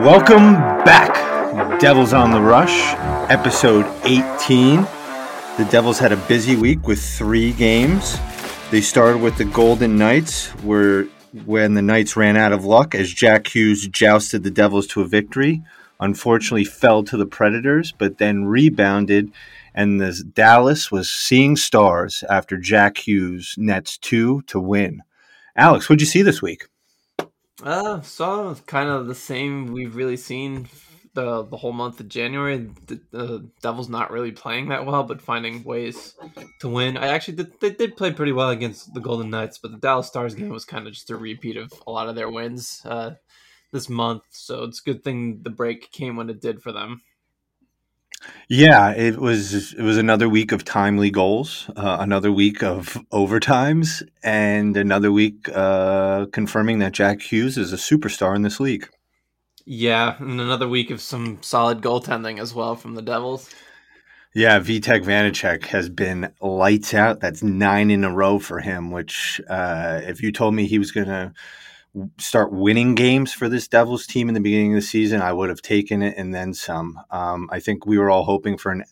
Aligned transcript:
Welcome 0.00 0.54
back, 0.82 1.78
Devils 1.78 2.14
on 2.14 2.30
the 2.30 2.40
Rush, 2.40 2.94
episode 3.30 3.84
18. 4.06 4.80
The 5.58 5.68
Devils 5.70 5.98
had 5.98 6.10
a 6.10 6.16
busy 6.16 6.56
week 6.56 6.86
with 6.86 7.04
three 7.04 7.52
games. 7.52 8.16
They 8.70 8.80
started 8.80 9.20
with 9.20 9.36
the 9.36 9.44
Golden 9.44 9.98
Knights, 9.98 10.46
where 10.62 11.04
when 11.44 11.74
the 11.74 11.82
Knights 11.82 12.16
ran 12.16 12.38
out 12.38 12.52
of 12.52 12.64
luck 12.64 12.94
as 12.94 13.12
Jack 13.12 13.54
Hughes 13.54 13.86
jousted 13.88 14.42
the 14.42 14.50
Devils 14.50 14.86
to 14.86 15.02
a 15.02 15.06
victory. 15.06 15.62
Unfortunately, 16.00 16.64
fell 16.64 17.04
to 17.04 17.18
the 17.18 17.26
Predators, 17.26 17.92
but 17.92 18.16
then 18.16 18.46
rebounded, 18.46 19.30
and 19.74 20.00
the 20.00 20.24
Dallas 20.32 20.90
was 20.90 21.10
seeing 21.10 21.56
stars 21.56 22.24
after 22.30 22.56
Jack 22.56 23.06
Hughes 23.06 23.54
nets 23.58 23.98
two 23.98 24.40
to 24.46 24.58
win. 24.58 25.02
Alex, 25.54 25.90
what'd 25.90 26.00
you 26.00 26.06
see 26.06 26.22
this 26.22 26.40
week? 26.40 26.68
Uh, 27.62 28.00
saw 28.00 28.54
kind 28.66 28.88
of 28.88 29.06
the 29.06 29.14
same 29.14 29.72
we've 29.72 29.96
really 29.96 30.16
seen 30.16 30.68
the 31.14 31.44
the 31.44 31.56
whole 31.56 31.72
month 31.72 32.00
of 32.00 32.08
January. 32.08 32.70
The, 32.86 33.00
the, 33.10 33.50
Devils 33.62 33.88
not 33.88 34.10
really 34.10 34.32
playing 34.32 34.68
that 34.68 34.86
well, 34.86 35.02
but 35.02 35.20
finding 35.20 35.64
ways 35.64 36.14
to 36.60 36.68
win. 36.68 36.96
I 36.96 37.08
actually 37.08 37.36
did, 37.36 37.60
they 37.60 37.70
did 37.70 37.96
play 37.96 38.12
pretty 38.12 38.32
well 38.32 38.50
against 38.50 38.94
the 38.94 39.00
Golden 39.00 39.30
Knights, 39.30 39.58
but 39.58 39.72
the 39.72 39.78
Dallas 39.78 40.06
Stars 40.06 40.34
game 40.34 40.50
was 40.50 40.64
kind 40.64 40.86
of 40.86 40.94
just 40.94 41.10
a 41.10 41.16
repeat 41.16 41.56
of 41.56 41.72
a 41.86 41.90
lot 41.90 42.08
of 42.08 42.14
their 42.14 42.30
wins 42.30 42.80
uh, 42.84 43.12
this 43.72 43.88
month. 43.88 44.22
So 44.30 44.64
it's 44.64 44.80
a 44.80 44.84
good 44.84 45.04
thing 45.04 45.40
the 45.42 45.50
break 45.50 45.90
came 45.92 46.16
when 46.16 46.30
it 46.30 46.40
did 46.40 46.62
for 46.62 46.72
them. 46.72 47.02
Yeah, 48.48 48.90
it 48.90 49.18
was 49.18 49.74
it 49.74 49.82
was 49.82 49.96
another 49.96 50.28
week 50.28 50.52
of 50.52 50.64
timely 50.64 51.10
goals, 51.10 51.70
uh, 51.76 51.98
another 52.00 52.32
week 52.32 52.62
of 52.62 52.98
overtimes, 53.12 54.02
and 54.22 54.76
another 54.76 55.12
week 55.12 55.48
uh, 55.54 56.26
confirming 56.32 56.80
that 56.80 56.92
Jack 56.92 57.22
Hughes 57.22 57.56
is 57.56 57.72
a 57.72 57.76
superstar 57.76 58.34
in 58.34 58.42
this 58.42 58.60
league. 58.60 58.88
Yeah, 59.64 60.16
and 60.18 60.40
another 60.40 60.68
week 60.68 60.90
of 60.90 61.00
some 61.00 61.38
solid 61.42 61.80
goaltending 61.80 62.40
as 62.40 62.52
well 62.52 62.74
from 62.74 62.94
the 62.94 63.02
Devils. 63.02 63.48
Yeah, 64.34 64.60
Vitek 64.60 65.04
Vanecek 65.04 65.66
has 65.66 65.88
been 65.88 66.32
lights 66.40 66.94
out. 66.94 67.20
That's 67.20 67.42
nine 67.42 67.90
in 67.90 68.04
a 68.04 68.12
row 68.12 68.38
for 68.38 68.60
him. 68.60 68.90
Which, 68.90 69.40
uh, 69.48 70.00
if 70.04 70.22
you 70.22 70.32
told 70.32 70.54
me 70.54 70.66
he 70.66 70.78
was 70.78 70.92
going 70.92 71.08
to 71.08 71.32
start 72.18 72.52
winning 72.52 72.94
games 72.94 73.32
for 73.32 73.48
this 73.48 73.68
Devils 73.68 74.06
team 74.06 74.28
in 74.28 74.34
the 74.34 74.40
beginning 74.40 74.72
of 74.72 74.76
the 74.76 74.86
season, 74.86 75.22
I 75.22 75.32
would 75.32 75.48
have 75.48 75.62
taken 75.62 76.02
it 76.02 76.16
and 76.16 76.34
then 76.34 76.54
some. 76.54 77.00
Um, 77.10 77.48
I 77.52 77.60
think 77.60 77.86
we 77.86 77.98
were 77.98 78.10
all 78.10 78.24
hoping 78.24 78.56
for 78.56 78.72
an 78.72 78.84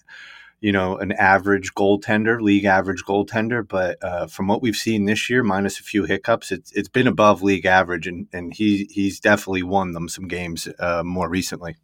you 0.60 0.72
know, 0.72 0.96
an 0.96 1.12
average 1.12 1.72
goaltender, 1.74 2.40
league 2.40 2.64
average 2.64 3.04
goaltender. 3.04 3.66
But 3.66 4.02
uh, 4.02 4.26
from 4.26 4.48
what 4.48 4.60
we've 4.60 4.76
seen 4.76 5.04
this 5.04 5.30
year, 5.30 5.42
minus 5.42 5.78
a 5.78 5.84
few 5.84 6.04
hiccups, 6.04 6.50
it's 6.50 6.72
it's 6.72 6.88
been 6.88 7.06
above 7.06 7.42
league 7.42 7.66
average, 7.66 8.06
and 8.06 8.26
and 8.32 8.52
he 8.52 8.88
he's 8.90 9.20
definitely 9.20 9.62
won 9.62 9.92
them 9.92 10.08
some 10.08 10.26
games 10.26 10.68
uh, 10.78 11.02
more 11.04 11.28
recently. 11.28 11.76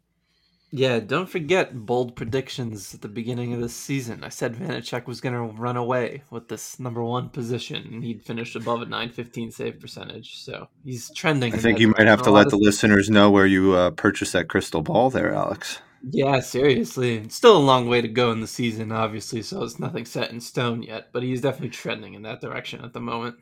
Yeah, 0.71 0.99
don't 0.99 1.29
forget 1.29 1.85
bold 1.85 2.15
predictions 2.15 2.93
at 2.93 3.01
the 3.01 3.07
beginning 3.07 3.53
of 3.53 3.61
the 3.61 3.69
season. 3.69 4.23
I 4.23 4.29
said 4.29 4.55
Vanecek 4.55 5.05
was 5.05 5.21
going 5.21 5.33
to 5.33 5.55
run 5.57 5.77
away 5.77 6.23
with 6.31 6.49
this 6.49 6.79
number 6.79 7.03
one 7.03 7.29
position, 7.29 7.87
and 7.91 8.03
he'd 8.03 8.23
finish 8.23 8.55
above 8.55 8.81
a 8.81 8.85
915 8.85 9.51
save 9.51 9.79
percentage. 9.79 10.37
So 10.37 10.67
he's 10.83 11.11
trending. 11.11 11.53
I 11.53 11.57
think 11.57 11.79
you 11.79 11.89
might 11.89 12.07
have 12.07 12.23
to 12.23 12.31
let 12.31 12.49
the 12.49 12.57
listeners 12.57 13.09
know 13.09 13.31
where 13.31 13.45
you 13.45 13.73
uh, 13.73 13.91
purchased 13.91 14.33
that 14.33 14.49
crystal 14.49 14.81
ball 14.81 15.09
there, 15.09 15.33
Alex. 15.33 15.79
Yeah, 16.11 16.39
seriously. 16.39 17.17
It's 17.17 17.35
still 17.35 17.57
a 17.57 17.59
long 17.59 17.87
way 17.87 18.01
to 18.01 18.07
go 18.07 18.31
in 18.31 18.41
the 18.41 18.47
season, 18.47 18.91
obviously, 18.91 19.41
so 19.41 19.63
it's 19.63 19.79
nothing 19.79 20.05
set 20.05 20.31
in 20.31 20.39
stone 20.39 20.83
yet, 20.83 21.09
but 21.11 21.23
he's 21.23 21.41
definitely 21.41 21.69
trending 21.69 22.13
in 22.13 22.21
that 22.23 22.41
direction 22.41 22.83
at 22.83 22.93
the 22.93 23.01
moment. 23.01 23.37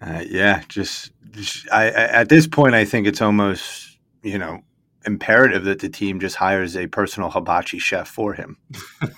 Uh, 0.00 0.22
yeah, 0.28 0.62
just, 0.68 1.10
just 1.30 1.68
I, 1.72 1.86
I, 1.86 2.04
at 2.08 2.28
this 2.28 2.46
point, 2.46 2.74
I 2.74 2.84
think 2.84 3.06
it's 3.06 3.20
almost, 3.20 3.98
you 4.22 4.38
know, 4.38 4.62
imperative 5.06 5.64
that 5.64 5.80
the 5.80 5.88
team 5.88 6.20
just 6.20 6.36
hires 6.36 6.76
a 6.76 6.86
personal 6.86 7.30
hibachi 7.30 7.78
chef 7.78 8.08
for 8.08 8.34
him. 8.34 8.58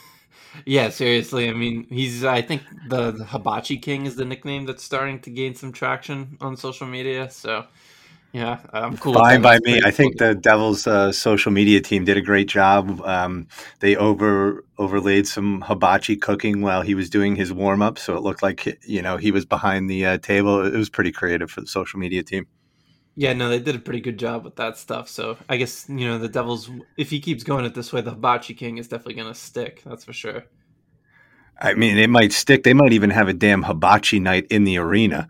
yeah, 0.65 0.91
seriously. 0.91 1.49
I 1.49 1.53
mean, 1.53 1.87
he's, 1.89 2.25
I 2.25 2.43
think 2.43 2.63
the, 2.89 3.13
the 3.13 3.25
hibachi 3.25 3.79
king 3.79 4.07
is 4.07 4.17
the 4.17 4.25
nickname 4.25 4.67
that's 4.67 4.85
starting 4.85 5.21
to 5.21 5.31
gain 5.31 5.55
some 5.55 5.73
traction 5.73 6.37
on 6.41 6.57
social 6.57 6.87
media, 6.87 7.31
so 7.31 7.67
yeah, 8.33 8.61
I'm 8.73 8.97
cool. 8.97 9.15
Fine 9.15 9.43
by 9.43 9.59
me. 9.65 9.81
I 9.85 9.91
think 9.91 10.19
the 10.19 10.37
Devils' 10.37 10.87
uh, 10.87 11.11
social 11.11 11.51
media 11.51 11.81
team 11.81 12.05
did 12.05 12.17
a 12.17 12.21
great 12.21 12.49
job. 12.49 13.01
Um, 13.03 13.49
they 13.81 13.97
over 13.97 14.65
overlaid 14.79 15.27
some 15.27 15.63
hibachi 15.63 16.17
cooking 16.17 16.61
while 16.61 16.83
he 16.83 16.95
was 16.95 17.11
doing 17.11 17.35
his 17.35 17.53
warm 17.53 17.83
up, 17.83 17.99
so 17.99 18.17
it 18.17 18.23
looked 18.23 18.41
like 18.41 18.79
you 18.87 19.03
know 19.03 19.17
he 19.17 19.33
was 19.33 19.45
behind 19.45 19.91
the 19.91 20.07
uh, 20.07 20.19
table. 20.19 20.65
It 20.65 20.77
was 20.77 20.89
pretty 20.89 21.11
creative 21.11 21.51
for 21.51 21.61
the 21.61 21.67
social 21.67 21.99
media 21.99 22.23
team. 22.23 22.47
Yeah, 23.17 23.33
no, 23.33 23.49
they 23.49 23.59
did 23.59 23.75
a 23.75 23.81
pretty 23.81 24.01
good 24.01 24.19
job 24.19 24.45
with 24.45 24.57
that 24.57 24.79
stuff. 24.79 25.09
So 25.09 25.37
I 25.49 25.57
guess 25.57 25.87
you 25.89 26.07
know 26.07 26.19
the 26.19 26.29
Devils, 26.29 26.71
if 26.97 27.11
he 27.11 27.21
keeps 27.21 27.43
going 27.43 27.65
it 27.65 27.75
this 27.75 27.93
way, 27.93 28.01
the 28.01 28.11
hibachi 28.11 28.55
king 28.55 28.79
is 28.79 28.89
definitely 28.89 29.15
going 29.15 29.29
to 29.29 29.39
stick. 29.39 29.83
That's 29.85 30.05
for 30.05 30.13
sure. 30.13 30.45
I 31.61 31.75
mean, 31.75 31.99
it 31.99 32.09
might 32.09 32.33
stick. 32.33 32.63
They 32.63 32.73
might 32.73 32.93
even 32.93 33.11
have 33.11 33.29
a 33.29 33.35
damn 33.35 33.63
hibachi 33.63 34.19
night 34.19 34.47
in 34.49 34.65
the 34.65 34.79
arena. 34.79 35.29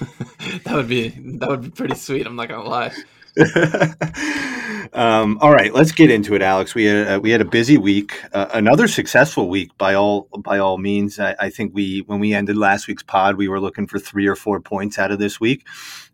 that 0.64 0.74
would 0.74 0.88
be 0.88 1.08
that 1.08 1.48
would 1.48 1.62
be 1.62 1.70
pretty 1.70 1.94
sweet. 1.94 2.26
I'm 2.26 2.36
not 2.36 2.48
gonna 2.48 2.68
lie. 2.68 2.92
um, 4.92 5.38
all 5.40 5.52
right, 5.52 5.72
let's 5.72 5.92
get 5.92 6.10
into 6.10 6.34
it, 6.34 6.42
Alex. 6.42 6.74
We 6.74 6.84
had 6.84 7.08
uh, 7.08 7.20
we 7.20 7.30
had 7.30 7.40
a 7.40 7.46
busy 7.46 7.78
week, 7.78 8.22
uh, 8.34 8.48
another 8.52 8.86
successful 8.86 9.48
week 9.48 9.76
by 9.78 9.94
all 9.94 10.28
by 10.38 10.58
all 10.58 10.76
means. 10.76 11.18
I, 11.18 11.34
I, 11.38 11.50
think 11.50 11.74
we 11.74 12.00
when 12.06 12.20
we 12.20 12.34
ended 12.34 12.56
last 12.56 12.88
week's 12.88 13.02
pod, 13.02 13.36
we 13.36 13.48
were 13.48 13.60
looking 13.60 13.86
for 13.86 13.98
three 13.98 14.26
or 14.26 14.36
four 14.36 14.60
points 14.60 14.98
out 14.98 15.10
of 15.10 15.18
this 15.18 15.40
week, 15.40 15.66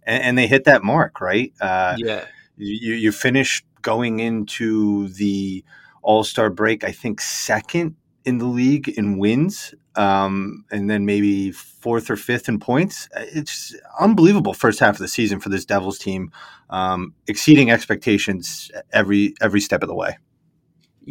and, 0.08 0.24
and 0.24 0.38
they 0.38 0.48
hit 0.48 0.64
that 0.64 0.82
mark, 0.82 1.20
right? 1.20 1.52
Uh, 1.60 1.94
yeah, 1.98 2.24
you 2.56 2.94
you 2.94 3.12
finished 3.12 3.64
going 3.82 4.18
into 4.18 5.08
the 5.10 5.64
All 6.02 6.24
Star 6.24 6.50
break, 6.50 6.82
I 6.82 6.90
think 6.90 7.20
second 7.20 7.94
in 8.24 8.38
the 8.38 8.46
league 8.46 8.88
in 8.88 9.18
wins 9.18 9.74
um, 9.98 10.64
and 10.70 10.88
then 10.88 11.04
maybe 11.04 11.50
fourth 11.50 12.08
or 12.08 12.16
fifth 12.16 12.48
in 12.48 12.60
points. 12.60 13.08
It's 13.16 13.74
unbelievable 13.98 14.54
first 14.54 14.78
half 14.78 14.94
of 14.94 15.00
the 15.00 15.08
season 15.08 15.40
for 15.40 15.48
this 15.48 15.64
Devils 15.64 15.98
team, 15.98 16.30
um, 16.70 17.14
exceeding 17.26 17.70
expectations 17.70 18.70
every 18.92 19.34
every 19.40 19.60
step 19.60 19.82
of 19.82 19.88
the 19.88 19.94
way. 19.94 20.16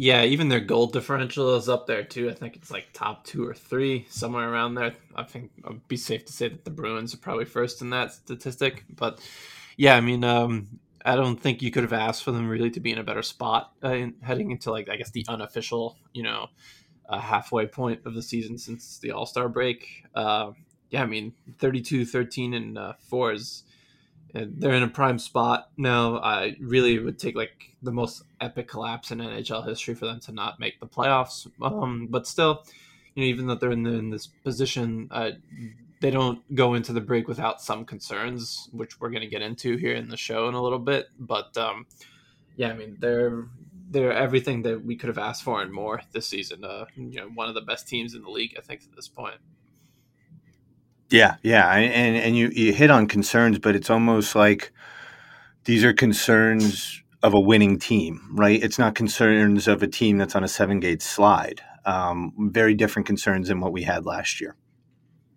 Yeah, 0.00 0.22
even 0.22 0.48
their 0.48 0.60
goal 0.60 0.86
differential 0.86 1.56
is 1.56 1.68
up 1.68 1.88
there 1.88 2.04
too. 2.04 2.30
I 2.30 2.32
think 2.32 2.54
it's 2.54 2.70
like 2.70 2.86
top 2.92 3.24
two 3.24 3.44
or 3.44 3.52
three, 3.52 4.06
somewhere 4.08 4.48
around 4.48 4.76
there. 4.76 4.94
I 5.16 5.24
think 5.24 5.50
I'd 5.64 5.88
be 5.88 5.96
safe 5.96 6.24
to 6.26 6.32
say 6.32 6.46
that 6.46 6.64
the 6.64 6.70
Bruins 6.70 7.14
are 7.14 7.18
probably 7.18 7.46
first 7.46 7.82
in 7.82 7.90
that 7.90 8.12
statistic. 8.12 8.84
But 8.88 9.18
yeah, 9.76 9.96
I 9.96 10.00
mean, 10.00 10.22
um, 10.22 10.78
I 11.04 11.16
don't 11.16 11.40
think 11.40 11.62
you 11.62 11.72
could 11.72 11.82
have 11.82 11.92
asked 11.92 12.22
for 12.22 12.30
them 12.30 12.48
really 12.48 12.70
to 12.70 12.78
be 12.78 12.92
in 12.92 12.98
a 12.98 13.02
better 13.02 13.22
spot 13.22 13.72
uh, 13.82 13.88
in, 13.88 14.14
heading 14.22 14.52
into 14.52 14.70
like 14.70 14.88
I 14.88 14.94
guess 14.94 15.10
the 15.10 15.26
unofficial, 15.28 15.96
you 16.12 16.22
know, 16.22 16.46
a 17.08 17.18
halfway 17.18 17.66
point 17.66 18.02
of 18.04 18.14
the 18.14 18.22
season 18.22 18.56
since 18.56 19.00
the 19.00 19.10
All 19.10 19.26
Star 19.26 19.48
break. 19.48 20.04
Uh, 20.14 20.52
yeah, 20.90 21.02
I 21.02 21.06
mean, 21.06 21.34
32, 21.58 22.04
13, 22.06 22.54
and 22.54 22.78
uh, 22.78 22.92
four 23.00 23.32
is 23.32 23.64
uh, 23.66 23.67
they're 24.34 24.74
in 24.74 24.82
a 24.82 24.88
prime 24.88 25.18
spot 25.18 25.70
now. 25.76 26.18
I 26.18 26.56
really 26.60 26.98
would 26.98 27.18
take 27.18 27.34
like 27.34 27.74
the 27.82 27.92
most 27.92 28.22
epic 28.40 28.68
collapse 28.68 29.10
in 29.10 29.18
NHL 29.18 29.66
history 29.66 29.94
for 29.94 30.06
them 30.06 30.20
to 30.20 30.32
not 30.32 30.60
make 30.60 30.80
the 30.80 30.86
playoffs. 30.86 31.50
Um, 31.62 32.08
but 32.10 32.26
still, 32.26 32.64
you 33.14 33.22
know, 33.22 33.28
even 33.28 33.46
though 33.46 33.54
they're 33.54 33.70
in, 33.70 33.82
the, 33.82 33.92
in 33.92 34.10
this 34.10 34.26
position, 34.26 35.08
uh, 35.10 35.30
they 36.00 36.10
don't 36.10 36.42
go 36.54 36.74
into 36.74 36.92
the 36.92 37.00
break 37.00 37.26
without 37.26 37.60
some 37.60 37.84
concerns, 37.84 38.68
which 38.72 39.00
we're 39.00 39.10
going 39.10 39.22
to 39.22 39.28
get 39.28 39.42
into 39.42 39.76
here 39.76 39.94
in 39.94 40.08
the 40.08 40.16
show 40.16 40.48
in 40.48 40.54
a 40.54 40.62
little 40.62 40.78
bit. 40.78 41.08
But 41.18 41.56
um, 41.56 41.86
yeah, 42.56 42.68
I 42.70 42.74
mean, 42.74 42.96
they're 43.00 43.46
they're 43.90 44.12
everything 44.12 44.62
that 44.62 44.84
we 44.84 44.96
could 44.96 45.08
have 45.08 45.18
asked 45.18 45.42
for 45.42 45.62
and 45.62 45.72
more 45.72 46.02
this 46.12 46.26
season. 46.26 46.64
Uh, 46.64 46.84
you 46.96 47.20
know, 47.20 47.28
one 47.28 47.48
of 47.48 47.54
the 47.54 47.62
best 47.62 47.88
teams 47.88 48.14
in 48.14 48.22
the 48.22 48.30
league, 48.30 48.54
I 48.58 48.60
think, 48.60 48.82
at 48.82 48.94
this 48.94 49.08
point. 49.08 49.38
Yeah, 51.10 51.36
yeah, 51.42 51.70
and 51.74 52.16
and 52.16 52.36
you 52.36 52.48
you 52.48 52.72
hit 52.72 52.90
on 52.90 53.06
concerns, 53.06 53.58
but 53.58 53.74
it's 53.74 53.88
almost 53.88 54.34
like 54.34 54.72
these 55.64 55.84
are 55.84 55.92
concerns 55.92 57.02
of 57.22 57.34
a 57.34 57.40
winning 57.40 57.78
team, 57.78 58.20
right? 58.32 58.62
It's 58.62 58.78
not 58.78 58.94
concerns 58.94 59.66
of 59.66 59.82
a 59.82 59.86
team 59.88 60.18
that's 60.18 60.36
on 60.36 60.44
a 60.44 60.48
seven 60.48 60.80
gate 60.80 61.02
slide. 61.02 61.62
Um, 61.84 62.32
very 62.52 62.74
different 62.74 63.06
concerns 63.06 63.48
than 63.48 63.60
what 63.60 63.72
we 63.72 63.82
had 63.82 64.04
last 64.04 64.40
year. 64.40 64.56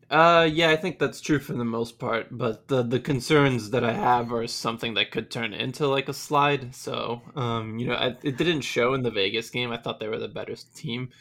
Uh, 0.09 0.47
yeah, 0.51 0.69
I 0.69 0.75
think 0.75 0.99
that's 0.99 1.21
true 1.21 1.39
for 1.39 1.53
the 1.53 1.63
most 1.63 1.97
part. 1.97 2.27
But 2.31 2.67
the 2.67 2.83
the 2.83 2.99
concerns 2.99 3.69
that 3.69 3.85
I 3.85 3.93
have 3.93 4.33
are 4.33 4.45
something 4.47 4.93
that 4.95 5.09
could 5.11 5.31
turn 5.31 5.53
into 5.53 5.87
like 5.87 6.09
a 6.09 6.13
slide. 6.13 6.75
So, 6.75 7.21
um, 7.33 7.79
you 7.79 7.87
know, 7.87 7.93
I, 7.93 8.17
it 8.21 8.35
didn't 8.35 8.61
show 8.61 8.93
in 8.93 9.03
the 9.03 9.11
Vegas 9.11 9.49
game. 9.49 9.71
I 9.71 9.77
thought 9.77 10.01
they 10.01 10.09
were 10.09 10.19
the 10.19 10.27
better 10.27 10.55
team. 10.75 11.11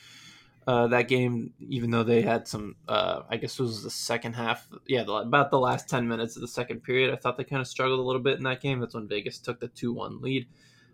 Uh, 0.66 0.86
that 0.88 1.08
game, 1.08 1.52
even 1.58 1.90
though 1.90 2.02
they 2.02 2.22
had 2.22 2.46
some, 2.46 2.76
uh, 2.86 3.22
I 3.28 3.38
guess 3.38 3.58
it 3.58 3.62
was 3.62 3.82
the 3.82 3.90
second 3.90 4.34
half. 4.34 4.68
Yeah, 4.86 5.04
the, 5.04 5.12
about 5.14 5.50
the 5.50 5.58
last 5.58 5.88
ten 5.88 6.06
minutes 6.06 6.36
of 6.36 6.42
the 6.42 6.48
second 6.48 6.82
period, 6.82 7.12
I 7.12 7.16
thought 7.16 7.36
they 7.36 7.44
kind 7.44 7.62
of 7.62 7.66
struggled 7.66 7.98
a 7.98 8.02
little 8.02 8.20
bit 8.20 8.36
in 8.36 8.44
that 8.44 8.60
game. 8.60 8.78
That's 8.78 8.94
when 8.94 9.08
Vegas 9.08 9.38
took 9.38 9.58
the 9.58 9.68
two 9.68 9.92
one 9.92 10.20
lead. 10.20 10.46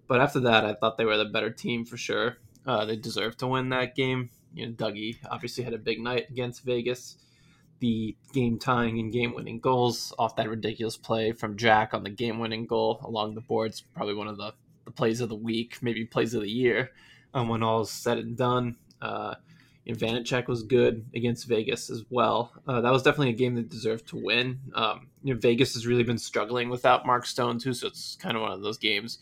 But 0.06 0.20
after 0.20 0.40
that, 0.40 0.64
I 0.64 0.74
thought 0.74 0.96
they 0.96 1.04
were 1.04 1.16
the 1.16 1.24
better 1.24 1.50
team 1.50 1.84
for 1.84 1.96
sure. 1.96 2.38
Uh, 2.64 2.84
they 2.84 2.96
deserved 2.96 3.40
to 3.40 3.48
win 3.48 3.68
that 3.70 3.96
game. 3.96 4.30
You 4.54 4.66
know, 4.66 4.72
Dougie 4.72 5.16
obviously 5.28 5.64
had 5.64 5.74
a 5.74 5.78
big 5.78 6.00
night 6.00 6.30
against 6.30 6.64
Vegas 6.64 7.16
the 7.80 8.16
game 8.32 8.58
tying 8.58 8.98
and 8.98 9.12
game 9.12 9.34
winning 9.34 9.60
goals 9.60 10.12
off 10.18 10.36
that 10.36 10.48
ridiculous 10.48 10.96
play 10.96 11.32
from 11.32 11.56
Jack 11.56 11.92
on 11.92 12.04
the 12.04 12.10
game 12.10 12.38
winning 12.38 12.66
goal 12.66 13.00
along 13.02 13.34
the 13.34 13.40
boards. 13.40 13.82
Probably 13.94 14.14
one 14.14 14.28
of 14.28 14.36
the 14.36 14.52
the 14.84 14.92
plays 14.92 15.20
of 15.20 15.28
the 15.28 15.34
week, 15.34 15.78
maybe 15.82 16.04
plays 16.04 16.32
of 16.32 16.42
the 16.42 16.50
year, 16.50 16.92
um, 17.34 17.48
when 17.48 17.62
all 17.62 17.80
is 17.80 17.90
said 17.90 18.18
and 18.18 18.36
done. 18.36 18.76
And 19.86 19.96
Vanecek 19.96 20.48
was 20.48 20.64
good 20.64 21.04
against 21.14 21.46
Vegas 21.46 21.90
as 21.90 22.04
well. 22.10 22.52
Uh, 22.66 22.80
that 22.80 22.92
was 22.92 23.02
definitely 23.02 23.30
a 23.30 23.36
game 23.36 23.54
that 23.54 23.68
deserved 23.68 24.08
to 24.08 24.16
win. 24.16 24.58
Um, 24.74 25.08
you 25.22 25.32
know, 25.32 25.40
Vegas 25.40 25.74
has 25.74 25.86
really 25.86 26.02
been 26.02 26.18
struggling 26.18 26.68
without 26.68 27.06
Mark 27.06 27.24
Stone 27.24 27.60
too, 27.60 27.72
so 27.72 27.86
it's 27.86 28.16
kind 28.16 28.36
of 28.36 28.42
one 28.42 28.52
of 28.52 28.62
those 28.62 28.78
games. 28.78 29.18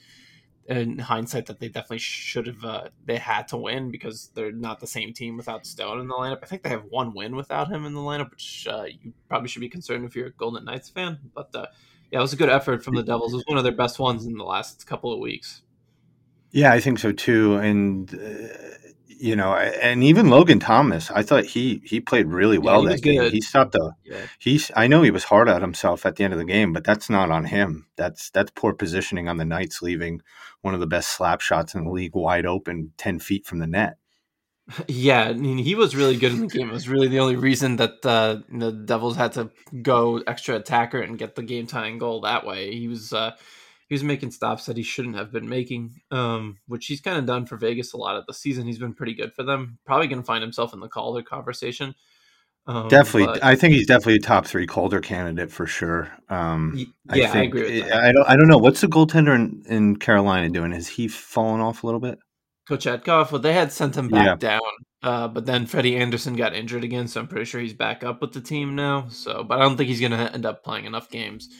In 0.66 0.98
hindsight, 0.98 1.44
that 1.46 1.60
they 1.60 1.68
definitely 1.68 1.98
should 1.98 2.46
have 2.46 2.64
uh, 2.64 2.88
they 3.04 3.18
had 3.18 3.48
to 3.48 3.58
win 3.58 3.90
because 3.90 4.30
they're 4.34 4.50
not 4.50 4.80
the 4.80 4.86
same 4.86 5.12
team 5.12 5.36
without 5.36 5.66
Stone 5.66 6.00
in 6.00 6.08
the 6.08 6.14
lineup. 6.14 6.38
I 6.42 6.46
think 6.46 6.62
they 6.62 6.70
have 6.70 6.84
one 6.88 7.12
win 7.12 7.36
without 7.36 7.70
him 7.70 7.84
in 7.84 7.92
the 7.92 8.00
lineup, 8.00 8.30
which 8.30 8.66
uh, 8.70 8.84
you 8.84 9.12
probably 9.28 9.48
should 9.48 9.60
be 9.60 9.68
concerned 9.68 10.06
if 10.06 10.16
you're 10.16 10.28
a 10.28 10.32
Golden 10.32 10.64
Knights 10.64 10.88
fan. 10.88 11.18
But 11.34 11.54
uh, 11.54 11.66
yeah, 12.10 12.20
it 12.20 12.22
was 12.22 12.32
a 12.32 12.36
good 12.36 12.48
effort 12.48 12.82
from 12.82 12.94
the 12.94 13.02
Devils. 13.02 13.34
It 13.34 13.36
was 13.36 13.46
one 13.46 13.58
of 13.58 13.64
their 13.64 13.74
best 13.74 13.98
ones 13.98 14.24
in 14.24 14.38
the 14.38 14.44
last 14.44 14.86
couple 14.86 15.12
of 15.12 15.18
weeks. 15.18 15.60
Yeah, 16.50 16.72
I 16.72 16.80
think 16.80 16.98
so 16.98 17.12
too. 17.12 17.56
And 17.56 18.14
uh, 18.14 18.48
you 19.18 19.36
know, 19.36 19.54
and 19.54 20.02
even 20.02 20.30
Logan 20.30 20.58
Thompson, 20.58 21.14
I 21.16 21.22
thought 21.22 21.44
he 21.44 21.82
he 21.84 22.00
played 22.00 22.26
really 22.26 22.58
well 22.58 22.84
yeah, 22.84 22.90
that 22.90 23.02
game. 23.02 23.20
Good. 23.20 23.32
He 23.32 23.40
stopped 23.40 23.72
the 23.72 23.92
yeah. 24.04 24.26
he's 24.38 24.70
I 24.76 24.86
know 24.86 25.02
he 25.02 25.10
was 25.10 25.24
hard 25.24 25.48
on 25.48 25.60
himself 25.60 26.06
at 26.06 26.16
the 26.16 26.24
end 26.24 26.32
of 26.32 26.38
the 26.38 26.44
game, 26.44 26.72
but 26.72 26.84
that's 26.84 27.08
not 27.08 27.30
on 27.30 27.44
him. 27.44 27.86
That's 27.96 28.30
that's 28.30 28.50
poor 28.54 28.72
positioning 28.72 29.28
on 29.28 29.36
the 29.36 29.44
Knights 29.44 29.82
leaving 29.82 30.20
one 30.62 30.74
of 30.74 30.80
the 30.80 30.86
best 30.86 31.10
slap 31.10 31.40
shots 31.40 31.74
in 31.74 31.84
the 31.84 31.90
league 31.90 32.14
wide 32.14 32.46
open 32.46 32.92
10 32.96 33.18
feet 33.18 33.46
from 33.46 33.58
the 33.58 33.66
net. 33.66 33.98
Yeah, 34.88 35.24
I 35.24 35.34
mean, 35.34 35.58
he 35.58 35.74
was 35.74 35.94
really 35.94 36.16
good 36.16 36.32
in 36.32 36.40
the 36.40 36.46
game. 36.46 36.70
It 36.70 36.72
was 36.72 36.88
really 36.88 37.08
the 37.08 37.20
only 37.20 37.36
reason 37.36 37.76
that 37.76 38.04
uh, 38.04 38.38
the 38.48 38.72
Devils 38.72 39.14
had 39.14 39.32
to 39.32 39.50
go 39.82 40.22
extra 40.26 40.56
attacker 40.56 41.02
and 41.02 41.18
get 41.18 41.34
the 41.34 41.42
game 41.42 41.66
tying 41.66 41.98
goal 41.98 42.22
that 42.22 42.46
way. 42.46 42.74
He 42.74 42.88
was 42.88 43.12
uh, 43.12 43.32
he 43.94 43.96
was 43.96 44.02
making 44.02 44.32
stops 44.32 44.66
that 44.66 44.76
he 44.76 44.82
shouldn't 44.82 45.14
have 45.14 45.30
been 45.30 45.48
making, 45.48 46.00
um, 46.10 46.58
which 46.66 46.86
he's 46.86 47.00
kind 47.00 47.16
of 47.16 47.26
done 47.26 47.46
for 47.46 47.56
Vegas 47.56 47.92
a 47.92 47.96
lot 47.96 48.16
of 48.16 48.26
the 48.26 48.34
season. 48.34 48.66
He's 48.66 48.78
been 48.78 48.92
pretty 48.92 49.14
good 49.14 49.32
for 49.32 49.44
them. 49.44 49.78
Probably 49.86 50.08
going 50.08 50.20
to 50.20 50.26
find 50.26 50.42
himself 50.42 50.74
in 50.74 50.80
the 50.80 50.88
Calder 50.88 51.22
conversation. 51.22 51.94
Um, 52.66 52.88
definitely, 52.88 53.26
but, 53.26 53.44
I 53.44 53.54
think 53.54 53.72
he's 53.74 53.86
definitely 53.86 54.16
a 54.16 54.18
top 54.18 54.46
three 54.46 54.66
Calder 54.66 55.00
candidate 55.00 55.52
for 55.52 55.64
sure. 55.66 56.10
Um, 56.28 56.72
yeah, 56.74 56.86
I, 57.08 57.14
think, 57.14 57.36
I 57.36 57.42
agree 57.42 57.80
with 57.80 57.88
that. 57.88 58.02
I 58.02 58.10
don't, 58.10 58.28
I 58.30 58.36
don't 58.36 58.48
know 58.48 58.58
what's 58.58 58.80
the 58.80 58.88
goaltender 58.88 59.32
in, 59.32 59.62
in 59.68 59.96
Carolina 59.96 60.48
doing. 60.48 60.72
Has 60.72 60.88
he 60.88 61.06
fallen 61.06 61.60
off 61.60 61.84
a 61.84 61.86
little 61.86 62.00
bit? 62.00 62.18
Coach 62.66 62.86
Kochetkov, 62.86 63.30
well, 63.30 63.40
they 63.40 63.52
had 63.52 63.70
sent 63.70 63.96
him 63.96 64.08
back 64.08 64.42
yeah. 64.42 64.58
down, 64.58 64.72
uh, 65.04 65.28
but 65.28 65.46
then 65.46 65.66
Freddie 65.66 65.98
Andersen 65.98 66.34
got 66.34 66.52
injured 66.52 66.82
again, 66.82 67.06
so 67.06 67.20
I'm 67.20 67.28
pretty 67.28 67.44
sure 67.44 67.60
he's 67.60 67.74
back 67.74 68.02
up 68.02 68.20
with 68.20 68.32
the 68.32 68.40
team 68.40 68.74
now. 68.74 69.06
So, 69.10 69.44
but 69.44 69.60
I 69.60 69.62
don't 69.62 69.76
think 69.76 69.88
he's 69.88 70.00
going 70.00 70.12
to 70.12 70.32
end 70.32 70.46
up 70.46 70.64
playing 70.64 70.86
enough 70.86 71.10
games 71.10 71.50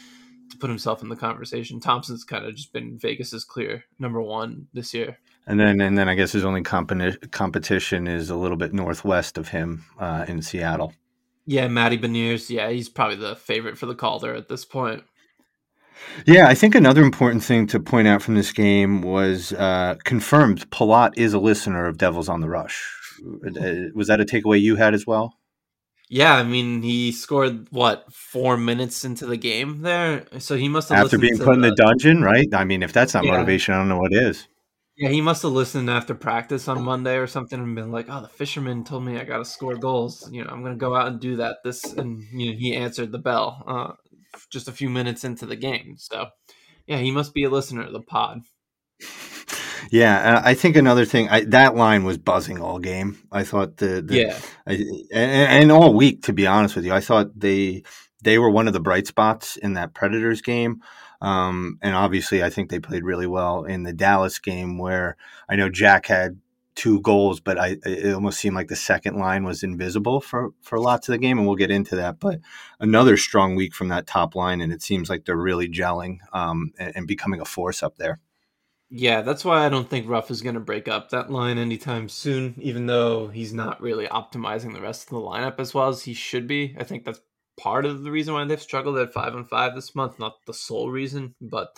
to 0.51 0.59
put 0.59 0.71
himself 0.71 1.03
in 1.03 1.09
the 1.09 1.17
conversation. 1.17 1.81
Thompson's 1.81 2.25
kind 2.25 2.45
of 2.45 2.55
just 2.55 2.73
been 2.73 2.99
Vegas's 2.99 3.45
clear 3.45 3.85
number 3.99 4.21
one 4.21 4.69
this 4.73 4.95
year. 4.95 5.19
And 5.47 5.61
then, 5.61 5.81
and 5.81 5.99
then 5.99 6.09
I 6.09 6.15
guess 6.15 6.33
his 6.33 6.45
only 6.45 6.63
competi- 6.63 7.31
competition 7.31 8.07
is 8.07 8.31
a 8.31 8.37
little 8.37 8.57
bit 8.57 8.73
northwest 8.73 9.37
of 9.37 9.49
him 9.49 9.85
uh, 9.99 10.25
in 10.27 10.43
Seattle. 10.43 10.95
Yeah, 11.47 11.69
Matty 11.69 11.99
Beniers. 11.99 12.49
Yeah, 12.49 12.71
he's 12.71 12.89
probably 12.89 13.17
the 13.17 13.37
favorite 13.37 13.77
for 13.77 13.87
the 13.87 13.95
Calder 13.95 14.35
at 14.35 14.49
this 14.49 14.65
point. 14.65 15.05
Yeah, 16.27 16.49
I 16.49 16.55
think 16.55 16.75
another 16.75 17.03
important 17.03 17.45
thing 17.45 17.67
to 17.69 17.81
point 17.81 18.09
out 18.09 18.23
from 18.23 18.35
this 18.35 18.53
game 18.53 19.03
was 19.03 19.53
uh, 19.53 19.97
confirmed 20.05 20.69
Palat 20.71 21.13
is 21.17 21.35
a 21.35 21.39
listener 21.39 21.87
of 21.87 21.99
Devils 21.99 22.29
on 22.29 22.41
the 22.41 22.49
Rush. 22.49 22.91
Uh, 23.47 23.91
was 23.95 24.09
that 24.09 24.21
a 24.21 24.25
takeaway 24.25 24.61
you 24.61 24.77
had 24.77 24.95
as 24.95 25.07
well? 25.07 25.39
Yeah, 26.09 26.35
I 26.35 26.43
mean, 26.43 26.83
he 26.83 27.13
scored 27.13 27.67
what 27.71 28.13
four 28.13 28.57
minutes 28.57 29.05
into 29.05 29.27
the 29.27 29.39
game 29.39 29.81
there, 29.81 30.27
so 30.39 30.57
he 30.57 30.69
must 30.69 30.91
have 30.91 31.07
after 31.07 31.19
being 31.19 31.39
put 31.39 31.47
the, 31.47 31.53
in 31.53 31.61
the 31.63 31.75
dungeon, 31.75 32.23
right? 32.23 32.47
I 32.53 32.65
mean, 32.65 32.83
if 32.83 32.93
that's 32.93 33.15
not 33.15 33.25
yeah. 33.25 33.33
motivation, 33.33 33.75
I 33.75 33.79
don't 33.79 33.89
know 33.89 33.99
what 33.99 34.13
is. 34.13 34.47
Yeah, 34.97 35.09
he 35.09 35.21
must 35.21 35.43
have 35.43 35.53
listened 35.53 35.91
after 35.91 36.15
practice 36.15 36.69
on 36.69 36.85
Monday 36.85 37.17
or 37.17 37.27
something 37.27 37.59
and 37.59 37.75
been 37.75 37.91
like, 37.91 38.07
"Oh, 38.09 38.21
the 38.21 38.29
fisherman 38.29 38.85
told 38.85 39.05
me 39.05 39.19
I 39.19 39.25
got 39.25 39.39
to 39.39 39.45
score 39.45 39.77
goals. 39.77 40.29
You 40.31 40.45
know, 40.45 40.51
I'm 40.51 40.61
going 40.61 40.75
to 40.75 40.79
go 40.79 40.95
out 40.95 41.09
and 41.09 41.21
do 41.21 41.37
that." 41.37 41.59
This 41.65 41.85
and 41.85 42.23
you 42.33 42.53
know, 42.53 42.59
he 42.59 42.77
answered 42.77 43.11
the 43.11 43.19
bell 43.19 43.65
uh, 43.67 43.93
just 44.51 44.69
a 44.69 44.73
few 44.73 44.91
minutes 44.91 45.25
into 45.25 45.47
the 45.47 45.57
game. 45.57 45.97
So, 45.99 46.27
yeah, 46.87 46.99
he 46.99 47.11
must 47.11 47.35
be 47.35 47.45
a 47.45 47.51
listener 47.51 47.87
to 47.87 47.91
the 47.91 48.03
pod. 48.03 48.43
Yeah, 49.91 50.43
I 50.45 50.55
think 50.55 50.77
another 50.77 51.05
thing 51.05 51.29
I, 51.29 51.45
that 51.45 51.77
line 51.77 52.05
was 52.05 52.19
buzzing 52.19 52.61
all 52.61 52.79
game. 52.79 53.19
I 53.31 53.45
thought 53.45 53.77
the, 53.77 54.03
the 54.03 54.17
yeah, 54.17 54.39
I, 54.67 54.73
and, 55.13 55.63
and, 55.63 55.73
all 55.73 55.95
week 55.95 56.23
to 56.25 56.33
be 56.33 56.47
honest 56.47 56.77
with 56.77 56.85
you, 56.85 56.93
I 56.93 57.01
thought 57.01 57.39
they 57.39 57.83
they 58.23 58.39
were 58.39 58.51
one 58.51 58.67
of 58.67 58.73
the 58.73 58.81
bright 58.81 59.07
spots 59.07 59.57
in 59.57 59.75
that 59.75 59.95
Predators 59.95 60.43
game. 60.43 60.81
Um, 61.21 61.79
and 61.81 61.95
obviously, 61.95 62.43
I 62.43 62.51
think 62.51 62.71
they 62.71 62.81
played 62.81 63.05
really 63.05 63.27
well 63.27 63.65
in 63.65 63.83
the 63.85 63.93
Dallas 63.93 64.39
game, 64.39 64.79
where 64.79 65.17
I 65.49 65.57
know 65.57 65.71
Jack 65.71 66.07
had 66.07 66.39
two 66.75 67.01
goals, 67.01 67.41
but 67.41 67.59
I 67.59 67.77
it 67.85 68.15
almost 68.15 68.39
seemed 68.39 68.57
like 68.57 68.69
the 68.69 68.77
second 68.77 69.17
line 69.17 69.45
was 69.45 69.63
invisible 69.63 70.21
for 70.21 70.51
for 70.61 70.79
lots 70.79 71.09
of 71.09 71.13
the 71.13 71.19
game, 71.19 71.39
and 71.39 71.47
we'll 71.47 71.57
get 71.57 71.71
into 71.71 71.97
that. 71.97 72.21
But 72.21 72.41
another 72.81 73.17
strong 73.17 73.55
week 73.55 73.75
from 73.75 73.89
that 73.89 74.07
top 74.07 74.35
line, 74.35 74.61
and 74.61 74.73
it 74.73 74.83
seems 74.83 75.09
like 75.09 75.25
they're 75.25 75.37
really 75.37 75.69
gelling 75.69 76.19
um, 76.33 76.73
and, 76.79 76.93
and 76.97 77.07
becoming 77.07 77.41
a 77.41 77.45
force 77.45 77.83
up 77.83 77.97
there. 77.97 78.21
Yeah, 78.91 79.23
that's 79.23 79.45
why 79.45 79.65
I 79.65 79.69
don't 79.69 79.89
think 79.89 80.09
Ruff 80.09 80.31
is 80.31 80.43
going 80.43 80.55
to 80.55 80.61
break 80.61 80.89
up 80.89 81.11
that 81.11 81.31
line 81.31 81.59
anytime 81.59 82.09
soon, 82.09 82.55
even 82.59 82.87
though 82.87 83.29
he's 83.29 83.53
not 83.53 83.81
really 83.81 84.07
optimizing 84.07 84.73
the 84.73 84.81
rest 84.81 85.05
of 85.05 85.11
the 85.11 85.17
lineup 85.17 85.59
as 85.59 85.75
well 85.75 85.89
as 85.89 86.03
he 86.03 86.15
should 86.15 86.47
be. 86.47 86.77
I 86.79 86.85
think 86.85 87.05
that's 87.05 87.21
part 87.59 87.87
of 87.87 88.03
the 88.03 88.11
reason 88.11 88.35
why 88.35 88.45
they've 88.45 88.61
struggled 88.61 88.99
at 88.99 89.13
five 89.13 89.35
and 89.35 89.49
five 89.49 89.75
this 89.75 89.95
month, 89.95 90.19
not 90.19 90.45
the 90.47 90.55
sole 90.55 90.91
reason, 90.91 91.35
but 91.41 91.77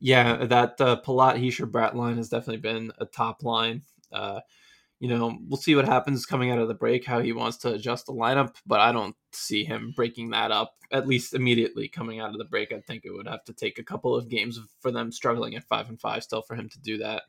yeah, 0.00 0.44
that 0.44 0.80
uh, 0.80 1.00
Palat 1.04 1.36
Hischier 1.42 1.70
Bratt 1.70 1.94
line 1.94 2.18
has 2.18 2.28
definitely 2.28 2.58
been 2.58 2.92
a 2.98 3.06
top 3.06 3.42
line. 3.42 3.82
Uh, 4.12 4.40
you 5.00 5.08
know, 5.08 5.38
we'll 5.48 5.60
see 5.60 5.74
what 5.74 5.86
happens 5.86 6.24
coming 6.24 6.50
out 6.50 6.58
of 6.58 6.68
the 6.68 6.74
break, 6.74 7.04
how 7.04 7.20
he 7.20 7.32
wants 7.32 7.58
to 7.58 7.72
adjust 7.72 8.06
the 8.06 8.12
lineup, 8.12 8.54
but 8.66 8.80
I 8.80 8.92
don't 8.92 9.16
see 9.32 9.64
him 9.64 9.92
breaking 9.94 10.30
that 10.30 10.50
up 10.50 10.74
at 10.92 11.08
least 11.08 11.34
immediately 11.34 11.88
coming 11.88 12.20
out 12.20 12.30
of 12.30 12.38
the 12.38 12.44
break. 12.44 12.72
I 12.72 12.80
think 12.80 13.04
it 13.04 13.12
would 13.12 13.26
have 13.26 13.44
to 13.44 13.52
take 13.52 13.78
a 13.78 13.84
couple 13.84 14.14
of 14.14 14.28
games 14.28 14.60
for 14.80 14.90
them 14.90 15.10
struggling 15.10 15.56
at 15.56 15.64
five 15.64 15.88
and 15.88 16.00
five 16.00 16.22
still 16.22 16.42
for 16.42 16.54
him 16.54 16.68
to 16.68 16.80
do 16.80 16.98
that. 16.98 17.22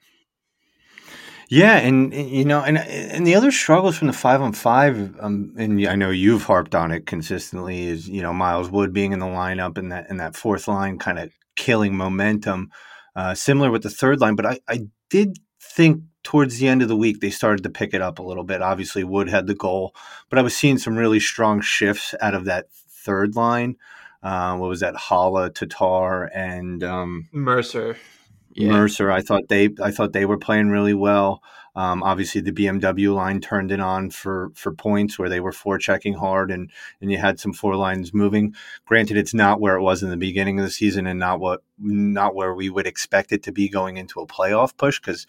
Yeah, 1.48 1.78
and 1.78 2.14
you 2.14 2.44
know, 2.44 2.62
and 2.62 2.78
and 2.78 3.26
the 3.26 3.36
other 3.36 3.52
struggles 3.52 3.98
from 3.98 4.08
the 4.08 4.14
five 4.14 4.42
on 4.42 4.54
five, 4.54 5.16
um, 5.20 5.54
and 5.58 5.88
I 5.88 5.96
know 5.96 6.10
you've 6.10 6.44
harped 6.44 6.74
on 6.74 6.92
it 6.92 7.06
consistently, 7.06 7.86
is 7.86 8.10
you 8.10 8.22
know 8.22 8.34
Miles 8.34 8.72
Wood 8.72 8.94
being 8.94 9.12
in 9.12 9.20
the 9.20 9.28
lineup 9.28 9.78
and 9.78 9.92
that 9.92 10.10
and 10.10 10.20
that 10.20 10.36
fourth 10.36 10.68
line 10.68 10.98
kind 10.98 11.20
of 11.20 11.32
killing 11.56 11.96
momentum, 11.96 12.72
uh, 13.16 13.36
similar 13.36 13.70
with 13.70 13.84
the 13.84 13.92
third 13.92 14.22
line. 14.22 14.36
But 14.36 14.48
I 14.48 14.60
I 14.68 14.88
did 15.12 15.38
think 15.62 16.02
towards 16.26 16.58
the 16.58 16.68
end 16.68 16.82
of 16.82 16.90
the 16.90 16.98
week 16.98 17.22
they 17.22 17.30
started 17.30 17.64
to 17.64 17.70
pick 17.70 17.94
it 17.94 18.02
up 18.02 18.20
a 18.20 18.24
little 18.24 18.44
bit. 18.44 18.62
Obviously, 18.62 19.06
Wood 19.06 19.30
had 19.30 19.48
the 19.48 19.56
goal, 19.56 19.96
but 20.30 20.38
I 20.38 20.42
was 20.42 20.58
seeing 20.58 20.78
some 20.78 20.98
really 20.98 21.22
strong 21.22 21.62
shifts 21.62 22.14
out 22.20 22.34
of 22.34 22.46
that 22.46 22.66
third 22.72 23.36
line. 23.36 23.78
Uh, 24.24 24.58
what 24.58 24.68
was 24.68 24.80
that? 24.80 24.96
Haula, 24.96 25.54
Tatar, 25.54 26.26
and 26.36 26.84
um, 26.84 27.30
Mercer. 27.32 27.96
Yeah. 28.54 28.72
Mercer. 28.72 29.12
I 29.12 29.22
thought 29.22 29.48
they 29.50 29.70
I 29.82 29.92
thought 29.92 30.14
they 30.14 30.26
were 30.26 30.38
playing 30.38 30.70
really 30.70 30.96
well. 30.96 31.44
Um, 31.76 32.04
obviously, 32.04 32.42
the 32.42 32.52
BMW 32.52 33.14
line 33.14 33.42
turned 33.42 33.72
it 33.72 33.80
on 33.80 34.10
for 34.10 34.52
for 34.56 34.74
points 34.74 35.20
where 35.20 35.30
they 35.30 35.40
were 35.40 35.52
four 35.52 35.78
checking 35.78 36.14
hard, 36.14 36.52
and 36.52 36.72
and 37.02 37.12
you 37.12 37.18
had 37.18 37.40
some 37.40 37.54
four 37.54 37.76
lines 37.76 38.14
moving. 38.14 38.56
Granted, 38.86 39.18
it's 39.18 39.34
not 39.34 39.60
where 39.60 39.76
it 39.76 39.82
was 39.82 40.04
in 40.04 40.10
the 40.10 40.18
beginning 40.18 40.60
of 40.60 40.66
the 40.66 40.72
season, 40.72 41.08
and 41.08 41.20
not 41.20 41.40
what 41.40 41.64
not 41.78 42.36
where 42.36 42.54
we 42.54 42.70
would 42.70 42.88
expect 42.88 43.32
it 43.32 43.44
to 43.44 43.52
be 43.52 43.70
going 43.70 43.98
into 43.98 44.20
a 44.20 44.28
playoff 44.28 44.76
push 44.78 45.00
because 45.00 45.28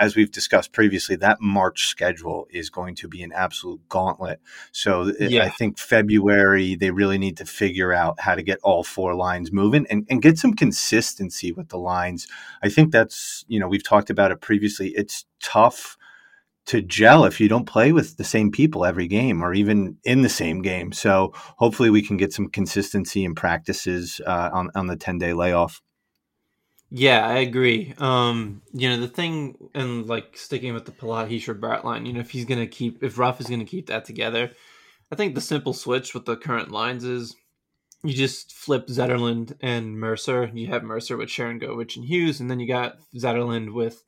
as 0.00 0.16
we've 0.16 0.30
discussed 0.30 0.72
previously, 0.72 1.14
that 1.16 1.42
March 1.42 1.86
schedule 1.88 2.48
is 2.50 2.70
going 2.70 2.94
to 2.94 3.06
be 3.06 3.22
an 3.22 3.32
absolute 3.32 3.86
gauntlet. 3.90 4.40
So 4.72 5.12
yeah. 5.20 5.44
I 5.44 5.50
think 5.50 5.78
February, 5.78 6.74
they 6.74 6.90
really 6.90 7.18
need 7.18 7.36
to 7.36 7.44
figure 7.44 7.92
out 7.92 8.18
how 8.18 8.34
to 8.34 8.42
get 8.42 8.58
all 8.62 8.82
four 8.82 9.14
lines 9.14 9.52
moving 9.52 9.86
and, 9.90 10.06
and 10.08 10.22
get 10.22 10.38
some 10.38 10.54
consistency 10.54 11.52
with 11.52 11.68
the 11.68 11.76
lines. 11.76 12.26
I 12.62 12.70
think 12.70 12.92
that's, 12.92 13.44
you 13.46 13.60
know, 13.60 13.68
we've 13.68 13.84
talked 13.84 14.08
about 14.08 14.32
it 14.32 14.40
previously. 14.40 14.88
It's 14.96 15.26
tough 15.42 15.96
to 16.66 16.82
gel 16.82 17.24
if 17.24 17.40
you 17.40 17.48
don't 17.48 17.66
play 17.66 17.90
with 17.90 18.16
the 18.16 18.24
same 18.24 18.52
people 18.52 18.84
every 18.84 19.08
game 19.08 19.42
or 19.42 19.52
even 19.52 19.96
in 20.04 20.22
the 20.22 20.28
same 20.28 20.62
game. 20.62 20.92
So 20.92 21.32
hopefully 21.34 21.90
we 21.90 22.02
can 22.02 22.16
get 22.16 22.32
some 22.32 22.48
consistency 22.48 23.24
in 23.24 23.34
practices 23.34 24.20
uh, 24.26 24.50
on, 24.52 24.70
on 24.74 24.86
the 24.86 24.96
10 24.96 25.18
day 25.18 25.32
layoff. 25.32 25.82
Yeah, 26.90 27.26
I 27.26 27.38
agree. 27.38 27.94
Um, 27.98 28.62
you 28.72 28.88
know, 28.88 29.00
the 29.00 29.08
thing, 29.08 29.56
and 29.74 30.06
like 30.06 30.36
sticking 30.36 30.74
with 30.74 30.86
the 30.86 30.92
Palat 30.92 31.30
Hischier 31.30 31.58
Bratt 31.58 31.84
line, 31.84 32.04
you 32.04 32.12
know, 32.12 32.20
if 32.20 32.30
he's 32.30 32.46
to 32.46 32.66
keep, 32.66 33.02
if 33.02 33.16
Ruff 33.16 33.40
is 33.40 33.46
to 33.46 33.64
keep 33.64 33.86
that 33.86 34.04
together, 34.04 34.50
I 35.12 35.16
think 35.16 35.34
the 35.34 35.40
simple 35.40 35.72
switch 35.72 36.14
with 36.14 36.24
the 36.24 36.36
current 36.36 36.70
lines 36.70 37.04
is 37.04 37.36
you 38.02 38.14
just 38.14 38.52
flip 38.52 38.88
Zetterlund 38.88 39.56
and 39.60 39.98
Mercer. 39.98 40.50
You 40.52 40.68
have 40.68 40.82
Mercer 40.82 41.16
with 41.16 41.28
Sharangovich 41.28 41.96
and 41.96 42.04
Hughes, 42.04 42.40
and 42.40 42.50
then 42.50 42.58
you 42.58 42.66
got 42.66 42.98
Zetterlund 43.14 43.72
with 43.72 44.02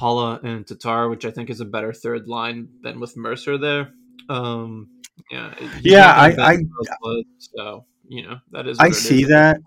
Haula 0.00 0.42
and 0.42 0.66
Tatar, 0.66 1.08
which 1.08 1.24
I 1.24 1.30
think 1.30 1.50
is 1.50 1.60
a 1.60 1.64
better 1.64 1.92
third 1.92 2.28
line 2.28 2.68
than 2.82 3.00
with 3.00 3.16
Mercer 3.16 3.58
there. 3.58 3.92
Um, 4.28 4.88
yeah, 5.30 5.54
yeah, 5.82 6.12
I, 6.12 6.34
I, 6.38 6.58
so 7.38 7.84
you 8.08 8.26
know 8.26 8.38
that 8.52 8.66
is. 8.66 8.78
I 8.78 8.90
see 8.90 9.24
that. 9.24 9.60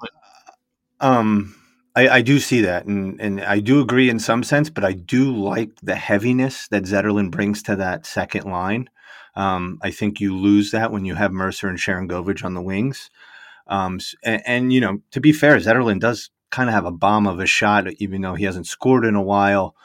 Um, 1.00 1.55
I, 1.96 2.08
I, 2.10 2.22
do 2.22 2.39
see 2.39 2.62
that, 2.62 2.86
and 2.86 3.20
and 3.22 3.41
I 3.41 3.60
do 3.60 3.82
agree 3.82 4.10
in 4.10 4.20
some 4.20 4.44
sense, 4.44 4.70
but 4.70 4.84
I 4.84 4.94
do 4.94 5.36
like 5.36 5.72
the 5.84 5.96
heaviness 5.96 6.67
that 6.70 6.84
Zetterlund 6.84 7.32
brings 7.32 7.62
to 7.63 7.75
that 7.75 8.05
second 8.05 8.46
line. 8.46 8.89
Um, 9.36 9.79
I 9.82 9.91
think 9.91 10.20
you 10.20 10.36
lose 10.36 10.72
that 10.72 10.91
when 10.91 11.05
you 11.05 11.15
have 11.15 11.32
Mercer 11.32 11.67
and 11.67 11.77
Sharangovich 11.77 12.44
on 12.44 12.53
the 12.53 12.62
wings. 12.62 13.10
Um, 13.67 14.00
and, 14.24 14.41
and, 14.46 14.74
you 14.74 14.79
know, 14.79 15.01
to 15.12 15.20
be 15.20 15.34
fair, 15.34 15.58
Zetterlund 15.58 16.00
does 16.00 16.29
kind 16.51 16.70
of 16.70 16.74
have 16.74 16.86
a 16.86 16.91
bomb 16.91 17.27
of 17.27 17.39
a 17.39 17.46
shot, 17.46 17.91
even 17.94 18.22
though 18.22 18.36
he 18.36 18.46
hasn't 18.46 18.67
scored 18.67 19.05
in 19.05 19.15
a 19.15 19.22
while. 19.22 19.75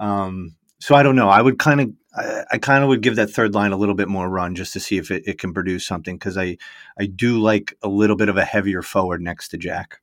Um, 0.00 0.56
so 0.80 0.94
I 0.94 1.02
don't 1.02 1.14
know. 1.14 1.28
I 1.28 1.42
would 1.42 1.58
kind 1.58 1.80
of, 1.80 1.92
I, 2.16 2.44
I 2.52 2.58
kind 2.58 2.82
of 2.82 2.88
would 2.88 3.02
give 3.02 3.16
that 3.16 3.30
third 3.30 3.54
line 3.54 3.70
a 3.70 3.76
little 3.76 3.94
bit 3.94 4.08
more 4.08 4.28
run 4.28 4.54
just 4.54 4.72
to 4.72 4.80
see 4.80 4.96
if 4.96 5.10
it, 5.10 5.22
it 5.26 5.38
can 5.38 5.54
produce 5.54 5.86
something 5.86 6.16
because 6.16 6.36
I, 6.36 6.56
I 6.98 7.06
do 7.06 7.38
like 7.38 7.76
a 7.82 7.88
little 7.88 8.16
bit 8.16 8.28
of 8.28 8.36
a 8.36 8.44
heavier 8.44 8.82
forward 8.82 9.20
next 9.20 9.48
to 9.48 9.58
Jack. 9.58 10.00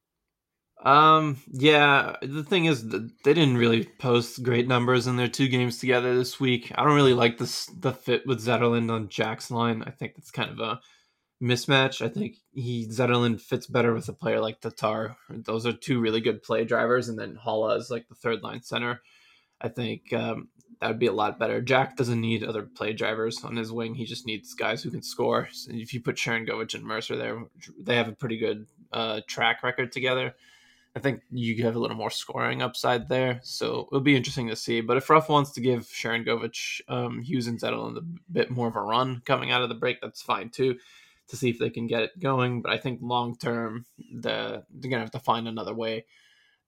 Um, 0.84 1.38
yeah, 1.52 2.16
the 2.22 2.44
thing 2.44 2.66
is, 2.66 2.88
they 2.88 3.34
didn't 3.34 3.58
really 3.58 3.84
post 3.84 4.44
great 4.44 4.68
numbers 4.68 5.08
in 5.08 5.18
their 5.18 5.28
two 5.28 5.48
games 5.48 5.80
together 5.80 6.16
this 6.16 6.40
week. 6.40 6.72
I 6.76 6.84
don't 6.84 6.96
really 6.96 7.16
like 7.16 7.40
this 7.40 7.66
the 7.66 7.92
fit 7.92 8.28
with 8.28 8.46
Zetterlund 8.46 8.92
on 8.92 9.10
Jack's 9.10 9.50
line. 9.50 9.84
I 9.86 9.90
think 9.90 10.16
that's 10.16 10.32
kind 10.32 10.52
of 10.52 10.60
a 10.60 10.80
mismatch. 11.44 12.06
I 12.06 12.10
think 12.10 12.38
he 12.54 12.88
Zetterlund 12.88 13.42
fits 13.42 13.66
better 13.66 13.94
with 13.94 14.08
a 14.08 14.14
player 14.14 14.40
like 14.40 14.62
Tatar. 14.62 15.18
Those 15.30 15.66
are 15.66 15.74
two 15.74 16.00
really 16.00 16.22
good 16.22 16.44
play 16.44 16.64
drivers, 16.64 17.10
and 17.10 17.18
then 17.18 17.40
Haula 17.44 17.78
is 17.78 17.90
like 17.90 18.08
the 18.08 18.16
third 18.16 18.44
line 18.44 18.62
center. 18.62 19.02
I 19.62 19.70
think 19.70 20.14
um, 20.14 20.50
that 20.80 20.88
would 20.88 21.00
be 21.00 21.08
a 21.08 21.14
lot 21.14 21.40
better. 21.40 21.62
Jack 21.62 21.98
doesn't 21.98 22.22
need 22.22 22.44
other 22.44 22.64
play 22.64 22.94
drivers 22.94 23.44
on 23.44 23.56
his 23.56 23.72
wing. 23.72 23.96
He 23.96 24.06
just 24.06 24.26
needs 24.26 24.54
guys 24.54 24.84
who 24.84 24.92
can 24.92 25.02
score. 25.02 25.50
So 25.52 25.72
if 25.74 25.94
you 25.94 26.02
put 26.02 26.16
Sharangovich 26.16 26.76
and 26.76 26.84
Mercer 26.84 27.16
there, 27.16 27.44
they 27.80 27.96
have 27.96 28.08
a 28.08 28.14
pretty 28.14 28.38
good 28.38 28.68
uh, 28.92 29.22
track 29.28 29.64
record 29.64 29.92
together. 29.92 30.36
I 30.96 31.00
think 31.00 31.22
you 31.32 31.64
have 31.64 31.76
a 31.76 31.80
little 31.80 31.98
more 31.98 32.10
scoring 32.10 32.64
upside 32.64 33.08
there, 33.08 33.40
so 33.44 33.88
it'll 33.92 34.02
be 34.02 34.16
interesting 34.16 34.48
to 34.48 34.56
see. 34.56 34.82
But 34.82 34.98
if 34.98 35.10
Ruff 35.10 35.30
wants 35.30 35.52
to 35.52 35.62
give 35.62 35.84
Sharangovich, 35.84 36.82
um, 36.88 37.22
Hughes, 37.22 37.46
and 37.46 37.60
Zetterlund 37.60 37.98
a 37.98 38.32
bit 38.32 38.50
more 38.50 38.68
of 38.68 38.76
a 38.76 38.82
run 38.82 39.22
coming 39.26 39.52
out 39.52 39.62
of 39.62 39.70
the 39.70 39.76
break, 39.76 40.02
that's 40.02 40.24
fine 40.24 40.50
too 40.50 40.78
to 41.28 41.36
see 41.36 41.50
if 41.50 41.60
they 41.60 41.70
can 41.70 41.86
get 41.86 42.04
it 42.04 42.20
going. 42.20 42.62
But 42.62 42.72
I 42.72 42.78
think 42.78 43.00
long 43.04 43.38
term, 43.38 43.86
the 44.12 44.64
they're 44.72 44.90
gonna 44.90 45.04
have 45.04 45.12
to 45.12 45.20
find 45.20 45.48
another 45.48 45.74
way 45.74 46.06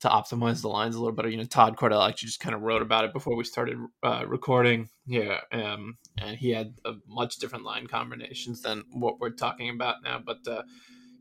to 0.02 0.08
optimize 0.08 0.62
the 0.62 0.70
lines 0.70 0.96
a 0.96 1.00
little 1.00 1.16
bit. 1.16 1.32
You 1.32 1.38
know, 1.38 1.44
Todd 1.44 1.76
Cordell 1.78 2.08
actually 2.08 2.28
just 2.28 2.40
kind 2.40 2.56
of 2.56 2.62
wrote 2.62 2.82
about 2.82 3.06
it 3.06 3.14
before 3.14 3.36
we 3.36 3.44
started 3.44 3.78
uh, 4.04 4.24
recording. 4.28 4.90
Yeah, 5.06 5.40
um, 5.52 5.98
and 6.18 6.38
he 6.38 6.52
had 6.52 6.76
a 6.86 6.94
much 7.08 7.38
different 7.38 7.66
line 7.66 7.88
combinations 7.88 8.62
than 8.62 8.86
what 8.92 9.20
we're 9.20 9.32
talking 9.32 9.70
about 9.70 10.04
now. 10.04 10.22
But 10.26 10.48
uh, 10.48 10.64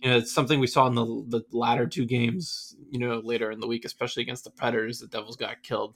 you 0.00 0.10
know, 0.10 0.16
it's 0.18 0.32
something 0.32 0.60
we 0.60 0.66
saw 0.66 0.86
in 0.86 0.94
the 0.94 1.04
the 1.04 1.42
latter 1.52 1.86
two 1.86 2.06
games. 2.06 2.76
You 2.90 2.98
know, 2.98 3.20
later 3.22 3.50
in 3.50 3.60
the 3.60 3.66
week, 3.66 3.84
especially 3.84 4.22
against 4.22 4.44
the 4.44 4.50
Predators, 4.50 5.00
the 5.00 5.08
Devils 5.08 5.36
got 5.36 5.62
killed 5.62 5.94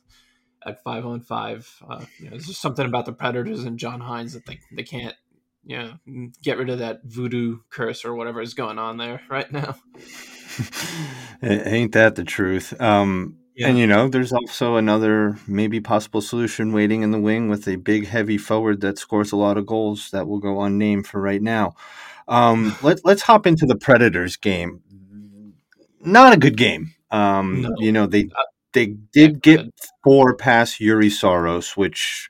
at 0.67 0.83
five 0.83 1.07
on 1.07 1.21
five. 1.21 1.69
Uh, 1.89 2.05
you 2.19 2.25
know, 2.25 2.31
there's 2.33 2.47
just 2.47 2.63
something 2.63 2.87
about 2.87 3.07
the 3.07 3.13
Predators 3.13 3.65
and 3.65 3.79
John 3.79 4.01
Hynes 4.01 4.33
that 4.33 4.47
they 4.47 4.59
they 4.73 4.83
can't 4.83 5.15
yeah, 5.65 5.93
get 6.43 6.59
rid 6.59 6.71
of 6.71 6.81
that 6.81 7.03
voodoo 7.05 7.59
curse 7.71 8.05
or 8.05 8.15
whatever 8.15 8.41
is 8.41 8.55
going 8.55 8.79
on 8.79 8.97
there 8.97 9.23
right 9.29 9.51
now. 9.53 9.77
Ain't 11.43 11.93
that 11.93 12.15
the 12.15 12.25
truth? 12.25 12.79
Um, 12.81 13.37
yeah. 13.55 13.69
And 13.69 13.79
you 13.79 13.87
know, 13.87 14.09
there's 14.09 14.33
also 14.33 14.77
another 14.77 15.39
maybe 15.47 15.81
possible 15.81 16.23
solution 16.23 16.73
waiting 16.73 17.03
in 17.03 17.11
the 17.11 17.21
wing 17.21 17.49
with 17.49 17.69
a 17.69 17.77
big, 17.77 18.07
heavy 18.07 18.39
forward 18.39 18.81
that 18.81 18.99
scores 18.99 19.33
a 19.33 19.37
lot 19.37 19.59
of 19.59 19.67
goals 19.67 20.11
that 20.11 20.27
will 20.27 20.39
go 20.39 20.63
unnamed 20.63 21.07
for 21.07 21.21
right 21.21 21.43
now. 21.43 21.75
Um, 22.29 22.75
let, 22.83 23.05
let's 23.05 23.23
hop 23.23 23.47
into 23.47 23.67
the 23.67 23.77
Predators 23.77 24.37
game. 24.37 24.83
Not 26.01 26.33
a 26.33 26.39
good 26.39 26.57
game. 26.57 26.95
Um, 27.11 27.63
no. 27.63 27.75
You 27.79 27.93
know, 27.93 28.07
they 28.07 28.29
they 28.73 28.87
did 28.87 29.43
get 29.43 29.67
four 30.03 30.35
past 30.35 30.81
Juuse 30.81 31.13
Saros, 31.13 31.77
which 31.77 32.29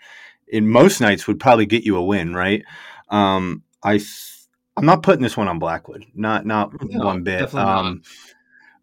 in 0.49 0.69
most 0.69 1.01
nights 1.01 1.27
would 1.27 1.41
probably 1.41 1.67
get 1.67 1.85
you 1.85 1.97
a 1.97 2.05
win, 2.05 2.35
right? 2.35 2.65
Um, 3.09 3.63
I 3.83 4.01
I'm 4.77 4.87
not 4.87 5.03
putting 5.03 5.23
this 5.23 5.37
one 5.37 5.49
on 5.49 5.59
Blackwood, 5.59 6.07
not 6.15 6.47
not 6.47 6.73
no, 6.83 7.05
one 7.05 7.23
bit. 7.23 7.55
Um, 7.55 8.03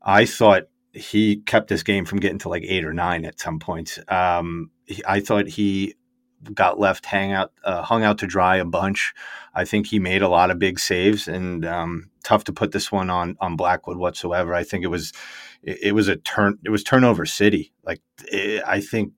I 0.01 0.25
thought 0.25 0.63
he 0.93 1.37
kept 1.37 1.67
this 1.67 1.83
game 1.83 2.05
from 2.05 2.19
getting 2.19 2.39
to 2.39 2.49
like 2.49 2.63
eight 2.63 2.85
or 2.85 2.93
nine 2.93 3.25
at 3.25 3.39
some 3.39 3.59
points. 3.59 3.99
Um, 4.07 4.71
he, 4.85 5.03
I 5.07 5.19
thought 5.19 5.47
he 5.47 5.95
got 6.53 6.79
left 6.79 7.05
hang 7.05 7.31
out, 7.31 7.51
uh, 7.63 7.81
hung 7.81 8.03
out 8.03 8.19
to 8.19 8.27
dry 8.27 8.57
a 8.57 8.65
bunch. 8.65 9.13
I 9.53 9.65
think 9.65 9.87
he 9.87 9.99
made 9.99 10.21
a 10.21 10.29
lot 10.29 10.51
of 10.51 10.59
big 10.59 10.79
saves, 10.79 11.27
and 11.27 11.65
um, 11.65 12.09
tough 12.23 12.43
to 12.45 12.53
put 12.53 12.71
this 12.71 12.91
one 12.91 13.09
on 13.09 13.35
on 13.39 13.55
Blackwood 13.55 13.97
whatsoever. 13.97 14.53
I 14.53 14.63
think 14.63 14.83
it 14.83 14.87
was 14.87 15.11
it, 15.63 15.79
it 15.81 15.91
was 15.93 16.07
a 16.07 16.15
turn 16.17 16.59
it 16.63 16.69
was 16.69 16.83
turnover 16.83 17.25
city. 17.25 17.73
Like 17.83 18.01
it, 18.31 18.63
I 18.65 18.79
think 18.79 19.13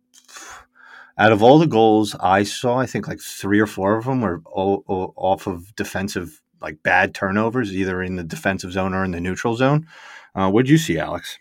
out 1.17 1.31
of 1.31 1.43
all 1.43 1.59
the 1.59 1.67
goals 1.67 2.15
I 2.19 2.43
saw, 2.43 2.77
I 2.77 2.85
think 2.85 3.07
like 3.07 3.19
three 3.19 3.59
or 3.59 3.67
four 3.67 3.97
of 3.97 4.05
them 4.05 4.21
were 4.21 4.41
all, 4.45 4.83
all 4.87 5.13
off 5.15 5.45
of 5.45 5.75
defensive, 5.75 6.40
like 6.61 6.83
bad 6.83 7.13
turnovers, 7.13 7.73
either 7.73 8.01
in 8.01 8.15
the 8.15 8.23
defensive 8.23 8.71
zone 8.71 8.93
or 8.93 9.03
in 9.03 9.11
the 9.11 9.19
neutral 9.19 9.55
zone. 9.55 9.87
Uh, 10.35 10.49
what 10.49 10.65
did 10.65 10.71
you 10.71 10.77
see, 10.77 10.97
Alex? 10.97 11.37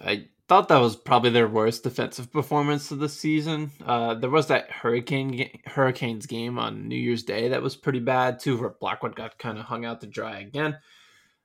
I 0.00 0.28
thought 0.48 0.68
that 0.68 0.80
was 0.80 0.96
probably 0.96 1.30
their 1.30 1.48
worst 1.48 1.82
defensive 1.82 2.32
performance 2.32 2.90
of 2.90 2.98
the 2.98 3.08
season. 3.08 3.72
Uh, 3.84 4.14
there 4.14 4.30
was 4.30 4.48
that 4.48 4.70
Hurricane 4.70 5.50
Hurricanes 5.66 6.26
game 6.26 6.58
on 6.58 6.88
New 6.88 6.96
Year's 6.96 7.22
Day 7.22 7.48
that 7.48 7.62
was 7.62 7.76
pretty 7.76 8.00
bad 8.00 8.38
too, 8.38 8.56
where 8.56 8.70
Blackwood 8.80 9.16
got 9.16 9.38
kind 9.38 9.58
of 9.58 9.64
hung 9.64 9.84
out 9.84 10.00
to 10.02 10.06
dry 10.06 10.40
again. 10.40 10.78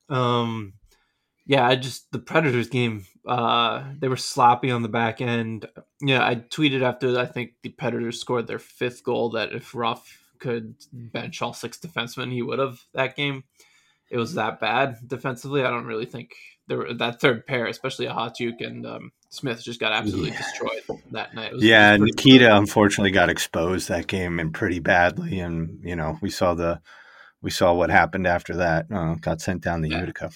Um, 0.10 0.74
yeah, 1.46 1.68
I 1.68 1.76
just 1.76 2.12
the 2.12 2.20
Predators 2.20 2.70
game. 2.70 3.06
Uh, 3.26 3.84
they 4.00 4.08
were 4.08 4.18
sloppy 4.18 4.72
on 4.72 4.84
the 4.84 4.90
back 4.90 5.22
end. 5.22 5.68
Yeah, 6.02 6.26
I 6.26 6.36
tweeted 6.36 6.82
after 6.82 7.18
I 7.18 7.26
think 7.26 7.54
the 7.62 7.70
Predators 7.70 8.20
scored 8.20 8.48
their 8.48 8.60
fifth 8.60 9.04
goal 9.04 9.32
that 9.32 9.54
if 9.54 9.74
Ruff 9.74 10.20
could 10.42 10.76
bench 10.92 11.42
all 11.42 11.54
six 11.54 11.78
defensemen, 11.78 12.32
he 12.32 12.42
would 12.42 12.60
have 12.60 12.80
that 12.94 13.16
game. 13.16 13.46
It 14.10 14.18
was 14.18 14.34
that 14.34 14.60
bad 14.60 14.98
defensively. 15.08 15.64
I 15.64 15.70
don't 15.70 15.86
really 15.86 16.06
think 16.06 16.34
there 16.68 16.80
were, 16.80 16.94
that 16.96 17.22
third 17.22 17.48
pair, 17.48 17.68
especially 17.68 18.08
Okhotiuk 18.08 18.66
and 18.66 18.86
um, 18.86 19.12
Smith, 19.30 19.64
just 19.64 19.80
got 19.80 19.94
absolutely 19.94 20.32
yeah. 20.32 20.38
destroyed 20.38 21.00
that 21.12 21.34
night. 21.34 21.54
Was, 21.54 21.64
yeah, 21.64 21.96
Nikita 21.96 22.56
unfortunately 22.56 23.12
got 23.12 23.30
exposed 23.30 23.88
that 23.88 24.08
game 24.08 24.40
and 24.40 24.54
pretty 24.54 24.80
badly, 24.80 25.40
and 25.40 25.80
you 25.84 25.96
know 25.96 26.18
we 26.22 26.30
saw 26.30 26.54
the 26.54 26.82
we 27.42 27.52
saw 27.52 27.74
what 27.74 27.90
happened 27.90 28.28
after 28.28 28.58
that. 28.58 28.88
Uh, 28.92 29.16
got 29.16 29.40
sent 29.40 29.62
down 29.62 29.82
the 29.82 29.90
yeah. 29.90 30.00
Utica. 30.02 30.32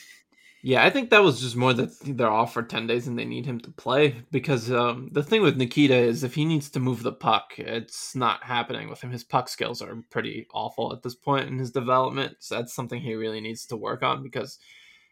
Yeah, 0.67 0.83
I 0.83 0.89
think 0.89 1.11
that 1.11 1.21
was 1.21 1.41
just 1.41 1.55
more 1.55 1.73
that 1.73 1.91
they're 1.99 2.27
off 2.27 2.51
for 2.51 2.63
10 2.63 2.87
days 2.87 3.05
and 3.05 3.19
they 3.19 3.23
need 3.23 3.45
him 3.45 3.59
to 3.59 3.69
play 3.69 4.23
because 4.31 4.71
um, 4.71 5.09
the 5.11 5.21
thing 5.21 5.43
with 5.43 5.57
Nikita 5.57 5.93
is 5.93 6.23
if 6.23 6.33
he 6.33 6.43
needs 6.43 6.71
to 6.71 6.79
move 6.79 7.03
the 7.03 7.11
puck, 7.11 7.53
it's 7.59 8.15
not 8.15 8.43
happening 8.43 8.89
with 8.89 8.99
him. 8.99 9.11
His 9.11 9.23
puck 9.23 9.47
skills 9.47 9.79
are 9.83 10.01
pretty 10.09 10.47
awful 10.55 10.91
at 10.91 11.03
this 11.03 11.13
point 11.13 11.49
in 11.49 11.59
his 11.59 11.69
development. 11.69 12.37
So 12.39 12.55
that's 12.55 12.73
something 12.73 12.99
he 12.99 13.13
really 13.13 13.41
needs 13.41 13.67
to 13.67 13.77
work 13.77 14.01
on 14.01 14.23
because 14.23 14.57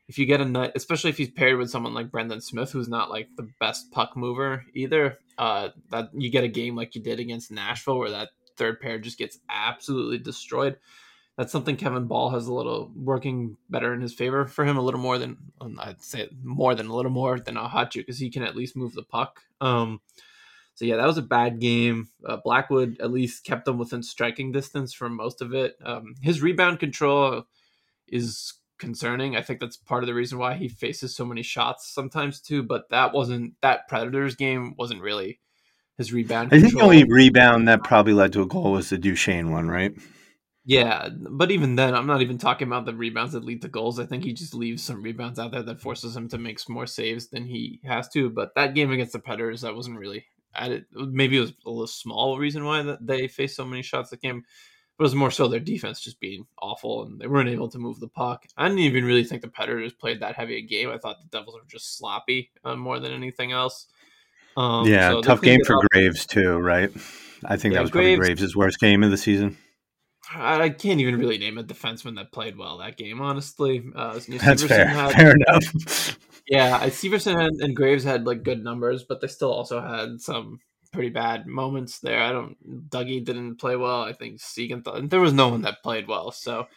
if 0.07 0.17
you 0.17 0.25
get 0.25 0.41
a 0.41 0.45
night, 0.45 0.71
especially 0.73 1.11
if 1.11 1.17
he's 1.17 1.29
paired 1.29 1.59
with 1.59 1.69
someone 1.69 1.93
like 1.93 2.09
Brendan 2.09 2.41
Smith, 2.41 2.71
who's 2.71 2.89
not 2.89 3.11
like 3.11 3.27
the 3.37 3.47
best 3.59 3.91
puck 3.91 4.17
mover 4.17 4.65
either, 4.73 5.19
uh, 5.37 5.69
that 5.91 6.09
you 6.15 6.31
get 6.31 6.43
a 6.43 6.47
game 6.47 6.75
like 6.75 6.95
you 6.95 7.03
did 7.03 7.19
against 7.19 7.51
Nashville 7.51 7.99
where 7.99 8.09
that 8.09 8.29
third 8.57 8.79
pair 8.79 8.97
just 8.97 9.19
gets 9.19 9.37
absolutely 9.51 10.17
destroyed 10.17 10.77
that's 11.37 11.51
something 11.51 11.75
Kevin 11.75 12.05
Bahl 12.05 12.29
has 12.29 12.47
a 12.47 12.53
little 12.53 12.91
working 12.95 13.57
better 13.69 13.93
in 13.93 14.01
his 14.01 14.13
favor 14.13 14.45
for 14.45 14.65
him 14.65 14.77
a 14.77 14.81
little 14.81 14.99
more 14.99 15.17
than 15.17 15.37
I'd 15.79 16.01
say 16.01 16.29
more 16.43 16.75
than 16.75 16.87
a 16.87 16.95
little 16.95 17.11
more 17.11 17.39
than 17.39 17.55
Okhotiuk 17.55 17.93
because 17.95 18.19
he 18.19 18.29
can 18.29 18.43
at 18.43 18.55
least 18.55 18.75
move 18.75 18.93
the 18.93 19.03
puck. 19.03 19.41
Um, 19.59 20.01
so 20.75 20.85
yeah, 20.85 20.97
that 20.97 21.07
was 21.07 21.17
a 21.17 21.23
bad 21.23 21.59
game. 21.59 22.09
Uh, 22.25 22.37
Blackwood 22.37 22.97
at 22.99 23.11
least 23.11 23.45
kept 23.45 23.65
them 23.65 23.77
within 23.77 24.03
striking 24.03 24.51
distance 24.51 24.93
for 24.93 25.09
most 25.09 25.41
of 25.41 25.53
it. 25.53 25.75
Um, 25.83 26.15
his 26.21 26.41
rebound 26.41 26.79
control 26.79 27.43
is 28.07 28.53
concerning. 28.77 29.35
I 29.35 29.41
think 29.41 29.59
that's 29.59 29.77
part 29.77 30.03
of 30.03 30.07
the 30.07 30.13
reason 30.13 30.37
why 30.37 30.55
he 30.55 30.67
faces 30.67 31.15
so 31.15 31.25
many 31.25 31.41
shots 31.41 31.91
sometimes 31.93 32.41
too. 32.41 32.63
But 32.63 32.89
that 32.89 33.13
wasn't 33.13 33.55
that 33.61 33.87
Predators 33.87 34.35
game 34.35 34.75
wasn't 34.77 35.01
really 35.01 35.39
his 35.97 36.11
rebound. 36.11 36.49
I 36.51 36.59
think 36.59 36.73
the 36.73 36.81
only 36.81 37.03
rebound 37.03 37.67
that 37.67 37.83
probably 37.83 38.13
led 38.13 38.33
to 38.33 38.41
a 38.41 38.47
goal 38.47 38.71
was 38.71 38.89
the 38.89 38.97
Duchene 38.97 39.51
one, 39.51 39.67
right? 39.67 39.93
Yeah, 40.65 41.09
but 41.11 41.51
even 41.51 41.75
then, 41.75 41.93
I'm 41.93 42.07
not 42.07 42.21
even 42.21 42.37
talking 42.37 42.67
about 42.67 42.85
the 42.85 42.95
rebounds 42.95 43.33
that 43.33 43.43
lead 43.43 43.61
to 43.63 43.67
goals. 43.67 43.99
I 43.99 44.05
think 44.05 44.23
he 44.23 44.31
just 44.31 44.53
leaves 44.53 44.81
some 44.81 45.03
rebounds 45.03 45.37
out 45.37 45.51
there 45.51 45.63
that 45.63 45.81
forces 45.81 46.15
him 46.15 46.29
to 46.29 46.37
make 46.37 46.57
more 46.69 46.87
saves 46.87 47.27
than 47.27 47.45
he 47.45 47.81
has 47.83 48.07
to. 48.09 48.29
But 48.29 48.55
that 48.55 48.73
game 48.73 48.89
against 48.91 49.11
the 49.11 49.19
Predators, 49.19 49.61
that 49.61 49.75
wasn't 49.75 49.99
really 49.99 50.25
added. 50.55 50.85
Maybe 50.93 51.37
it 51.37 51.41
was 51.41 51.53
a 51.65 51.69
little 51.69 51.87
small 51.87 52.37
reason 52.37 52.63
why 52.63 52.81
that 52.81 53.05
they 53.05 53.27
faced 53.27 53.57
so 53.57 53.65
many 53.65 53.81
shots 53.81 54.09
that 54.11 54.21
game. 54.21 54.45
But 54.97 55.03
it 55.03 55.07
was 55.07 55.15
more 55.15 55.31
so 55.31 55.47
their 55.47 55.59
defense 55.59 55.99
just 55.99 56.19
being 56.19 56.45
awful 56.61 57.03
and 57.03 57.19
they 57.19 57.27
weren't 57.27 57.49
able 57.49 57.67
to 57.69 57.79
move 57.79 57.99
the 57.99 58.07
puck. 58.07 58.45
I 58.55 58.67
didn't 58.67 58.79
even 58.79 59.05
really 59.05 59.23
think 59.23 59.41
the 59.41 59.47
Predators 59.47 59.91
played 59.91 60.21
that 60.21 60.35
heavy 60.35 60.57
a 60.57 60.61
game. 60.61 60.91
I 60.91 60.97
thought 60.99 61.17
the 61.19 61.37
Devils 61.37 61.55
were 61.55 61.67
just 61.67 61.97
sloppy 61.97 62.51
uh, 62.63 62.75
more 62.75 62.99
than 62.99 63.11
anything 63.11 63.51
else. 63.51 63.87
Um, 64.55 64.87
yeah, 64.87 65.09
so 65.09 65.21
tough 65.23 65.41
game 65.41 65.61
for 65.65 65.81
Graves 65.91 66.27
too, 66.27 66.57
right? 66.59 66.91
I 67.43 67.57
think 67.57 67.73
yeah, 67.73 67.79
that 67.79 67.81
was 67.81 67.91
Graves, 67.91 68.19
probably 68.19 68.35
Graves' 68.35 68.55
worst 68.55 68.79
game 68.79 69.03
of 69.03 69.09
the 69.09 69.17
season. 69.17 69.57
I 70.35 70.69
can't 70.69 70.99
even 70.99 71.17
really 71.17 71.37
name 71.37 71.57
a 71.57 71.63
defenseman 71.63 72.15
that 72.15 72.31
played 72.31 72.57
well 72.57 72.77
that 72.79 72.97
game. 72.97 73.21
Honestly, 73.21 73.83
uh, 73.95 74.19
that's 74.29 74.63
fair. 74.63 74.87
Had, 74.87 75.13
fair 75.13 75.35
enough. 75.35 76.17
yeah, 76.47 76.79
Severson 76.87 77.37
and, 77.37 77.61
and 77.61 77.75
Graves 77.75 78.03
had 78.03 78.25
like 78.25 78.43
good 78.43 78.63
numbers, 78.63 79.03
but 79.03 79.21
they 79.21 79.27
still 79.27 79.51
also 79.51 79.81
had 79.81 80.21
some 80.21 80.59
pretty 80.91 81.09
bad 81.09 81.47
moments 81.47 81.99
there. 81.99 82.21
I 82.21 82.31
don't. 82.31 82.89
Dougie 82.89 83.23
didn't 83.23 83.55
play 83.55 83.75
well. 83.75 84.01
I 84.01 84.13
think 84.13 84.39
Seguin. 84.39 84.83
Th- 84.83 85.09
there 85.09 85.21
was 85.21 85.33
no 85.33 85.49
one 85.49 85.61
that 85.63 85.83
played 85.83 86.07
well. 86.07 86.31
So, 86.31 86.67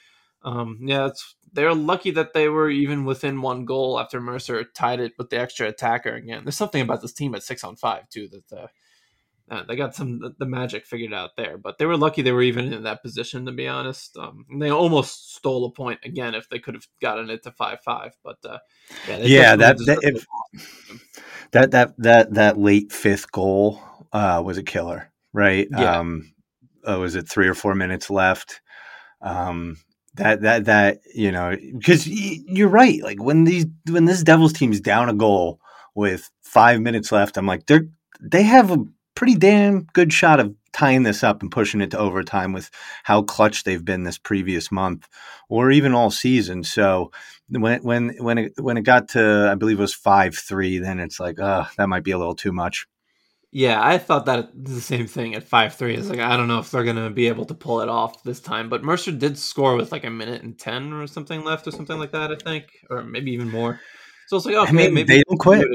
um, 0.42 0.78
yeah, 0.82 1.06
it's 1.06 1.36
they're 1.52 1.74
lucky 1.74 2.10
that 2.12 2.34
they 2.34 2.48
were 2.48 2.70
even 2.70 3.04
within 3.04 3.40
one 3.40 3.64
goal 3.64 3.98
after 3.98 4.20
Mercer 4.20 4.64
tied 4.64 5.00
it 5.00 5.12
with 5.18 5.30
the 5.30 5.38
extra 5.38 5.68
attacker 5.68 6.14
again. 6.14 6.44
There's 6.44 6.56
something 6.56 6.82
about 6.82 7.02
this 7.02 7.12
team 7.12 7.34
at 7.34 7.42
six 7.42 7.64
on 7.64 7.76
five 7.76 8.08
too 8.08 8.28
that 8.28 8.58
uh, 8.58 8.66
uh, 9.50 9.62
they 9.68 9.76
got 9.76 9.94
some 9.94 10.18
the, 10.18 10.34
the, 10.38 10.46
magic 10.46 10.86
figured 10.86 11.14
out 11.14 11.30
there. 11.36 11.56
But 11.56 11.78
they 11.78 11.86
were 11.86 11.96
lucky 11.96 12.22
they 12.22 12.32
were 12.32 12.42
even 12.42 12.72
in 12.72 12.82
that 12.82 13.02
position 13.02 13.46
to 13.46 13.52
be 13.52 13.68
honest. 13.68 14.16
Um, 14.16 14.44
they 14.58 14.70
almost 14.70 15.34
stole 15.36 15.64
a 15.66 15.70
point 15.70 16.00
again 16.04 16.34
if 16.34 16.48
they 16.48 16.58
could 16.58 16.74
have 16.74 16.86
gotten 17.00 17.30
it 17.30 17.42
to 17.44 17.52
five 17.52 17.80
five. 17.84 18.12
But 18.24 18.38
uh, 18.44 18.58
yeah, 19.08 19.18
yeah, 19.18 19.56
that 19.56 19.78
that, 19.86 19.98
if, 20.02 20.26
that 21.52 21.70
that 21.70 21.94
that 21.98 22.34
that 22.34 22.58
late 22.58 22.92
fifth 22.92 23.30
goal 23.30 23.80
uh, 24.12 24.42
was 24.44 24.58
a 24.58 24.64
killer, 24.64 25.12
right? 25.32 25.68
Yeah. 25.70 25.98
Um, 25.98 26.32
uh, 26.88 26.98
was 26.98 27.14
it 27.14 27.28
three 27.28 27.48
or 27.48 27.54
four 27.54 27.74
minutes 27.74 28.10
left? 28.10 28.60
Um, 29.20 29.78
that 30.16 30.40
that 30.42 30.64
that 30.64 31.00
you 31.14 31.30
know 31.30 31.56
because 31.78 32.06
you're 32.08 32.68
right 32.68 33.02
like 33.02 33.22
when 33.22 33.44
these 33.44 33.66
when 33.90 34.06
this 34.06 34.22
devils 34.22 34.52
team's 34.52 34.80
down 34.80 35.08
a 35.08 35.14
goal 35.14 35.60
with 35.94 36.30
five 36.42 36.80
minutes 36.80 37.12
left 37.12 37.36
i'm 37.36 37.46
like 37.46 37.66
they're 37.66 37.86
they 38.20 38.42
have 38.42 38.70
a 38.70 38.78
pretty 39.16 39.34
damn 39.34 39.82
good 39.92 40.12
shot 40.12 40.38
of 40.38 40.54
tying 40.72 41.02
this 41.02 41.24
up 41.24 41.42
and 41.42 41.50
pushing 41.50 41.80
it 41.80 41.90
to 41.90 41.98
overtime 41.98 42.52
with 42.52 42.70
how 43.02 43.22
clutch 43.22 43.64
they've 43.64 43.84
been 43.84 44.04
this 44.04 44.18
previous 44.18 44.70
month 44.70 45.08
or 45.48 45.72
even 45.72 45.94
all 45.94 46.10
season 46.10 46.62
so 46.62 47.10
when 47.48 47.82
when 47.82 48.10
when 48.18 48.38
it 48.38 48.52
when 48.60 48.76
it 48.76 48.82
got 48.82 49.08
to 49.08 49.48
i 49.50 49.54
believe 49.54 49.78
it 49.78 49.82
was 49.82 49.96
5-3 49.96 50.82
then 50.82 51.00
it's 51.00 51.18
like 51.18 51.40
uh 51.40 51.64
that 51.78 51.88
might 51.88 52.04
be 52.04 52.10
a 52.10 52.18
little 52.18 52.34
too 52.34 52.52
much 52.52 52.86
yeah, 53.52 53.82
I 53.82 53.96
thought 53.96 54.26
that 54.26 54.50
the 54.54 54.82
same 54.82 55.06
thing 55.06 55.34
at 55.34 55.42
five 55.42 55.74
three. 55.74 55.94
It's 55.94 56.10
like 56.10 56.18
I 56.18 56.36
don't 56.36 56.46
know 56.46 56.58
if 56.58 56.70
they're 56.70 56.84
gonna 56.84 57.08
be 57.08 57.28
able 57.28 57.46
to 57.46 57.54
pull 57.54 57.80
it 57.80 57.88
off 57.88 58.22
this 58.22 58.38
time. 58.38 58.68
But 58.68 58.84
Mercer 58.84 59.12
did 59.12 59.38
score 59.38 59.76
with 59.76 59.92
like 59.92 60.04
a 60.04 60.10
minute 60.10 60.42
and 60.42 60.58
ten 60.58 60.92
or 60.92 61.06
something 61.06 61.42
left 61.42 61.66
or 61.66 61.70
something 61.70 61.98
like 61.98 62.12
that. 62.12 62.30
I 62.30 62.36
think, 62.36 62.64
or 62.90 63.02
maybe 63.02 63.30
even 63.30 63.50
more. 63.50 63.80
So 64.26 64.36
it's 64.36 64.44
like, 64.44 64.56
okay, 64.56 64.68
I 64.68 64.72
mean, 64.72 64.92
maybe 64.92 65.14
they 65.14 65.22
don't 65.26 65.38
quit. 65.38 65.66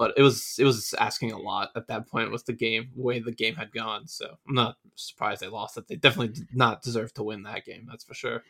But 0.00 0.14
it 0.16 0.22
was 0.22 0.56
it 0.58 0.64
was 0.64 0.94
asking 0.98 1.32
a 1.32 1.38
lot 1.38 1.72
at 1.76 1.88
that 1.88 2.08
point 2.08 2.32
with 2.32 2.46
the 2.46 2.54
game 2.54 2.88
way 2.96 3.18
the 3.20 3.32
game 3.32 3.56
had 3.56 3.70
gone. 3.70 4.08
So 4.08 4.38
I'm 4.48 4.54
not 4.54 4.76
surprised 4.94 5.42
they 5.42 5.48
lost 5.48 5.76
it. 5.76 5.88
They 5.88 5.96
definitely 5.96 6.32
did 6.32 6.48
not 6.54 6.80
deserve 6.80 7.12
to 7.14 7.22
win 7.22 7.42
that 7.42 7.66
game. 7.66 7.86
That's 7.86 8.04
for 8.04 8.14
sure. 8.14 8.42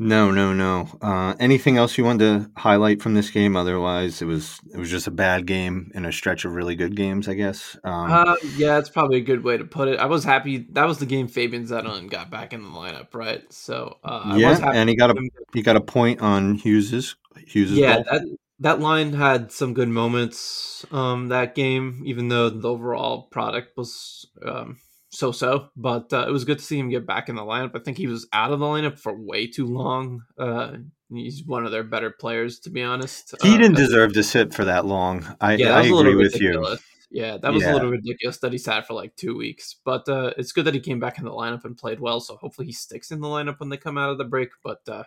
No, 0.00 0.32
no, 0.32 0.52
no. 0.52 0.88
Uh, 1.00 1.36
anything 1.38 1.76
else 1.76 1.96
you 1.96 2.02
wanted 2.02 2.24
to 2.24 2.60
highlight 2.60 3.00
from 3.00 3.14
this 3.14 3.30
game? 3.30 3.54
Otherwise, 3.54 4.20
it 4.20 4.24
was 4.24 4.58
it 4.74 4.76
was 4.76 4.90
just 4.90 5.06
a 5.06 5.12
bad 5.12 5.46
game 5.46 5.92
in 5.94 6.04
a 6.04 6.10
stretch 6.10 6.44
of 6.44 6.56
really 6.56 6.74
good 6.74 6.96
games, 6.96 7.28
I 7.28 7.34
guess. 7.34 7.78
Um, 7.84 8.10
uh, 8.10 8.34
yeah, 8.56 8.78
it's 8.78 8.90
probably 8.90 9.18
a 9.18 9.24
good 9.24 9.44
way 9.44 9.56
to 9.56 9.64
put 9.64 9.86
it. 9.86 10.00
I 10.00 10.06
was 10.06 10.24
happy 10.24 10.66
that 10.72 10.88
was 10.88 10.98
the 10.98 11.06
game 11.06 11.28
Fabian 11.28 11.64
Zetterlund 11.64 12.10
got 12.10 12.28
back 12.28 12.52
in 12.52 12.64
the 12.64 12.68
lineup, 12.70 13.14
right? 13.14 13.44
So 13.52 13.98
uh, 14.02 14.34
yeah, 14.36 14.72
and 14.74 14.88
he 14.88 14.96
got 14.96 15.10
a 15.10 15.30
he 15.52 15.62
got 15.62 15.76
a 15.76 15.80
point 15.80 16.20
on 16.20 16.56
Hughes's 16.56 17.14
Hughes's. 17.46 17.78
Yeah, 17.78 17.94
goal. 17.94 18.04
that 18.10 18.38
that 18.60 18.80
line 18.80 19.12
had 19.12 19.52
some 19.52 19.74
good 19.74 19.88
moments. 19.88 20.84
Um, 20.90 21.28
that 21.28 21.54
game, 21.54 22.02
even 22.04 22.28
though 22.28 22.50
the 22.50 22.68
overall 22.68 23.22
product 23.30 23.76
was 23.76 24.26
um, 24.44 24.78
so 25.10 25.32
so, 25.32 25.68
but 25.76 26.12
uh, 26.12 26.26
it 26.28 26.30
was 26.30 26.44
good 26.44 26.58
to 26.58 26.64
see 26.64 26.78
him 26.78 26.90
get 26.90 27.06
back 27.06 27.28
in 27.28 27.36
the 27.36 27.42
lineup. 27.42 27.74
I 27.74 27.82
think 27.82 27.96
he 27.96 28.06
was 28.06 28.26
out 28.32 28.52
of 28.52 28.60
the 28.60 28.66
lineup 28.66 28.98
for 28.98 29.18
way 29.18 29.46
too 29.46 29.66
long. 29.66 30.22
Uh, 30.38 30.76
he's 31.10 31.44
one 31.44 31.64
of 31.64 31.72
their 31.72 31.84
better 31.84 32.10
players, 32.10 32.58
to 32.60 32.70
be 32.70 32.82
honest. 32.82 33.34
He 33.42 33.54
uh, 33.54 33.56
didn't 33.56 33.76
deserve 33.76 34.12
to 34.14 34.22
sit 34.22 34.52
for 34.52 34.64
that 34.64 34.84
long. 34.84 35.24
I, 35.40 35.54
yeah, 35.54 35.76
I 35.76 35.82
agree 35.82 36.14
with 36.14 36.40
you. 36.40 36.76
Yeah, 37.10 37.38
that 37.38 37.54
was 37.54 37.62
yeah. 37.62 37.72
a 37.72 37.74
little 37.74 37.90
ridiculous 37.90 38.38
that 38.40 38.52
he 38.52 38.58
sat 38.58 38.86
for 38.86 38.92
like 38.92 39.16
two 39.16 39.34
weeks. 39.34 39.76
But 39.82 40.06
uh, 40.08 40.34
it's 40.36 40.52
good 40.52 40.66
that 40.66 40.74
he 40.74 40.80
came 40.80 41.00
back 41.00 41.18
in 41.18 41.24
the 41.24 41.30
lineup 41.30 41.64
and 41.64 41.76
played 41.76 42.00
well. 42.00 42.20
So 42.20 42.36
hopefully 42.36 42.66
he 42.66 42.72
sticks 42.72 43.10
in 43.10 43.20
the 43.20 43.28
lineup 43.28 43.60
when 43.60 43.70
they 43.70 43.78
come 43.78 43.96
out 43.96 44.10
of 44.10 44.18
the 44.18 44.24
break. 44.24 44.50
But 44.62 44.80
uh, 44.86 45.04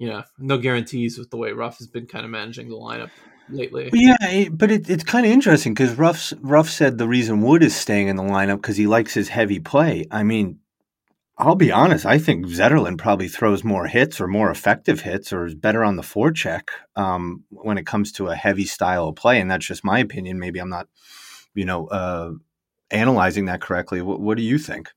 you 0.00 0.08
know, 0.08 0.24
no 0.38 0.56
guarantees 0.56 1.18
with 1.18 1.28
the 1.30 1.36
way 1.36 1.52
Ruff 1.52 1.76
has 1.76 1.86
been 1.86 2.06
kind 2.06 2.24
of 2.24 2.30
managing 2.30 2.70
the 2.70 2.74
lineup 2.74 3.10
lately. 3.50 3.90
Yeah, 3.92 4.48
but 4.50 4.70
it, 4.70 4.88
it's 4.88 5.04
kind 5.04 5.26
of 5.26 5.30
interesting 5.30 5.74
because 5.74 5.96
Ruff 5.98 6.32
Ruff 6.40 6.70
said 6.70 6.96
the 6.96 7.06
reason 7.06 7.42
Wood 7.42 7.62
is 7.62 7.76
staying 7.76 8.08
in 8.08 8.16
the 8.16 8.22
lineup 8.22 8.56
because 8.56 8.78
he 8.78 8.86
likes 8.86 9.12
his 9.12 9.28
heavy 9.28 9.60
play. 9.60 10.06
I 10.10 10.22
mean, 10.22 10.58
I'll 11.36 11.54
be 11.54 11.70
honest. 11.70 12.06
I 12.06 12.16
think 12.16 12.46
Zetterlund 12.46 12.96
probably 12.96 13.28
throws 13.28 13.62
more 13.62 13.88
hits 13.88 14.22
or 14.22 14.26
more 14.26 14.50
effective 14.50 15.02
hits 15.02 15.34
or 15.34 15.44
is 15.44 15.54
better 15.54 15.84
on 15.84 15.96
the 15.96 16.02
forecheck 16.02 16.70
um, 16.96 17.44
when 17.50 17.76
it 17.76 17.84
comes 17.84 18.10
to 18.12 18.28
a 18.28 18.34
heavy 18.34 18.64
style 18.64 19.08
of 19.08 19.16
play, 19.16 19.38
and 19.38 19.50
that's 19.50 19.66
just 19.66 19.84
my 19.84 19.98
opinion. 19.98 20.38
Maybe 20.38 20.60
I'm 20.60 20.70
not, 20.70 20.88
you 21.52 21.66
know, 21.66 21.88
uh, 21.88 22.30
analyzing 22.90 23.44
that 23.46 23.60
correctly. 23.60 24.00
What, 24.00 24.20
what 24.20 24.38
do 24.38 24.42
you 24.42 24.56
think? 24.56 24.88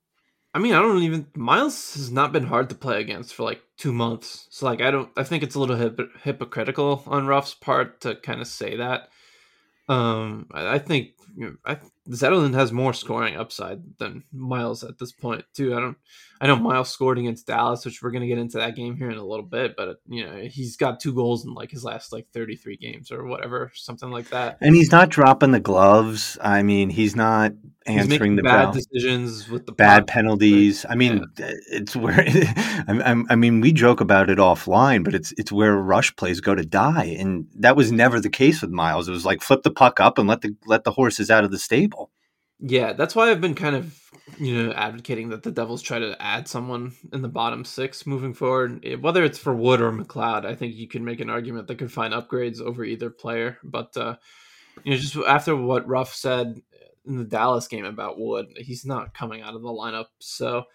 I 0.54 0.60
mean, 0.60 0.74
I 0.74 0.82
don't 0.82 1.02
even. 1.02 1.28
Miles 1.36 1.96
has 1.96 2.12
not 2.12 2.32
been 2.32 2.46
hard 2.46 2.70
to 2.70 2.76
play 2.76 3.02
against 3.02 3.34
for 3.34 3.44
like 3.44 3.62
two 3.78 3.92
months. 3.92 4.48
So, 4.52 4.66
like, 4.68 4.82
I 4.82 4.92
don't. 4.92 5.10
I 5.18 5.24
think 5.24 5.44
it's 5.44 5.56
a 5.56 5.60
little 5.60 5.76
hip, 5.76 6.00
hypocritical 6.22 7.04
on 7.08 7.26
Ruff's 7.26 7.56
part 7.56 8.02
to 8.02 8.16
kind 8.16 8.40
of 8.40 8.48
say 8.48 8.78
that. 8.78 9.10
Um, 9.90 10.48
I, 10.52 10.76
I 10.76 10.80
think 10.80 11.12
you 11.36 11.46
know, 11.46 11.56
I, 11.66 11.78
Zetterlund 12.10 12.54
has 12.54 12.72
more 12.72 12.94
scoring 12.94 13.38
upside 13.38 13.82
than 13.98 14.24
Miles 14.34 14.84
at 14.84 14.98
this 14.98 15.12
point 15.12 15.46
too. 15.54 15.76
I 15.76 15.80
don't. 15.80 15.98
I 16.42 16.48
know 16.48 16.58
Miles 16.58 16.92
scored 16.92 17.18
against 17.18 17.48
Dallas, 17.48 17.86
which 17.86 18.02
we're 18.02 18.12
gonna 18.12 18.28
get 18.28 18.38
into 18.38 18.58
that 18.58 18.76
game 18.76 18.98
here 18.98 19.10
in 19.10 19.18
a 19.18 19.26
little 19.26 19.46
bit, 19.46 19.76
but 19.78 20.02
you 20.10 20.26
know 20.26 20.36
he's 20.40 20.76
got 20.76 21.00
two 21.00 21.14
goals 21.14 21.46
in 21.46 21.54
like 21.54 21.72
his 21.72 21.86
last 21.86 22.12
like 22.12 22.28
thirty 22.34 22.58
three 22.58 22.76
games 22.76 23.12
or 23.12 23.26
whatever, 23.26 23.72
something 23.76 24.12
like 24.12 24.30
that. 24.30 24.58
And 24.60 24.76
he's 24.76 24.92
not 24.92 25.10
dropping 25.10 25.52
the 25.52 25.62
gloves. 25.62 26.38
I 26.42 26.62
mean, 26.62 26.90
he's 26.90 27.16
not 27.16 27.54
answering 27.86 28.36
the 28.36 28.44
bad 28.44 28.66
bell. 28.66 28.74
decisions 28.74 29.50
with 29.50 29.66
the 29.66 29.72
bad 29.72 30.08
penalties. 30.08 30.86
I 30.90 30.96
mean, 30.96 31.26
yeah. 31.38 31.52
it's 31.72 31.96
where 31.96 32.20
I, 32.28 33.24
I 33.30 33.36
mean 33.36 33.62
we 33.62 33.72
joke 33.72 34.02
about 34.02 34.30
it 34.30 34.38
offline, 34.38 35.04
but 35.04 35.14
it's 35.14 35.34
it's 35.38 35.52
where 35.52 35.76
rush 35.76 36.16
plays 36.16 36.42
go 36.42 36.56
to 36.56 36.66
die, 36.66 37.16
and 37.18 37.48
that 37.56 37.76
was 37.76 37.92
never 37.92 38.20
the 38.20 38.30
case 38.30 38.62
with 38.62 38.72
Miles. 38.72 39.08
It 39.08 39.12
was 39.12 39.26
like 39.26 39.42
flip 39.42 39.64
the 39.64 39.72
puck 39.72 40.00
up 40.00 40.18
and 40.18 40.28
let 40.28 40.42
the 40.42 40.56
let 40.66 40.84
the 40.84 40.92
horses 40.92 41.30
out 41.30 41.44
of 41.44 41.52
the 41.52 41.60
stable. 41.60 41.93
Yeah, 42.60 42.94
that's 42.94 43.16
why 43.16 43.30
I've 43.32 43.42
been 43.42 43.56
kind 43.56 43.76
of 43.76 44.00
you 44.40 44.64
know 44.64 44.74
advocating 44.74 45.30
that 45.30 45.44
the 45.44 45.52
Devils 45.52 45.82
try 45.82 46.00
to 46.00 46.16
add 46.22 46.48
someone 46.48 46.94
in 47.12 47.22
the 47.22 47.28
bottom 47.30 47.66
six 47.66 48.08
moving 48.08 48.34
forward, 48.34 48.86
whether 49.02 49.24
it's 49.24 49.38
for 49.40 49.54
Wood 49.54 49.82
or 49.82 49.92
McLeod. 49.92 50.46
I 50.46 50.56
think 50.56 50.76
you 50.76 50.88
can 50.88 51.06
make 51.06 51.20
an 51.20 51.30
argument 51.30 51.68
that 51.68 51.78
could 51.78 51.92
find 51.92 52.14
upgrades 52.14 52.62
over 52.62 52.84
either 52.84 53.10
player, 53.10 53.58
but. 53.64 53.96
uh 53.98 54.16
you 54.84 54.92
know, 54.94 54.98
just 54.98 55.16
after 55.18 55.56
what 55.56 55.88
Ruff 55.88 56.14
said 56.14 56.62
in 57.06 57.18
the 57.18 57.24
Dallas 57.26 57.68
game 57.68 57.86
about 57.86 58.20
Wood. 58.20 58.48
He's 58.58 58.86
not 58.86 59.14
coming 59.14 59.42
out 59.42 59.56
of 59.56 59.62
the 59.62 59.70
lineup, 59.70 60.08
so 60.20 60.66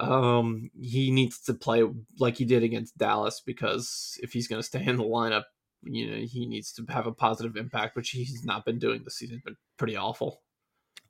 um, 0.00 0.70
he 0.80 1.10
needs 1.10 1.40
to 1.42 1.54
play 1.54 1.84
like 2.18 2.36
he 2.36 2.44
did 2.44 2.62
against 2.62 2.98
Dallas 2.98 3.42
because 3.44 4.18
if 4.22 4.32
he's 4.32 4.48
going 4.48 4.60
to 4.60 4.66
stay 4.66 4.84
in 4.84 4.96
the 4.96 5.04
lineup, 5.04 5.44
you 5.82 6.10
know, 6.10 6.18
he 6.18 6.46
needs 6.46 6.72
to 6.74 6.86
have 6.90 7.06
a 7.06 7.12
positive 7.12 7.56
impact, 7.56 7.96
which 7.96 8.10
he's 8.10 8.44
not 8.44 8.64
been 8.64 8.78
doing 8.78 9.02
this 9.04 9.18
season. 9.18 9.42
Been 9.44 9.56
pretty 9.78 9.96
awful. 9.96 10.42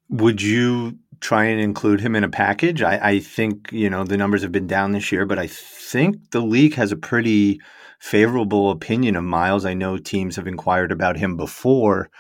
Would 0.09 0.43
you 0.43 0.99
try 1.21 1.45
and 1.45 1.61
include 1.61 2.01
him 2.01 2.15
in 2.15 2.25
a 2.25 2.29
package? 2.29 2.83
I, 2.83 3.11
I 3.11 3.19
think 3.21 3.71
you 3.73 3.91
know 3.91 4.05
the 4.05 4.17
numbers 4.17 4.43
have 4.43 4.53
been 4.53 4.67
down 4.67 4.93
this 4.93 5.11
year, 5.11 5.27
but 5.27 5.39
I 5.39 5.47
think 5.47 6.31
the 6.31 6.41
league 6.41 6.75
has 6.75 6.93
a 6.93 6.97
pretty 6.97 7.61
favorable 7.99 8.71
opinion 8.71 9.17
of 9.17 9.25
Miles. 9.25 9.65
I 9.65 9.75
know 9.75 9.97
teams 9.97 10.37
have 10.37 10.47
inquired 10.47 10.93
about 10.93 11.17
him 11.17 11.37
before 11.37 12.11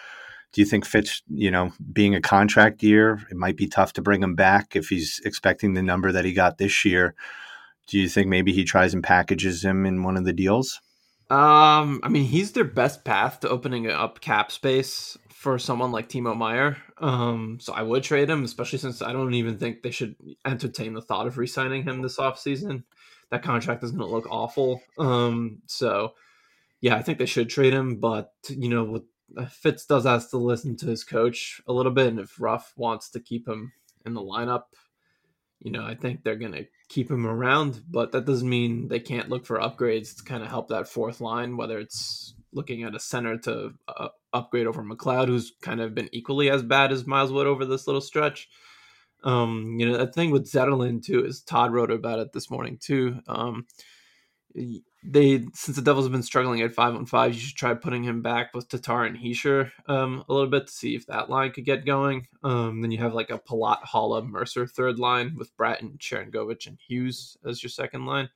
do 0.56 0.62
you 0.62 0.66
think 0.66 0.86
Fitz, 0.86 1.20
you 1.28 1.50
know, 1.50 1.70
being 1.92 2.14
a 2.14 2.20
contract 2.22 2.82
year, 2.82 3.20
it 3.30 3.36
might 3.36 3.58
be 3.58 3.66
tough 3.66 3.92
to 3.92 4.00
bring 4.00 4.22
him 4.22 4.34
back 4.34 4.74
if 4.74 4.88
he's 4.88 5.20
expecting 5.22 5.74
the 5.74 5.82
number 5.82 6.10
that 6.10 6.24
he 6.24 6.32
got 6.32 6.56
this 6.56 6.82
year? 6.82 7.14
Do 7.88 7.98
you 7.98 8.08
think 8.08 8.28
maybe 8.28 8.54
he 8.54 8.64
tries 8.64 8.94
and 8.94 9.04
packages 9.04 9.62
him 9.62 9.84
in 9.84 10.02
one 10.02 10.16
of 10.16 10.24
the 10.24 10.32
deals? 10.32 10.80
Um, 11.28 12.00
I 12.02 12.08
mean, 12.08 12.24
he's 12.24 12.52
their 12.52 12.64
best 12.64 13.04
path 13.04 13.40
to 13.40 13.50
opening 13.50 13.90
up 13.90 14.22
cap 14.22 14.50
space 14.50 15.18
for 15.46 15.60
someone 15.60 15.92
like 15.92 16.08
Timo 16.08 16.36
Meier. 16.36 16.76
Um, 16.98 17.58
so 17.60 17.72
I 17.72 17.80
would 17.80 18.02
trade 18.02 18.28
him, 18.28 18.42
especially 18.42 18.80
since 18.80 19.00
I 19.00 19.12
don't 19.12 19.32
even 19.34 19.58
think 19.58 19.80
they 19.80 19.92
should 19.92 20.16
entertain 20.44 20.92
the 20.92 21.00
thought 21.00 21.28
of 21.28 21.38
re-signing 21.38 21.84
him 21.84 22.02
this 22.02 22.16
offseason. 22.16 22.82
That 23.30 23.44
contract 23.44 23.84
is 23.84 23.92
going 23.92 24.08
to 24.08 24.12
look 24.12 24.26
awful. 24.28 24.82
Um, 24.98 25.62
so 25.66 26.14
yeah, 26.80 26.96
I 26.96 27.02
think 27.02 27.18
they 27.18 27.26
should 27.26 27.48
trade 27.48 27.72
him, 27.72 28.00
but 28.00 28.32
you 28.48 28.68
know, 28.68 28.82
with 28.82 29.04
Fitz 29.48 29.86
does 29.86 30.02
has 30.02 30.30
to 30.30 30.36
listen 30.36 30.76
to 30.78 30.86
his 30.86 31.04
coach 31.04 31.60
a 31.68 31.72
little 31.72 31.92
bit, 31.92 32.08
and 32.08 32.18
if 32.18 32.40
Ruff 32.40 32.72
wants 32.76 33.08
to 33.10 33.20
keep 33.20 33.46
him 33.46 33.72
in 34.04 34.14
the 34.14 34.22
lineup, 34.22 34.64
you 35.60 35.70
know, 35.70 35.84
I 35.84 35.94
think 35.94 36.24
they're 36.24 36.34
going 36.34 36.54
to 36.54 36.66
keep 36.88 37.08
him 37.08 37.24
around. 37.24 37.82
But 37.88 38.10
that 38.10 38.24
doesn't 38.24 38.48
mean 38.48 38.88
they 38.88 38.98
can't 38.98 39.28
look 39.28 39.46
for 39.46 39.60
upgrades 39.60 40.16
to 40.16 40.24
kind 40.24 40.42
of 40.42 40.48
help 40.48 40.70
that 40.70 40.88
fourth 40.88 41.20
line, 41.20 41.56
whether 41.56 41.78
it's 41.78 42.34
looking 42.56 42.82
at 42.82 42.94
a 42.94 43.00
center 43.00 43.36
to 43.38 43.74
uh, 43.86 44.08
upgrade 44.32 44.66
over 44.66 44.82
McLeod, 44.82 45.28
who's 45.28 45.52
kind 45.62 45.80
of 45.80 45.94
been 45.94 46.08
equally 46.10 46.50
as 46.50 46.62
bad 46.62 46.90
as 46.90 47.06
Miles 47.06 47.30
Wood 47.30 47.46
over 47.46 47.64
this 47.64 47.86
little 47.86 48.00
stretch. 48.00 48.48
Um, 49.22 49.76
you 49.78 49.88
know, 49.88 49.96
the 49.98 50.10
thing 50.10 50.30
with 50.30 50.50
Zetterlund 50.50 51.04
too 51.04 51.24
is 51.24 51.42
Todd 51.42 51.72
wrote 51.72 51.90
about 51.90 52.18
it 52.18 52.32
this 52.32 52.50
morning 52.50 52.78
too. 52.80 53.20
Um, 53.28 53.66
they 55.04 55.46
since 55.54 55.76
the 55.76 55.82
Devils 55.82 56.06
have 56.06 56.12
been 56.12 56.22
struggling 56.22 56.62
at 56.62 56.74
five 56.74 56.94
on 56.94 57.06
five, 57.06 57.34
you 57.34 57.40
should 57.40 57.56
try 57.56 57.74
putting 57.74 58.02
him 58.02 58.22
back 58.22 58.54
with 58.54 58.68
Tatar 58.68 59.04
and 59.04 59.16
Hischier 59.16 59.70
um, 59.86 60.24
a 60.28 60.32
little 60.32 60.50
bit 60.50 60.66
to 60.66 60.72
see 60.72 60.94
if 60.94 61.06
that 61.06 61.30
line 61.30 61.52
could 61.52 61.64
get 61.64 61.86
going. 61.86 62.26
Um, 62.42 62.80
then 62.80 62.90
you 62.90 62.98
have 62.98 63.14
like 63.14 63.30
a 63.30 63.38
Palat, 63.38 63.82
Haula, 63.82 64.26
Mercer 64.26 64.66
third 64.66 64.98
line 64.98 65.36
with 65.36 65.56
Bratton, 65.56 65.98
Sharangovich, 65.98 66.66
and 66.66 66.78
Hughes 66.88 67.36
as 67.46 67.62
your 67.62 67.70
second 67.70 68.06
line. 68.06 68.30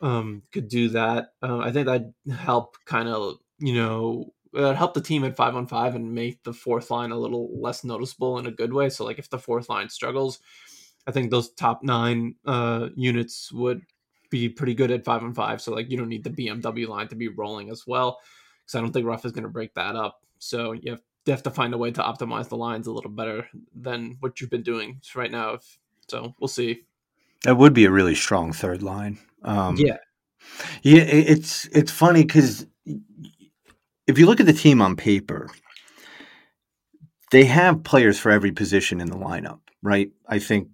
Um, 0.00 0.42
could 0.52 0.68
do 0.68 0.90
that. 0.90 1.30
Uh, 1.42 1.58
I 1.58 1.72
think 1.72 1.86
that'd 1.86 2.12
help 2.30 2.76
kind 2.84 3.08
of 3.08 3.38
you 3.58 3.74
know 3.74 4.32
uh, 4.54 4.74
help 4.74 4.94
the 4.94 5.00
team 5.00 5.24
at 5.24 5.36
five 5.36 5.54
on 5.54 5.66
five 5.66 5.94
and 5.94 6.14
make 6.14 6.42
the 6.42 6.52
fourth 6.52 6.90
line 6.90 7.10
a 7.10 7.18
little 7.18 7.50
less 7.60 7.84
noticeable 7.84 8.38
in 8.38 8.46
a 8.46 8.50
good 8.50 8.72
way. 8.72 8.88
So 8.88 9.04
like 9.04 9.18
if 9.18 9.28
the 9.28 9.38
fourth 9.38 9.68
line 9.68 9.88
struggles, 9.88 10.40
I 11.06 11.12
think 11.12 11.30
those 11.30 11.50
top 11.50 11.82
nine 11.82 12.34
uh, 12.46 12.88
units 12.96 13.52
would 13.52 13.82
be 14.30 14.48
pretty 14.48 14.74
good 14.74 14.90
at 14.90 15.04
five 15.04 15.22
on 15.22 15.34
five. 15.34 15.60
So 15.60 15.72
like 15.72 15.90
you 15.90 15.96
don't 15.96 16.08
need 16.08 16.24
the 16.24 16.30
BMW 16.30 16.88
line 16.88 17.08
to 17.08 17.14
be 17.14 17.28
rolling 17.28 17.70
as 17.70 17.86
well 17.86 18.18
because 18.64 18.76
I 18.76 18.80
don't 18.80 18.92
think 18.92 19.06
Ruff 19.06 19.24
is 19.24 19.32
going 19.32 19.44
to 19.44 19.50
break 19.50 19.74
that 19.74 19.94
up. 19.94 20.22
So 20.38 20.72
you 20.72 20.92
have, 20.92 21.02
you 21.26 21.32
have 21.32 21.42
to 21.44 21.50
find 21.50 21.74
a 21.74 21.78
way 21.78 21.90
to 21.90 22.02
optimize 22.02 22.48
the 22.48 22.56
lines 22.56 22.86
a 22.86 22.92
little 22.92 23.10
better 23.10 23.48
than 23.74 24.16
what 24.20 24.40
you've 24.40 24.50
been 24.50 24.62
doing 24.62 25.00
right 25.14 25.30
now. 25.30 25.54
If, 25.54 25.78
so 26.08 26.34
we'll 26.40 26.48
see. 26.48 26.82
That 27.42 27.56
would 27.56 27.74
be 27.74 27.84
a 27.84 27.90
really 27.90 28.14
strong 28.14 28.52
third 28.52 28.82
line. 28.82 29.18
Um, 29.46 29.76
yeah, 29.76 29.96
yeah. 30.82 31.02
It's 31.02 31.66
it's 31.66 31.90
funny 31.90 32.22
because 32.22 32.66
if 34.06 34.18
you 34.18 34.26
look 34.26 34.40
at 34.40 34.46
the 34.46 34.52
team 34.52 34.82
on 34.82 34.96
paper, 34.96 35.48
they 37.30 37.44
have 37.44 37.84
players 37.84 38.18
for 38.18 38.30
every 38.30 38.52
position 38.52 39.00
in 39.00 39.08
the 39.08 39.16
lineup, 39.16 39.60
right? 39.82 40.10
I 40.28 40.38
think 40.38 40.68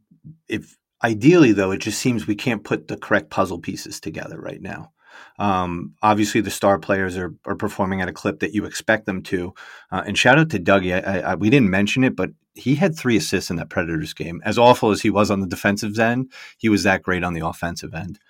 if 0.48 0.76
Ideally, 1.04 1.52
though, 1.52 1.72
it 1.72 1.80
just 1.80 1.98
seems 1.98 2.26
we 2.26 2.36
can't 2.36 2.62
put 2.62 2.86
the 2.86 2.96
correct 2.96 3.30
puzzle 3.30 3.58
pieces 3.58 3.98
together 3.98 4.40
right 4.40 4.62
now. 4.62 4.92
Um, 5.38 5.94
obviously, 6.00 6.40
the 6.40 6.50
star 6.50 6.78
players 6.78 7.16
are, 7.16 7.34
are 7.44 7.56
performing 7.56 8.00
at 8.00 8.08
a 8.08 8.12
clip 8.12 8.38
that 8.40 8.54
you 8.54 8.64
expect 8.64 9.06
them 9.06 9.22
to. 9.24 9.52
Uh, 9.90 10.02
and 10.06 10.16
shout 10.16 10.38
out 10.38 10.50
to 10.50 10.60
Dougie. 10.60 11.06
I, 11.06 11.20
I, 11.20 11.34
we 11.34 11.50
didn't 11.50 11.70
mention 11.70 12.04
it, 12.04 12.14
but 12.14 12.30
he 12.54 12.76
had 12.76 12.96
three 12.96 13.16
assists 13.16 13.50
in 13.50 13.56
that 13.56 13.68
Predators 13.68 14.14
game. 14.14 14.40
As 14.44 14.58
awful 14.58 14.90
as 14.90 15.02
he 15.02 15.10
was 15.10 15.30
on 15.30 15.40
the 15.40 15.46
defensive 15.46 15.98
end, 15.98 16.30
he 16.56 16.68
was 16.68 16.84
that 16.84 17.02
great 17.02 17.24
on 17.24 17.34
the 17.34 17.44
offensive 17.44 17.94
end. 17.94 18.20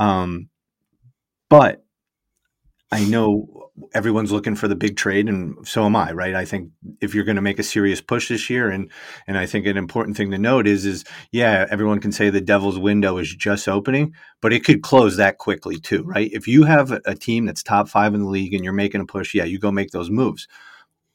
Um, 0.00 0.48
but 1.50 1.84
I 2.90 3.04
know 3.04 3.70
everyone's 3.94 4.32
looking 4.32 4.56
for 4.56 4.66
the 4.66 4.74
big 4.74 4.96
trade, 4.96 5.28
and 5.28 5.56
so 5.66 5.84
am 5.84 5.94
I. 5.94 6.12
Right? 6.12 6.34
I 6.34 6.44
think 6.44 6.70
if 7.00 7.14
you're 7.14 7.24
going 7.24 7.36
to 7.36 7.42
make 7.42 7.58
a 7.58 7.64
serious 7.64 8.00
push 8.00 8.28
this 8.28 8.50
year, 8.50 8.70
and 8.70 8.90
and 9.26 9.38
I 9.38 9.46
think 9.46 9.66
an 9.66 9.76
important 9.76 10.16
thing 10.16 10.30
to 10.30 10.38
note 10.38 10.66
is 10.66 10.86
is 10.86 11.04
yeah, 11.30 11.66
everyone 11.70 12.00
can 12.00 12.12
say 12.12 12.30
the 12.30 12.40
Devils' 12.40 12.78
window 12.78 13.18
is 13.18 13.32
just 13.34 13.68
opening, 13.68 14.14
but 14.40 14.52
it 14.52 14.64
could 14.64 14.82
close 14.82 15.16
that 15.18 15.38
quickly 15.38 15.78
too. 15.78 16.02
Right? 16.02 16.30
If 16.32 16.48
you 16.48 16.64
have 16.64 16.90
a 17.04 17.14
team 17.14 17.44
that's 17.44 17.62
top 17.62 17.88
five 17.88 18.14
in 18.14 18.22
the 18.22 18.28
league 18.28 18.54
and 18.54 18.64
you're 18.64 18.72
making 18.72 19.02
a 19.02 19.06
push, 19.06 19.34
yeah, 19.34 19.44
you 19.44 19.58
go 19.58 19.70
make 19.70 19.90
those 19.90 20.10
moves. 20.10 20.48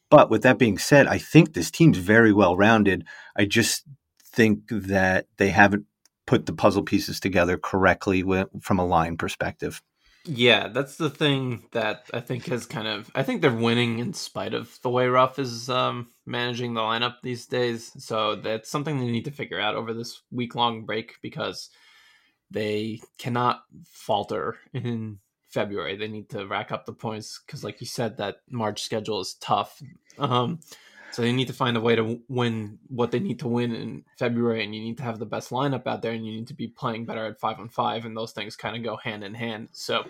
But 0.10 0.30
with 0.30 0.44
that 0.44 0.60
being 0.60 0.78
said, 0.78 1.08
I 1.08 1.18
think 1.18 1.54
this 1.54 1.72
team's 1.72 1.98
very 1.98 2.32
well 2.32 2.56
rounded. 2.56 3.06
I 3.36 3.46
just 3.46 3.84
think 4.24 4.70
that 4.70 5.26
they 5.38 5.50
haven't 5.50 5.86
put 6.26 6.46
the 6.46 6.54
puzzle 6.54 6.84
pieces 6.84 7.20
together 7.20 7.58
correctly 7.58 8.24
from 8.62 8.80
a 8.80 8.86
line 8.86 9.18
perspective. 9.18 9.82
Yeah, 10.28 10.70
that's 10.70 10.96
the 10.96 11.12
thing 11.12 11.64
that 11.72 12.10
I 12.12 12.20
think 12.20 12.48
has 12.48 12.66
kind 12.66 12.88
of 12.88 13.12
I 13.14 13.22
think 13.22 13.42
they're 13.42 13.52
winning 13.52 14.00
in 14.00 14.14
spite 14.14 14.56
of 14.56 14.80
the 14.82 14.90
way 14.90 15.08
Ruff 15.08 15.38
is 15.38 15.70
um, 15.70 16.08
managing 16.26 16.74
the 16.74 16.82
lineup 16.82 17.18
these 17.22 17.46
days. 17.46 17.92
So 18.04 18.36
that's 18.36 18.70
something 18.70 19.00
they 19.00 19.12
need 19.12 19.26
to 19.26 19.32
figure 19.32 19.60
out 19.60 19.76
over 19.76 19.94
this 19.94 20.22
week 20.32 20.56
long 20.56 20.86
break 20.86 21.18
because 21.22 21.70
they 22.50 23.02
cannot 23.20 23.62
falter 23.88 24.58
in 24.74 25.20
February. 25.50 25.96
They 25.96 26.08
need 26.08 26.30
to 26.32 26.48
rack 26.48 26.72
up 26.72 26.86
the 26.86 26.94
points 26.94 27.40
because, 27.46 27.64
like 27.64 27.80
you 27.80 27.88
said, 27.88 28.18
that 28.18 28.38
March 28.50 28.82
schedule 28.82 29.22
is 29.22 29.36
tough. 29.36 29.80
Um, 30.18 30.60
so 31.16 31.22
they 31.22 31.32
need 31.32 31.48
to 31.48 31.54
find 31.54 31.78
a 31.78 31.80
way 31.80 31.96
to 31.96 32.20
win 32.28 32.78
what 32.90 33.10
they 33.10 33.20
need 33.20 33.40
to 33.40 33.48
win 33.48 33.74
in 33.74 34.04
February, 34.20 34.66
and 34.66 34.76
you 34.76 34.82
need 34.82 34.98
to 34.98 35.04
have 35.04 35.18
the 35.18 35.26
best 35.26 35.50
lineup 35.50 35.88
out 35.88 36.02
there, 36.02 36.12
and 36.12 36.28
you 36.28 36.34
need 36.34 36.48
to 36.48 36.54
be 36.54 36.68
playing 36.68 37.06
better 37.06 37.26
at 37.26 37.40
five 37.40 37.58
on 37.58 37.70
five, 37.70 38.04
and 38.04 38.18
those 38.18 38.34
things 38.34 38.58
kind 38.58 38.76
of 38.76 38.84
go 38.84 38.98
hand 38.98 39.24
in 39.24 39.34
hand. 39.34 39.70
So 39.72 40.04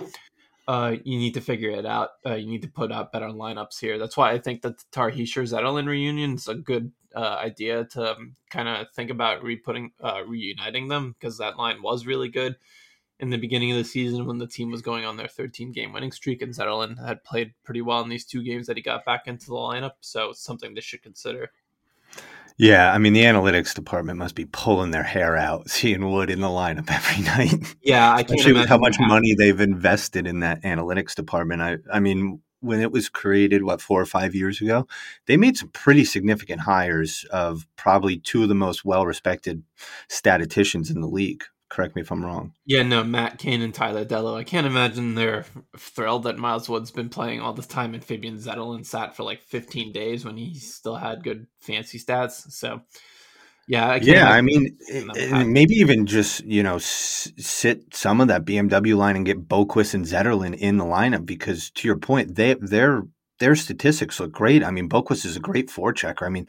uh, 0.68 0.96
you 1.04 1.20
need 1.20 1.36
to 1.36 1.42
figure 1.42 1.70
it 1.70 1.86
out. 1.86 2.10
Uh, 2.26 2.34
you 2.34 2.48
need 2.48 2.64
to 2.64 2.68
put 2.68 2.92
out 2.92 3.12
better 3.12 3.28
lineups 3.28 3.80
here. 3.80 4.00
That's 4.00 4.18
why 4.18 4.32
I 4.32 4.40
think 4.40 4.64
that 4.64 4.80
Tatar 4.92 5.12
Hischier 5.12 5.44
Zetterlund 5.44 5.86
reunion 5.86 6.34
is 6.34 6.48
a 6.48 6.56
good 6.56 6.92
uh, 7.16 7.38
idea 7.40 7.86
to 7.92 8.16
um, 8.16 8.34
kind 8.50 8.68
of 8.68 8.88
think 8.96 9.12
about 9.12 9.44
re-putting, 9.44 9.92
uh, 10.02 10.24
reuniting 10.26 10.88
them 10.88 11.16
because 11.20 11.38
that 11.38 11.56
line 11.56 11.84
was 11.84 12.08
really 12.08 12.30
good 12.30 12.56
in 13.20 13.30
the 13.30 13.38
beginning 13.38 13.72
of 13.72 13.78
the 13.78 13.84
season 13.84 14.26
when 14.26 14.38
the 14.38 14.48
team 14.48 14.72
was 14.72 14.82
going 14.82 15.06
on 15.06 15.18
their 15.18 15.28
13 15.28 15.72
game 15.72 15.94
winning 15.94 16.12
streak 16.12 16.42
and 16.42 16.54
Zetterlund 16.54 17.06
had 17.06 17.24
played 17.24 17.54
pretty 17.64 17.82
well 17.82 18.02
in 18.02 18.10
these 18.10 18.26
two 18.26 18.44
games 18.44 18.68
that 18.68 18.76
he 18.76 18.84
got 18.84 19.06
back 19.06 19.28
into 19.28 19.48
the 19.48 19.54
lineup. 19.54 19.94
So 20.02 20.32
it's 20.32 20.44
something 20.44 20.74
they 20.74 20.82
should 20.82 21.02
consider. 21.02 21.52
Yeah, 22.58 22.94
I 22.94 23.00
mean 23.00 23.14
the 23.14 23.24
analytics 23.24 23.74
department 23.74 24.18
must 24.18 24.36
be 24.36 24.46
pulling 24.46 24.92
their 24.92 25.04
hair 25.04 25.36
out 25.36 25.70
seeing 25.70 26.12
Wood 26.12 26.30
in 26.30 26.42
the 26.42 26.48
lineup 26.48 26.90
every 26.90 27.24
night. 27.24 27.76
Yeah, 27.82 28.14
I 28.14 28.24
can't 28.24 28.40
imagine 28.46 28.68
how 28.68 28.78
much 28.78 28.98
money 29.00 29.36
they've 29.38 29.60
invested 29.60 30.28
in 30.28 30.40
that 30.40 30.64
analytics 30.64 31.16
department. 31.16 31.62
I, 31.62 31.78
I 31.92 32.00
mean, 32.00 32.42
when 32.62 32.82
it 32.82 32.92
was 32.92 33.10
created, 33.10 33.64
what 33.64 33.82
four 33.82 34.02
or 34.02 34.06
five 34.06 34.34
years 34.34 34.62
ago, 34.62 34.88
they 35.28 35.38
made 35.38 35.58
some 35.58 35.70
pretty 35.70 36.04
significant 36.04 36.62
hires 36.62 37.26
of 37.32 37.68
probably 37.76 38.18
two 38.18 38.44
of 38.44 38.50
the 38.50 38.56
most 38.56 38.84
well-respected 38.84 39.64
statisticians 40.10 40.90
in 40.90 41.02
the 41.02 41.08
league. 41.08 41.44
Correct 41.70 41.96
me 41.96 42.02
if 42.04 42.12
I'm 42.12 42.24
wrong. 42.24 42.54
Yeah, 42.66 42.84
no, 42.84 43.04
Matt 43.04 43.40
Cane 43.40 43.62
and 43.62 43.74
Tyler 43.74 44.06
Dellow. 44.06 44.36
I 44.36 44.44
can't 44.44 44.68
imagine 44.68 45.16
they're 45.16 45.46
thrilled 45.78 46.24
that 46.24 46.38
Miles 46.38 46.70
Wood's 46.70 46.92
been 46.92 47.10
playing 47.10 47.42
all 47.42 47.54
this 47.54 47.68
time 47.68 47.94
and 47.94 48.04
Fabian 48.04 48.38
Zetterlund 48.38 48.86
sat 48.86 49.16
for 49.16 49.24
like 49.24 49.42
15 49.42 49.92
days 49.92 50.24
when 50.24 50.38
he 50.38 50.56
still 50.56 50.96
had 50.96 51.24
good 51.24 51.48
fancy 51.60 51.98
stats. 51.98 52.52
So, 52.52 52.82
yeah, 53.68 53.88
I 53.88 53.96
yeah. 53.98 54.30
I 54.30 54.42
mean, 54.42 54.78
eh, 54.92 55.04
eh, 55.16 55.44
maybe 55.44 55.74
even 55.76 56.06
just 56.06 56.44
you 56.44 56.62
know 56.62 56.76
s- 56.76 57.32
sit 57.38 57.96
some 57.96 58.22
of 58.22 58.28
that 58.28 58.46
BMW 58.46 58.96
line 58.96 59.16
and 59.16 59.26
get 59.26 59.48
Boqvist 59.48 59.96
and 59.96 60.06
Zetterlund 60.06 60.56
in 60.56 60.78
the 60.78 60.86
lineup 60.86 61.26
because 61.26 61.72
to 61.72 61.88
your 61.88 61.98
point, 61.98 62.36
they 62.36 62.54
their 62.56 63.04
their 63.40 63.56
statistics 63.56 64.20
look 64.20 64.32
great. 64.32 64.64
I 64.64 64.72
mean, 64.72 64.88
Boqvist 64.88 65.26
is 65.26 65.36
a 65.36 65.42
great 65.42 65.70
forechecker. 65.70 66.26
I 66.26 66.30
mean, 66.30 66.48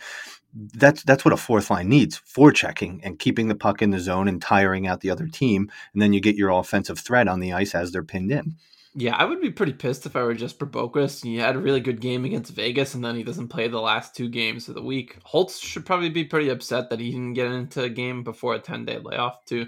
that's 0.74 1.02
that's 1.02 1.24
what 1.24 1.34
a 1.34 1.36
fourth 1.36 1.70
line 1.70 1.88
needs: 1.88 2.20
forechecking 2.20 3.00
and 3.02 3.18
keeping 3.18 3.48
the 3.48 3.54
puck 3.54 3.82
in 3.82 3.90
the 3.90 4.00
zone 4.00 4.28
and 4.28 4.40
tiring 4.40 4.86
out 4.86 5.00
the 5.00 5.10
other 5.10 5.26
team, 5.26 5.70
and 5.92 6.02
then 6.02 6.12
you 6.12 6.20
get 6.20 6.36
your 6.36 6.50
offensive 6.50 6.98
threat 6.98 7.28
on 7.28 7.40
the 7.40 7.52
ice 7.52 7.74
as 7.74 7.92
they're 7.92 8.02
pinned 8.02 8.32
in. 8.32 8.56
Yeah, 8.98 9.14
I 9.14 9.26
would 9.26 9.42
be 9.42 9.50
pretty 9.50 9.74
pissed 9.74 10.06
if 10.06 10.16
I 10.16 10.22
were 10.22 10.32
just 10.32 10.58
for 10.58 10.66
Boqvist. 10.66 11.22
He 11.22 11.36
had 11.36 11.54
a 11.54 11.58
really 11.58 11.80
good 11.80 12.00
game 12.00 12.24
against 12.24 12.54
Vegas, 12.54 12.94
and 12.94 13.04
then 13.04 13.14
he 13.14 13.22
doesn't 13.22 13.48
play 13.48 13.68
the 13.68 13.78
last 13.78 14.16
two 14.16 14.30
games 14.30 14.70
of 14.70 14.74
the 14.74 14.82
week. 14.82 15.18
Holtz 15.22 15.58
should 15.58 15.84
probably 15.84 16.08
be 16.08 16.24
pretty 16.24 16.48
upset 16.48 16.88
that 16.88 17.00
he 17.00 17.10
didn't 17.10 17.34
get 17.34 17.52
into 17.52 17.82
a 17.82 17.90
game 17.90 18.24
before 18.24 18.54
a 18.54 18.58
ten 18.58 18.86
day 18.86 18.98
layoff 18.98 19.44
too. 19.44 19.66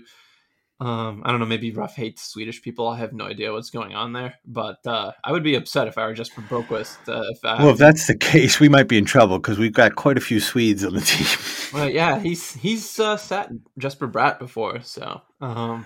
Um, 0.80 1.22
I 1.24 1.30
don't 1.30 1.40
know. 1.40 1.46
Maybe 1.46 1.72
Ruff 1.72 1.96
hates 1.96 2.22
Swedish 2.22 2.62
people. 2.62 2.86
I 2.86 2.98
have 2.98 3.12
no 3.12 3.24
idea 3.24 3.52
what's 3.52 3.70
going 3.70 3.94
on 3.94 4.12
there. 4.12 4.34
But 4.46 4.86
uh, 4.86 5.12
I 5.24 5.32
would 5.32 5.42
be 5.42 5.56
upset 5.56 5.88
if 5.88 5.98
I 5.98 6.06
were 6.06 6.14
just 6.14 6.32
for 6.32 6.42
Boqvist. 6.42 7.08
Uh, 7.08 7.24
if 7.30 7.44
I, 7.44 7.62
well, 7.62 7.72
if 7.72 7.78
that's 7.78 8.06
the 8.06 8.16
case, 8.16 8.60
we 8.60 8.68
might 8.68 8.86
be 8.86 8.98
in 8.98 9.04
trouble 9.04 9.38
because 9.38 9.58
we've 9.58 9.72
got 9.72 9.96
quite 9.96 10.16
a 10.16 10.20
few 10.20 10.38
Swedes 10.38 10.84
on 10.84 10.94
the 10.94 11.00
team. 11.00 11.26
well, 11.72 11.90
yeah, 11.90 12.20
he's 12.20 12.52
he's 12.54 12.98
uh, 13.00 13.16
sat 13.16 13.50
Jesper 13.78 14.06
Bratt 14.06 14.38
before, 14.38 14.80
so 14.82 15.20
um, 15.40 15.84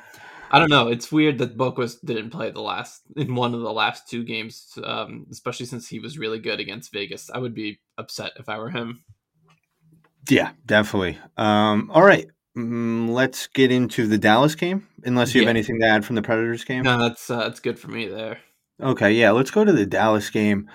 I 0.50 0.58
don't 0.58 0.70
know. 0.70 0.88
It's 0.88 1.10
weird 1.10 1.38
that 1.38 1.56
Boqvist 1.56 2.04
didn't 2.04 2.30
play 2.30 2.50
the 2.50 2.60
last 2.60 3.00
in 3.16 3.34
one 3.34 3.54
of 3.54 3.62
the 3.62 3.72
last 3.72 4.10
two 4.10 4.24
games, 4.24 4.78
um, 4.84 5.26
especially 5.30 5.66
since 5.66 5.88
he 5.88 6.00
was 6.00 6.18
really 6.18 6.38
good 6.38 6.60
against 6.60 6.92
Vegas. 6.92 7.30
I 7.32 7.38
would 7.38 7.54
be 7.54 7.80
upset 7.96 8.32
if 8.38 8.50
I 8.50 8.58
were 8.58 8.68
him. 8.68 9.04
Yeah, 10.28 10.50
definitely. 10.66 11.18
Um, 11.38 11.90
all 11.92 12.02
right. 12.02 12.26
Mm, 12.56 13.08
let's 13.08 13.46
get 13.46 13.72
into 13.72 14.06
the 14.06 14.18
Dallas 14.18 14.54
game. 14.54 14.86
Unless 15.04 15.34
you 15.34 15.40
yeah. 15.40 15.46
have 15.46 15.56
anything 15.56 15.80
to 15.80 15.86
add 15.86 16.04
from 16.04 16.16
the 16.16 16.22
Predators 16.22 16.64
game. 16.64 16.82
No, 16.82 16.98
that's 16.98 17.30
uh, 17.30 17.38
that's 17.38 17.60
good 17.60 17.78
for 17.78 17.88
me 17.88 18.06
there. 18.06 18.38
Okay, 18.80 19.12
yeah, 19.12 19.30
let's 19.30 19.50
go 19.50 19.64
to 19.64 19.72
the 19.72 19.86
Dallas 19.86 20.28
game. 20.30 20.68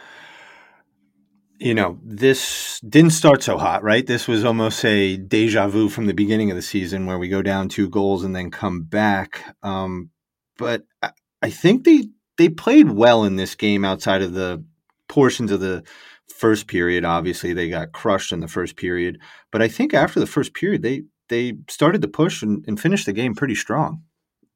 You 1.60 1.74
know, 1.74 2.00
this 2.04 2.80
didn't 2.88 3.12
start 3.12 3.44
so 3.44 3.58
hot, 3.58 3.84
right? 3.84 4.06
This 4.06 4.28
was 4.28 4.46
almost 4.46 4.86
a 4.86 5.18
deja 5.18 5.68
vu 5.68 5.90
from 5.90 6.06
the 6.06 6.14
beginning 6.14 6.52
of 6.52 6.56
the 6.56 6.62
season, 6.62 7.06
where 7.06 7.18
we 7.18 7.28
go 7.28 7.42
down 7.42 7.70
two 7.70 7.90
goals 7.90 8.24
and 8.24 8.36
then 8.36 8.52
come 8.52 8.84
back. 8.84 9.56
Um, 9.64 10.12
but 10.58 10.84
I, 11.02 11.12
I 11.42 11.50
think 11.50 11.84
they 11.84 12.10
they 12.38 12.50
played 12.50 12.92
well 12.92 13.24
in 13.24 13.36
this 13.36 13.56
game 13.56 13.86
outside 13.86 14.22
of 14.22 14.34
the 14.34 14.64
portions 15.08 15.52
of 15.52 15.60
the 15.60 15.84
first 16.28 16.68
period. 16.68 17.06
Obviously, 17.06 17.54
they 17.54 17.70
got 17.70 17.92
crushed 17.92 18.32
in 18.32 18.40
the 18.40 18.48
first 18.48 18.78
period, 18.78 19.20
but 19.52 19.62
I 19.62 19.68
think 19.68 19.94
after 19.94 20.20
the 20.20 20.28
first 20.28 20.54
period, 20.54 20.82
they 20.82 21.04
they 21.30 21.58
started 21.70 22.02
to 22.02 22.08
push 22.08 22.42
and, 22.42 22.64
and 22.68 22.80
finished 22.80 23.06
the 23.06 23.14
game 23.14 23.36
pretty 23.36 23.56
strong. 23.56 24.04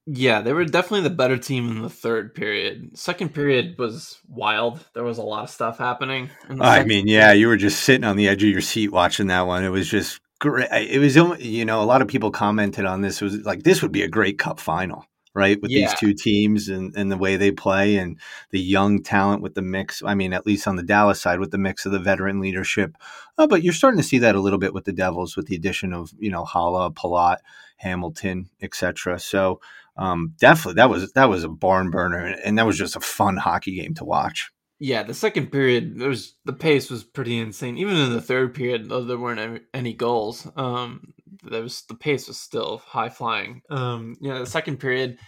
Yeah, 0.07 0.41
they 0.41 0.51
were 0.53 0.65
definitely 0.65 1.07
the 1.07 1.15
better 1.15 1.37
team 1.37 1.69
in 1.69 1.81
the 1.83 1.89
third 1.89 2.33
period. 2.33 2.97
Second 2.97 3.33
period 3.33 3.75
was 3.77 4.19
wild. 4.27 4.83
There 4.95 5.03
was 5.03 5.19
a 5.19 5.23
lot 5.23 5.43
of 5.43 5.49
stuff 5.51 5.77
happening. 5.77 6.29
I 6.59 6.83
mean, 6.83 7.07
yeah, 7.07 7.33
you 7.33 7.47
were 7.47 7.57
just 7.57 7.83
sitting 7.83 8.03
on 8.03 8.17
the 8.17 8.27
edge 8.27 8.43
of 8.43 8.49
your 8.49 8.61
seat 8.61 8.91
watching 8.91 9.27
that 9.27 9.45
one. 9.45 9.63
It 9.63 9.69
was 9.69 9.87
just 9.87 10.19
great. 10.39 10.69
It 10.71 10.99
was 10.99 11.15
you 11.15 11.65
know 11.65 11.81
a 11.81 11.85
lot 11.85 12.01
of 12.01 12.07
people 12.07 12.31
commented 12.31 12.85
on 12.85 13.01
this. 13.01 13.21
It 13.21 13.25
was 13.25 13.45
like 13.45 13.63
this 13.63 13.81
would 13.81 13.91
be 13.91 14.01
a 14.01 14.07
great 14.07 14.39
Cup 14.39 14.59
final, 14.59 15.05
right? 15.33 15.61
With 15.61 15.71
Yeah. 15.71 15.87
these 15.87 15.99
two 15.99 16.13
teams 16.13 16.69
and 16.69 16.95
and 16.95 17.11
the 17.11 17.17
way 17.17 17.37
they 17.37 17.51
play 17.51 17.97
and 17.97 18.17
the 18.51 18.59
young 18.59 19.01
talent 19.03 19.41
with 19.41 19.55
the 19.55 19.61
mix. 19.61 20.01
I 20.05 20.13
mean, 20.15 20.33
at 20.33 20.45
least 20.45 20.67
on 20.67 20.75
the 20.75 20.83
Dallas 20.83 21.21
side 21.21 21.39
with 21.39 21.51
the 21.51 21.57
mix 21.57 21.85
of 21.85 21.91
the 21.91 21.99
veteran 21.99 22.39
leadership. 22.39 22.95
Uh, 23.37 23.47
but 23.47 23.63
you're 23.63 23.73
starting 23.73 23.97
to 23.99 24.03
see 24.07 24.19
that 24.19 24.35
a 24.35 24.41
little 24.41 24.59
bit 24.59 24.73
with 24.73 24.85
the 24.85 24.91
Devils 24.93 25.35
with 25.37 25.47
the 25.47 25.55
addition 25.55 25.93
of 25.93 26.11
you 26.19 26.31
know 26.31 26.43
Haula, 26.43 26.93
Palat, 26.93 27.37
Hamilton, 27.77 28.49
etc. 28.61 29.19
So. 29.19 29.59
Um, 29.97 30.33
definitely, 30.39 30.75
that 30.75 30.89
was 30.89 31.11
that 31.13 31.29
was 31.29 31.43
a 31.43 31.49
barn 31.49 31.91
burner, 31.91 32.25
and, 32.25 32.39
and 32.45 32.57
that 32.57 32.65
was 32.65 32.77
just 32.77 32.95
a 32.95 33.01
fun 33.01 33.35
hockey 33.35 33.75
game 33.75 33.93
to 33.95 34.05
watch. 34.05 34.49
Yeah, 34.83 35.03
the 35.03 35.13
second 35.13 35.51
period, 35.51 35.99
there 35.99 36.09
was 36.09 36.33
the 36.43 36.53
pace 36.53 36.89
was 36.89 37.03
pretty 37.03 37.37
insane. 37.37 37.77
Even 37.77 37.95
in 37.95 38.13
the 38.13 38.21
third 38.21 38.55
period, 38.55 38.89
though 38.89 39.03
there 39.03 39.19
weren't 39.19 39.61
any, 39.75 39.93
goals, 39.93 40.47
um, 40.55 41.13
there 41.43 41.61
was 41.61 41.83
the 41.83 41.93
pace 41.93 42.27
was 42.27 42.39
still 42.39 42.79
high 42.79 43.09
flying. 43.09 43.61
Um, 43.69 44.15
know, 44.31 44.39
the 44.39 44.47
second 44.47 44.77
period, 44.77 45.19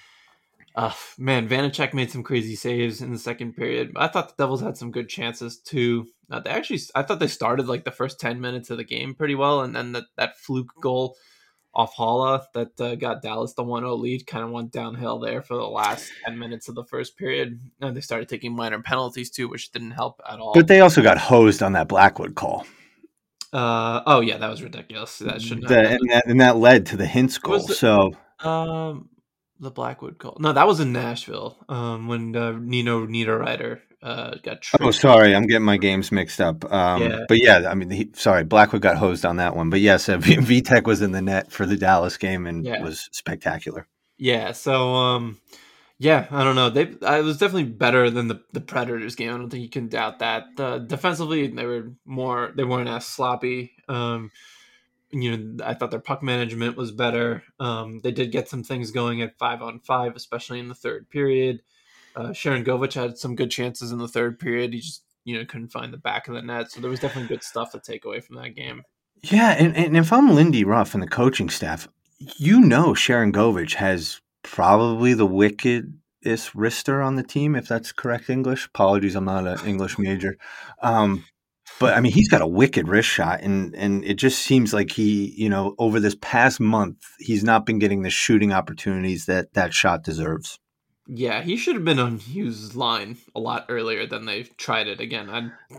uh, 0.76 0.92
man, 1.20 1.48
Vanecek 1.48 1.94
made 1.94 2.10
some 2.10 2.24
crazy 2.24 2.56
saves 2.56 3.04
in 3.04 3.12
the 3.12 3.20
second 3.20 3.54
period. 3.56 3.92
I 3.96 4.08
thought 4.08 4.30
the 4.36 4.44
Devils 4.44 4.62
had 4.62 4.76
some 4.76 4.90
good 4.90 5.08
chances 5.08 5.60
too. 5.60 6.08
Uh, 6.32 6.40
they 6.40 6.50
actually, 6.50 6.80
I 6.96 7.04
thought 7.04 7.20
they 7.20 7.28
started 7.28 7.68
like 7.68 7.84
the 7.84 7.92
first 7.92 8.20
ten 8.20 8.42
minutes 8.42 8.72
of 8.72 8.78
the 8.78 8.84
game 8.84 9.14
pretty 9.14 9.36
well, 9.36 9.62
and 9.62 9.76
then 9.76 9.92
that 9.92 10.06
that 10.18 10.40
fluke 10.40 10.74
goal 10.82 11.16
off 11.76 11.96
Haula 11.96 12.44
that 12.54 12.80
uh, 12.80 12.96
got 12.96 13.22
Dallas 13.24 13.54
the 13.54 13.64
1-0 13.64 14.00
lead 14.00 14.28
kind 14.28 14.44
of 14.44 14.52
went 14.52 14.72
downhill 14.72 15.18
there 15.20 15.42
for 15.42 15.56
the 15.56 15.64
last 15.68 16.12
10 16.26 16.38
minutes 16.38 16.70
of 16.70 16.76
the 16.76 16.84
first 16.84 17.18
period. 17.18 17.60
And 17.82 17.98
they 17.98 18.02
started 18.02 18.30
taking 18.30 18.56
minor 18.56 18.80
penalties 18.82 19.30
too, 19.32 19.48
which 19.50 19.72
didn't 19.72 19.92
help 19.92 20.22
at 20.30 20.40
all. 20.40 20.54
But 20.54 20.68
they 20.68 20.82
also 20.82 21.02
got 21.02 21.18
hosed 21.18 21.64
on 21.64 21.74
that 21.74 21.88
Blackwood 21.88 22.36
call. 22.36 22.66
uh, 23.54 24.02
oh 24.06 24.20
yeah, 24.22 24.38
that 24.38 24.50
was 24.50 24.62
ridiculous. 24.64 25.18
That 25.20 25.42
shouldn't 25.42 25.68
The- 25.68 25.76
have 25.76 25.92
and, 26.02 26.10
that, 26.12 26.26
and 26.28 26.42
that 26.42 26.58
led 26.58 26.86
to 26.88 26.98
the 26.98 27.06
Hintz 27.06 27.42
goal. 27.42 27.56
It- 27.56 27.74
so 27.76 28.12
Um, 28.40 29.10
the 29.60 29.72
Blackwood 29.72 30.18
call. 30.18 30.38
No, 30.40 30.54
that 30.54 30.68
was 30.68 30.80
in 30.80 30.92
Nashville. 30.94 31.58
Um, 31.70 32.08
when 32.08 32.36
uh, 32.36 32.52
Nino 32.60 33.06
Niederreiter 33.08 33.80
uh 34.04 34.36
got. 34.44 34.66
Oh, 34.82 34.92
sorry, 34.92 35.34
I'm 35.36 35.48
getting 35.48 35.66
my 35.66 35.78
games 35.78 36.12
mixed 36.12 36.42
up. 36.42 36.72
Um, 36.72 37.02
Yeah. 37.02 37.26
But 37.28 37.42
yeah, 37.42 37.70
I 37.70 37.74
mean, 37.74 37.90
he, 37.90 38.10
sorry, 38.14 38.44
Blackwood 38.44 38.82
got 38.82 38.98
hosed 38.98 39.26
on 39.26 39.38
that 39.38 39.56
one. 39.56 39.70
But 39.70 39.80
yes, 39.80 40.10
uh, 40.10 40.18
Vitek 40.18 40.84
was 40.86 41.02
in 41.02 41.12
the 41.14 41.22
net 41.22 41.52
for 41.52 41.66
the 41.66 41.78
Dallas 41.78 42.18
game 42.18 42.46
and 42.46 42.66
Yeah. 42.66 42.82
was 42.84 43.10
spectacular. 43.12 43.88
Yeah, 44.18 44.52
so 44.52 44.94
um 44.94 45.40
yeah, 46.00 46.28
I 46.32 46.44
don't 46.44 46.56
know. 46.56 46.70
They 46.70 46.96
I 47.06 47.22
was 47.22 47.38
definitely 47.38 47.72
better 47.72 48.10
than 48.10 48.28
the 48.28 48.42
the 48.52 48.62
Predators 48.62 49.16
game. 49.16 49.34
I 49.34 49.38
don't 49.38 49.50
think 49.50 49.64
you 49.64 49.70
can 49.70 49.88
doubt 49.88 50.20
that. 50.20 50.44
Uh, 50.58 50.80
defensively, 50.80 51.48
they 51.48 51.66
were 51.66 51.94
more 52.06 52.52
they 52.56 52.64
weren't 52.64 52.90
as 52.90 53.06
sloppy. 53.08 53.74
Um 53.88 54.32
you 55.12 55.38
know, 55.38 55.64
I 55.64 55.76
thought 55.76 55.92
their 55.92 56.00
puck 56.00 56.24
management 56.24 56.76
was 56.76 56.92
better. 56.92 57.44
Um 57.60 58.00
they 58.00 58.12
did 58.12 58.32
get 58.32 58.50
some 58.50 58.64
things 58.64 58.92
going 58.92 59.22
at 59.22 59.38
5 59.38 59.62
on 59.62 59.80
5, 59.80 60.16
especially 60.16 60.60
in 60.60 60.68
the 60.70 60.76
third 60.76 61.10
period. 61.10 61.62
Uh 62.16 62.30
Sharangovich 62.30 62.94
had 62.94 63.18
some 63.18 63.36
good 63.36 63.52
chances 63.52 63.92
in 63.92 63.98
the 63.98 64.08
third 64.08 64.40
period. 64.40 64.74
He 64.74 64.80
just 64.80 65.04
you 65.26 65.38
know 65.38 65.46
couldn't 65.46 65.72
find 65.72 65.94
the 65.94 65.98
back 65.98 66.28
of 66.28 66.36
the 66.36 66.42
net. 66.42 66.72
So 66.72 66.82
there 66.82 66.90
was 66.90 67.00
definitely 67.00 67.30
good 67.30 67.44
stuff 67.44 67.72
to 67.72 67.80
take 67.80 68.06
away 68.06 68.20
from 68.20 68.36
that 68.38 68.56
game. 68.56 68.84
Yeah, 69.24 69.52
and, 69.52 69.76
and 69.76 69.96
if 69.96 70.12
I'm 70.12 70.36
Lindy 70.36 70.66
Ruff 70.66 70.94
and 70.94 71.02
the 71.02 71.08
coaching 71.08 71.50
staff, 71.50 71.88
you 72.38 72.60
know 72.60 72.94
Sharangovich 72.94 73.76
has 73.76 74.20
probably 74.44 75.14
the 75.14 75.26
wickedest 75.26 76.54
wrister 76.54 77.06
on 77.06 77.16
the 77.16 77.24
team, 77.24 77.56
if 77.56 77.68
that's 77.68 77.94
correct 77.94 78.30
English. 78.30 78.66
Apologies, 78.68 79.16
I'm 79.16 79.26
not 79.26 79.48
an 79.48 79.66
English 79.66 79.98
major. 79.98 80.36
Um, 80.82 81.24
but 81.80 81.96
I 81.96 82.02
mean, 82.02 82.12
he's 82.12 82.30
got 82.30 82.42
a 82.42 82.48
wicked 82.48 82.88
wrist 82.88 83.10
shot, 83.10 83.42
and 83.42 83.74
and 83.76 84.04
it 84.04 84.16
just 84.16 84.42
seems 84.42 84.74
like 84.74 84.92
he, 84.92 85.34
you 85.38 85.50
know, 85.50 85.76
over 85.80 86.00
this 86.00 86.16
past 86.22 86.60
month, 86.60 86.98
he's 87.20 87.44
not 87.44 87.66
been 87.66 87.80
getting 87.80 88.02
the 88.02 88.10
shooting 88.10 88.52
opportunities 88.52 89.26
that 89.26 89.54
that 89.54 89.74
shot 89.74 90.04
deserves. 90.04 90.60
Yeah, 91.08 91.42
he 91.42 91.58
should 91.58 91.76
have 91.76 91.84
been 91.84 92.00
on 92.00 92.18
Hughes' 92.18 92.76
line 92.76 93.18
a 93.36 93.40
lot 93.40 93.66
earlier 93.70 94.08
than 94.08 94.26
they 94.26 94.44
tried 94.44 94.88
it 94.88 95.00
again. 95.02 95.30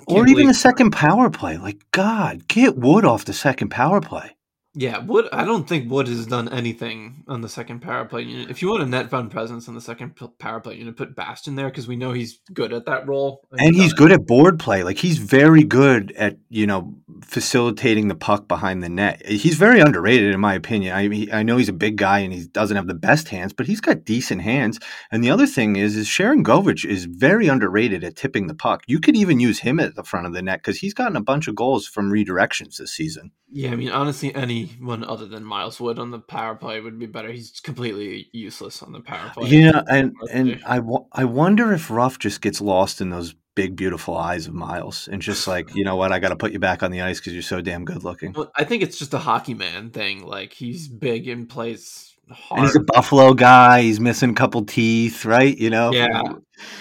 Or 0.06 0.22
even 0.22 0.34
believe- 0.34 0.48
the 0.48 0.54
second 0.54 0.90
power 0.90 1.30
play. 1.30 1.56
Like 1.56 1.80
God, 1.92 2.46
get 2.48 2.76
Wood 2.76 3.04
off 3.04 3.24
the 3.24 3.32
second 3.32 3.70
power 3.70 4.00
play. 4.00 4.36
Yeah, 4.76 4.98
Wood. 4.98 5.28
I 5.32 5.44
don't 5.44 5.68
think 5.68 5.90
Wood 5.90 6.08
has 6.08 6.26
done 6.26 6.48
anything 6.48 7.24
on 7.28 7.42
the 7.42 7.48
second 7.48 7.80
power 7.80 8.04
play 8.04 8.22
unit. 8.22 8.50
If 8.50 8.60
you 8.60 8.68
want 8.68 8.82
a 8.82 8.86
net 8.86 9.12
run 9.12 9.30
presence 9.30 9.68
on 9.68 9.74
the 9.74 9.80
second 9.80 10.16
power 10.38 10.60
play 10.60 10.76
unit, 10.76 10.96
put 10.96 11.14
Bastian 11.14 11.54
there 11.54 11.68
because 11.68 11.86
we 11.86 11.94
know 11.94 12.12
he's 12.12 12.40
good 12.52 12.72
at 12.72 12.84
that 12.86 13.06
role. 13.06 13.42
and 13.52 13.76
he's 13.76 13.92
done 13.92 13.94
it. 13.94 13.96
good 13.96 14.12
at 14.12 14.26
board 14.26 14.58
play. 14.58 14.82
Like 14.82 14.98
he's 14.98 15.18
very 15.18 15.62
good 15.62 16.12
at 16.12 16.38
you 16.48 16.66
know 16.66 16.94
facilitating 17.22 18.08
the 18.08 18.16
puck 18.16 18.48
behind 18.48 18.82
the 18.82 18.88
net. 18.88 19.24
He's 19.24 19.54
very 19.54 19.80
underrated 19.80 20.34
in 20.34 20.40
my 20.40 20.54
opinion. 20.54 20.96
I 20.96 21.06
mean, 21.06 21.32
I 21.32 21.44
know 21.44 21.56
he's 21.56 21.68
a 21.68 21.72
big 21.72 21.96
guy 21.96 22.18
and 22.20 22.32
he 22.32 22.46
doesn't 22.46 22.76
have 22.76 22.88
the 22.88 22.94
best 22.94 23.28
hands, 23.28 23.52
but 23.52 23.66
he's 23.66 23.80
got 23.80 24.04
decent 24.04 24.42
hands. 24.42 24.80
And 25.12 25.22
the 25.22 25.30
other 25.30 25.46
thing 25.46 25.76
is, 25.76 25.96
is 25.96 26.08
Sharangovich 26.08 26.84
is 26.84 27.04
very 27.04 27.46
underrated 27.46 28.02
at 28.02 28.16
tipping 28.16 28.48
the 28.48 28.54
puck. 28.54 28.82
You 28.88 28.98
could 28.98 29.16
even 29.16 29.38
use 29.38 29.60
him 29.60 29.78
at 29.78 29.94
the 29.94 30.02
front 30.02 30.26
of 30.26 30.32
the 30.32 30.42
net 30.42 30.58
because 30.58 30.78
he's 30.78 30.94
gotten 30.94 31.16
a 31.16 31.22
bunch 31.22 31.46
of 31.46 31.54
goals 31.54 31.86
from 31.86 32.10
redirections 32.10 32.78
this 32.78 32.92
season. 32.92 33.30
Yeah, 33.50 33.70
I 33.70 33.76
mean, 33.76 33.90
honestly, 33.90 34.34
anyone 34.72 35.04
other 35.04 35.26
than 35.26 35.44
Miles 35.44 35.80
Wood 35.80 35.98
on 35.98 36.10
the 36.10 36.18
power 36.18 36.54
play 36.54 36.80
would 36.80 36.98
be 36.98 37.06
better. 37.06 37.30
He's 37.30 37.60
completely 37.60 38.28
useless 38.32 38.82
on 38.82 38.92
the 38.92 39.00
power 39.00 39.30
play. 39.34 39.48
Yeah, 39.48 39.82
and 39.88 40.14
and. 40.32 40.62
I, 40.66 40.80
I 41.12 41.24
wonder 41.24 41.72
if 41.72 41.90
Ruff 41.90 42.18
just 42.18 42.40
gets 42.40 42.60
lost 42.60 43.00
in 43.00 43.10
those 43.10 43.34
big 43.54 43.76
beautiful 43.76 44.16
eyes 44.16 44.46
of 44.46 44.54
Miles 44.54 45.08
and 45.08 45.22
just 45.22 45.46
like 45.48 45.74
you 45.74 45.84
know 45.84 45.96
what 45.96 46.12
I 46.12 46.18
got 46.18 46.30
to 46.30 46.36
put 46.36 46.52
you 46.52 46.58
back 46.58 46.82
on 46.82 46.90
the 46.90 47.02
ice 47.02 47.20
because 47.20 47.32
you're 47.32 47.42
so 47.42 47.60
damn 47.60 47.84
good 47.84 48.04
looking. 48.04 48.32
Well, 48.32 48.50
I 48.54 48.64
think 48.64 48.82
it's 48.82 48.98
just 48.98 49.14
a 49.14 49.18
hockey 49.18 49.54
man 49.54 49.90
thing. 49.90 50.24
Like 50.24 50.52
he's 50.52 50.88
big 50.88 51.28
and 51.28 51.48
plays 51.48 52.14
hard. 52.30 52.60
And 52.60 52.66
he's 52.66 52.76
a 52.76 52.80
Buffalo 52.80 53.34
guy. 53.34 53.82
He's 53.82 54.00
missing 54.00 54.30
a 54.30 54.34
couple 54.34 54.64
teeth, 54.64 55.24
right? 55.24 55.56
You 55.56 55.70
know. 55.70 55.92
Yeah. 55.92 56.22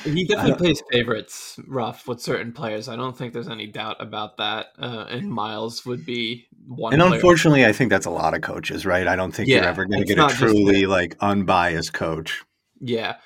He 0.03 0.25
definitely 0.25 0.55
plays 0.55 0.83
favorites 0.91 1.59
rough 1.67 2.07
with 2.07 2.21
certain 2.21 2.51
players. 2.51 2.87
I 2.87 2.95
don't 2.95 3.17
think 3.17 3.33
there's 3.33 3.47
any 3.47 3.67
doubt 3.67 3.97
about 3.99 4.37
that. 4.37 4.67
Uh, 4.77 5.05
and 5.09 5.31
Miles 5.31 5.85
would 5.85 6.05
be 6.05 6.47
one. 6.67 6.93
And 6.93 7.01
player. 7.01 7.15
unfortunately, 7.15 7.65
I 7.65 7.73
think 7.73 7.89
that's 7.89 8.05
a 8.05 8.11
lot 8.11 8.33
of 8.33 8.41
coaches, 8.41 8.85
right? 8.85 9.07
I 9.07 9.15
don't 9.15 9.31
think 9.31 9.49
you're 9.49 9.63
ever 9.63 9.85
going 9.85 10.05
to 10.05 10.15
get 10.15 10.19
a 10.19 10.33
truly 10.33 10.85
like 10.85 11.15
unbiased 11.19 11.93
coach. 11.93 12.43
yeah, 12.79 13.17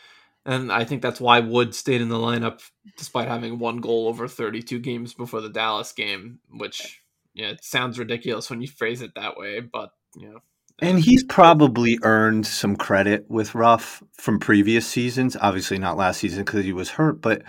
and 0.46 0.72
I 0.72 0.86
think 0.86 1.02
that's 1.02 1.20
why 1.20 1.40
Wood 1.40 1.76
stayed 1.76 2.02
in 2.02 2.10
the 2.10 2.16
lineup 2.16 2.62
despite 2.98 3.28
having 3.28 3.60
one 3.60 3.78
goal 3.78 4.08
over 4.08 4.28
32 4.28 4.80
games 4.80 5.14
before 5.14 5.42
the 5.42 5.50
Dallas 5.50 5.92
game. 5.92 6.40
Which 6.50 7.02
yeah, 7.34 7.48
it 7.48 7.64
sounds 7.64 8.00
ridiculous 8.00 8.50
when 8.50 8.62
you 8.62 8.68
phrase 8.68 9.02
it 9.02 9.16
that 9.16 9.38
way, 9.38 9.60
but 9.60 9.92
you 10.16 10.30
know. 10.30 10.40
And 10.80 11.00
he's 11.00 11.24
probably 11.24 11.98
earned 12.04 12.46
some 12.46 12.76
credit 12.76 13.26
with 13.30 13.56
Ruff 13.56 14.04
from 14.14 14.40
previous 14.40 14.86
seasons. 14.86 15.36
Obviously, 15.40 15.80
not 15.80 15.98
last 15.98 16.20
season 16.20 16.44
because 16.46 16.66
he 16.66 16.74
was 16.74 16.92
hurt, 16.92 17.22
but 17.22 17.42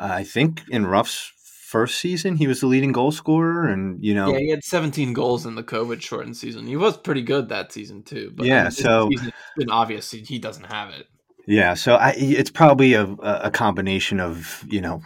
uh, 0.00 0.08
I 0.10 0.24
think 0.24 0.62
in 0.70 0.86
Ruff's 0.86 1.32
first 1.68 1.98
season, 1.98 2.36
he 2.36 2.46
was 2.46 2.60
the 2.60 2.66
leading 2.66 2.92
goal 2.92 3.12
scorer. 3.12 3.66
And 3.68 4.02
you 4.02 4.14
know, 4.14 4.32
Yeah, 4.32 4.38
he 4.38 4.50
had 4.50 4.64
17 4.64 5.12
goals 5.12 5.44
in 5.44 5.54
the 5.54 5.62
COVID 5.62 6.00
shortened 6.00 6.36
season. 6.36 6.66
He 6.66 6.76
was 6.76 6.96
pretty 6.96 7.22
good 7.22 7.50
that 7.50 7.72
season 7.72 8.02
too. 8.02 8.32
But 8.34 8.46
Yeah, 8.46 8.60
I 8.60 8.62
mean, 8.64 8.70
so- 8.70 9.08
season, 9.10 9.28
it's 9.28 9.36
been 9.56 9.70
obvious 9.70 10.10
he- 10.10 10.20
he 10.20 10.38
doesn't 10.38 10.72
have 10.72 10.90
it. 10.90 11.06
Yeah, 11.46 11.74
so 11.74 11.96
I, 11.96 12.14
it's 12.16 12.50
probably 12.50 12.94
a, 12.94 13.04
a 13.20 13.50
combination 13.50 14.20
of 14.20 14.64
you 14.68 14.80
know 14.80 15.02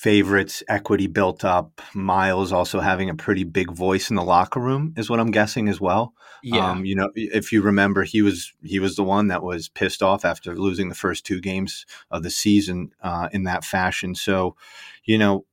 favorites, 0.00 0.62
equity 0.66 1.06
built 1.06 1.44
up, 1.44 1.82
Miles 1.92 2.52
also 2.52 2.80
having 2.80 3.10
a 3.10 3.14
pretty 3.14 3.44
big 3.44 3.70
voice 3.70 4.08
in 4.08 4.16
the 4.16 4.22
locker 4.22 4.58
room 4.58 4.94
is 4.96 5.10
what 5.10 5.20
I'm 5.20 5.30
guessing 5.30 5.68
as 5.68 5.78
well. 5.78 6.14
Yeah, 6.42 6.70
Um, 6.70 6.86
you 6.86 6.94
know, 6.94 7.10
if 7.14 7.52
you 7.52 7.60
remember, 7.60 8.04
he 8.04 8.22
was 8.22 8.54
he 8.62 8.78
was 8.80 8.96
the 8.96 9.04
one 9.04 9.28
that 9.28 9.42
was 9.42 9.68
pissed 9.68 10.02
off 10.02 10.24
after 10.24 10.56
losing 10.56 10.88
the 10.88 10.94
first 10.94 11.26
two 11.26 11.38
games 11.38 11.84
of 12.10 12.22
the 12.22 12.30
season 12.30 12.92
uh, 13.02 13.28
in 13.30 13.44
that 13.44 13.62
fashion. 13.62 14.14
So, 14.14 14.56
you 15.04 15.18
know, 15.18 15.44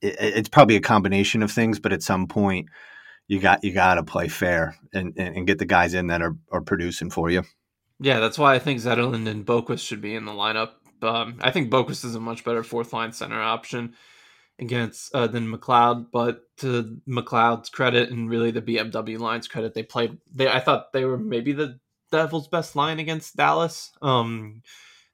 it, 0.00 0.14
it's 0.20 0.48
probably 0.48 0.76
a 0.76 0.80
combination 0.80 1.42
of 1.42 1.50
things, 1.50 1.80
but 1.80 1.92
at 1.92 2.04
some 2.04 2.26
point. 2.28 2.68
You 3.28 3.40
got 3.40 3.64
you 3.64 3.72
got 3.72 3.94
to 3.94 4.04
play 4.04 4.28
fair 4.28 4.76
and, 4.92 5.12
and, 5.16 5.38
and 5.38 5.46
get 5.48 5.58
the 5.58 5.66
guys 5.66 5.94
in 5.94 6.06
that 6.06 6.22
are, 6.22 6.36
are 6.52 6.60
producing 6.60 7.10
for 7.10 7.28
you. 7.28 7.42
Yeah, 7.98 8.20
that's 8.20 8.38
why 8.38 8.54
I 8.54 8.60
think 8.60 8.78
Zetterlund 8.80 9.26
and 9.26 9.44
Boqvist 9.44 9.84
should 9.84 10.00
be 10.00 10.14
in 10.14 10.26
the 10.26 10.30
lineup. 10.30 10.74
Um, 11.02 11.38
I 11.40 11.50
think 11.50 11.70
Boqvist 11.70 12.04
is 12.04 12.14
a 12.14 12.20
much 12.20 12.44
better 12.44 12.62
fourth 12.62 12.92
line 12.92 13.12
center 13.12 13.40
option 13.40 13.94
against 14.58 15.14
uh, 15.14 15.26
than 15.26 15.52
McLeod. 15.52 16.06
But 16.12 16.42
to 16.58 16.98
McLeod's 17.08 17.68
credit 17.68 18.10
and 18.10 18.30
really 18.30 18.50
the 18.50 18.62
BMW 18.62 19.18
line's 19.18 19.48
credit, 19.48 19.74
they 19.74 19.82
played. 19.82 20.18
They 20.32 20.48
I 20.48 20.60
thought 20.60 20.92
they 20.92 21.04
were 21.04 21.18
maybe 21.18 21.52
the 21.52 21.78
Devils' 22.12 22.48
best 22.48 22.76
line 22.76 22.98
against 22.98 23.36
Dallas. 23.36 23.92
Um, 24.02 24.62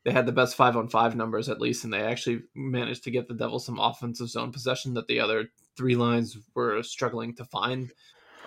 they 0.05 0.11
had 0.11 0.27
the 0.27 0.33
best 0.33 0.57
five 0.57 0.77
on 0.77 0.89
five 0.89 1.15
numbers 1.15 1.49
at 1.49 1.61
least, 1.61 1.85
and 1.85 1.93
they 1.93 2.03
actually 2.03 2.43
managed 2.55 3.05
to 3.05 3.11
get 3.11 3.29
the 3.29 3.35
Devils 3.35 3.67
some 3.67 3.79
offensive 3.79 4.29
zone 4.29 4.53
possession 4.53 4.95
that 4.95 5.07
the 5.07 5.21
other 5.21 5.49
three 5.77 5.97
lines 5.97 6.37
were 6.55 6.83
struggling 6.83 7.35
to 7.37 7.45
find 7.45 7.93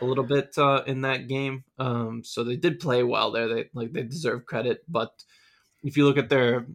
a 0.01 0.05
little 0.05 0.23
bit 0.23 0.57
uh, 0.57 0.83
in 0.85 1.01
that 1.01 1.27
game. 1.27 1.63
Um, 1.79 2.23
so 2.23 2.43
they 2.43 2.57
did 2.57 2.79
play 2.79 3.03
well 3.03 3.31
there. 3.31 3.47
They 3.47 3.69
like 3.73 3.93
they 3.93 4.03
deserve 4.03 4.45
credit, 4.45 4.83
but 4.87 5.23
if 5.83 5.95
you 5.95 6.05
look 6.05 6.17
at 6.17 6.29
their 6.29 6.65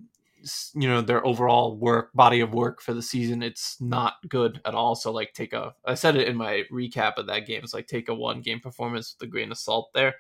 you 0.74 0.88
know 0.88 1.00
their 1.00 1.24
overall 1.26 1.76
work 1.76 2.10
body 2.14 2.40
of 2.40 2.54
work 2.54 2.80
for 2.80 2.94
the 2.94 3.02
season 3.02 3.42
it's 3.42 3.80
not 3.80 4.14
good 4.28 4.60
at 4.64 4.74
all. 4.74 4.94
So 4.94 5.12
like 5.12 5.32
take 5.32 5.52
a 5.52 5.74
i 5.84 5.94
said 5.94 6.16
it 6.16 6.28
in 6.28 6.36
my 6.36 6.64
recap 6.72 7.16
of 7.16 7.26
that 7.26 7.46
game 7.46 7.60
it's 7.62 7.74
like 7.74 7.86
take 7.86 8.08
a 8.08 8.14
one 8.14 8.40
game 8.40 8.60
performance 8.60 9.14
with 9.18 9.28
a 9.28 9.30
grain 9.30 9.52
of 9.52 9.58
salt 9.58 9.90
there. 9.94 10.14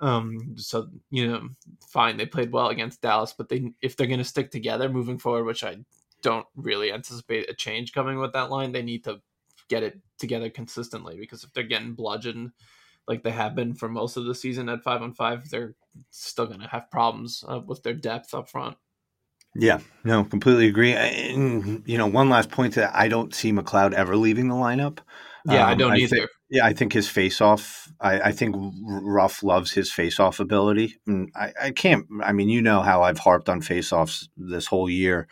Um 0.00 0.54
so 0.56 0.88
you 1.10 1.28
know 1.28 1.48
fine 1.86 2.16
they 2.16 2.26
played 2.26 2.52
well 2.52 2.68
against 2.68 3.02
dallas 3.02 3.34
but 3.36 3.48
they 3.48 3.72
if 3.82 3.96
they're 3.96 4.06
going 4.06 4.18
to 4.18 4.24
stick 4.24 4.50
together 4.50 4.88
moving 4.88 5.18
forward 5.18 5.44
which 5.44 5.62
i 5.64 5.76
don't 6.22 6.46
really 6.56 6.92
anticipate 6.92 7.50
a 7.50 7.54
change 7.54 7.92
coming 7.92 8.18
with 8.18 8.32
that 8.32 8.50
line 8.50 8.72
they 8.72 8.82
need 8.82 9.04
to 9.04 9.20
get 9.68 9.82
it 9.82 10.00
together 10.18 10.50
consistently 10.50 11.16
because 11.18 11.44
if 11.44 11.52
they're 11.52 11.64
getting 11.64 11.94
bludgeoned 11.94 12.50
like 13.08 13.22
they 13.22 13.30
have 13.30 13.54
been 13.54 13.74
for 13.74 13.88
most 13.88 14.16
of 14.16 14.24
the 14.24 14.34
season 14.34 14.68
at 14.68 14.82
five 14.82 15.02
on 15.02 15.12
five 15.12 15.48
they're 15.50 15.74
still 16.10 16.46
going 16.46 16.60
to 16.60 16.68
have 16.68 16.90
problems 16.90 17.44
uh, 17.48 17.60
with 17.66 17.82
their 17.82 17.94
depth 17.94 18.34
up 18.34 18.48
front 18.48 18.76
yeah, 19.54 19.80
no, 20.04 20.24
completely 20.24 20.68
agree. 20.68 20.92
And, 20.92 21.82
you 21.86 21.98
know, 21.98 22.06
one 22.06 22.28
last 22.28 22.50
point 22.50 22.74
that 22.74 22.94
I 22.94 23.08
don't 23.08 23.34
see 23.34 23.52
McLeod 23.52 23.92
ever 23.92 24.16
leaving 24.16 24.48
the 24.48 24.54
lineup. 24.54 24.98
Yeah, 25.44 25.64
um, 25.64 25.70
I 25.70 25.74
don't 25.74 25.92
I 25.92 25.96
either. 25.96 26.16
Think, 26.16 26.30
yeah, 26.50 26.66
I 26.66 26.72
think 26.72 26.92
his 26.92 27.08
face 27.08 27.40
off. 27.40 27.90
I, 28.00 28.20
I, 28.20 28.32
think 28.32 28.56
Ruff 28.82 29.42
loves 29.42 29.72
his 29.72 29.90
face 29.90 30.20
off 30.20 30.40
ability. 30.40 30.96
And 31.06 31.30
I, 31.34 31.52
I, 31.60 31.70
can't. 31.70 32.06
I 32.22 32.32
mean, 32.32 32.48
you 32.48 32.60
know 32.60 32.82
how 32.82 33.02
I've 33.02 33.18
harped 33.18 33.48
on 33.48 33.60
face 33.60 33.92
offs 33.92 34.28
this 34.36 34.66
whole 34.66 34.88
year. 34.88 35.28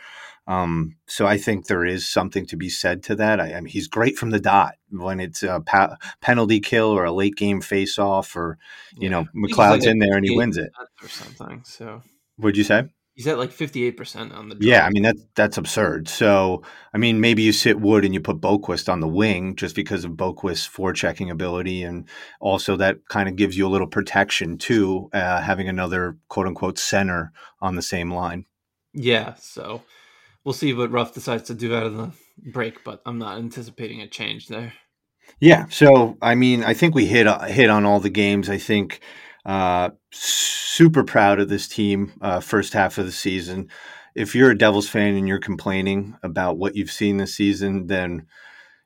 Um, 0.47 0.97
so 1.07 1.27
I 1.27 1.37
think 1.37 1.67
there 1.67 1.85
is 1.85 2.09
something 2.09 2.47
to 2.47 2.57
be 2.57 2.71
said 2.71 3.03
to 3.05 3.15
that. 3.17 3.39
I, 3.39 3.53
I 3.53 3.61
mean, 3.61 3.71
he's 3.71 3.87
great 3.87 4.17
from 4.17 4.31
the 4.31 4.41
dot 4.41 4.77
when 4.91 5.21
it's 5.21 5.43
a 5.43 5.61
pa- 5.61 5.97
penalty 6.23 6.59
kill 6.59 6.87
or 6.87 7.05
a 7.05 7.13
late 7.13 7.37
game 7.37 7.61
face 7.61 7.99
off, 7.99 8.35
or 8.35 8.57
you 8.95 9.11
yeah. 9.11 9.11
know, 9.11 9.27
McLeod's 9.37 9.85
like 9.85 9.87
in 9.87 9.99
there 9.99 10.17
and 10.17 10.25
he 10.25 10.35
wins 10.35 10.57
it 10.57 10.71
or 11.03 11.09
something. 11.09 11.63
So, 11.67 12.03
what'd 12.37 12.57
you 12.57 12.65
say? 12.65 12.89
He's 13.19 13.27
at 13.27 13.37
like 13.37 13.51
fifty 13.51 13.83
eight 13.83 13.97
percent 13.97 14.33
on 14.33 14.49
the. 14.49 14.55
Draw. 14.55 14.65
Yeah, 14.65 14.87
I 14.87 14.91
mean 14.91 15.03
that's 15.03 15.27
that's 15.35 15.59
absurd. 15.59 16.09
So 16.09 16.63
I 16.95 16.99
mean, 16.99 17.21
maybe 17.21 17.43
you 17.43 17.53
sit 17.53 17.81
Wood 17.81 18.05
and 18.05 18.15
you 18.15 18.21
put 18.21 18.41
Boqvist 18.41 18.89
on 18.89 19.01
the 19.01 19.09
wing 19.09 19.57
just 19.57 19.75
because 19.75 20.05
of 20.05 20.13
Boqvist's 20.13 20.69
forechecking 20.69 21.29
ability, 21.29 21.83
and 21.83 22.09
also 22.39 22.77
that 22.77 22.99
kind 23.09 23.29
of 23.29 23.35
gives 23.35 23.59
you 23.59 23.67
a 23.67 23.69
little 23.69 23.89
protection 23.89 24.57
too, 24.57 25.11
uh, 25.13 25.41
having 25.41 25.69
another 25.69 26.17
quote 26.29 26.47
unquote 26.47 26.79
center 26.79 27.33
on 27.61 27.75
the 27.75 27.83
same 27.83 28.15
line. 28.15 28.45
Yeah, 28.95 29.35
so 29.35 29.83
we'll 30.45 30.53
see 30.53 30.73
what 30.73 30.93
Ruff 30.93 31.13
decides 31.13 31.43
to 31.49 31.55
do 31.55 31.75
out 31.75 31.87
of 31.87 31.97
the 31.97 32.13
break, 32.53 32.85
but 32.85 33.03
I'm 33.05 33.19
not 33.19 33.39
anticipating 33.39 34.01
a 34.01 34.07
change 34.07 34.47
there. 34.47 34.75
Yeah, 35.41 35.67
so 35.71 36.17
I 36.23 36.37
mean, 36.37 36.63
I 36.63 36.73
think 36.73 36.95
we 36.95 37.07
hit 37.07 37.27
hit 37.49 37.69
on 37.69 37.85
all 37.85 37.99
the 37.99 38.11
games. 38.11 38.49
I 38.49 38.59
think 38.59 39.01
uh, 39.49 39.91
super 40.13 41.03
proud 41.03 41.41
of 41.41 41.49
this 41.49 41.67
team 41.67 42.13
uh, 42.21 42.39
first 42.39 42.75
half 42.75 42.99
of 42.99 43.07
the 43.07 43.13
season. 43.13 43.69
If 44.15 44.35
you're 44.35 44.51
a 44.51 44.59
Devils 44.59 44.89
fan 44.89 45.15
and 45.15 45.27
you're 45.27 45.41
complaining 45.41 46.17
about 46.23 46.59
what 46.59 46.77
you've 46.77 46.91
seen 46.91 47.17
this 47.17 47.35
season, 47.35 47.87
then 47.87 48.27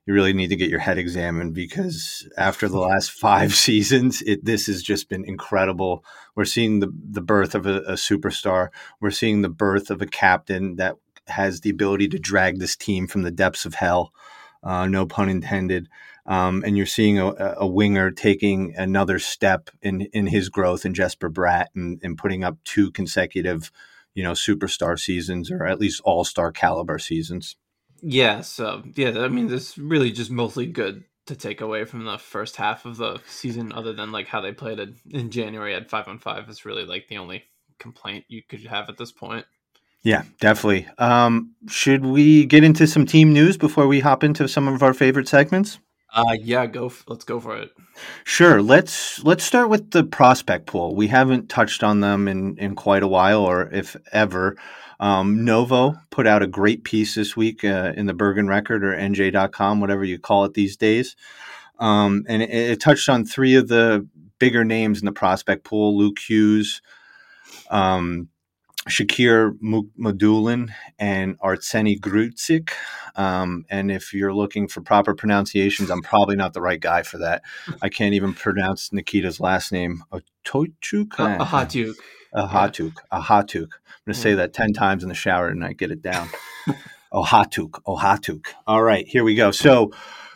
you 0.07 0.15
really 0.15 0.33
need 0.33 0.51
to 0.51 0.57
get 0.57 0.71
your 0.71 0.79
head 0.79 0.99
examined 0.99 1.53
because 1.53 2.29
after 2.39 2.69
the 2.69 2.79
last 2.79 3.11
five 3.21 3.55
seasons, 3.55 4.23
it, 4.23 4.45
this 4.45 4.69
has 4.69 4.85
just 4.85 5.09
been 5.09 5.25
incredible. 5.25 6.05
We're 6.37 6.45
seeing 6.45 6.79
the, 6.79 6.93
the 7.11 7.21
birth 7.21 7.57
of 7.57 7.67
a, 7.67 7.79
a 7.81 7.95
superstar. 7.95 8.69
We're 9.01 9.11
seeing 9.11 9.43
the 9.43 9.49
birth 9.49 9.91
of 9.91 10.01
a 10.01 10.07
captain 10.07 10.77
that 10.77 10.95
has 11.27 11.63
the 11.63 11.71
ability 11.71 12.09
to 12.09 12.21
drag 12.21 12.61
this 12.61 12.77
team 12.77 13.09
from 13.09 13.23
the 13.23 13.33
depths 13.33 13.65
of 13.65 13.75
hell. 13.75 14.13
Uh, 14.63 14.87
no 14.87 15.07
pun 15.07 15.29
intended 15.29 15.89
um, 16.27 16.63
and 16.65 16.77
you're 16.77 16.87
seeing 16.87 17.19
a, 17.19 17.55
a, 17.59 17.67
winger 17.67 18.11
taking 18.11 18.75
another 18.77 19.19
step 19.19 19.71
in 19.81 20.03
in 20.13 20.27
his 20.27 20.49
growth 20.49 20.85
in 20.85 20.95
Jesper 20.95 21.29
Bratt 21.31 21.67
and, 21.75 22.01
and 22.03 22.17
putting 22.17 22.45
up 22.45 22.59
two 22.65 22.91
consecutive, 22.93 23.73
you 24.15 24.23
know, 24.23 24.33
superstar 24.33 24.99
seasons 24.99 25.51
or 25.51 25.67
at 25.67 25.81
least 25.81 26.01
all 26.05 26.25
star 26.25 26.53
caliber 26.53 26.99
seasons. 26.99 27.57
Yeah, 28.03 28.41
so 28.41 28.83
yeah, 28.95 29.21
I 29.21 29.29
mean, 29.29 29.49
this 29.49 29.77
really 29.77 30.13
just 30.13 30.31
mostly 30.31 30.67
good 30.67 31.05
to 31.27 31.37
take 31.37 31.61
away 31.61 31.85
from 31.85 32.05
the 32.05 32.19
first 32.19 32.57
half 32.57 32.85
of 32.85 32.97
the 32.97 33.21
season, 33.27 33.73
other 33.73 33.93
than 33.93 34.13
like 34.13 34.27
how 34.27 34.41
they 34.41 34.53
played 34.53 34.79
it 34.79 34.95
in 35.11 35.31
January 35.31 35.75
at 35.75 35.91
five 35.91 36.09
on 36.09 36.19
five, 36.19 36.49
is 36.49 36.65
really 36.65 36.85
like 36.85 37.09
the 37.09 37.19
only 37.19 37.45
complaint 37.79 38.25
you 38.29 38.43
could 38.49 38.65
have 38.67 38.89
at 38.89 38.99
this 38.99 39.13
point. 39.13 39.47
Yeah, 40.03 40.25
definitely. 40.41 40.89
Um, 40.99 41.55
should 41.69 42.05
we 42.05 42.45
get 42.47 42.65
into 42.65 42.89
some 42.89 43.07
team 43.07 43.33
news 43.33 43.57
before 43.57 43.87
we 43.87 44.01
hop 44.01 44.25
into 44.25 44.49
some 44.49 44.67
of 44.67 44.83
our 44.83 44.95
favorite 44.95 45.29
segments? 45.29 45.79
Uh, 46.13 46.37
yeah, 46.41 46.67
go. 46.67 46.87
F- 46.87 47.05
let's 47.07 47.25
go 47.25 47.41
for 47.41 47.57
it. 47.57 47.71
Sure. 48.25 48.61
Let's 48.61 49.23
let's 49.25 49.45
start 49.45 49.71
with 49.71 49.93
the 49.93 50.05
prospect 50.05 50.67
pool. 50.67 50.95
We 50.95 51.09
haven't 51.09 51.49
touched 51.49 51.83
on 51.83 52.01
them 52.01 52.29
in 52.29 52.59
in 52.59 52.75
quite 52.75 53.03
a 53.03 53.09
while, 53.09 53.41
or 53.41 53.71
if 53.73 53.97
ever. 54.13 54.57
Um, 55.01 55.45
Novo 55.45 55.95
put 56.11 56.29
out 56.29 56.43
a 56.43 56.47
great 56.47 56.85
piece 56.85 57.17
this 57.17 57.37
week 57.37 57.65
uh, 57.65 57.93
in 57.97 58.07
the 58.07 58.15
Bergen 58.15 58.47
Record 58.47 58.85
or 58.85 58.95
NJ.com, 58.95 59.81
whatever 59.81 60.05
you 60.05 60.17
call 60.17 60.45
it 60.45 60.55
these 60.55 60.77
days, 60.77 61.17
um, 61.81 62.25
and 62.29 62.41
it, 62.41 62.51
it, 62.51 62.81
touched 62.81 63.09
on 63.09 63.25
three 63.25 63.57
of 63.57 63.67
the 63.67 64.07
bigger 64.39 64.65
names 64.65 65.01
in 65.01 65.07
the 65.07 65.13
prospect 65.13 65.65
pool: 65.65 65.99
Luke 65.99 66.21
Hughes, 66.21 66.83
um, 67.69 68.29
Shakir 68.89 69.57
Mukhamadullin 69.63 70.71
and 70.99 71.39
Arseny 71.41 71.99
Gritsyuk. 71.99 72.71
Um, 73.15 73.65
and 73.71 73.93
if 73.93 74.13
you're 74.13 74.35
looking 74.35 74.67
for 74.67 74.81
proper 74.81 75.15
pronunciations, 75.15 75.91
I'm 75.91 76.03
probably 76.03 76.37
not 76.37 76.53
the 76.53 76.61
right 76.61 76.81
guy 76.81 77.03
for 77.03 77.19
that. 77.19 77.43
I 77.81 77.89
can't 77.89 78.15
even 78.15 78.35
pronounce 78.35 78.93
Nikita's 78.93 79.39
last 79.39 79.71
name. 79.71 80.03
Atochuk? 80.13 81.13
Uh, 81.19 81.45
Ahatuk. 81.45 81.95
Ahatuk. 82.35 82.95
Ahatuk. 83.13 83.71
I'm 83.73 84.07
going 84.07 84.15
to 84.15 84.15
say 84.15 84.35
that 84.35 84.53
10 84.53 84.73
times 84.73 85.03
in 85.03 85.09
the 85.09 85.15
shower 85.15 85.49
and 85.49 85.65
I 85.65 85.75
get 85.75 85.91
it 85.91 86.03
down. 86.03 86.29
Ohatuk. 87.13 87.83
Ohatuk. 87.87 88.47
All 88.67 88.83
right, 88.83 89.07
here 89.07 89.23
we 89.23 89.35
go. 89.35 89.51
So, 89.51 89.93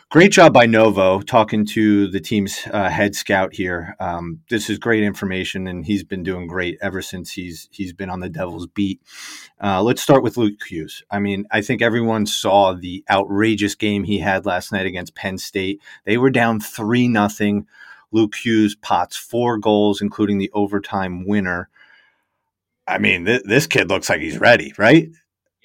great 0.09 0.31
job 0.31 0.53
by 0.53 0.65
Novo 0.65 1.19
talking 1.21 1.65
to 1.65 2.07
the 2.07 2.19
team's 2.19 2.65
uh, 2.71 2.89
head 2.89 3.15
scout 3.15 3.53
here. 3.53 3.95
Um, 3.99 4.41
this 4.49 4.69
is 4.69 4.79
great 4.79 5.03
information, 5.03 5.67
and 5.67 5.85
he's 5.85 6.03
been 6.03 6.23
doing 6.23 6.47
great 6.47 6.77
ever 6.81 7.01
since 7.01 7.31
he's 7.31 7.67
he's 7.71 7.93
been 7.93 8.09
on 8.09 8.19
the 8.19 8.29
Devils 8.29 8.67
beat. 8.67 9.01
Uh, 9.61 9.81
let's 9.81 10.01
start 10.01 10.23
with 10.23 10.37
Luke 10.37 10.61
Hughes. 10.63 11.03
I 11.11 11.19
mean, 11.19 11.45
I 11.51 11.61
think 11.61 11.81
everyone 11.81 12.25
saw 12.25 12.73
the 12.73 13.03
outrageous 13.09 13.75
game 13.75 14.03
he 14.03 14.19
had 14.19 14.45
last 14.45 14.71
night 14.71 14.85
against 14.85 15.15
Penn 15.15 15.37
State. 15.37 15.81
They 16.05 16.17
were 16.17 16.31
down 16.31 16.59
three 16.59 17.07
nothing. 17.07 17.67
Luke 18.11 18.35
Hughes 18.35 18.75
pots 18.75 19.17
four 19.17 19.57
goals, 19.57 20.01
including 20.01 20.37
the 20.37 20.51
overtime 20.53 21.25
winner. 21.27 21.69
I 22.87 22.99
mean, 22.99 23.25
th- 23.25 23.43
this 23.43 23.67
kid 23.67 23.89
looks 23.89 24.07
like 24.07 24.21
he's 24.21 24.39
ready, 24.39 24.73
right? 24.77 25.09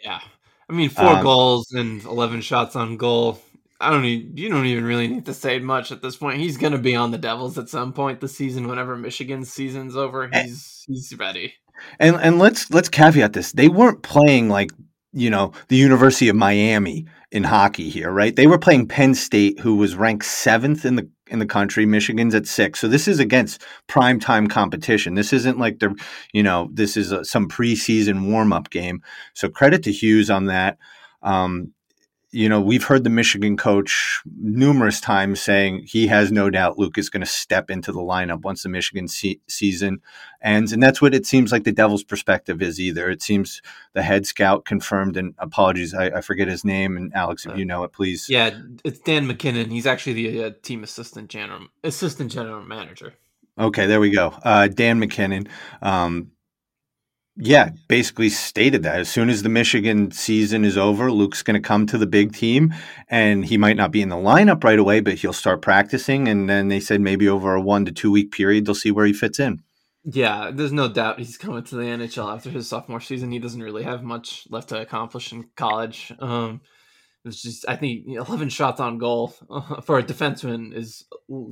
Yeah. 0.02 0.20
I 0.68 0.72
mean, 0.72 0.88
four 0.88 1.06
um, 1.06 1.22
goals 1.22 1.70
and 1.70 2.02
11 2.02 2.40
shots 2.40 2.74
on 2.74 2.96
goal 2.96 3.40
I 3.82 3.90
don't 3.90 4.02
need 4.02 4.38
you 4.38 4.48
don't 4.48 4.66
even 4.66 4.84
really 4.84 5.08
need 5.08 5.26
to 5.26 5.34
say 5.34 5.58
much 5.58 5.90
at 5.90 6.02
this 6.02 6.16
point. 6.16 6.38
He's 6.38 6.56
going 6.56 6.72
to 6.72 6.78
be 6.78 6.94
on 6.94 7.10
the 7.10 7.18
Devils 7.18 7.58
at 7.58 7.68
some 7.68 7.92
point 7.92 8.20
this 8.20 8.36
season 8.36 8.68
whenever 8.68 8.96
Michigan's 8.96 9.52
season's 9.52 9.96
over. 9.96 10.28
He's 10.32 10.84
he's 10.86 11.14
ready. 11.18 11.54
And 11.98 12.16
and 12.16 12.38
let's 12.38 12.70
let's 12.70 12.88
caveat 12.88 13.32
this. 13.32 13.52
They 13.52 13.68
weren't 13.68 14.02
playing 14.02 14.48
like, 14.48 14.70
you 15.12 15.30
know, 15.30 15.52
the 15.68 15.76
University 15.76 16.28
of 16.28 16.36
Miami 16.36 17.06
in 17.32 17.44
hockey 17.44 17.90
here, 17.90 18.10
right? 18.10 18.36
They 18.36 18.46
were 18.46 18.58
playing 18.58 18.88
Penn 18.88 19.14
State 19.14 19.58
who 19.58 19.76
was 19.76 19.96
ranked 19.96 20.24
7th 20.24 20.84
in 20.84 20.96
the 20.96 21.08
in 21.26 21.38
the 21.38 21.46
country. 21.46 21.86
Michigan's 21.86 22.34
at 22.34 22.46
6. 22.46 22.78
So 22.78 22.86
this 22.86 23.08
is 23.08 23.18
against 23.18 23.62
prime 23.88 24.20
time 24.20 24.46
competition. 24.46 25.14
This 25.14 25.32
isn't 25.32 25.58
like 25.58 25.78
they're, 25.78 25.94
you 26.32 26.42
know, 26.42 26.68
this 26.72 26.96
is 26.96 27.10
a, 27.10 27.24
some 27.24 27.48
preseason 27.48 28.30
warm-up 28.30 28.68
game. 28.70 29.02
So 29.32 29.48
credit 29.48 29.82
to 29.84 29.92
Hughes 29.92 30.28
on 30.28 30.46
that. 30.46 30.78
Um, 31.22 31.72
you 32.34 32.48
know, 32.48 32.62
we've 32.62 32.84
heard 32.84 33.04
the 33.04 33.10
Michigan 33.10 33.58
coach 33.58 34.22
numerous 34.40 35.02
times 35.02 35.38
saying 35.40 35.82
he 35.86 36.06
has 36.06 36.32
no 36.32 36.48
doubt 36.48 36.78
Luke 36.78 36.96
is 36.96 37.10
going 37.10 37.20
to 37.20 37.26
step 37.26 37.70
into 37.70 37.92
the 37.92 38.00
lineup 38.00 38.40
once 38.40 38.62
the 38.62 38.70
Michigan 38.70 39.06
se- 39.06 39.40
season 39.48 40.00
ends. 40.42 40.72
And 40.72 40.82
that's 40.82 41.02
what 41.02 41.14
it 41.14 41.26
seems 41.26 41.52
like 41.52 41.64
the 41.64 41.72
Devils' 41.72 42.02
perspective 42.02 42.62
is 42.62 42.80
either. 42.80 43.10
It 43.10 43.20
seems 43.20 43.60
the 43.92 44.02
head 44.02 44.26
scout 44.26 44.64
confirmed, 44.64 45.18
and 45.18 45.34
apologies, 45.36 45.92
I, 45.92 46.06
I 46.06 46.20
forget 46.22 46.48
his 46.48 46.64
name. 46.64 46.96
And 46.96 47.14
Alex, 47.14 47.44
if 47.44 47.52
uh, 47.52 47.54
you 47.56 47.66
know 47.66 47.84
it, 47.84 47.92
please. 47.92 48.26
Yeah, 48.30 48.58
it's 48.82 48.98
Dan 49.00 49.28
McKinnon. 49.28 49.70
He's 49.70 49.86
actually 49.86 50.14
the 50.14 50.44
uh, 50.44 50.50
team 50.62 50.82
assistant 50.82 51.28
general, 51.28 51.66
assistant 51.84 52.32
general 52.32 52.64
manager. 52.64 53.12
Okay, 53.58 53.84
there 53.84 54.00
we 54.00 54.10
go. 54.10 54.34
Uh, 54.42 54.68
Dan 54.68 54.98
McKinnon. 54.98 55.48
Um, 55.82 56.30
yeah, 57.36 57.70
basically 57.88 58.28
stated 58.28 58.82
that 58.82 59.00
as 59.00 59.08
soon 59.08 59.30
as 59.30 59.42
the 59.42 59.48
Michigan 59.48 60.10
season 60.10 60.64
is 60.64 60.76
over, 60.76 61.10
Luke's 61.10 61.42
going 61.42 61.60
to 61.60 61.66
come 61.66 61.86
to 61.86 61.96
the 61.96 62.06
big 62.06 62.34
team 62.34 62.74
and 63.08 63.44
he 63.46 63.56
might 63.56 63.76
not 63.76 63.90
be 63.90 64.02
in 64.02 64.10
the 64.10 64.16
lineup 64.16 64.62
right 64.62 64.78
away, 64.78 65.00
but 65.00 65.14
he'll 65.14 65.32
start 65.32 65.62
practicing. 65.62 66.28
And 66.28 66.48
then 66.48 66.68
they 66.68 66.80
said 66.80 67.00
maybe 67.00 67.28
over 67.28 67.54
a 67.54 67.60
one 67.60 67.86
to 67.86 67.92
two 67.92 68.10
week 68.10 68.32
period, 68.32 68.66
they'll 68.66 68.74
see 68.74 68.90
where 68.90 69.06
he 69.06 69.14
fits 69.14 69.40
in. 69.40 69.62
Yeah, 70.04 70.50
there's 70.52 70.72
no 70.72 70.88
doubt 70.88 71.20
he's 71.20 71.38
coming 71.38 71.62
to 71.62 71.76
the 71.76 71.84
NHL 71.84 72.34
after 72.34 72.50
his 72.50 72.68
sophomore 72.68 73.00
season. 73.00 73.30
He 73.30 73.38
doesn't 73.38 73.62
really 73.62 73.84
have 73.84 74.02
much 74.02 74.46
left 74.50 74.68
to 74.70 74.80
accomplish 74.80 75.32
in 75.32 75.48
college. 75.56 76.12
Um, 76.18 76.60
it's 77.24 77.40
just, 77.40 77.64
I 77.68 77.76
think, 77.76 78.06
11 78.08 78.48
shots 78.48 78.80
on 78.80 78.98
goal 78.98 79.28
for 79.84 79.98
a 79.98 80.02
defenseman 80.02 80.76
is 80.76 81.04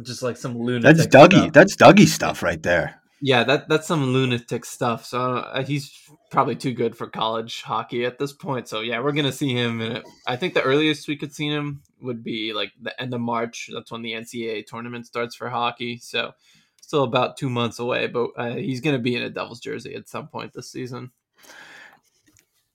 just 0.03 0.22
like 0.22 0.37
some 0.37 0.59
lunatic. 0.59 0.97
That's 0.97 1.07
Dougie. 1.07 1.53
That's 1.53 1.76
Dougie 1.76 2.09
stuff 2.09 2.43
right 2.43 2.62
there. 2.62 2.99
Yeah, 3.23 3.45
that 3.45 3.68
that's 3.68 3.87
some 3.87 4.12
lunatic 4.12 4.64
stuff. 4.64 5.05
So 5.05 5.21
uh, 5.21 5.62
he's 5.62 5.93
probably 6.31 6.57
too 6.57 6.73
good 6.73 6.97
for 6.97 7.07
college 7.07 7.62
hockey 7.62 8.07
at 8.07 8.18
this 8.18 8.33
point. 8.33 8.66
So 8.66 8.81
yeah, 8.81 9.01
we're 9.01 9.12
gonna 9.12 9.33
see 9.33 9.53
him. 9.53 9.81
And 9.83 10.03
I 10.27 10.37
think 10.37 10.55
the 10.55 10.62
earliest 10.62 11.07
we 11.07 11.16
could 11.16 11.35
see 11.35 11.49
him 11.49 11.83
would 12.01 12.25
be 12.25 12.55
like 12.55 12.73
the 12.81 12.99
end 13.01 13.12
of 13.12 13.21
March. 13.21 13.68
That's 13.73 13.93
when 13.93 14.03
the 14.03 14.12
NCAA 14.12 14.66
tournament 14.66 15.07
starts 15.07 15.35
for 15.35 15.51
hockey. 15.51 15.99
So 15.99 16.33
still 16.81 17.05
about 17.05 17.37
two 17.37 17.51
months 17.51 17.79
away, 17.79 18.07
but 18.07 18.31
uh, 18.37 18.55
he's 18.55 18.81
gonna 18.81 18.99
be 18.99 19.16
in 19.16 19.23
a 19.23 19.31
Devils 19.31 19.61
jersey 19.61 19.95
at 19.95 20.09
some 20.09 20.29
point 20.29 20.55
this 20.55 20.71
season. 20.71 21.11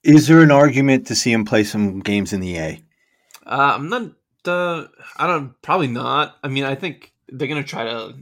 Is 0.04 0.28
there 0.28 0.42
an 0.42 0.52
argument 0.52 1.08
to 1.08 1.16
see 1.16 1.32
him 1.32 1.44
play 1.44 1.64
some 1.64 1.98
games 1.98 2.32
in 2.32 2.38
the 2.38 2.56
A? 2.56 2.82
Uh, 3.44 3.72
I'm 3.74 3.88
not. 3.88 4.12
Uh, 4.44 4.86
I 5.16 5.26
don't. 5.26 5.60
Probably 5.60 5.88
not. 5.88 6.36
I 6.44 6.48
mean, 6.48 6.62
I 6.62 6.76
think 6.76 7.12
they're 7.28 7.48
gonna 7.48 7.64
try 7.64 7.84
to 7.84 8.14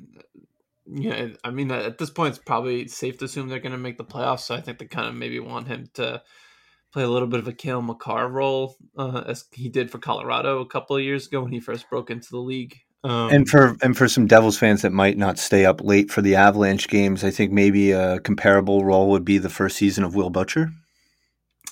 yeah, 0.86 1.28
I 1.42 1.50
mean, 1.50 1.70
at 1.70 1.98
this 1.98 2.10
point, 2.10 2.34
it's 2.34 2.44
probably 2.44 2.88
safe 2.88 3.18
to 3.18 3.24
assume 3.24 3.48
they're 3.48 3.58
going 3.58 3.72
to 3.72 3.78
make 3.78 3.98
the 3.98 4.04
playoffs. 4.04 4.40
So 4.40 4.54
I 4.54 4.60
think 4.60 4.78
they 4.78 4.86
kind 4.86 5.08
of 5.08 5.14
maybe 5.14 5.40
want 5.40 5.68
him 5.68 5.88
to 5.94 6.22
play 6.92 7.02
a 7.02 7.08
little 7.08 7.28
bit 7.28 7.40
of 7.40 7.48
a 7.48 7.52
Cale 7.52 7.82
Makar 7.82 8.28
role, 8.28 8.76
uh, 8.96 9.24
as 9.26 9.46
he 9.52 9.68
did 9.68 9.90
for 9.90 9.98
Colorado 9.98 10.60
a 10.60 10.66
couple 10.66 10.96
of 10.96 11.02
years 11.02 11.26
ago 11.26 11.42
when 11.42 11.52
he 11.52 11.60
first 11.60 11.88
broke 11.88 12.10
into 12.10 12.28
the 12.30 12.38
league. 12.38 12.78
Um, 13.02 13.30
and 13.30 13.48
for 13.48 13.76
and 13.82 13.96
for 13.96 14.08
some 14.08 14.26
Devils 14.26 14.56
fans 14.56 14.80
that 14.80 14.92
might 14.92 15.18
not 15.18 15.38
stay 15.38 15.66
up 15.66 15.82
late 15.82 16.10
for 16.10 16.22
the 16.22 16.36
Avalanche 16.36 16.88
games, 16.88 17.22
I 17.22 17.30
think 17.30 17.52
maybe 17.52 17.92
a 17.92 18.18
comparable 18.20 18.84
role 18.84 19.10
would 19.10 19.26
be 19.26 19.36
the 19.36 19.50
first 19.50 19.76
season 19.76 20.04
of 20.04 20.14
Will 20.14 20.30
Butcher. 20.30 20.70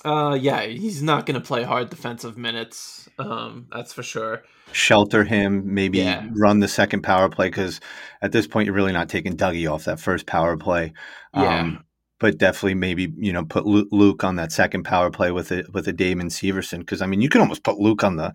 Uh, 0.03 0.37
yeah, 0.39 0.63
he's 0.63 1.01
not 1.01 1.25
going 1.25 1.39
to 1.39 1.45
play 1.45 1.63
hard 1.63 1.89
defensive 1.89 2.37
minutes. 2.37 3.09
Um, 3.17 3.67
that's 3.71 3.93
for 3.93 4.03
sure. 4.03 4.43
Shelter 4.71 5.23
him, 5.23 5.73
maybe 5.73 5.99
yeah. 5.99 6.27
run 6.31 6.59
the 6.59 6.67
second 6.67 7.03
power 7.03 7.29
play 7.29 7.47
because 7.47 7.79
at 8.21 8.31
this 8.31 8.47
point 8.47 8.65
you're 8.65 8.75
really 8.75 8.91
not 8.91 9.07
taking 9.07 9.37
Dougie 9.37 9.71
off 9.71 9.85
that 9.85 9.99
first 9.99 10.25
power 10.25 10.57
play. 10.57 10.93
Yeah. 11.33 11.59
Um, 11.59 11.85
but 12.19 12.37
definitely 12.37 12.75
maybe 12.75 13.11
you 13.17 13.33
know 13.33 13.43
put 13.43 13.65
Luke 13.65 14.23
on 14.23 14.37
that 14.37 14.53
second 14.53 14.83
power 14.83 15.11
play 15.11 15.31
with 15.31 15.51
it 15.51 15.73
with 15.73 15.87
a 15.89 15.91
Damon 15.91 16.29
Severson 16.29 16.79
because 16.79 17.01
I 17.01 17.05
mean 17.05 17.19
you 17.19 17.27
can 17.27 17.41
almost 17.41 17.63
put 17.63 17.79
Luke 17.79 18.01
on 18.01 18.15
the 18.15 18.33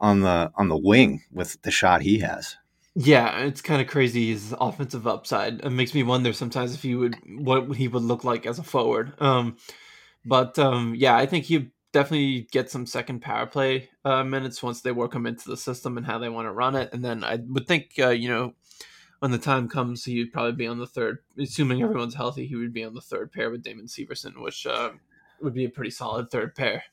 on 0.00 0.20
the 0.20 0.50
on 0.54 0.68
the 0.68 0.76
wing 0.76 1.22
with 1.30 1.60
the 1.60 1.70
shot 1.70 2.00
he 2.00 2.20
has. 2.20 2.56
Yeah, 2.94 3.40
it's 3.40 3.60
kind 3.60 3.82
of 3.82 3.88
crazy 3.88 4.32
his 4.32 4.54
offensive 4.58 5.06
upside. 5.06 5.60
It 5.60 5.68
makes 5.68 5.92
me 5.92 6.02
wonder 6.02 6.32
sometimes 6.32 6.74
if 6.74 6.82
he 6.82 6.94
would 6.94 7.16
what 7.26 7.76
he 7.76 7.88
would 7.88 8.02
look 8.02 8.24
like 8.24 8.46
as 8.46 8.58
a 8.58 8.62
forward. 8.62 9.12
Um, 9.20 9.58
but 10.26 10.58
um, 10.58 10.94
yeah, 10.96 11.16
I 11.16 11.26
think 11.26 11.44
he 11.44 11.70
definitely 11.92 12.48
get 12.52 12.70
some 12.70 12.84
second 12.84 13.20
power 13.20 13.46
play 13.46 13.88
uh, 14.04 14.22
minutes 14.22 14.62
once 14.62 14.82
they 14.82 14.92
work 14.92 15.14
him 15.14 15.26
into 15.26 15.48
the 15.48 15.56
system 15.56 15.96
and 15.96 16.04
how 16.04 16.18
they 16.18 16.28
want 16.28 16.46
to 16.46 16.52
run 16.52 16.74
it. 16.74 16.92
And 16.92 17.02
then 17.02 17.24
I 17.24 17.38
would 17.46 17.66
think, 17.66 17.92
uh, 17.98 18.10
you 18.10 18.28
know, 18.28 18.52
when 19.20 19.30
the 19.30 19.38
time 19.38 19.68
comes, 19.68 20.04
he 20.04 20.18
would 20.18 20.32
probably 20.32 20.52
be 20.52 20.66
on 20.66 20.78
the 20.78 20.86
third, 20.86 21.20
assuming 21.38 21.82
everyone's 21.82 22.14
healthy, 22.14 22.46
he 22.46 22.56
would 22.56 22.74
be 22.74 22.84
on 22.84 22.92
the 22.92 23.00
third 23.00 23.32
pair 23.32 23.50
with 23.50 23.62
Damon 23.62 23.86
Severson, 23.86 24.42
which 24.42 24.66
uh, 24.66 24.90
would 25.40 25.54
be 25.54 25.64
a 25.64 25.70
pretty 25.70 25.90
solid 25.90 26.30
third 26.30 26.54
pair. 26.54 26.84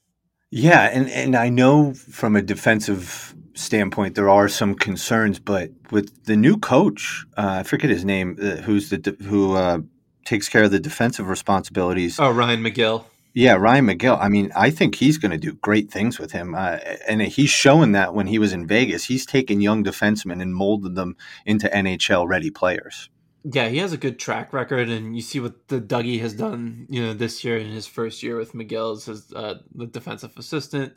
Yeah, 0.50 0.84
and, 0.84 1.10
and 1.10 1.36
I 1.36 1.50
know 1.50 1.94
from 1.96 2.36
a 2.36 2.42
defensive 2.42 3.36
standpoint 3.56 4.16
there 4.16 4.30
are 4.30 4.48
some 4.48 4.76
concerns, 4.76 5.40
but 5.40 5.72
with 5.92 6.26
the 6.26 6.38
new 6.38 6.58
coach, 6.58 7.26
uh, 7.36 7.58
I 7.60 7.64
forget 7.64 7.90
his 7.90 8.06
name, 8.06 8.38
uh, 8.42 8.58
who's 8.58 8.90
the 8.90 9.18
who 9.24 9.56
uh, 9.56 9.80
takes 10.26 10.48
care 10.48 10.64
of 10.64 10.72
the 10.72 10.80
defensive 10.80 11.28
responsibilities. 11.28 12.20
Oh, 12.20 12.32
Ryan 12.32 12.62
McGill. 12.62 13.06
Yeah, 13.34 13.54
Ryan 13.54 13.88
McGill. 13.88 14.18
I 14.22 14.30
mean, 14.30 14.52
I 14.56 14.70
think 14.70 14.96
he's 14.96 15.18
going 15.18 15.32
to 15.32 15.40
do 15.40 15.54
great 15.54 15.90
things 15.90 16.20
with 16.20 16.32
him, 16.32 16.54
uh, 16.54 16.78
and 17.08 17.22
he's 17.22 17.50
showing 17.50 17.94
that 17.94 18.14
when 18.14 18.28
he 18.28 18.38
was 18.38 18.54
in 18.54 18.68
Vegas, 18.68 19.06
he's 19.06 19.26
taken 19.26 19.60
young 19.60 19.84
defensemen 19.84 20.40
and 20.40 20.54
molded 20.54 20.96
them 20.96 21.18
into 21.46 21.68
NHL 21.68 22.28
ready 22.28 22.52
players. 22.52 23.10
Yeah, 23.44 23.70
he 23.70 23.80
has 23.80 23.92
a 23.92 23.98
good 23.98 24.20
track 24.20 24.54
record, 24.54 24.88
and 24.88 25.16
you 25.16 25.22
see 25.22 25.40
what 25.40 25.68
the 25.68 25.82
Dougie 25.82 26.22
has 26.22 26.34
done. 26.34 26.86
You 26.90 27.02
know, 27.02 27.14
this 27.14 27.44
year 27.44 27.58
in 27.58 27.72
his 27.72 27.88
first 27.88 28.22
year 28.22 28.38
with 28.38 28.54
McGill 28.54 28.96
as 28.96 29.06
his 29.06 29.34
uh, 29.34 29.56
the 29.74 29.88
defensive 29.88 30.38
assistant. 30.38 30.94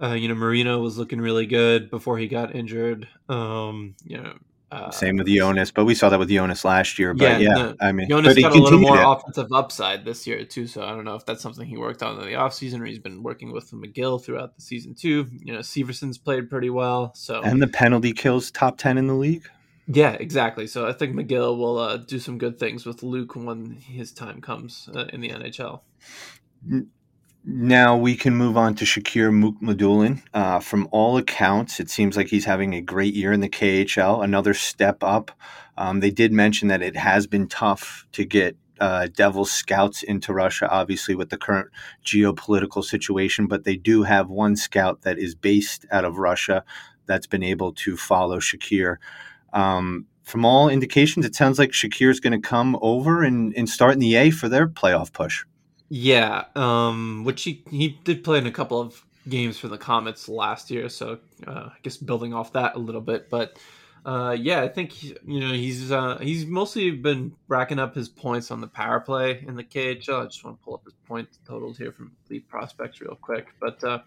Uh, 0.00 0.12
you 0.12 0.28
know, 0.28 0.34
Marino 0.34 0.80
was 0.80 0.96
looking 0.96 1.20
really 1.20 1.46
good 1.46 1.90
before 1.90 2.18
he 2.18 2.28
got 2.28 2.54
injured. 2.54 3.08
Um, 3.28 3.96
you 4.04 4.16
know, 4.16 4.34
uh, 4.70 4.90
Same 4.90 5.18
with 5.18 5.28
Jonas, 5.28 5.70
but 5.70 5.84
we 5.84 5.94
saw 5.94 6.08
that 6.08 6.18
with 6.18 6.28
Jonas 6.28 6.64
last 6.64 6.98
year. 6.98 7.14
But 7.14 7.40
yeah, 7.40 7.56
yeah 7.56 7.72
I 7.80 7.92
mean, 7.92 8.08
Jonas 8.08 8.36
got 8.38 8.56
a 8.56 8.60
little 8.60 8.80
more 8.80 8.98
it. 8.98 9.06
offensive 9.06 9.52
upside 9.52 10.04
this 10.04 10.26
year 10.26 10.44
too. 10.44 10.66
So 10.66 10.82
I 10.82 10.90
don't 10.90 11.04
know 11.04 11.14
if 11.14 11.24
that's 11.24 11.42
something 11.42 11.66
he 11.66 11.76
worked 11.76 12.02
on 12.02 12.18
in 12.18 12.26
the 12.26 12.32
offseason 12.32 12.80
or 12.80 12.84
he's 12.84 12.98
been 12.98 13.22
working 13.22 13.52
with 13.52 13.70
McGill 13.70 14.22
throughout 14.22 14.56
the 14.56 14.62
season 14.62 14.94
too. 14.94 15.28
You 15.38 15.52
know, 15.52 15.62
Severson's 15.62 16.18
played 16.18 16.50
pretty 16.50 16.70
well. 16.70 17.12
So 17.14 17.42
and 17.42 17.62
the 17.62 17.68
penalty 17.68 18.12
kills 18.12 18.50
top 18.50 18.78
ten 18.78 18.98
in 18.98 19.06
the 19.06 19.14
league. 19.14 19.46
Yeah, 19.86 20.12
exactly. 20.12 20.66
So 20.66 20.88
I 20.88 20.92
think 20.92 21.14
McGill 21.14 21.58
will 21.58 21.78
uh, 21.78 21.98
do 21.98 22.18
some 22.18 22.38
good 22.38 22.58
things 22.58 22.86
with 22.86 23.02
Luke 23.02 23.36
when 23.36 23.72
his 23.72 24.12
time 24.12 24.40
comes 24.40 24.88
uh, 24.94 25.06
in 25.12 25.20
the 25.20 25.28
NHL. 25.28 25.82
Now 27.46 27.94
we 27.94 28.16
can 28.16 28.34
move 28.34 28.56
on 28.56 28.74
to 28.76 28.86
Shakir 28.86 29.30
Mukhamadullin. 29.30 30.22
Uh, 30.32 30.60
from 30.60 30.88
all 30.90 31.18
accounts, 31.18 31.78
it 31.78 31.90
seems 31.90 32.16
like 32.16 32.28
he's 32.28 32.46
having 32.46 32.74
a 32.74 32.80
great 32.80 33.12
year 33.12 33.34
in 33.34 33.40
the 33.40 33.50
KHL, 33.50 34.24
another 34.24 34.54
step 34.54 35.04
up. 35.04 35.30
Um, 35.76 36.00
they 36.00 36.10
did 36.10 36.32
mention 36.32 36.68
that 36.68 36.80
it 36.80 36.96
has 36.96 37.26
been 37.26 37.46
tough 37.46 38.06
to 38.12 38.24
get 38.24 38.56
uh, 38.80 39.08
Devils 39.14 39.52
scouts 39.52 40.02
into 40.02 40.32
Russia, 40.32 40.70
obviously, 40.70 41.14
with 41.14 41.28
the 41.28 41.36
current 41.36 41.68
geopolitical 42.02 42.82
situation, 42.82 43.46
but 43.46 43.64
they 43.64 43.76
do 43.76 44.04
have 44.04 44.30
one 44.30 44.56
scout 44.56 45.02
that 45.02 45.18
is 45.18 45.34
based 45.34 45.84
out 45.90 46.06
of 46.06 46.16
Russia 46.16 46.64
that's 47.04 47.26
been 47.26 47.42
able 47.42 47.72
to 47.74 47.94
follow 47.98 48.38
Shakir. 48.38 48.96
Um, 49.52 50.06
from 50.22 50.46
all 50.46 50.70
indications, 50.70 51.26
it 51.26 51.34
sounds 51.34 51.58
like 51.58 51.72
Shakir 51.72 52.10
is 52.10 52.20
going 52.20 52.40
to 52.40 52.48
come 52.48 52.78
over 52.80 53.22
and, 53.22 53.54
and 53.54 53.68
start 53.68 53.92
in 53.92 53.98
the 53.98 54.16
A 54.16 54.30
for 54.30 54.48
their 54.48 54.66
playoff 54.66 55.12
push. 55.12 55.44
Yeah, 55.88 56.44
um, 56.56 57.24
which 57.24 57.42
he 57.42 57.62
he 57.70 57.98
did 58.04 58.24
play 58.24 58.38
in 58.38 58.46
a 58.46 58.52
couple 58.52 58.80
of 58.80 59.04
games 59.28 59.58
for 59.58 59.68
the 59.68 59.78
Comets 59.78 60.28
last 60.28 60.70
year, 60.70 60.88
so 60.88 61.18
uh, 61.46 61.68
I 61.70 61.76
guess 61.82 61.96
building 61.96 62.34
off 62.34 62.52
that 62.54 62.76
a 62.76 62.78
little 62.78 63.00
bit. 63.00 63.28
But 63.30 63.58
uh, 64.04 64.36
yeah, 64.38 64.62
I 64.62 64.68
think 64.68 65.02
you 65.02 65.40
know 65.40 65.52
he's 65.52 65.92
uh, 65.92 66.18
he's 66.18 66.46
mostly 66.46 66.90
been 66.90 67.32
racking 67.48 67.78
up 67.78 67.94
his 67.94 68.08
points 68.08 68.50
on 68.50 68.60
the 68.60 68.66
power 68.66 69.00
play 69.00 69.44
in 69.46 69.56
the 69.56 69.64
KHL. 69.64 70.22
I 70.22 70.24
just 70.26 70.44
want 70.44 70.58
to 70.58 70.64
pull 70.64 70.74
up 70.74 70.84
his 70.84 70.94
point 71.06 71.28
totals 71.46 71.78
here 71.78 71.92
from 71.92 72.12
Elite 72.28 72.48
Prospects 72.48 73.00
real 73.00 73.18
quick, 73.20 73.48
but. 73.60 73.82
Uh, 73.82 74.00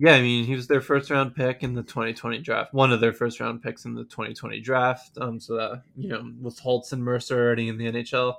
yeah, 0.00 0.12
I 0.12 0.22
mean, 0.22 0.44
he 0.44 0.54
was 0.54 0.68
their 0.68 0.80
first 0.80 1.10
round 1.10 1.34
pick 1.34 1.64
in 1.64 1.74
the 1.74 1.82
2020 1.82 2.38
draft. 2.38 2.72
One 2.72 2.92
of 2.92 3.00
their 3.00 3.12
first 3.12 3.40
round 3.40 3.64
picks 3.64 3.84
in 3.84 3.94
the 3.94 4.04
2020 4.04 4.60
draft. 4.60 5.18
Um, 5.20 5.40
so 5.40 5.56
that 5.56 5.82
you 5.96 6.08
know, 6.08 6.32
with 6.40 6.56
Holtz 6.60 6.92
and 6.92 7.02
Mercer 7.02 7.36
already 7.36 7.68
in 7.68 7.78
the 7.78 7.86
NHL, 7.86 8.36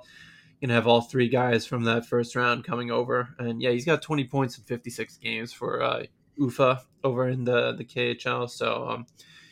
gonna 0.60 0.74
have 0.74 0.86
all 0.86 1.00
three 1.00 1.28
guys 1.28 1.66
from 1.66 1.84
that 1.84 2.06
first 2.06 2.36
round 2.36 2.64
coming 2.64 2.90
over. 2.90 3.34
And 3.38 3.62
yeah, 3.62 3.70
he's 3.70 3.84
got 3.84 4.02
20 4.02 4.24
points 4.24 4.58
in 4.58 4.64
56 4.64 5.16
games 5.18 5.52
for 5.52 5.82
uh, 5.82 6.04
UFA 6.36 6.82
over 7.02 7.28
in 7.28 7.44
the 7.44 7.72
the 7.72 7.84
KHL. 7.84 8.48
So 8.50 8.88
um, 8.88 9.06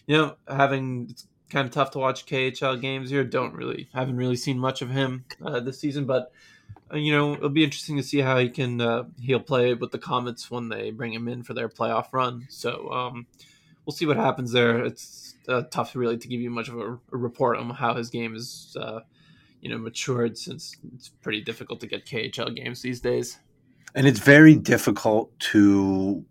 you 0.06 0.16
know, 0.16 0.36
having 0.48 1.08
it's 1.10 1.26
kind 1.50 1.66
of 1.66 1.72
tough 1.72 1.92
to 1.92 1.98
watch 1.98 2.26
KHL 2.26 2.80
games 2.80 3.10
here. 3.10 3.24
Don't 3.24 3.54
really 3.54 3.88
haven't 3.92 4.16
really 4.16 4.36
seen 4.36 4.58
much 4.58 4.82
of 4.82 4.90
him 4.90 5.24
uh, 5.44 5.60
this 5.60 5.78
season, 5.80 6.04
but 6.04 6.32
uh, 6.92 6.96
you 6.96 7.12
know 7.12 7.34
it'll 7.34 7.48
be 7.48 7.64
interesting 7.64 7.96
to 7.96 8.02
see 8.02 8.20
how 8.20 8.38
he 8.38 8.48
can 8.48 8.80
uh, 8.80 9.04
he'll 9.20 9.40
play 9.40 9.74
with 9.74 9.90
the 9.92 9.98
Comets 9.98 10.50
when 10.50 10.68
they 10.68 10.90
bring 10.90 11.12
him 11.12 11.28
in 11.28 11.42
for 11.42 11.54
their 11.54 11.68
playoff 11.68 12.12
run. 12.12 12.46
So 12.50 12.90
um, 12.90 13.26
we'll 13.86 13.94
see 13.94 14.06
what 14.06 14.16
happens 14.16 14.52
there. 14.52 14.84
It's 14.84 15.34
uh, 15.48 15.62
tough 15.70 15.96
really 15.96 16.18
to 16.18 16.28
give 16.28 16.40
you 16.40 16.50
much 16.50 16.68
of 16.68 16.78
a, 16.78 16.92
a 16.92 17.16
report 17.16 17.58
on 17.58 17.70
how 17.70 17.94
his 17.94 18.10
game 18.10 18.34
is 18.34 18.76
uh, 18.78 19.00
you 19.60 19.70
know 19.70 19.78
matured 19.78 20.38
since 20.38 20.76
it's 20.94 21.08
pretty 21.08 21.40
difficult 21.40 21.80
to 21.80 21.86
get 21.86 22.06
KHL 22.06 22.54
games 22.54 22.82
these 22.82 23.00
days. 23.00 23.38
And 23.94 24.06
it's 24.06 24.20
very 24.20 24.54
difficult 24.54 25.38
to 25.52 26.24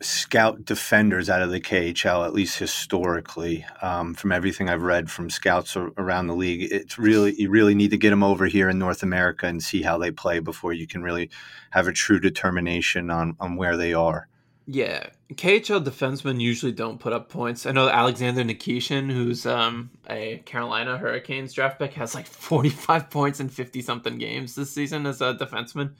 scout 0.00 0.64
defenders 0.64 1.30
out 1.30 1.42
of 1.42 1.50
the 1.50 1.60
KHL, 1.60 2.26
at 2.26 2.32
least 2.32 2.58
historically. 2.58 3.64
Um, 3.80 4.14
from 4.14 4.32
everything 4.32 4.68
I've 4.68 4.82
read 4.82 5.10
from 5.10 5.30
scouts 5.30 5.76
around 5.76 6.26
the 6.26 6.34
league, 6.34 6.72
it's 6.72 6.98
really 6.98 7.34
you 7.40 7.50
really 7.50 7.74
need 7.74 7.90
to 7.90 7.98
get 7.98 8.10
them 8.10 8.22
over 8.22 8.46
here 8.46 8.68
in 8.68 8.78
North 8.78 9.02
America 9.02 9.46
and 9.46 9.62
see 9.62 9.82
how 9.82 9.98
they 9.98 10.10
play 10.10 10.40
before 10.40 10.72
you 10.72 10.86
can 10.86 11.02
really 11.02 11.30
have 11.70 11.86
a 11.86 11.92
true 11.92 12.20
determination 12.20 13.10
on 13.10 13.36
on 13.40 13.56
where 13.56 13.76
they 13.76 13.94
are. 13.94 14.28
Yeah, 14.66 15.08
KHL 15.32 15.84
defensemen 15.84 16.40
usually 16.40 16.70
don't 16.70 17.00
put 17.00 17.12
up 17.12 17.28
points. 17.28 17.66
I 17.66 17.72
know 17.72 17.88
Alexander 17.88 18.44
Nikishin, 18.44 19.10
who's 19.10 19.44
um, 19.44 19.90
a 20.08 20.38
Carolina 20.46 20.96
Hurricanes 20.96 21.52
draft 21.52 21.80
pick, 21.80 21.94
has 21.94 22.14
like 22.14 22.26
45 22.26 23.10
points 23.10 23.40
in 23.40 23.48
50 23.48 23.82
something 23.82 24.18
games 24.18 24.54
this 24.54 24.72
season 24.72 25.06
as 25.06 25.20
a 25.20 25.34
defenseman 25.34 25.94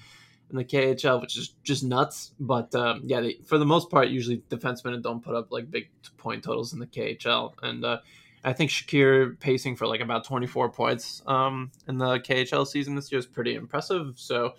in 0.50 0.56
the 0.56 0.64
KHL, 0.64 1.20
which 1.20 1.36
is 1.36 1.54
just 1.64 1.82
nuts. 1.82 2.32
But 2.38 2.72
um, 2.76 3.02
yeah, 3.04 3.20
they, 3.20 3.38
for 3.44 3.58
the 3.58 3.66
most 3.66 3.90
part, 3.90 4.08
usually 4.08 4.42
defensemen 4.48 5.02
don't 5.02 5.24
put 5.24 5.34
up 5.34 5.50
like 5.50 5.70
big 5.70 5.88
point 6.16 6.44
totals 6.44 6.72
in 6.72 6.78
the 6.78 6.86
KHL. 6.86 7.54
And 7.62 7.84
uh, 7.84 7.98
I 8.44 8.52
think 8.52 8.70
Shakir 8.70 9.40
pacing 9.40 9.74
for 9.74 9.88
like 9.88 10.00
about 10.00 10.24
24 10.24 10.70
points 10.70 11.22
um, 11.26 11.72
in 11.88 11.98
the 11.98 12.20
KHL 12.20 12.66
season 12.66 12.94
this 12.94 13.10
year 13.10 13.18
is 13.18 13.26
pretty 13.26 13.56
impressive. 13.56 14.12
So 14.16 14.54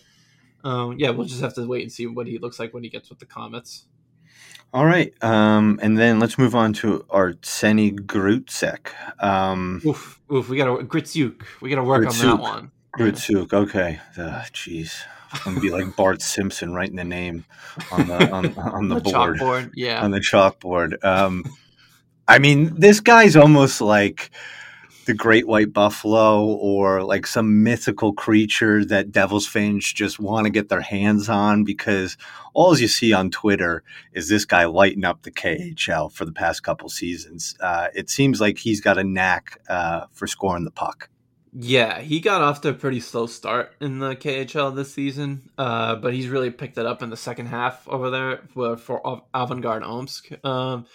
um, 0.64 0.96
yeah, 0.98 1.10
we'll 1.10 1.28
just 1.28 1.42
have 1.42 1.54
to 1.56 1.68
wait 1.68 1.84
and 1.84 1.92
see 1.92 2.08
what 2.08 2.28
he 2.28 2.38
looks 2.38 2.60
like 2.60 2.74
when 2.74 2.84
he 2.84 2.90
gets 2.90 3.10
with 3.10 3.20
the 3.20 3.26
Comets. 3.26 3.86
All 4.74 4.86
right, 4.88 5.14
um, 5.24 5.80
and 5.84 5.96
then 5.96 6.20
let's 6.20 6.40
move 6.40 6.56
on 6.56 6.74
to 6.74 7.06
Arseny 7.12 7.94
Gritsyuk. 7.94 8.88
Um, 9.24 9.84
oof, 9.86 10.20
oof, 10.32 10.50
we 10.50 10.58
got 10.58 10.66
to 10.66 10.84
Gritsyuk. 10.84 11.44
We 11.62 11.70
got 11.70 11.76
to 11.76 11.84
work 11.84 12.04
Gritsyuk. 12.04 12.24
on 12.24 12.38
that 12.38 12.42
one. 12.42 12.72
Gritsyuk, 12.98 13.54
okay. 13.54 14.00
Jeez, 14.18 15.04
I'm 15.46 15.54
gonna 15.54 15.60
be 15.60 15.70
like 15.70 15.96
Bart 15.96 16.24
Simpson 16.24 16.74
writing 16.74 16.96
the 16.96 17.04
name 17.04 17.46
on 17.92 18.08
the 18.08 18.32
on, 18.32 18.58
on 18.58 18.88
the, 18.90 18.96
the 18.96 19.02
board. 19.02 19.38
Chalkboard, 19.38 19.72
yeah, 19.76 20.04
on 20.04 20.10
the 20.10 20.20
chalkboard. 20.20 21.04
Um, 21.06 21.44
I 22.28 22.40
mean, 22.40 22.74
this 22.76 23.00
guy's 23.00 23.36
almost 23.36 23.80
like 23.80 24.32
the 25.06 25.14
great 25.14 25.48
white 25.48 25.74
buffalo 25.74 26.46
or 26.46 27.04
like 27.04 27.28
some 27.28 27.64
mythical 27.64 28.14
creature 28.14 28.86
that 28.86 29.12
Devils 29.12 29.48
fans 29.48 29.92
just 29.92 30.20
want 30.20 30.46
to 30.46 30.50
get 30.50 30.70
their 30.70 30.82
hands 30.82 31.30
on 31.30 31.64
because 31.64 32.18
all 32.54 32.78
you 32.78 32.88
see 32.88 33.14
on 33.14 33.30
Twitter 33.30 33.84
is 34.14 34.30
this 34.30 34.46
guy 34.46 34.66
lighting 34.66 35.04
up 35.04 35.24
the 35.24 35.32
KHL 35.32 36.12
for 36.12 36.26
the 36.26 36.32
past 36.32 36.64
couple 36.64 36.90
seasons. 36.90 37.56
Uh, 37.60 37.88
it 37.94 38.10
seems 38.10 38.40
like 38.40 38.58
he's 38.58 38.82
got 38.82 38.98
a 38.98 39.04
knack 39.04 39.60
uh, 39.70 40.06
for 40.12 40.28
scoring 40.28 40.64
the 40.64 40.72
puck. 40.72 41.10
Yeah, 41.56 42.00
he 42.00 42.20
got 42.20 42.42
off 42.42 42.62
to 42.62 42.70
a 42.70 42.74
pretty 42.74 43.00
slow 43.00 43.28
start 43.28 43.74
in 43.80 44.00
the 44.00 44.16
KHL 44.16 44.76
this 44.76 44.92
season, 44.92 45.52
uh, 45.56 45.96
but 45.96 46.14
he's 46.14 46.28
really 46.28 46.50
picked 46.50 46.80
it 46.80 46.86
up 46.88 47.04
in 47.04 47.12
the 47.12 47.18
second 47.18 47.46
half 47.46 47.88
over 47.88 48.10
there 48.10 48.42
for, 48.54 48.76
for 48.76 49.24
Avangard 49.36 49.84
Omsk. 49.84 50.44
Um, 50.44 50.88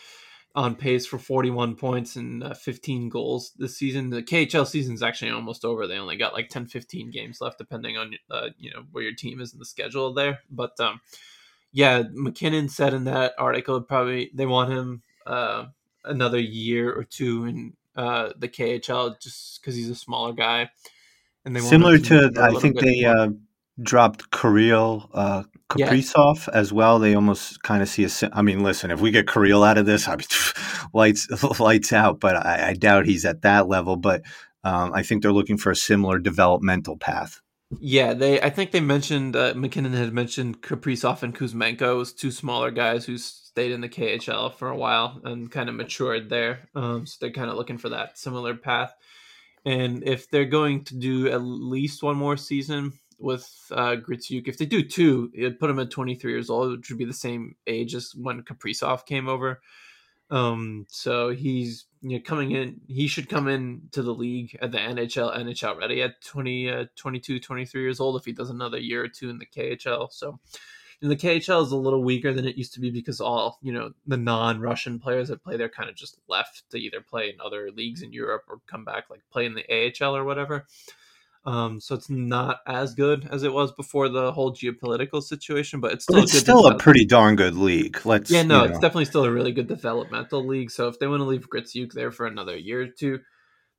on 0.59 0.75
pace 0.75 1.07
for 1.07 1.19
41 1.19 1.77
points 1.77 2.17
and 2.17 2.43
uh, 2.43 2.53
15 2.53 3.09
goals 3.11 3.53
this 3.59 3.77
season. 3.77 4.11
The 4.11 4.25
KHL 4.25 4.67
season 4.67 4.93
is 4.93 5.05
actually 5.05 5.31
almost 5.31 5.65
over. 5.65 5.87
They 5.87 5.99
only 5.99 6.17
got 6.17 6.33
like 6.33 6.49
10, 6.49 6.67
15 6.67 7.13
games 7.13 7.41
left, 7.41 7.59
depending 7.59 7.97
on 7.97 8.15
uh, 8.29 8.49
you 8.59 8.73
know 8.73 8.83
where 8.91 9.05
your 9.05 9.15
team 9.15 9.41
is 9.41 9.53
in 9.53 9.61
the 9.61 9.65
schedule 9.65 10.13
there. 10.13 10.41
But 10.51 10.79
um, 10.81 11.01
yeah, 11.71 12.03
McKinnon 12.03 12.69
said 12.71 12.93
in 12.93 13.05
that 13.05 13.35
article 13.39 13.81
probably 13.81 14.33
they 14.35 14.47
want 14.47 14.73
him 14.73 15.03
uh, 15.27 15.67
another 16.05 16.41
year 16.41 16.93
or 16.93 17.05
two 17.05 17.45
in 17.45 17.75
uh, 17.95 18.31
the 18.37 18.49
KHL 18.49 19.21
just 19.21 19.61
because 19.61 19.77
he's 19.77 19.91
a 19.91 19.95
smaller 19.95 20.33
guy. 20.33 20.71
And 21.45 21.55
they 21.55 21.61
similar 21.61 21.99
to, 21.99 22.31
to 22.31 22.43
I 22.43 22.59
think 22.59 22.81
they 22.81 23.05
uh, 23.05 23.29
dropped 23.81 24.33
Kirill 24.33 25.09
uh, 25.15 25.45
Kaprizov 25.71 26.47
yeah. 26.47 26.55
as 26.55 26.73
well. 26.73 26.99
They 26.99 27.14
almost 27.14 27.62
kind 27.62 27.83
of 27.83 27.89
see 27.89 28.05
a. 28.05 28.11
I 28.33 28.43
mean, 28.43 28.62
listen, 28.62 28.91
if 28.91 29.01
we 29.01 29.11
get 29.11 29.29
Kirill 29.29 29.64
out 29.64 29.79
of 29.79 29.87
this, 29.87 30.09
I 30.09 30.16
mean, 30.16 30.27
lights 30.95 31.29
lights 31.61 31.93
out. 31.93 32.21
But 32.21 32.37
I, 32.37 32.69
I, 32.69 32.75
doubt 32.75 33.07
he's 33.07 33.25
at 33.25 33.43
that 33.43 33.69
level. 33.69 33.97
But 33.97 34.23
um, 34.64 34.93
I 34.95 35.03
think 35.03 35.23
they're 35.23 35.33
looking 35.33 35.59
for 35.59 35.71
a 35.71 35.77
similar 35.77 36.19
developmental 36.19 36.97
path. 36.97 37.41
Yeah, 37.79 38.14
they. 38.14 38.41
I 38.41 38.49
think 38.49 38.71
they 38.71 38.81
mentioned 38.81 39.37
uh, 39.37 39.53
MacKinnon 39.55 39.93
had 39.93 40.14
mentioned 40.14 40.62
Kaprizov 40.62 41.23
and 41.23 41.35
Kuzmenko 41.35 42.01
as 42.01 42.12
two 42.14 42.31
smaller 42.31 42.71
guys 42.71 43.05
who 43.05 43.19
stayed 43.19 43.73
in 43.73 43.83
the 43.83 43.89
KHL 43.91 44.55
for 44.55 44.71
a 44.71 44.77
while 44.77 45.21
and 45.25 45.51
kind 45.51 45.69
of 45.69 45.75
matured 45.75 46.31
there. 46.31 46.69
Um, 46.75 47.07
so 47.07 47.19
they're 47.21 47.31
kind 47.31 47.51
of 47.51 47.57
looking 47.57 47.77
for 47.77 47.91
that 47.91 48.16
similar 48.16 48.55
path. 48.55 48.95
And 49.66 50.03
if 50.03 50.31
they're 50.31 50.47
going 50.47 50.85
to 50.85 50.97
do 50.97 51.29
at 51.29 51.43
least 51.43 52.03
one 52.03 52.16
more 52.16 52.39
season, 52.39 52.95
with 53.19 53.49
uh, 53.71 53.97
Gritsyuk. 53.97 54.49
If 54.49 54.59
they 54.59 54.66
do 54.66 54.83
two, 54.83 55.31
it'd 55.35 55.59
put 55.59 55.71
him 55.71 55.79
at 55.79 55.91
23 55.91 56.31
years 56.31 56.51
old, 56.51 56.79
which 56.79 56.89
would 56.91 56.99
be 56.99 57.05
the 57.05 57.12
same 57.12 57.57
age 57.66 57.95
as 57.95 58.12
when 58.14 58.43
Kaprizov 58.43 59.07
came 59.07 59.29
over. 59.29 59.61
Um, 60.31 60.87
so 60.91 61.31
he's 61.31 61.87
you 62.03 62.19
know, 62.19 62.23
coming 62.25 62.53
in. 62.53 62.81
He 62.87 63.09
should 63.09 63.29
come 63.29 63.49
in 63.49 63.83
to 63.93 64.03
the 64.03 64.14
league 64.14 64.57
at 64.61 64.73
the 64.73 64.79
NHL, 64.79 65.37
NHL 65.37 65.79
ready 65.79 66.03
at 66.03 66.21
20, 66.23 66.71
uh, 66.71 66.85
22, 66.97 67.41
23 67.41 67.81
years 67.81 68.01
old 68.01 68.16
if 68.16 68.25
he 68.25 68.33
does 68.33 68.51
another 68.51 68.79
year 68.79 69.05
or 69.05 69.09
two 69.09 69.31
in 69.31 69.39
the 69.39 69.47
KHL. 69.47 70.12
So 70.12 70.39
the 71.01 71.16
KHL 71.16 71.64
is 71.64 71.73
a 71.73 71.77
little 71.77 72.03
weaker 72.03 72.33
than 72.33 72.47
it 72.47 72.57
used 72.57 72.75
to 72.75 72.81
be 72.81 72.91
because 72.91 73.21
all 73.21 73.59
you 73.62 73.73
know 73.73 73.93
the 74.07 74.16
non-Russian 74.16 74.99
players 74.99 75.29
that 75.29 75.45
play 75.45 75.57
there 75.57 75.69
kind 75.69 75.89
of 75.89 75.95
just 75.95 76.19
left 76.29 76.69
to 76.71 76.79
either 76.79 77.01
play 77.01 77.31
in 77.31 77.41
other 77.41 77.71
leagues 77.71 78.03
in 78.03 78.12
Europe 78.12 78.45
or 78.49 78.59
come 78.66 78.85
back 78.85 79.05
like 79.09 79.23
play 79.31 79.47
in 79.47 79.55
the 79.55 79.95
AHL 80.03 80.16
or 80.16 80.25
whatever. 80.25 80.66
Um, 81.49 81.81
so 81.81 81.95
it's 81.95 82.11
not 82.11 82.61
as 82.67 82.95
good 82.95 83.27
as 83.31 83.43
it 83.43 83.51
was 83.51 83.73
before 83.73 84.11
the 84.11 84.33
whole 84.33 84.53
geopolitical 84.53 85.23
situation, 85.23 85.81
but 85.81 85.93
it's 85.93 86.05
still 86.05 86.17
but 86.17 86.25
it's 86.25 86.39
still 86.39 86.67
a 86.67 86.77
pretty 86.77 87.07
darn 87.07 87.37
good 87.37 87.55
league. 87.55 88.05
Let's 88.05 88.31
yeah, 88.31 88.43
no, 88.43 88.65
it's 88.65 88.75
know. 88.75 88.81
definitely 88.81 89.07
still 89.07 89.25
a 89.25 89.31
really 89.31 89.53
good 89.53 89.67
developmental 89.67 90.47
league. 90.47 90.71
So 90.71 90.89
if 90.89 90.99
they 90.99 91.07
want 91.07 91.21
to 91.21 91.25
leave 91.25 91.49
Gritsyuk 91.49 91.93
there 91.95 92.11
for 92.11 92.27
another 92.27 92.55
year 92.55 92.83
or 92.83 92.89
two, 92.89 93.21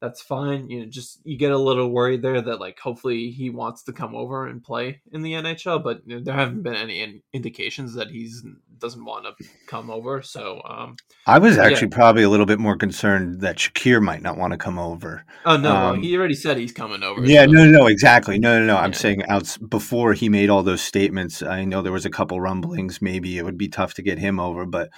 that's 0.02 0.22
fine. 0.22 0.70
You 0.70 0.82
know, 0.82 0.86
just 0.86 1.20
you 1.24 1.38
get 1.38 1.52
a 1.52 1.58
little 1.58 1.89
worried 1.89 2.22
there 2.22 2.41
that 2.41 2.60
like 2.60 2.80
hopefully 2.80 3.32
he 3.32 3.50
wants 3.50 3.84
to 3.84 3.93
come 3.93 4.16
over 4.16 4.47
and 4.47 4.64
play 4.64 5.02
in 5.12 5.22
the 5.22 5.34
NHL, 5.34 5.84
but 5.84 6.02
you 6.06 6.16
know, 6.16 6.24
there 6.24 6.34
haven't 6.34 6.64
been 6.64 6.76
any 6.76 7.02
in- 7.02 7.22
indications 7.34 7.95
that 7.95 8.10
he's 8.10 8.43
doesn't 8.80 9.04
want 9.04 9.26
to 9.26 9.45
come 9.68 9.89
over. 9.89 10.22
So 10.22 10.62
um, 10.64 10.95
I 11.26 11.38
was 11.38 11.58
actually 11.58 11.89
yeah. 11.89 11.97
probably 11.97 12.24
a 12.24 12.30
little 12.30 12.45
bit 12.45 12.60
more 12.60 12.78
concerned 12.78 13.41
that 13.41 13.58
Shakir 13.58 14.02
might 14.02 14.22
not 14.22 14.38
want 14.38 14.52
to 14.52 14.58
come 14.58 14.80
over. 14.80 15.26
Oh 15.45 15.58
no, 15.58 15.76
um, 15.76 16.02
he 16.02 16.18
already 16.18 16.34
said 16.34 16.58
he's 16.58 16.72
coming 16.72 17.04
over. 17.04 17.26
Yeah, 17.26 17.45
so. 17.45 17.52
no, 17.52 17.66
no, 17.66 17.88
exactly. 17.88 18.39
No, 18.39 18.58
no, 18.60 18.66
no. 18.66 18.78
I'm 18.78 18.93
saying 18.93 19.24
out 19.26 19.58
before 19.68 20.14
he 20.14 20.30
made 20.30 20.50
all 20.50 20.64
those 20.64 20.82
statements. 20.82 21.41
I 21.41 21.66
know 21.66 21.82
there 21.82 21.91
was 21.91 22.06
a 22.06 22.10
couple 22.10 22.39
rumblings. 22.39 23.02
Maybe 23.02 23.38
it 23.38 23.43
would 23.43 23.58
be 23.58 23.68
tough 23.68 23.95
to 23.95 24.02
get 24.02 24.18
him 24.18 24.39
over, 24.39 24.66
but 24.66 24.89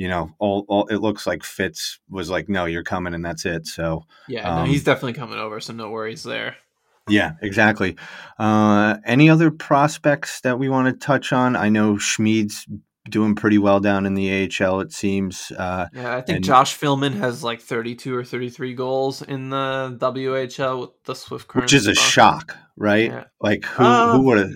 you 0.00 0.08
know, 0.08 0.34
all, 0.38 0.64
all 0.68 0.86
it 0.86 0.96
looks 0.96 1.26
like 1.26 1.44
Fitz 1.44 1.98
was 2.08 2.30
like, 2.30 2.48
no, 2.48 2.64
you're 2.64 2.82
coming, 2.82 3.12
and 3.12 3.22
that's 3.22 3.44
it. 3.44 3.66
So 3.66 4.06
yeah, 4.28 4.48
um, 4.48 4.64
no, 4.64 4.72
he's 4.72 4.82
definitely 4.82 5.12
coming 5.12 5.38
over. 5.38 5.60
So 5.60 5.74
no 5.74 5.90
worries 5.90 6.22
there. 6.22 6.56
Yeah, 7.06 7.32
exactly. 7.42 7.98
Uh, 8.38 8.96
any 9.04 9.28
other 9.28 9.50
prospects 9.50 10.40
that 10.40 10.58
we 10.58 10.70
want 10.70 10.86
to 10.88 11.06
touch 11.06 11.34
on? 11.34 11.54
I 11.54 11.68
know 11.68 11.96
Schmid's 11.96 12.66
doing 13.10 13.34
pretty 13.34 13.58
well 13.58 13.78
down 13.78 14.06
in 14.06 14.14
the 14.14 14.48
AHL. 14.48 14.80
It 14.80 14.90
seems. 14.90 15.52
Uh, 15.52 15.88
yeah, 15.92 16.16
I 16.16 16.22
think 16.22 16.36
and, 16.36 16.44
Josh 16.46 16.78
Filmon 16.78 17.12
has 17.18 17.44
like 17.44 17.60
32 17.60 18.16
or 18.16 18.24
33 18.24 18.72
goals 18.72 19.20
in 19.20 19.50
the 19.50 19.98
WHL 20.00 20.80
with 20.80 21.04
the 21.04 21.14
Swift 21.14 21.46
Current, 21.46 21.64
which 21.64 21.74
is 21.74 21.86
a 21.86 21.94
shock, 21.94 22.56
right? 22.78 23.10
Yeah. 23.10 23.24
Like 23.38 23.66
who 23.66 23.84
uh, 23.84 24.12
who 24.16 24.22
would 24.22 24.38
have 24.38 24.52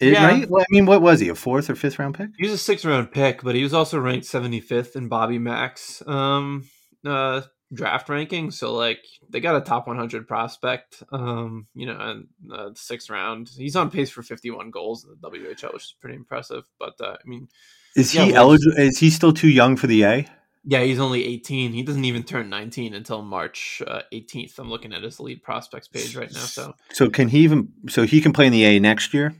it, 0.00 0.12
yeah. 0.12 0.26
Right? 0.26 0.50
Well, 0.50 0.62
I 0.62 0.66
mean, 0.70 0.86
what 0.86 1.02
was 1.02 1.20
he? 1.20 1.28
A 1.28 1.34
fourth 1.34 1.70
or 1.70 1.74
fifth 1.74 1.98
round 1.98 2.14
pick? 2.14 2.30
He 2.36 2.44
was 2.44 2.52
a 2.52 2.58
sixth 2.58 2.84
round 2.84 3.12
pick, 3.12 3.42
but 3.42 3.54
he 3.54 3.62
was 3.62 3.74
also 3.74 3.98
ranked 3.98 4.26
75th 4.26 4.96
in 4.96 5.08
Bobby 5.08 5.38
Mack's 5.38 6.02
um, 6.06 6.68
uh, 7.04 7.42
draft 7.72 8.08
ranking. 8.08 8.50
So, 8.50 8.74
like, 8.74 9.04
they 9.28 9.40
got 9.40 9.56
a 9.56 9.60
top 9.60 9.86
100 9.86 10.26
prospect, 10.26 11.02
um, 11.12 11.68
you 11.74 11.86
know, 11.86 11.96
and 11.98 12.26
uh, 12.52 12.70
sixth 12.74 13.08
round. 13.08 13.50
He's 13.56 13.76
on 13.76 13.90
pace 13.90 14.10
for 14.10 14.22
51 14.22 14.70
goals 14.70 15.04
in 15.04 15.10
the 15.10 15.30
WHL, 15.30 15.72
which 15.72 15.84
is 15.84 15.94
pretty 16.00 16.16
impressive. 16.16 16.64
But, 16.78 16.94
uh, 17.00 17.16
I 17.24 17.28
mean, 17.28 17.48
is 17.94 18.14
yeah, 18.14 18.24
he 18.24 18.34
eligible? 18.34 18.76
Is 18.76 18.98
he 18.98 19.10
still 19.10 19.32
too 19.32 19.48
young 19.48 19.76
for 19.76 19.86
the 19.86 20.02
A? 20.04 20.26
Yeah, 20.66 20.82
he's 20.82 20.98
only 20.98 21.24
18. 21.24 21.72
He 21.72 21.82
doesn't 21.82 22.04
even 22.04 22.22
turn 22.22 22.48
19 22.48 22.94
until 22.94 23.22
March 23.22 23.82
uh, 23.86 24.00
18th. 24.12 24.58
I'm 24.58 24.70
looking 24.70 24.94
at 24.94 25.02
his 25.02 25.20
lead 25.20 25.42
prospects 25.42 25.88
page 25.88 26.16
right 26.16 26.32
now. 26.32 26.40
So, 26.40 26.74
so 26.90 27.10
can 27.10 27.28
he 27.28 27.40
even? 27.40 27.68
So 27.88 28.04
he 28.04 28.20
can 28.20 28.32
play 28.32 28.46
in 28.46 28.52
the 28.52 28.64
A 28.64 28.80
next 28.80 29.12
year? 29.12 29.34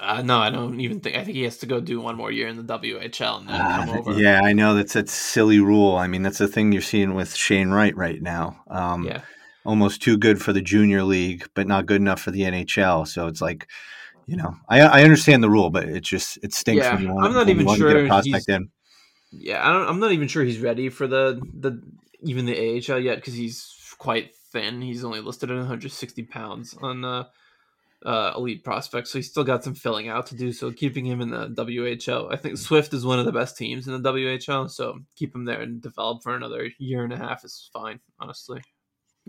Uh, 0.00 0.22
no, 0.22 0.38
I 0.38 0.50
don't 0.50 0.80
even 0.80 1.00
think. 1.00 1.16
I 1.16 1.24
think 1.24 1.36
he 1.36 1.42
has 1.42 1.58
to 1.58 1.66
go 1.66 1.80
do 1.80 2.00
one 2.00 2.16
more 2.16 2.30
year 2.30 2.46
in 2.46 2.56
the 2.56 2.78
WHL 2.78 3.40
and 3.40 3.48
then 3.48 3.60
uh, 3.60 3.84
come 3.84 3.88
over. 3.98 4.12
Yeah, 4.12 4.40
I 4.42 4.52
know 4.52 4.74
that's 4.74 4.94
a 4.94 5.04
silly 5.06 5.58
rule. 5.58 5.96
I 5.96 6.06
mean, 6.06 6.22
that's 6.22 6.38
the 6.38 6.46
thing 6.46 6.70
you're 6.70 6.82
seeing 6.82 7.14
with 7.14 7.34
Shane 7.34 7.70
Wright 7.70 7.96
right 7.96 8.22
now. 8.22 8.62
Um, 8.68 9.04
yeah, 9.04 9.22
almost 9.64 10.00
too 10.00 10.16
good 10.16 10.40
for 10.40 10.52
the 10.52 10.62
junior 10.62 11.02
league, 11.02 11.48
but 11.54 11.66
not 11.66 11.86
good 11.86 12.00
enough 12.00 12.20
for 12.20 12.30
the 12.30 12.42
NHL. 12.42 13.08
So 13.08 13.26
it's 13.26 13.40
like, 13.40 13.66
you 14.26 14.36
know, 14.36 14.54
I, 14.68 14.82
I 14.82 15.02
understand 15.02 15.42
the 15.42 15.50
rule, 15.50 15.68
but 15.68 15.88
it 15.88 16.04
just 16.04 16.38
it 16.44 16.54
stinks 16.54 16.84
yeah, 16.84 16.94
when 16.94 17.02
you 17.02 17.12
want. 17.12 17.26
I'm 17.26 17.32
not 17.32 17.48
even 17.48 17.66
sure 17.74 18.06
prospect 18.06 18.48
in. 18.48 18.70
Yeah, 19.32 19.60
I 19.60 19.90
am 19.90 19.98
not 19.98 20.12
even 20.12 20.28
sure 20.28 20.44
he's 20.44 20.60
ready 20.60 20.90
for 20.90 21.08
the 21.08 21.42
the 21.54 21.82
even 22.22 22.46
the 22.46 22.56
AHL 22.56 23.00
yet 23.00 23.16
because 23.16 23.34
he's 23.34 23.74
quite 23.98 24.30
thin. 24.52 24.80
He's 24.80 25.02
only 25.02 25.20
listed 25.20 25.50
at 25.50 25.56
160 25.56 26.22
pounds 26.22 26.76
on. 26.80 27.04
Uh, 27.04 27.24
uh, 28.04 28.32
elite 28.36 28.62
prospect, 28.64 29.08
so 29.08 29.18
he's 29.18 29.28
still 29.28 29.44
got 29.44 29.64
some 29.64 29.74
filling 29.74 30.08
out 30.08 30.26
to 30.26 30.36
do. 30.36 30.52
So 30.52 30.70
keeping 30.70 31.04
him 31.04 31.20
in 31.20 31.30
the 31.30 31.48
WHL, 31.48 32.32
I 32.32 32.36
think 32.36 32.58
Swift 32.58 32.94
is 32.94 33.04
one 33.04 33.18
of 33.18 33.24
the 33.24 33.32
best 33.32 33.56
teams 33.56 33.88
in 33.88 34.00
the 34.00 34.12
WHL. 34.12 34.70
So 34.70 35.00
keep 35.16 35.34
him 35.34 35.44
there 35.44 35.60
and 35.60 35.82
develop 35.82 36.22
for 36.22 36.34
another 36.34 36.70
year 36.78 37.04
and 37.04 37.12
a 37.12 37.16
half 37.16 37.44
is 37.44 37.68
fine, 37.72 38.00
honestly. 38.20 38.62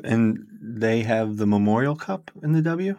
And 0.03 0.45
they 0.61 1.01
have 1.01 1.37
the 1.37 1.47
Memorial 1.47 1.95
Cup 1.95 2.31
in 2.43 2.53
the 2.53 2.61
W. 2.61 2.95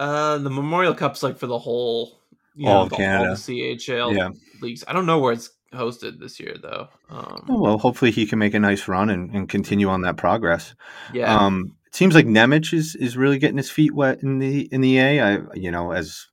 Uh, 0.00 0.38
the 0.38 0.50
Memorial 0.50 0.94
Cup's 0.94 1.22
like 1.22 1.38
for 1.38 1.46
the 1.46 1.58
whole, 1.58 2.18
you 2.56 2.68
all 2.68 2.84
know, 2.84 2.88
the, 2.88 2.96
Canada, 2.96 3.28
all 3.30 3.34
the 3.36 3.76
CHL 3.76 4.16
yeah. 4.16 4.30
leagues. 4.60 4.84
I 4.88 4.92
don't 4.92 5.06
know 5.06 5.18
where 5.20 5.32
it's 5.32 5.50
hosted 5.72 6.18
this 6.18 6.40
year 6.40 6.56
though. 6.60 6.88
Um, 7.10 7.44
oh, 7.48 7.60
well, 7.60 7.78
hopefully 7.78 8.10
he 8.10 8.26
can 8.26 8.38
make 8.38 8.54
a 8.54 8.60
nice 8.60 8.88
run 8.88 9.10
and, 9.10 9.30
and 9.32 9.48
continue 9.48 9.88
on 9.88 10.02
that 10.02 10.16
progress. 10.16 10.74
Yeah. 11.12 11.34
Um, 11.34 11.76
seems 11.94 12.14
like 12.14 12.26
Nemec 12.26 12.72
is 12.72 12.94
is 12.96 13.16
really 13.16 13.38
getting 13.38 13.56
his 13.56 13.70
feet 13.70 13.94
wet 13.94 14.22
in 14.22 14.38
the 14.38 14.68
in 14.72 14.80
the 14.80 14.98
A. 14.98 15.20
I 15.20 15.38
you 15.54 15.70
know 15.70 15.92
as 15.92 16.26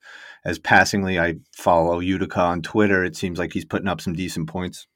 as 0.43 0.57
passingly 0.57 1.19
I 1.19 1.35
follow 1.53 1.99
Utica 1.99 2.41
on 2.41 2.61
Twitter, 2.61 3.03
it 3.03 3.15
seems 3.15 3.37
like 3.37 3.53
he's 3.53 3.65
putting 3.65 3.87
up 3.87 4.01
some 4.01 4.13
decent 4.13 4.49
points. 4.49 4.87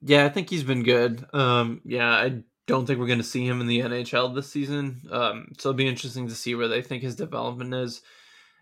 Yeah, 0.00 0.24
I 0.24 0.30
think 0.30 0.48
he's 0.48 0.64
been 0.64 0.82
good. 0.82 1.26
Um, 1.34 1.82
yeah, 1.84 2.08
I 2.08 2.42
don't 2.66 2.86
think 2.86 2.98
we're 2.98 3.06
going 3.06 3.18
to 3.18 3.24
see 3.24 3.46
him 3.46 3.60
in 3.60 3.66
the 3.66 3.80
NHL 3.80 4.34
this 4.34 4.50
season. 4.50 5.02
Um, 5.10 5.48
so 5.58 5.70
it'll 5.70 5.76
be 5.76 5.86
interesting 5.88 6.28
to 6.28 6.34
see 6.34 6.54
where 6.54 6.68
they 6.68 6.82
think 6.82 7.02
his 7.02 7.16
development 7.16 7.74
is. 7.74 8.02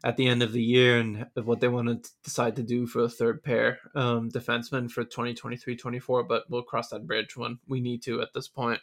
at 0.05 0.16
the 0.18 0.26
end 0.26 0.42
of 0.42 0.52
the 0.52 0.62
year 0.62 0.98
and 0.98 1.26
what 1.34 1.61
they 1.61 1.68
want 1.68 1.88
to 1.88 2.11
decide 2.22 2.57
to 2.57 2.62
do 2.62 2.86
for 2.86 3.02
a 3.02 3.09
third 3.09 3.42
pair 3.42 3.78
um, 3.94 4.30
defenseman 4.30 4.90
for 4.90 5.05
2023-24. 5.05 6.28
But 6.28 6.44
we'll 6.50 6.62
cross 6.62 6.88
that 6.88 7.07
bridge 7.07 7.36
when 7.36 7.59
we 7.66 7.80
need 7.80 8.02
to 8.02 8.20
at 8.20 8.34
this 8.34 8.48
point. 8.48 8.80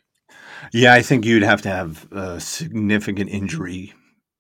Yeah, 0.73 0.93
I 0.93 1.01
think 1.01 1.25
you'd 1.25 1.43
have 1.43 1.61
to 1.63 1.69
have 1.69 2.11
a 2.11 2.39
significant 2.39 3.29
injury 3.29 3.93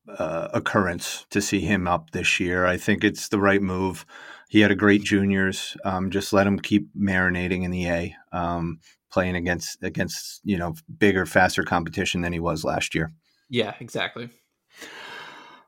uh, 0.07 0.49
occurrence 0.53 1.25
to 1.29 1.41
see 1.41 1.61
him 1.61 1.87
up 1.87 2.11
this 2.11 2.39
year. 2.39 2.65
I 2.65 2.77
think 2.77 3.03
it's 3.03 3.29
the 3.29 3.39
right 3.39 3.61
move. 3.61 4.05
He 4.49 4.59
had 4.59 4.71
a 4.71 4.75
great 4.75 5.03
juniors. 5.03 5.77
Um, 5.85 6.09
just 6.09 6.33
let 6.33 6.47
him 6.47 6.59
keep 6.59 6.89
marinating 6.95 7.63
in 7.63 7.71
the 7.71 7.87
A, 7.87 8.15
um, 8.31 8.79
playing 9.11 9.35
against 9.35 9.81
against 9.83 10.41
you 10.43 10.57
know 10.57 10.75
bigger, 10.97 11.25
faster 11.25 11.63
competition 11.63 12.21
than 12.21 12.33
he 12.33 12.39
was 12.39 12.63
last 12.63 12.93
year. 12.93 13.11
Yeah, 13.49 13.75
exactly. 13.79 14.29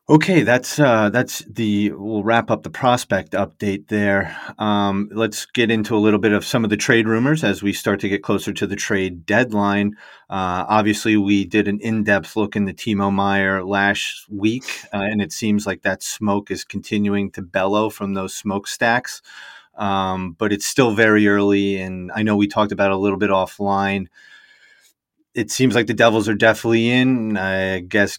Okay, 0.10 0.42
that's 0.42 0.80
uh, 0.80 1.10
that's 1.12 1.40
the. 1.50 1.94
We'll 1.94 2.24
wrap 2.24 2.52
up 2.52 2.64
the 2.64 2.70
prospect 2.70 3.32
update 3.32 3.88
there. 3.88 4.36
Um, 4.60 5.10
let's 5.14 5.46
get 5.46 5.72
into 5.72 5.96
a 5.96 5.98
little 5.98 6.20
bit 6.20 6.34
of 6.34 6.44
some 6.44 6.66
of 6.66 6.70
the 6.70 6.76
trade 6.76 7.08
rumors 7.08 7.42
as 7.42 7.64
we 7.64 7.72
start 7.72 8.02
to 8.02 8.10
get 8.10 8.22
closer 8.22 8.52
to 8.52 8.68
the 8.68 8.76
trade 8.76 9.26
deadline. 9.26 9.96
Uh, 10.30 10.66
obviously, 10.68 11.16
we 11.16 11.46
did 11.46 11.70
an 11.70 11.80
in-depth 11.80 12.36
look 12.36 12.58
into 12.58 12.74
Timo 12.74 13.14
Meier 13.14 13.64
last 13.64 14.26
week, 14.30 14.82
uh, 14.94 14.98
and 14.98 15.22
it 15.22 15.32
seems 15.32 15.66
like 15.66 15.84
that 15.84 16.04
smoke 16.04 16.52
is 16.52 16.66
continuing 16.66 17.32
to 17.32 17.42
bellow 17.42 17.90
from 17.90 18.14
those 18.14 18.36
smokestacks. 18.36 19.22
Um, 19.76 20.34
but 20.38 20.52
it's 20.52 20.66
still 20.66 20.94
very 20.94 21.28
early, 21.30 21.78
and 21.78 22.12
I 22.14 22.24
know 22.24 22.36
we 22.36 22.48
talked 22.48 22.74
about 22.74 22.92
it 22.92 22.96
a 22.96 22.98
little 22.98 23.18
bit 23.18 23.30
offline. 23.30 24.08
It 25.34 25.50
seems 25.50 25.76
like 25.76 25.88
the 25.88 25.94
Devils 25.94 26.28
are 26.28 26.36
definitely 26.36 26.90
in. 26.90 27.38
I 27.38 27.80
guess. 27.80 28.18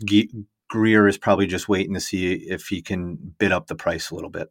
Grier 0.74 1.06
is 1.06 1.16
probably 1.16 1.46
just 1.46 1.68
waiting 1.68 1.94
to 1.94 2.00
see 2.00 2.32
if 2.32 2.66
he 2.66 2.82
can 2.82 3.14
bid 3.38 3.52
up 3.52 3.68
the 3.68 3.76
price 3.76 4.10
a 4.10 4.14
little 4.16 4.28
bit. 4.28 4.50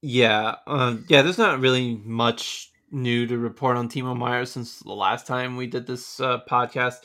Yeah, 0.00 0.54
um, 0.68 1.04
yeah. 1.08 1.22
There's 1.22 1.36
not 1.36 1.58
really 1.58 1.96
much 2.04 2.70
new 2.92 3.26
to 3.26 3.36
report 3.36 3.76
on 3.76 3.88
Timo 3.88 4.16
Meier 4.16 4.46
since 4.46 4.78
the 4.78 4.92
last 4.92 5.26
time 5.26 5.56
we 5.56 5.66
did 5.66 5.88
this 5.88 6.20
uh, 6.20 6.42
podcast. 6.48 6.98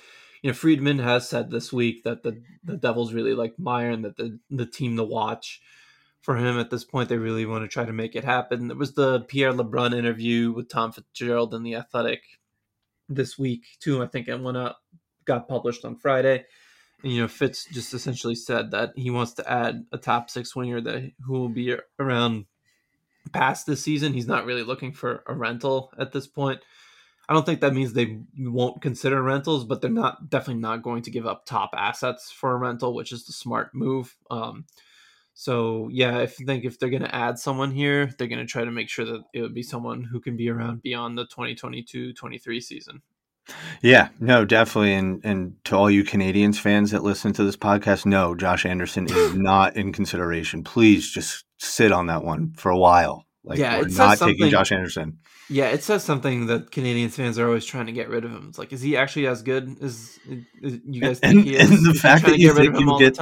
You 0.44 0.52
know, 0.52 0.54
Friedman 0.54 1.00
has 1.00 1.28
said 1.28 1.50
this 1.50 1.74
week 1.74 2.04
that 2.04 2.22
the 2.22 2.40
the 2.64 2.78
Devils 2.78 3.12
really 3.12 3.34
like 3.34 3.58
Meier 3.58 3.90
and 3.90 4.06
that 4.06 4.18
the 4.18 4.38
the 4.52 4.68
team 4.68 4.98
to 4.98 5.04
watch 5.04 5.60
for 6.22 6.38
him 6.38 6.60
at 6.60 6.70
this 6.70 6.84
point. 6.84 7.10
They 7.10 7.18
really 7.18 7.48
want 7.48 7.64
to 7.64 7.68
try 7.68 7.86
to 7.86 7.92
make 7.92 8.16
it 8.16 8.24
happen. 8.24 8.68
There 8.68 8.78
was 8.78 8.94
the 8.94 9.22
Pierre 9.22 9.52
LeBrun 9.52 9.98
interview 9.98 10.52
with 10.52 10.70
Tom 10.70 10.92
Fitzgerald 10.92 11.56
in 11.56 11.64
the 11.64 11.74
Athletic 11.74 12.22
this 13.10 13.36
week 13.40 13.64
too. 13.80 14.04
I 14.04 14.06
think 14.06 14.28
it 14.28 14.40
went 14.40 14.58
up, 14.58 14.78
got 15.26 15.48
published 15.48 15.86
on 15.86 15.96
Friday 15.96 16.46
you 17.04 17.22
know, 17.22 17.28
Fitz 17.28 17.66
just 17.66 17.94
essentially 17.94 18.36
said 18.36 18.72
that 18.72 18.94
he 18.96 19.10
wants 19.10 19.34
to 19.34 19.52
add 19.52 19.86
a 19.92 19.98
top 19.98 20.30
six 20.30 20.56
winger 20.56 20.82
that 20.82 21.12
who 21.26 21.34
will 21.34 21.50
be 21.50 21.76
around 22.00 22.46
past 23.32 23.66
this 23.66 23.84
season. 23.84 24.14
He's 24.14 24.28
not 24.28 24.46
really 24.46 24.64
looking 24.64 24.92
for 24.92 25.24
a 25.28 25.34
rental 25.34 25.92
at 25.98 26.12
this 26.12 26.28
point. 26.28 26.62
I 27.30 27.34
don't 27.34 27.46
think 27.46 27.62
that 27.62 27.74
means 27.74 27.94
they 27.94 28.20
won't 28.38 28.82
consider 28.82 29.22
rentals, 29.22 29.64
but 29.64 29.82
they're 29.82 29.90
not 29.90 30.30
definitely 30.30 30.62
not 30.62 30.84
going 30.84 31.04
to 31.04 31.12
give 31.12 31.26
up 31.26 31.46
top 31.46 31.72
assets 31.76 32.30
for 32.30 32.52
a 32.52 32.58
rental, 32.58 32.94
which 32.94 33.12
is 33.12 33.26
the 33.26 33.32
smart 33.32 33.74
move. 33.74 34.18
Um, 34.30 34.66
so 35.34 35.88
yeah, 35.92 36.20
I 36.20 36.26
think 36.26 36.66
if 36.66 36.78
they're 36.78 36.90
going 36.90 37.04
to 37.04 37.16
add 37.16 37.40
someone 37.40 37.72
here, 37.72 38.12
they're 38.18 38.28
going 38.28 38.46
to 38.46 38.52
try 38.52 38.66
to 38.66 38.72
make 38.72 38.90
sure 38.90 39.06
that 39.06 39.24
it 39.34 39.42
would 39.42 39.54
be 39.54 39.64
someone 39.64 40.04
who 40.04 40.20
can 40.20 40.36
be 40.36 40.50
around 40.50 40.82
beyond 40.82 41.18
the 41.18 41.26
2022-23 41.26 42.62
season. 42.62 43.02
Yeah, 43.82 44.10
no, 44.20 44.46
definitely. 44.46 44.94
And 44.94 45.22
and 45.24 45.56
to 45.66 45.76
all 45.76 45.90
you 45.90 46.04
Canadiens 46.04 46.58
fans 46.58 46.92
that 46.92 47.04
listen 47.04 47.34
to 47.34 47.44
this 47.44 47.58
podcast, 47.58 48.06
no, 48.06 48.36
Josh 48.36 48.66
Anderson 48.66 49.08
is 49.10 49.34
not 49.36 49.76
in 49.76 49.92
consideration. 49.92 50.64
Please 50.64 51.10
just 51.10 51.46
sit 51.60 51.92
on 51.92 52.08
that 52.08 52.24
one 52.24 52.54
for 52.56 52.70
a 52.70 52.78
while. 52.78 53.26
Like 53.44 53.60
yeah, 53.60 53.80
we're 53.80 53.88
not 53.88 54.20
taking 54.20 54.50
Josh 54.50 54.72
Anderson. 54.72 55.18
Yeah, 55.50 55.70
it 55.70 55.84
says 55.84 56.04
something 56.04 56.46
that 56.46 56.72
Canadiens 56.72 57.12
fans 57.12 57.38
are 57.38 57.46
always 57.46 57.66
trying 57.66 57.88
to 57.88 57.92
get 57.92 58.08
rid 58.08 58.24
of 58.24 58.32
him. 58.32 58.46
It's 58.48 58.58
like, 58.58 58.72
is 58.72 58.82
he 58.82 58.96
actually 58.96 59.28
as 59.28 59.42
good 59.42 59.76
as, 59.82 60.18
as 60.64 60.80
you 60.86 61.02
guys 61.02 61.20
think 61.20 61.40
and, 61.40 61.44
he 61.44 61.58
is? 61.58 61.70
And 61.70 61.86
the 61.86 62.00
fact 62.00 62.26
that 62.26 62.40
you 62.40 62.54
think 62.54 62.80
you 62.80 62.98
get, 62.98 63.20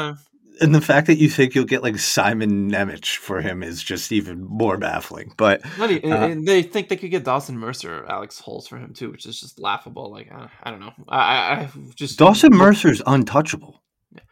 and 0.61 0.73
the 0.73 0.81
fact 0.81 1.07
that 1.07 1.17
you 1.17 1.29
think 1.29 1.55
you'll 1.55 1.65
get 1.65 1.83
like 1.83 1.97
Simon 1.97 2.69
Nemec 2.71 3.15
for 3.15 3.41
him 3.41 3.63
is 3.63 3.81
just 3.81 4.11
even 4.11 4.43
more 4.43 4.77
baffling. 4.77 5.33
But 5.37 5.61
uh, 5.79 6.35
they 6.43 6.63
think 6.63 6.89
they 6.89 6.97
could 6.97 7.11
get 7.11 7.23
Dawson 7.23 7.57
Mercer 7.57 8.05
Alex 8.07 8.39
Holtz 8.39 8.67
for 8.67 8.77
him 8.77 8.93
too, 8.93 9.11
which 9.11 9.25
is 9.25 9.39
just 9.39 9.59
laughable. 9.59 10.11
Like 10.11 10.31
I, 10.31 10.49
I 10.63 10.71
don't 10.71 10.79
know. 10.79 10.93
I, 11.07 11.21
I 11.21 11.69
just 11.95 12.19
Dawson 12.19 12.51
Mercer's 12.53 13.01
untouchable. 13.05 13.81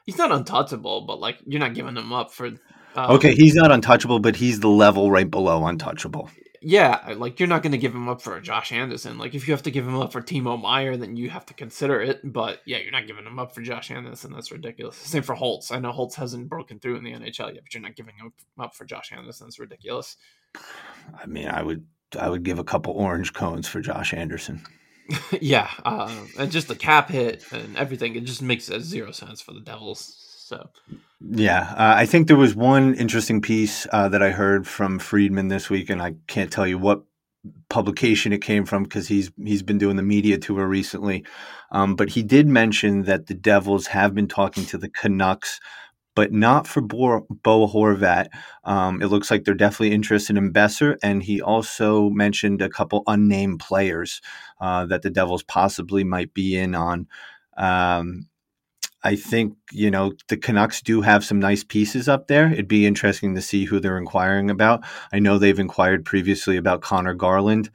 He's 0.06 0.18
not 0.18 0.32
untouchable, 0.32 1.02
but 1.02 1.20
like 1.20 1.38
you're 1.46 1.60
not 1.60 1.74
giving 1.74 1.98
him 1.98 2.14
up 2.14 2.32
for. 2.32 2.48
Um, 2.96 3.12
okay, 3.12 3.36
he's 3.36 3.54
not 3.54 3.72
untouchable, 3.72 4.20
but 4.20 4.36
he's 4.36 4.60
the 4.60 4.70
level 4.70 5.12
right 5.12 5.30
below 5.30 5.66
untouchable 5.66 6.30
yeah, 6.68 7.14
like 7.16 7.40
you're 7.40 7.48
not 7.48 7.64
going 7.64 7.72
to 7.72 7.78
give 7.78 7.96
him 7.96 8.10
up 8.10 8.22
for 8.22 8.42
Josh 8.42 8.74
Anderson. 8.74 9.18
Like 9.18 9.34
if 9.34 9.48
you 9.48 9.54
have 9.54 9.64
to 9.64 9.72
give 9.72 9.88
him 9.88 9.96
up 9.96 10.12
for 10.12 10.22
Timo 10.22 10.62
Meier, 10.62 10.98
then 10.98 11.16
you 11.16 11.30
have 11.30 11.46
to 11.46 11.54
consider 11.54 12.02
it. 12.02 12.20
But 12.26 12.60
yeah, 12.66 12.80
you're 12.80 12.92
not 12.92 13.08
giving 13.08 13.26
him 13.26 13.40
up 13.40 13.56
for 13.56 13.62
Josh 13.62 13.90
Anderson. 13.90 14.34
That's 14.34 14.52
ridiculous. 14.52 14.98
Same 14.98 15.24
for 15.24 15.34
Holtz. 15.34 15.72
I 15.72 15.80
know 15.80 15.94
Holtz 15.94 16.18
hasn't 16.18 16.50
broken 16.50 16.78
through 16.78 16.98
in 16.98 17.06
the 17.06 17.14
NHL 17.14 17.54
yet, 17.54 17.64
but 17.64 17.74
you're 17.74 17.82
not 17.82 17.96
giving 17.96 18.16
him 18.16 18.34
up 18.60 18.76
for 18.76 18.84
Josh 18.84 19.14
Anderson. 19.14 19.48
It's 19.48 19.60
ridiculous. 19.60 20.18
I 21.18 21.26
mean, 21.26 21.48
I 21.48 21.64
would 21.64 21.86
I 22.20 22.28
would 22.28 22.44
give 22.44 22.60
a 22.60 22.66
couple 22.66 22.92
orange 22.92 23.32
cones 23.32 23.70
for 23.70 23.80
Josh 23.80 24.14
Anderson. 24.14 24.62
yeah, 25.40 25.70
uh, 25.86 26.14
and 26.38 26.52
just 26.52 26.68
the 26.68 26.76
cap 26.76 27.10
hit 27.10 27.50
and 27.54 27.78
everything, 27.78 28.18
it 28.18 28.26
just 28.26 28.42
makes 28.42 28.66
zero 28.66 29.12
sense 29.12 29.40
for 29.40 29.54
the 29.54 29.62
Devils. 29.62 30.27
So, 30.48 30.70
yeah, 31.20 31.74
uh, 31.76 31.96
I 31.98 32.06
think 32.06 32.28
there 32.28 32.38
was 32.38 32.56
one 32.56 32.94
interesting 32.96 33.42
piece 33.42 33.86
uh, 33.92 34.08
that 34.08 34.24
I 34.24 34.30
heard 34.30 34.66
from 34.66 34.98
Friedman 34.98 35.50
this 35.50 35.70
week, 35.70 35.90
and 35.90 36.02
I 36.02 36.16
can't 36.28 36.50
tell 36.50 36.66
you 36.66 36.78
what 36.78 37.04
publication 37.68 38.32
it 38.32 38.42
came 38.42 38.64
from 38.64 38.84
because 38.84 39.10
he's 39.10 39.30
he's 39.44 39.62
been 39.62 39.78
doing 39.78 39.98
the 39.98 40.04
media 40.04 40.38
tour 40.38 40.66
recently. 40.66 41.26
Um, 41.72 41.98
but 41.98 42.08
he 42.08 42.24
did 42.24 42.48
mention 42.48 43.04
that 43.04 43.28
the 43.28 43.34
Devils 43.34 43.88
have 43.88 44.16
been 44.16 44.30
talking 44.30 44.66
to 44.68 44.78
the 44.78 44.88
Canucks, 44.88 45.60
but 46.16 46.32
not 46.32 46.66
for 46.66 46.80
Bo, 46.82 47.28
Bo 47.30 47.68
Horvat. 47.68 48.30
Um, 48.64 49.02
it 49.02 49.08
looks 49.08 49.30
like 49.30 49.44
they're 49.44 49.54
definitely 49.54 49.94
interested 49.94 50.38
in 50.38 50.54
Boeser, 50.54 50.96
and 51.04 51.22
he 51.22 51.42
also 51.42 52.10
mentioned 52.12 52.62
a 52.62 52.70
couple 52.70 53.04
unnamed 53.06 53.60
players 53.60 54.22
uh, 54.62 54.86
that 54.86 55.02
the 55.02 55.10
Devils 55.10 55.44
possibly 55.44 56.06
might 56.06 56.34
be 56.34 56.56
in 56.58 56.74
on. 56.74 57.08
Um, 57.58 58.30
I 59.04 59.16
think, 59.16 59.56
you 59.72 59.92
know, 59.92 60.14
the 60.28 60.38
Canucks 60.38 60.82
do 60.82 61.02
have 61.02 61.24
some 61.24 61.40
nice 61.40 61.64
pieces 61.64 62.10
up 62.10 62.28
there. 62.28 62.52
It'd 62.52 62.68
be 62.68 62.88
interesting 62.88 63.36
to 63.36 63.42
see 63.42 63.66
who 63.66 63.80
they're 63.80 63.98
inquiring 63.98 64.50
about. 64.50 64.84
I 65.14 65.20
know 65.20 65.38
they've 65.38 65.60
inquired 65.60 66.04
previously 66.04 66.58
about 66.58 66.82
Conor 66.82 67.14
Garland. 67.14 67.70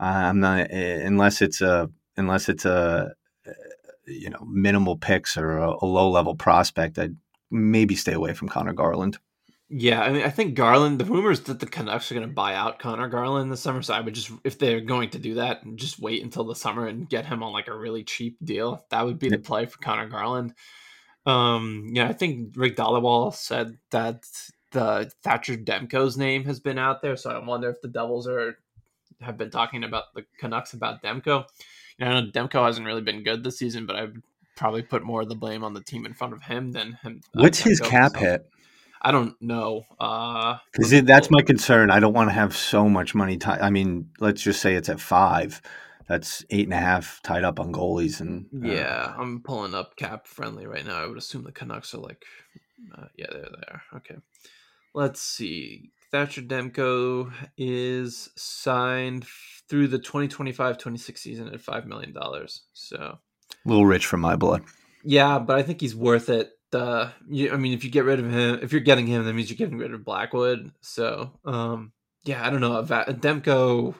Uh, 0.00 0.04
I'm 0.04 0.40
not 0.40 0.66
eh, 0.70 1.00
unless 1.04 1.40
it's 1.40 1.60
a 1.60 1.88
unless 2.16 2.48
it's 2.48 2.64
a 2.64 3.14
you 4.06 4.30
know 4.30 4.44
minimal 4.46 4.96
picks 4.96 5.36
or 5.36 5.58
a, 5.58 5.70
a 5.82 5.86
low 5.86 6.10
level 6.10 6.34
prospect. 6.34 6.98
I'd 6.98 7.16
maybe 7.50 7.94
stay 7.94 8.12
away 8.12 8.34
from 8.34 8.48
Conor 8.48 8.72
Garland. 8.72 9.18
Yeah, 9.68 10.00
I 10.00 10.12
mean, 10.12 10.22
I 10.22 10.30
think 10.30 10.54
Garland. 10.54 11.00
The 11.00 11.04
rumors 11.04 11.40
that 11.42 11.58
the 11.58 11.66
Canucks 11.66 12.10
are 12.10 12.14
going 12.14 12.26
to 12.26 12.32
buy 12.32 12.54
out 12.54 12.78
Conor 12.78 13.08
Garland 13.08 13.50
this 13.50 13.60
summer, 13.60 13.82
so 13.82 13.94
I 13.94 14.00
would 14.00 14.14
just, 14.14 14.30
if 14.44 14.58
they're 14.58 14.80
going 14.80 15.10
to 15.10 15.18
do 15.18 15.34
that, 15.34 15.62
just 15.74 15.98
wait 15.98 16.22
until 16.22 16.44
the 16.44 16.54
summer 16.54 16.86
and 16.86 17.08
get 17.08 17.26
him 17.26 17.42
on 17.42 17.52
like 17.52 17.66
a 17.66 17.76
really 17.76 18.04
cheap 18.04 18.36
deal. 18.44 18.84
That 18.90 19.04
would 19.04 19.18
be 19.18 19.28
the 19.28 19.38
play 19.38 19.66
for 19.66 19.78
Conor 19.78 20.08
Garland. 20.08 20.54
Um, 21.26 21.88
yeah, 21.92 22.08
I 22.08 22.12
think 22.12 22.54
Rick 22.54 22.76
Dhaliwal 22.76 23.34
said 23.34 23.76
that 23.90 24.24
the 24.70 25.10
Thatcher 25.24 25.56
Demko's 25.56 26.16
name 26.16 26.44
has 26.44 26.60
been 26.60 26.78
out 26.78 27.02
there, 27.02 27.16
so 27.16 27.30
I 27.30 27.44
wonder 27.44 27.68
if 27.68 27.80
the 27.80 27.88
Devils 27.88 28.28
are 28.28 28.58
have 29.20 29.36
been 29.36 29.50
talking 29.50 29.82
about 29.82 30.14
the 30.14 30.24
Canucks 30.38 30.74
about 30.74 31.02
Demko. 31.02 31.44
You 31.98 32.04
know, 32.04 32.10
I 32.12 32.20
know 32.20 32.30
Demko 32.30 32.64
hasn't 32.64 32.86
really 32.86 33.00
been 33.00 33.24
good 33.24 33.42
this 33.42 33.58
season, 33.58 33.86
but 33.86 33.96
I 33.96 34.02
would 34.02 34.22
probably 34.56 34.82
put 34.82 35.02
more 35.02 35.22
of 35.22 35.28
the 35.28 35.34
blame 35.34 35.64
on 35.64 35.74
the 35.74 35.82
team 35.82 36.06
in 36.06 36.14
front 36.14 36.34
of 36.34 36.42
him 36.42 36.72
than 36.72 36.98
him. 37.02 37.20
Uh, 37.34 37.42
What's 37.42 37.58
his 37.58 37.80
cap 37.80 38.16
hit? 38.16 38.48
I 39.06 39.12
don't 39.12 39.40
know. 39.40 39.84
Uh, 40.00 40.58
that's 40.74 41.30
my 41.30 41.40
concern. 41.40 41.92
I 41.92 42.00
don't 42.00 42.12
want 42.12 42.28
to 42.28 42.34
have 42.34 42.56
so 42.56 42.88
much 42.88 43.14
money. 43.14 43.36
T- 43.36 43.46
I 43.48 43.70
mean, 43.70 44.10
let's 44.18 44.42
just 44.42 44.60
say 44.60 44.74
it's 44.74 44.88
at 44.88 44.98
five. 44.98 45.62
That's 46.08 46.44
eight 46.50 46.64
and 46.64 46.74
a 46.74 46.78
half 46.78 47.20
tied 47.22 47.44
up 47.44 47.60
on 47.60 47.72
goalies, 47.72 48.20
and 48.20 48.46
uh, 48.52 48.66
yeah, 48.66 49.14
I'm 49.16 49.42
pulling 49.44 49.74
up 49.76 49.94
cap 49.94 50.26
friendly 50.26 50.66
right 50.66 50.84
now. 50.84 51.00
I 51.00 51.06
would 51.06 51.18
assume 51.18 51.44
the 51.44 51.52
Canucks 51.52 51.94
are 51.94 51.98
like, 51.98 52.24
uh, 52.98 53.04
yeah, 53.16 53.26
they're 53.30 53.42
there. 53.42 53.82
Okay, 53.94 54.16
let's 54.92 55.22
see. 55.22 55.92
Thatcher 56.10 56.42
Demko 56.42 57.32
is 57.56 58.30
signed 58.34 59.24
through 59.68 59.86
the 59.86 60.00
2025-26 60.00 61.18
season 61.18 61.54
at 61.54 61.60
five 61.60 61.86
million 61.86 62.12
dollars. 62.12 62.62
So 62.72 62.96
a 62.96 63.18
little 63.64 63.86
rich 63.86 64.06
for 64.06 64.16
my 64.16 64.34
blood. 64.34 64.64
Yeah, 65.04 65.38
but 65.38 65.58
I 65.58 65.62
think 65.62 65.80
he's 65.80 65.94
worth 65.94 66.28
it 66.28 66.55
uh, 66.72 67.10
you, 67.28 67.52
I 67.52 67.56
mean, 67.56 67.72
if 67.72 67.84
you 67.84 67.90
get 67.90 68.04
rid 68.04 68.18
of 68.18 68.30
him, 68.30 68.60
if 68.62 68.72
you're 68.72 68.80
getting 68.80 69.06
him, 69.06 69.24
that 69.24 69.32
means 69.32 69.50
you're 69.50 69.56
getting 69.56 69.78
rid 69.78 69.94
of 69.94 70.04
Blackwood. 70.04 70.72
So, 70.80 71.32
um, 71.44 71.92
yeah, 72.24 72.46
I 72.46 72.50
don't 72.50 72.60
know. 72.60 72.76
A, 72.76 72.80
a 72.82 73.14
Demko, 73.14 73.94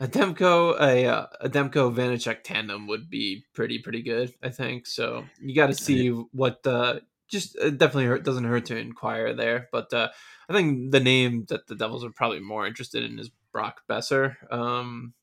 a 0.00 0.06
Demko, 0.06 0.80
a, 0.80 1.06
uh, 1.06 1.26
a 1.40 1.48
Demko 1.48 1.94
Vanecek 1.94 2.42
tandem 2.44 2.86
would 2.86 3.08
be 3.08 3.44
pretty, 3.54 3.78
pretty 3.78 4.02
good. 4.02 4.32
I 4.42 4.50
think 4.50 4.86
so. 4.86 5.24
You 5.40 5.54
got 5.54 5.68
to 5.68 5.74
see 5.74 6.08
what 6.08 6.62
the 6.62 7.02
just 7.30 7.56
it 7.56 7.78
definitely 7.78 8.06
hurt, 8.06 8.24
doesn't 8.24 8.44
hurt 8.44 8.66
to 8.66 8.76
inquire 8.76 9.34
there. 9.34 9.68
But 9.72 9.92
uh, 9.94 10.08
I 10.48 10.52
think 10.52 10.90
the 10.90 11.00
name 11.00 11.46
that 11.48 11.66
the 11.66 11.76
Devils 11.76 12.04
are 12.04 12.10
probably 12.10 12.40
more 12.40 12.66
interested 12.66 13.04
in 13.04 13.18
is 13.18 13.30
Brock 13.52 13.82
Boeser. 13.88 14.36
Um, 14.52 15.14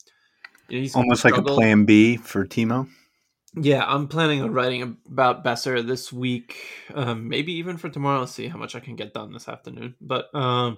you 0.69 0.77
know, 0.77 0.81
he's 0.81 0.95
almost 0.95 1.23
like 1.23 1.37
a 1.37 1.41
plan 1.41 1.85
B 1.85 2.17
for 2.17 2.45
Timo. 2.45 2.89
Yeah, 3.55 3.83
I'm 3.85 4.07
planning 4.07 4.41
on 4.41 4.53
writing 4.53 4.97
about 5.07 5.43
Boeser 5.43 5.85
this 5.85 6.11
week, 6.13 6.57
um, 6.93 7.27
maybe 7.27 7.53
even 7.53 7.77
for 7.77 7.89
tomorrow. 7.89 8.25
See 8.25 8.47
how 8.47 8.57
much 8.57 8.75
I 8.75 8.79
can 8.79 8.95
get 8.95 9.13
done 9.13 9.31
this 9.31 9.47
afternoon. 9.47 9.95
But 10.01 10.33
um, 10.35 10.77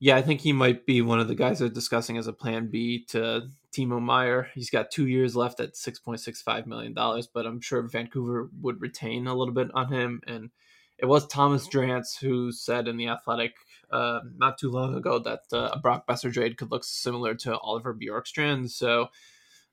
yeah, 0.00 0.16
I 0.16 0.22
think 0.22 0.40
he 0.40 0.52
might 0.52 0.86
be 0.86 1.02
one 1.02 1.20
of 1.20 1.28
the 1.28 1.34
guys 1.34 1.58
they're 1.58 1.68
discussing 1.68 2.16
as 2.16 2.26
a 2.26 2.32
plan 2.32 2.68
B 2.70 3.04
to 3.10 3.48
Timo 3.70 4.00
Meier. 4.00 4.48
He's 4.54 4.70
got 4.70 4.90
two 4.90 5.06
years 5.06 5.36
left 5.36 5.60
at 5.60 5.74
$6.65 5.74 6.66
million, 6.66 6.94
but 6.94 7.46
I'm 7.46 7.60
sure 7.60 7.82
Vancouver 7.82 8.50
would 8.60 8.80
retain 8.80 9.26
a 9.26 9.34
little 9.34 9.54
bit 9.54 9.68
on 9.74 9.92
him. 9.92 10.22
And 10.26 10.50
it 10.98 11.04
was 11.04 11.26
Thomas 11.26 11.68
Drance 11.68 12.18
who 12.18 12.50
said 12.50 12.88
in 12.88 12.96
The 12.96 13.08
Athletic 13.08 13.54
uh, 13.90 14.20
not 14.36 14.58
too 14.58 14.70
long 14.70 14.94
ago 14.94 15.18
that 15.18 15.40
uh, 15.52 15.70
a 15.74 15.78
Brock 15.78 16.06
Boeser 16.06 16.32
trade 16.32 16.56
could 16.56 16.70
look 16.70 16.84
similar 16.84 17.34
to 17.36 17.58
Oliver 17.58 17.94
Bjorkstrand. 17.94 18.70
So, 18.70 19.08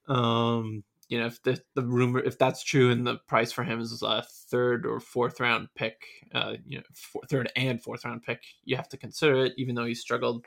um, 0.08 0.84
you 1.10 1.20
know, 1.20 1.28
if 1.28 1.42
the, 1.44 1.62
the 1.76 1.84
rumor, 1.84 2.20
if 2.20 2.38
that's 2.38 2.64
true 2.64 2.92
and 2.92 3.08
the 3.08 3.18
price 3.28 3.52
for 3.52 3.64
him 3.64 3.80
is 3.80 4.02
a 4.02 4.24
third 4.50 4.86
or 4.86 5.00
fourth 5.00 5.40
round 5.40 5.70
pick, 5.76 6.02
uh, 6.34 6.54
you 6.66 6.78
know, 6.78 6.84
four, 6.94 7.22
third 7.30 7.52
and 7.56 7.82
fourth 7.82 8.04
round 8.04 8.24
pick, 8.24 8.44
you 8.66 8.76
have 8.76 8.90
to 8.90 8.98
consider 8.98 9.46
it, 9.46 9.54
even 9.58 9.76
though 9.76 9.86
he 9.86 9.96
struggled 9.96 10.46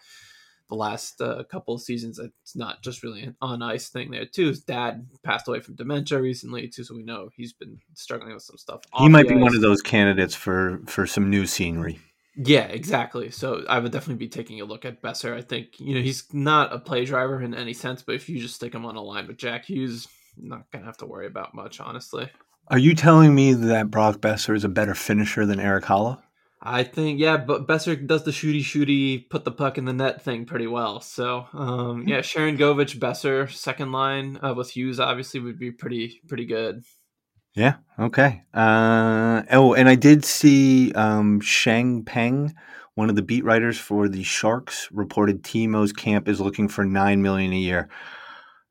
the 0.71 0.77
last 0.77 1.21
uh, 1.21 1.43
couple 1.51 1.75
of 1.75 1.83
seasons. 1.83 2.19
It's 2.19 2.57
not 2.57 2.83
just 2.83 3.03
really 3.03 3.23
an 3.23 3.37
on 3.43 3.63
ice 3.63 3.89
thing 3.89 4.11
there 4.11 4.25
too. 4.25 4.49
His 4.49 4.61
dad 4.61 5.09
passed 5.23 5.49
away 5.49 5.61
from 5.61 5.75
dementia 5.75 6.21
recently 6.21 6.69
too, 6.69 6.85
so 6.85 6.95
we 6.95 7.03
know 7.03 7.29
he's 7.35 7.53
been 7.53 7.79
struggling 7.95 8.33
with 8.33 8.43
some 8.43 8.57
stuff. 8.57 8.81
He 8.99 9.09
might 9.09 9.29
be 9.29 9.35
ice. 9.35 9.43
one 9.43 9.55
of 9.55 9.61
those 9.61 9.83
candidates 9.83 10.35
for 10.35 10.81
for 10.87 11.07
some 11.07 11.29
new 11.29 11.47
scenery. 11.47 11.99
Yeah, 12.37 12.67
exactly. 12.67 13.31
So 13.31 13.65
I 13.69 13.81
would 13.81 13.93
definitely 13.93 14.25
be 14.25 14.29
taking 14.29 14.61
a 14.61 14.65
look 14.65 14.85
at 14.85 15.03
Boeser. 15.03 15.37
I 15.37 15.43
think 15.43 15.81
you 15.81 15.95
know 15.95 16.01
he's 16.01 16.33
not 16.33 16.73
a 16.73 16.79
play 16.79 17.05
driver 17.05 17.43
in 17.43 17.55
any 17.55 17.75
sense, 17.75 18.03
but 18.03 18.15
if 18.15 18.29
you 18.29 18.39
just 18.41 18.55
stick 18.55 18.75
him 18.75 18.87
on 18.87 18.97
a 18.97 19.03
line 19.03 19.27
with 19.27 19.37
Jack 19.37 19.67
Hughes, 19.67 20.07
not 20.37 20.71
gonna 20.71 20.85
have 20.85 20.99
to 20.99 21.07
worry 21.07 21.27
about 21.27 21.55
much, 21.55 21.81
honestly. 21.81 22.31
Are 22.69 22.79
you 22.79 22.95
telling 22.95 23.35
me 23.35 23.53
that 23.53 23.91
Brock 23.91 24.19
Boeser 24.19 24.55
is 24.55 24.65
a 24.65 24.69
better 24.69 24.95
finisher 24.95 25.45
than 25.45 25.59
Erik 25.59 25.85
Haula? 25.85 26.23
I 26.63 26.85
think 26.85 27.19
yeah, 27.19 27.39
but 27.39 27.67
Boeser 27.67 28.07
does 28.07 28.25
the 28.25 28.31
shooty 28.33 28.61
shooty, 28.61 29.29
put 29.31 29.45
the 29.45 29.51
puck 29.51 29.79
in 29.79 29.87
the 29.87 29.95
net 29.95 30.23
thing 30.23 30.45
pretty 30.45 30.67
well. 30.67 31.01
So 31.01 31.47
um, 31.55 32.07
yeah, 32.07 32.19
Sharangovich, 32.19 32.99
Boeser, 32.99 33.51
second 33.51 33.93
line 33.93 34.39
uh, 34.43 34.55
with 34.55 34.71
Hughes 34.71 35.01
obviously 35.01 35.41
would 35.41 35.59
be 35.59 35.73
pretty 35.73 36.21
pretty 36.29 36.45
good. 36.45 36.85
Yeah. 37.55 37.77
Okay. 37.99 38.43
Uh, 38.55 39.43
oh, 39.51 39.75
and 39.75 39.89
I 39.89 39.95
did 39.95 40.25
see 40.25 40.93
um, 40.93 41.41
Sheng 41.41 42.05
Peng, 42.05 42.55
one 42.95 43.11
of 43.11 43.17
the 43.17 43.23
beat 43.23 43.45
writers 43.45 43.79
for 43.79 44.09
the 44.09 44.23
Sharks, 44.23 44.89
reported 44.93 45.43
Timo's 45.43 45.93
camp 45.93 46.29
is 46.29 46.41
looking 46.41 46.69
for 46.69 46.85
nine 46.85 47.23
million 47.23 47.53
a 47.53 47.57
year. 47.57 47.89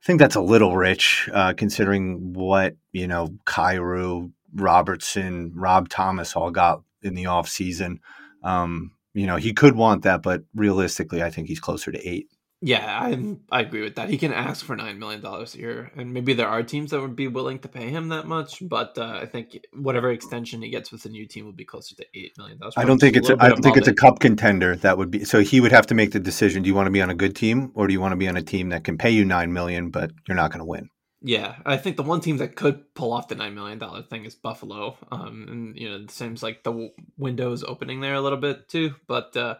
I 0.01 0.05
think 0.05 0.19
that's 0.19 0.35
a 0.35 0.41
little 0.41 0.77
rich, 0.77 1.29
uh, 1.33 1.53
considering 1.53 2.33
what 2.33 2.75
you 2.91 3.07
know 3.07 3.29
Kyrou, 3.45 4.31
Robertson, 4.53 5.51
Rob 5.55 5.89
Thomas 5.89 6.35
all 6.35 6.51
got 6.51 6.81
in 7.01 7.15
the 7.15 7.25
off 7.25 7.49
season. 7.49 7.99
Um, 8.43 8.91
you 9.13 9.27
know, 9.27 9.35
he 9.35 9.53
could 9.53 9.75
want 9.75 10.03
that, 10.03 10.21
but 10.21 10.43
realistically, 10.55 11.21
I 11.21 11.29
think 11.29 11.47
he's 11.47 11.59
closer 11.59 11.91
to 11.91 12.07
eight. 12.07 12.27
Yeah, 12.61 12.85
I 12.85 13.37
I 13.49 13.61
agree 13.61 13.81
with 13.81 13.95
that. 13.95 14.09
He 14.09 14.17
can 14.17 14.33
ask 14.33 14.65
for 14.65 14.75
nine 14.75 14.99
million 14.99 15.21
dollars 15.21 15.55
a 15.55 15.59
year, 15.59 15.91
and 15.95 16.13
maybe 16.13 16.33
there 16.33 16.49
are 16.49 16.61
teams 16.61 16.91
that 16.91 16.99
would 16.99 17.15
be 17.15 17.29
willing 17.29 17.59
to 17.59 17.69
pay 17.69 17.89
him 17.89 18.09
that 18.09 18.27
much. 18.27 18.61
But 18.67 18.97
uh, 18.97 19.19
I 19.21 19.27
think 19.27 19.59
whatever 19.71 20.11
extension 20.11 20.61
he 20.61 20.69
gets 20.69 20.91
with 20.91 21.03
the 21.03 21.09
new 21.09 21.25
team 21.25 21.45
will 21.45 21.53
be 21.53 21.63
closer 21.63 21.95
to 21.95 22.05
eight 22.13 22.37
million 22.37 22.57
dollars. 22.59 22.73
I 22.75 22.83
don't 22.83 22.99
think 22.99 23.15
it's 23.15 23.29
a, 23.29 23.37
I 23.41 23.47
don't 23.47 23.61
think 23.61 23.77
it's 23.77 23.87
it. 23.87 23.91
a 23.91 23.95
cup 23.95 24.19
contender. 24.19 24.75
That 24.75 24.97
would 24.97 25.09
be 25.09 25.23
so. 25.23 25.39
He 25.39 25.61
would 25.61 25.71
have 25.71 25.87
to 25.87 25.95
make 25.95 26.11
the 26.11 26.19
decision: 26.19 26.63
Do 26.63 26.67
you 26.67 26.75
want 26.75 26.87
to 26.87 26.91
be 26.91 27.01
on 27.01 27.09
a 27.09 27.15
good 27.15 27.33
team, 27.33 27.71
or 27.75 27.87
do 27.87 27.93
you 27.93 28.01
want 28.01 28.11
to 28.11 28.17
be 28.17 28.27
on 28.27 28.35
a 28.35 28.41
team 28.41 28.69
that 28.69 28.83
can 28.83 28.97
pay 28.97 29.11
you 29.11 29.23
nine 29.23 29.53
million, 29.53 29.89
but 29.89 30.11
you're 30.27 30.35
not 30.35 30.51
going 30.51 30.59
to 30.59 30.65
win? 30.65 30.89
Yeah, 31.21 31.55
I 31.65 31.75
think 31.77 31.97
the 31.97 32.03
one 32.03 32.21
team 32.21 32.37
that 32.37 32.55
could 32.55 32.93
pull 32.93 33.11
off 33.11 33.27
the 33.27 33.35
nine 33.35 33.53
million 33.53 33.77
dollar 33.77 34.03
thing 34.03 34.25
is 34.25 34.35
Buffalo. 34.35 34.97
Um, 35.11 35.47
and 35.49 35.77
you 35.77 35.89
know, 35.89 35.95
it 36.03 36.11
seems 36.11 36.41
like 36.41 36.63
the 36.63 36.91
window 37.17 37.51
is 37.51 37.63
opening 37.63 37.99
there 38.01 38.15
a 38.15 38.21
little 38.21 38.37
bit 38.37 38.69
too. 38.69 38.95
But 39.07 39.35
uh, 39.35 39.55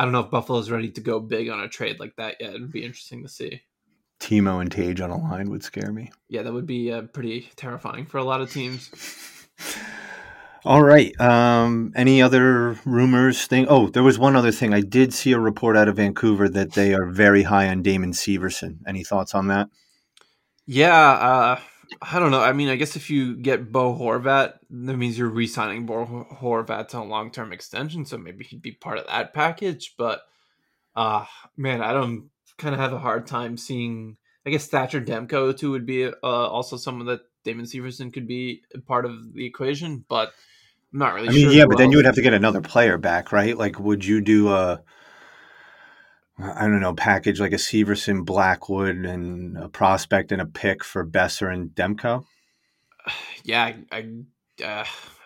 I 0.00 0.04
don't 0.04 0.12
know 0.12 0.20
if 0.20 0.30
Buffalo's 0.30 0.70
ready 0.70 0.88
to 0.92 1.00
go 1.02 1.20
big 1.20 1.50
on 1.50 1.60
a 1.60 1.68
trade 1.68 2.00
like 2.00 2.16
that 2.16 2.36
yet. 2.40 2.54
It'd 2.54 2.72
be 2.72 2.86
interesting 2.86 3.22
to 3.22 3.28
see. 3.28 3.60
Timo 4.18 4.62
and 4.62 4.72
Tage 4.72 4.98
on 5.02 5.10
a 5.10 5.18
line 5.18 5.50
would 5.50 5.62
scare 5.62 5.92
me. 5.92 6.10
Yeah, 6.30 6.40
that 6.40 6.54
would 6.54 6.64
be 6.64 6.90
uh, 6.90 7.02
pretty 7.02 7.50
terrifying 7.54 8.06
for 8.06 8.16
a 8.16 8.24
lot 8.24 8.40
of 8.40 8.50
teams. 8.50 8.90
All 10.64 10.82
right. 10.82 11.12
Um, 11.20 11.92
any 11.94 12.22
other 12.22 12.78
rumors? 12.86 13.44
Thing? 13.44 13.66
Oh, 13.68 13.88
there 13.88 14.02
was 14.02 14.18
one 14.18 14.36
other 14.36 14.52
thing. 14.52 14.72
I 14.72 14.80
did 14.80 15.12
see 15.12 15.32
a 15.32 15.38
report 15.38 15.76
out 15.76 15.88
of 15.88 15.96
Vancouver 15.96 16.48
that 16.48 16.72
they 16.72 16.94
are 16.94 17.04
very 17.04 17.42
high 17.42 17.68
on 17.68 17.82
Damon 17.82 18.12
Severson. 18.12 18.78
Any 18.86 19.04
thoughts 19.04 19.34
on 19.34 19.48
that? 19.48 19.68
Yeah, 20.64 20.96
uh, 20.96 21.60
I 22.00 22.18
don't 22.18 22.30
know. 22.30 22.40
I 22.40 22.52
mean, 22.52 22.68
I 22.68 22.76
guess 22.76 22.96
if 22.96 23.10
you 23.10 23.36
get 23.36 23.72
Bo 23.72 23.94
Horvat, 23.94 24.54
that 24.70 24.96
means 24.96 25.18
you're 25.18 25.28
re-signing 25.28 25.86
Bo 25.86 26.26
Horvat 26.40 26.88
to 26.88 26.98
a 26.98 27.04
long-term 27.04 27.52
extension, 27.52 28.04
so 28.04 28.16
maybe 28.16 28.44
he'd 28.44 28.62
be 28.62 28.72
part 28.72 28.98
of 28.98 29.06
that 29.06 29.34
package. 29.34 29.94
But, 29.98 30.22
uh 30.94 31.24
man, 31.56 31.82
I 31.82 31.92
don't 31.92 32.30
kind 32.58 32.74
of 32.74 32.80
have 32.80 32.92
a 32.92 32.98
hard 32.98 33.26
time 33.26 33.56
seeing. 33.56 34.16
I 34.46 34.50
guess 34.50 34.66
Thatcher 34.66 35.00
Demko 35.00 35.56
too 35.56 35.72
would 35.72 35.86
be 35.86 36.06
uh, 36.06 36.12
also 36.22 36.76
someone 36.76 37.06
that 37.06 37.20
Damon 37.44 37.66
Severson 37.66 38.12
could 38.12 38.26
be 38.26 38.62
part 38.86 39.04
of 39.04 39.34
the 39.34 39.46
equation, 39.46 40.04
but 40.08 40.32
I'm 40.92 40.98
not 40.98 41.14
really. 41.14 41.28
I 41.28 41.32
mean, 41.32 41.44
sure 41.44 41.52
yeah, 41.52 41.66
but 41.66 41.78
then 41.78 41.90
you 41.90 41.98
would 41.98 42.06
have 42.06 42.14
to 42.14 42.22
get 42.22 42.32
another 42.32 42.60
player 42.60 42.98
back, 42.98 43.32
right? 43.32 43.56
Like, 43.56 43.78
would 43.78 44.04
you 44.04 44.20
do 44.20 44.48
a 44.48 44.82
I 46.42 46.62
don't 46.62 46.80
know, 46.80 46.94
package 46.94 47.40
like 47.40 47.52
a 47.52 47.56
Severson, 47.56 48.24
Blackwood, 48.24 48.96
and 49.04 49.56
a 49.58 49.68
prospect 49.68 50.32
and 50.32 50.40
a 50.40 50.46
pick 50.46 50.84
for 50.84 51.06
Boeser 51.06 51.52
and 51.52 51.70
Demko? 51.70 52.24
Yeah, 53.42 53.72
I, 53.90 54.06
uh, 54.62 54.84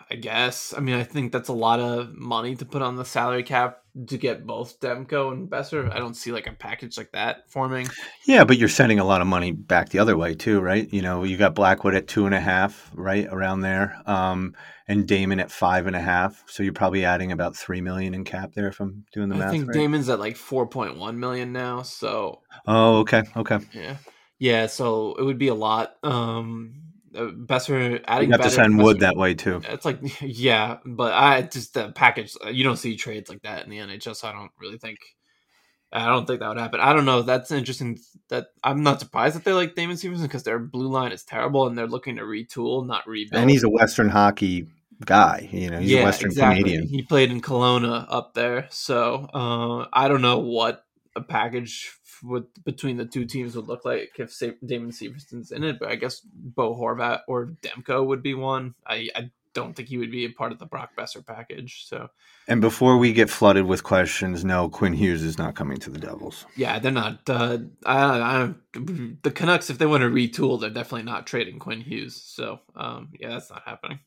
I 0.09 0.15
guess. 0.15 0.73
I 0.75 0.79
mean, 0.79 0.95
I 0.95 1.03
think 1.03 1.33
that's 1.33 1.49
a 1.49 1.53
lot 1.53 1.81
of 1.81 2.15
money 2.15 2.55
to 2.55 2.65
put 2.65 2.81
on 2.81 2.95
the 2.95 3.03
salary 3.03 3.43
cap 3.43 3.84
to 4.07 4.17
get 4.17 4.45
both 4.45 4.79
Demko 4.79 5.31
and 5.31 5.49
Boeser. 5.49 5.91
I 5.91 5.99
don't 5.99 6.15
see 6.15 6.31
like 6.31 6.47
a 6.47 6.51
package 6.51 6.97
like 6.97 7.11
that 7.13 7.49
forming. 7.49 7.87
Yeah, 8.25 8.43
but 8.43 8.57
you're 8.57 8.67
sending 8.67 8.99
a 8.99 9.05
lot 9.05 9.21
of 9.21 9.27
money 9.27 9.51
back 9.51 9.89
the 9.89 9.99
other 9.99 10.17
way 10.17 10.35
too, 10.35 10.59
right? 10.59 10.91
You 10.91 11.01
know, 11.01 11.23
you 11.23 11.37
got 11.37 11.55
Blackwood 11.55 11.95
at 11.95 12.07
two 12.07 12.25
and 12.25 12.35
a 12.35 12.39
half, 12.39 12.91
right 12.93 13.25
around 13.31 13.61
there, 13.61 13.97
um, 14.05 14.53
and 14.87 15.07
Damon 15.07 15.39
at 15.39 15.49
five 15.49 15.87
and 15.87 15.95
a 15.95 16.01
half. 16.01 16.43
So 16.47 16.61
you're 16.61 16.73
probably 16.73 17.05
adding 17.05 17.31
about 17.31 17.55
three 17.55 17.81
million 17.81 18.13
in 18.13 18.25
cap 18.25 18.51
there 18.53 18.67
if 18.67 18.81
I'm 18.81 19.05
doing 19.13 19.29
the 19.29 19.35
math. 19.35 19.47
I 19.47 19.51
think 19.51 19.67
right. 19.67 19.73
Damon's 19.75 20.09
at 20.09 20.19
like 20.19 20.35
four 20.35 20.67
point 20.67 20.97
one 20.97 21.19
million 21.19 21.53
now. 21.53 21.81
So. 21.81 22.41
Oh, 22.67 22.97
okay, 22.99 23.23
okay. 23.37 23.59
Yeah, 23.73 23.97
yeah. 24.39 24.65
So 24.67 25.15
it 25.15 25.23
would 25.23 25.39
be 25.39 25.47
a 25.47 25.55
lot. 25.55 25.95
Um, 26.03 26.84
uh, 27.15 27.31
Boeser 27.31 28.03
adding. 28.07 28.29
You 28.29 28.33
have 28.33 28.41
to 28.41 28.49
send 28.49 28.81
Wood 28.81 28.99
that 28.99 29.15
way 29.15 29.33
too. 29.33 29.61
It's 29.69 29.85
like 29.85 29.99
yeah, 30.21 30.77
but 30.85 31.13
I 31.13 31.43
just 31.43 31.73
the 31.73 31.91
package. 31.91 32.35
Uh, 32.43 32.49
you 32.49 32.63
don't 32.63 32.77
see 32.77 32.95
trades 32.95 33.29
like 33.29 33.41
that 33.43 33.63
in 33.63 33.69
the 33.69 33.77
NHL, 33.77 34.15
so 34.15 34.27
I 34.27 34.33
don't 34.33 34.51
really 34.59 34.77
think. 34.77 34.99
I 35.93 36.07
don't 36.07 36.25
think 36.25 36.41
that 36.41 36.49
would 36.49 36.57
happen. 36.57 36.81
I 36.81 36.91
don't 36.91 37.05
know. 37.05 37.21
That's 37.21 37.51
interesting. 37.51 37.99
That 38.29 38.47
I'm 38.63 38.83
not 38.83 38.99
surprised 38.99 39.35
that 39.35 39.45
they 39.45 39.53
like 39.53 39.75
Damon 39.75 39.95
Severson 39.95 40.23
because 40.23 40.43
their 40.43 40.59
blue 40.59 40.89
line 40.89 41.11
is 41.11 41.23
terrible 41.23 41.67
and 41.67 41.77
they're 41.77 41.87
looking 41.87 42.17
to 42.17 42.23
retool, 42.23 42.85
not 42.85 43.07
rebuild. 43.07 43.41
And 43.41 43.49
he's 43.49 43.63
a 43.63 43.69
Western 43.69 44.09
hockey 44.09 44.67
guy. 45.05 45.47
You 45.51 45.69
know, 45.69 45.79
he's 45.79 45.91
yeah, 45.91 46.01
a 46.01 46.05
Western 46.05 46.31
exactly. 46.31 46.63
Canadian. 46.63 46.87
He 46.87 47.01
played 47.03 47.31
in 47.31 47.41
Kelowna 47.41 48.05
up 48.09 48.33
there, 48.33 48.67
so 48.71 49.29
uh, 49.33 49.87
I 49.93 50.07
don't 50.07 50.21
know 50.21 50.39
what 50.39 50.83
a 51.15 51.21
package 51.21 51.97
what 52.21 52.45
between 52.63 52.97
the 52.97 53.05
two 53.05 53.25
teams 53.25 53.55
would 53.55 53.67
look 53.67 53.85
like 53.85 54.11
if 54.17 54.41
Damon 54.65 54.91
Severson's 54.91 55.51
in 55.51 55.63
it. 55.63 55.79
But 55.79 55.89
I 55.89 55.95
guess 55.95 56.21
Bo 56.23 56.75
Horvat 56.75 57.21
or 57.27 57.55
Demko 57.61 58.05
would 58.05 58.23
be 58.23 58.33
one. 58.33 58.75
I, 58.85 59.09
I 59.15 59.31
don't 59.53 59.75
think 59.75 59.89
he 59.89 59.97
would 59.97 60.11
be 60.11 60.25
a 60.25 60.29
part 60.29 60.51
of 60.51 60.59
the 60.59 60.65
Brock 60.65 60.91
Boeser 60.97 61.25
package. 61.25 61.85
So, 61.87 62.09
and 62.47 62.61
before 62.61 62.97
we 62.97 63.13
get 63.13 63.29
flooded 63.29 63.65
with 63.65 63.83
questions, 63.83 64.45
no, 64.45 64.69
Quinn 64.69 64.93
Hughes 64.93 65.23
is 65.23 65.37
not 65.37 65.55
coming 65.55 65.77
to 65.77 65.89
the 65.89 65.97
Devils. 65.97 66.45
Yeah, 66.55 66.77
they're 66.77 66.91
not. 66.91 67.27
Uh, 67.27 67.59
I, 67.85 68.19
I, 68.19 68.53
the 69.23 69.31
Canucks, 69.31 69.69
if 69.69 69.77
they 69.77 69.85
want 69.85 70.01
to 70.01 70.09
retool, 70.09 70.59
they're 70.59 70.69
definitely 70.69 71.03
not 71.03 71.25
trading 71.25 71.57
Quinn 71.57 71.81
Hughes. 71.81 72.21
So, 72.21 72.59
um, 72.75 73.09
yeah, 73.19 73.29
that's 73.29 73.49
not 73.49 73.63
happening. 73.65 73.99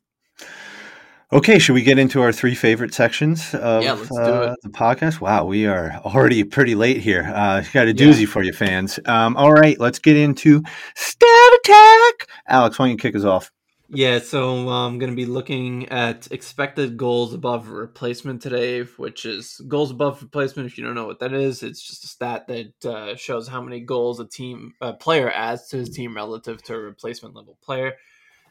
Okay, 1.31 1.59
should 1.59 1.75
we 1.75 1.83
get 1.83 1.99
into 1.99 2.23
our 2.23 2.33
three 2.33 2.55
favorite 2.55 2.95
sections 2.95 3.55
of 3.55 3.83
yeah, 3.83 3.93
uh, 3.93 4.55
the 4.63 4.71
podcast? 4.71 5.21
Wow, 5.21 5.45
we 5.45 5.67
are 5.67 6.01
already 6.03 6.43
pretty 6.43 6.75
late 6.75 7.03
here. 7.03 7.31
Uh, 7.35 7.63
got 7.75 7.87
a 7.87 7.93
doozy 7.93 8.21
yeah. 8.21 8.27
for 8.29 8.43
you, 8.43 8.55
fans. 8.55 8.99
Um, 9.05 9.37
all 9.37 9.53
right, 9.53 9.79
let's 9.79 9.99
get 9.99 10.17
into 10.17 10.63
stat 10.97 11.53
attack. 11.61 12.29
Alex, 12.49 12.79
why 12.79 12.87
don't 12.87 12.93
you 12.93 12.97
kick 12.97 13.15
us 13.15 13.25
off? 13.25 13.53
Yeah, 13.91 14.21
so 14.21 14.71
I'm 14.71 14.99
going 14.99 15.11
to 15.11 15.17
be 15.17 15.27
looking 15.27 15.91
at 15.91 16.29
expected 16.31 16.97
goals 16.97 17.35
above 17.35 17.69
replacement 17.69 18.41
today, 18.41 18.85
which 18.97 19.27
is 19.27 19.61
goals 19.69 19.91
above 19.91 20.23
replacement. 20.23 20.71
If 20.71 20.79
you 20.79 20.85
don't 20.85 20.95
know 20.95 21.07
what 21.07 21.21
that 21.21 21.35
is, 21.35 21.63
it's 21.63 21.87
just 21.87 22.05
a 22.05 22.07
stat 22.07 22.47
that 22.47 22.87
uh, 22.87 23.17
shows 23.17 23.47
how 23.47 23.61
many 23.61 23.81
goals 23.81 24.19
a 24.19 24.27
team 24.27 24.73
a 24.81 24.95
player 24.95 25.31
adds 25.31 25.69
to 25.69 25.77
his 25.77 25.91
team 25.91 26.17
relative 26.17 26.63
to 26.63 26.75
a 26.75 26.79
replacement 26.79 27.35
level 27.35 27.59
player. 27.63 27.97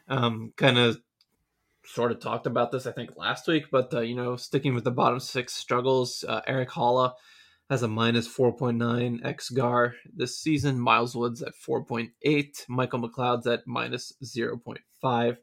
Um, 0.08 0.52
kind 0.56 0.78
of 0.78 0.98
sort 1.84 2.12
of 2.12 2.20
talked 2.20 2.46
about 2.46 2.70
this, 2.72 2.86
I 2.86 2.92
think, 2.92 3.10
last 3.16 3.46
week, 3.46 3.66
but 3.70 3.92
uh, 3.94 4.00
you 4.00 4.14
know, 4.14 4.36
sticking 4.36 4.74
with 4.74 4.84
the 4.84 4.90
bottom 4.90 5.20
six 5.20 5.54
struggles, 5.54 6.24
uh, 6.28 6.40
Erik 6.46 6.70
Haula 6.70 7.12
has 7.70 7.82
a 7.82 7.88
minus 7.88 8.26
4.9 8.26 9.22
xGAR 9.22 9.92
this 10.14 10.38
season. 10.38 10.80
Miles 10.80 11.14
Woods 11.14 11.42
at 11.42 11.52
4.8. 11.68 12.08
Michael 12.68 13.00
McLeod's 13.00 13.46
at 13.46 13.66
minus 13.66 14.12
0.5. 14.24 15.36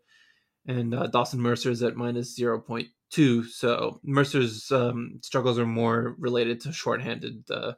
And 0.67 0.95
uh, 0.95 1.07
Dawson 1.07 1.39
Mercer's 1.39 1.83
at 1.83 1.95
minus 1.95 2.39
0.2. 2.39 3.45
So 3.45 3.99
Mercer's 4.03 4.71
um, 4.71 5.19
struggles 5.21 5.59
are 5.59 5.67
more 5.67 6.15
related 6.17 6.61
to 6.61 6.73
shorthanded. 6.73 7.43
Uh, 7.49 7.73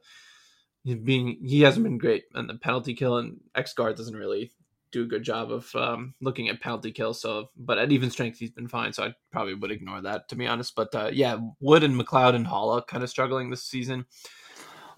being 1.03 1.37
he 1.43 1.61
hasn't 1.61 1.83
been 1.83 1.97
great 1.97 2.23
and 2.33 2.49
the 2.49 2.55
penalty 2.55 2.93
kill 2.93 3.17
and 3.17 3.41
X 3.55 3.73
xGAR 3.73 3.93
doesn't 3.95 4.15
really 4.15 4.51
do 4.91 5.03
a 5.03 5.07
good 5.07 5.23
job 5.23 5.51
of 5.51 5.73
um, 5.75 6.13
looking 6.21 6.49
at 6.49 6.61
penalty 6.61 6.91
kills. 6.91 7.21
So, 7.21 7.49
but 7.57 7.77
at 7.77 7.91
even 7.91 8.09
strength, 8.09 8.39
he's 8.39 8.51
been 8.51 8.67
fine. 8.67 8.93
So 8.93 9.03
I 9.03 9.13
probably 9.31 9.53
would 9.53 9.71
ignore 9.71 10.01
that 10.01 10.29
to 10.29 10.35
be 10.35 10.47
honest. 10.47 10.75
But 10.75 10.93
uh, 10.95 11.09
yeah, 11.13 11.37
Wood 11.59 11.83
and 11.83 11.99
McLeod 11.99 12.35
and 12.35 12.47
Haula 12.47 12.85
kind 12.85 13.03
of 13.03 13.09
struggling 13.09 13.49
this 13.49 13.63
season. 13.63 14.05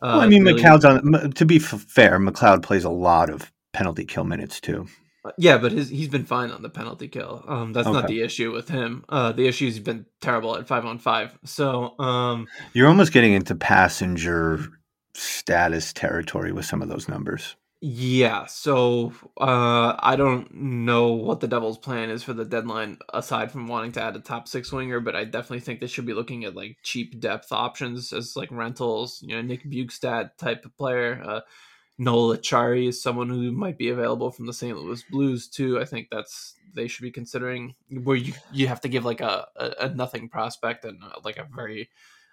Uh, 0.01 0.15
well, 0.15 0.21
I 0.21 0.27
mean, 0.27 0.43
really, 0.43 0.61
McLeod's 0.61 0.85
on. 0.85 1.31
To 1.31 1.45
be 1.45 1.59
fair, 1.59 2.19
McLeod 2.19 2.63
plays 2.63 2.83
a 2.83 2.89
lot 2.89 3.29
of 3.29 3.51
penalty 3.73 4.05
kill 4.05 4.23
minutes 4.23 4.59
too. 4.59 4.87
Uh, 5.25 5.31
yeah, 5.37 5.57
but 5.57 5.73
his, 5.73 5.89
he's 5.89 6.07
been 6.07 6.23
fine 6.23 6.51
on 6.51 6.61
the 6.61 6.69
penalty 6.69 7.09
kill. 7.09 7.43
Um, 7.47 7.73
that's 7.73 7.87
okay. 7.87 7.93
not 7.93 8.07
the 8.07 8.21
issue 8.21 8.53
with 8.53 8.69
him. 8.69 9.03
Uh, 9.09 9.33
the 9.33 9.47
issue 9.47 9.67
is 9.67 9.75
he's 9.75 9.83
been 9.83 10.05
terrible 10.21 10.55
at 10.55 10.67
five 10.67 10.85
on 10.85 10.97
five. 10.97 11.37
So 11.43 11.99
um, 11.99 12.47
you're 12.73 12.87
almost 12.87 13.11
getting 13.11 13.33
into 13.33 13.55
passenger 13.55 14.65
status 15.13 15.91
territory 15.91 16.53
with 16.53 16.65
some 16.65 16.81
of 16.81 16.87
those 16.87 17.09
numbers. 17.09 17.55
Yeah, 17.81 18.45
so 18.45 19.13
uh, 19.39 19.95
I 19.99 20.17
don't 20.17 20.53
know 20.53 21.13
what 21.13 21.39
the 21.39 21.47
Devils' 21.47 21.77
plan 21.77 22.09
is 22.09 22.23
for 22.23 22.33
the 22.33 22.43
deadline 22.43 22.97
aside 23.13 23.53
from 23.53 23.67
wanting 23.69 23.93
to 23.93 24.01
add 24.03 24.17
a 24.17 24.19
top 24.19 24.49
six 24.49 24.69
winger, 24.73 24.99
but 24.99 25.15
I 25.15 25.23
definitely 25.23 25.61
think 25.61 25.79
they 25.79 25.87
should 25.87 26.05
be 26.05 26.13
looking 26.13 26.43
at 26.43 26.55
like 26.55 26.77
cheap 26.83 27.21
depth 27.21 27.53
options 27.53 28.11
as 28.11 28.35
like 28.35 28.51
rentals. 28.51 29.21
You 29.25 29.35
know, 29.37 29.41
Nick 29.41 29.63
Bjugstad 29.63 30.31
type 30.37 30.65
of 30.65 30.75
player. 30.75 31.21
Uh, 31.23 31.41
Noel 31.97 32.37
Acciari 32.37 32.89
is 32.89 33.01
someone 33.01 33.29
who 33.29 33.51
might 33.51 33.77
be 33.77 33.89
available 33.89 34.31
from 34.31 34.47
the 34.47 34.53
St. 34.53 34.77
Louis 34.77 35.03
Blues 35.11 35.47
too. 35.47 35.79
I 35.79 35.85
think 35.85 36.09
that's 36.11 36.55
they 36.75 36.87
should 36.87 37.03
be 37.03 37.11
considering 37.11 37.75
where 38.03 38.17
you 38.17 38.33
you 38.51 38.67
have 38.67 38.81
to 38.81 38.89
give 38.89 39.05
like 39.05 39.21
a 39.21 39.47
a, 39.55 39.71
a 39.85 39.89
nothing 39.95 40.29
prospect 40.29 40.85
and 40.85 41.03
uh, 41.03 41.19
like 41.23 41.37
a 41.37 41.47
very 41.55 41.89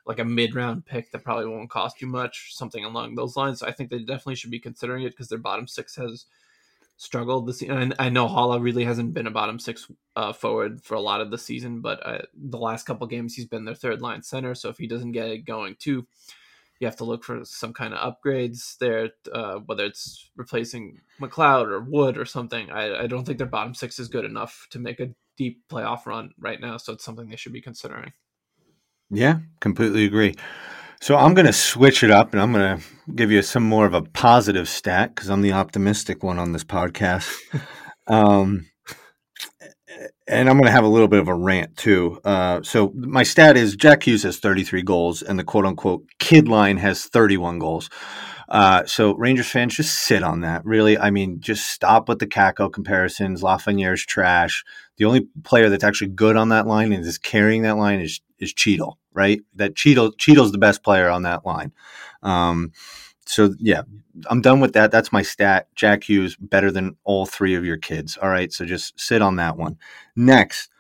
like 0.07 0.19
a 0.19 0.25
mid 0.25 0.55
round 0.55 0.87
pick 0.87 1.11
that 1.11 1.25
probably 1.25 1.47
won't 1.47 1.71
cost 1.71 2.01
you 2.01 2.07
much, 2.07 2.55
something 2.55 2.85
along 2.85 3.15
those 3.15 3.37
lines. 3.37 3.61
So 3.61 3.67
I 3.67 3.73
think 3.73 3.91
they 3.91 3.99
definitely 3.99 4.37
should 4.37 4.51
be 4.51 4.61
considering 4.61 5.03
it 5.03 5.11
because 5.11 5.29
their 5.29 5.39
bottom 5.39 5.67
six 5.67 5.97
has 5.97 6.27
struggled 6.97 7.47
this 7.47 7.59
season. 7.59 7.79
And 7.79 7.95
I 7.99 8.09
know 8.09 8.27
Haula 8.29 8.63
really 8.63 8.85
hasn't 8.85 9.15
been 9.15 9.27
a 9.27 9.33
bottom 9.33 9.59
six 9.59 9.91
uh, 10.15 10.33
forward 10.33 10.83
for 10.83 10.95
a 10.95 11.01
lot 11.01 11.21
of 11.21 11.31
the 11.31 11.39
season, 11.39 11.81
but 11.81 12.07
uh, 12.07 12.23
the 12.35 12.59
last 12.59 12.87
couple 12.87 13.07
games 13.07 13.35
he's 13.35 13.47
been 13.47 13.65
their 13.65 13.75
third 13.75 14.01
line 14.01 14.23
center. 14.23 14.55
So 14.55 14.69
if 14.69 14.79
he 14.79 14.87
doesn't 14.87 15.13
get 15.13 15.29
it 15.29 15.45
going 15.45 15.77
too, 15.79 16.07
you 16.79 16.87
have 16.87 16.97
to 16.97 17.05
look 17.05 17.25
for 17.25 17.45
some 17.45 17.73
kind 17.73 17.95
of 17.95 18.15
upgrades 18.15 18.79
there, 18.79 19.11
uh, 19.33 19.57
whether 19.67 19.85
it's 19.85 20.31
replacing 20.37 21.01
McLeod 21.21 21.69
or 21.69 21.81
Wood 21.81 22.19
or 22.19 22.27
something. 22.27 22.71
I, 22.71 23.05
I 23.05 23.07
don't 23.07 23.25
think 23.25 23.39
their 23.39 23.47
bottom 23.47 23.75
six 23.75 23.99
is 23.99 24.09
good 24.09 24.25
enough 24.25 24.67
to 24.71 24.79
make 24.79 25.01
a 25.01 25.11
deep 25.37 25.65
playoff 25.69 26.07
run 26.07 26.33
right 26.39 26.61
now. 26.61 26.77
So 26.77 26.93
it's 26.93 27.05
something 27.05 27.29
they 27.29 27.37
should 27.37 27.53
be 27.53 27.63
considering. 27.63 28.13
Yeah, 29.11 29.39
completely 29.61 30.05
agree. 30.05 30.35
So 31.01 31.17
I'm 31.17 31.35
going 31.35 31.47
to 31.47 31.53
switch 31.53 32.03
it 32.03 32.11
up 32.11 32.33
and 32.33 32.41
I'm 32.41 32.53
going 32.53 32.79
to 32.79 32.85
give 33.15 33.31
you 33.31 33.43
some 33.43 33.63
more 33.63 33.87
of 33.87 33.95
a 33.95 34.03
positive 34.03 34.69
stat 34.69 35.15
because 35.15 35.29
I'm 35.29 35.43
the 35.43 35.53
optimistic 35.53 36.23
one 36.23 36.39
on 36.39 36.53
this 36.53 36.65
podcast. 36.65 37.33
um, 38.07 38.67
and 40.27 40.49
I'm 40.49 40.57
going 40.57 40.67
to 40.67 40.73
have 40.73 40.85
a 40.85 40.89
little 40.89 41.09
bit 41.09 41.21
of 41.21 41.29
a 41.29 41.35
rant 41.35 41.77
too. 41.77 42.21
Uh, 42.25 42.63
so 42.63 42.93
my 42.97 43.23
stat 43.23 43.57
is 43.57 43.77
Jack 43.77 44.05
Hughes 44.05 44.25
has 44.25 44.39
33 44.39 44.83
goals 44.83 45.23
and 45.23 45.39
the 45.39 45.45
quote 45.45 45.67
unquote 45.67 46.05
kid 46.19 46.49
line 46.49 46.79
has 46.79 47.05
31 47.05 47.59
goals. 47.59 47.89
Uh, 48.49 48.85
so 48.87 49.15
Rangers 49.15 49.49
fans, 49.49 49.77
just 49.77 49.99
sit 49.99 50.23
on 50.23 50.41
that. 50.41 50.65
Really, 50.65 50.97
I 50.97 51.11
mean, 51.11 51.41
just 51.41 51.69
stop 51.69 52.09
with 52.09 52.21
the 52.21 52.29
Kakko 52.29 52.73
comparisons. 52.73 53.43
Lafreniere's 53.43 54.07
trash. 54.07 54.65
The 54.99 55.05
only 55.05 55.27
player 55.43 55.69
that's 55.69 55.85
actually 55.85 56.13
good 56.13 56.37
on 56.37 56.51
that 56.51 56.67
line 56.67 56.93
and 56.93 57.05
is 57.05 57.19
carrying 57.19 57.63
that 57.63 57.77
line 57.77 58.01
is 58.01 58.21
is 58.39 58.53
Chytil, 58.53 58.95
right? 59.13 59.41
That 59.55 59.75
Chytil 59.75 60.17
Chytil's 60.17 60.53
the 60.53 60.59
best 60.59 60.83
player 60.83 61.09
on 61.09 61.23
that 61.23 61.47
line. 61.47 61.73
Um, 62.23 62.73
so 63.27 63.55
yeah, 63.59 63.83
I'm 64.27 64.41
done 64.41 64.61
with 64.61 64.73
that. 64.75 64.91
That's 64.91 65.13
my 65.13 65.23
stat. 65.23 65.69
Jack 65.75 66.05
Hughes 66.05 66.37
better 66.37 66.71
than 66.71 66.97
all 67.05 67.27
three 67.27 67.55
of 67.55 67.65
your 67.65 67.77
kids. 67.77 68.17
All 68.17 68.29
right, 68.29 68.53
so 68.53 68.65
just 68.65 68.99
sit 68.99 69.23
on 69.23 69.37
that 69.37 69.57
one. 69.57 69.79
Next, 70.15 70.71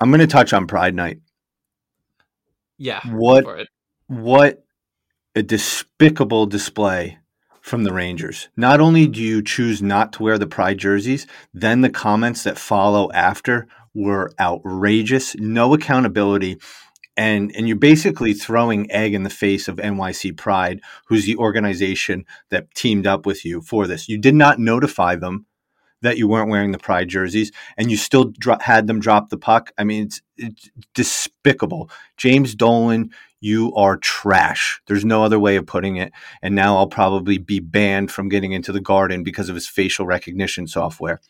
I'm 0.00 0.10
going 0.10 0.20
to 0.20 0.26
touch 0.26 0.52
on 0.52 0.66
Pride 0.66 0.94
Night. 0.94 1.20
Yeah. 2.78 3.00
What? 3.06 3.68
What 4.06 4.64
a 5.34 5.42
despicable 5.42 6.46
display 6.46 7.18
from 7.60 7.84
the 7.84 7.92
Rangers. 7.92 8.48
Not 8.56 8.80
only 8.80 9.06
do 9.06 9.20
you 9.22 9.42
choose 9.42 9.82
not 9.82 10.12
to 10.14 10.22
wear 10.22 10.38
the 10.38 10.46
Pride 10.46 10.78
jerseys, 10.78 11.26
then 11.52 11.82
the 11.82 11.90
comments 11.90 12.44
that 12.44 12.58
follow 12.58 13.10
after 13.12 13.68
were 13.94 14.30
outrageous, 14.40 15.34
no 15.36 15.74
accountability. 15.74 16.58
And, 17.16 17.50
and 17.56 17.66
you're 17.66 17.76
basically 17.76 18.32
throwing 18.32 18.90
egg 18.92 19.12
in 19.12 19.24
the 19.24 19.30
face 19.30 19.66
of 19.66 19.76
NYC 19.76 20.36
Pride, 20.36 20.80
who's 21.08 21.26
the 21.26 21.36
organization 21.36 22.24
that 22.50 22.72
teamed 22.74 23.06
up 23.08 23.26
with 23.26 23.44
you 23.44 23.60
for 23.60 23.88
this. 23.88 24.08
You 24.08 24.18
did 24.18 24.36
not 24.36 24.60
notify 24.60 25.16
them 25.16 25.46
that 26.02 26.16
you 26.16 26.28
weren't 26.28 26.50
wearing 26.50 26.70
the 26.70 26.78
Pride 26.78 27.08
jerseys, 27.08 27.50
and 27.76 27.90
you 27.90 27.96
still 27.96 28.32
dro- 28.38 28.58
had 28.60 28.86
them 28.86 29.00
drop 29.00 29.30
the 29.30 29.36
puck. 29.36 29.72
I 29.76 29.84
mean, 29.84 30.04
it's, 30.04 30.22
it's 30.36 30.70
despicable. 30.94 31.90
James 32.16 32.54
Dolan, 32.54 33.10
you 33.40 33.74
are 33.74 33.96
trash. 33.96 34.80
There's 34.86 35.04
no 35.04 35.24
other 35.24 35.38
way 35.38 35.56
of 35.56 35.66
putting 35.66 35.96
it. 35.96 36.12
And 36.42 36.54
now 36.54 36.76
I'll 36.76 36.88
probably 36.88 37.38
be 37.38 37.60
banned 37.60 38.10
from 38.10 38.28
getting 38.28 38.52
into 38.52 38.72
the 38.72 38.80
garden 38.80 39.22
because 39.22 39.48
of 39.48 39.54
his 39.54 39.68
facial 39.68 40.06
recognition 40.06 40.66
software. 40.66 41.20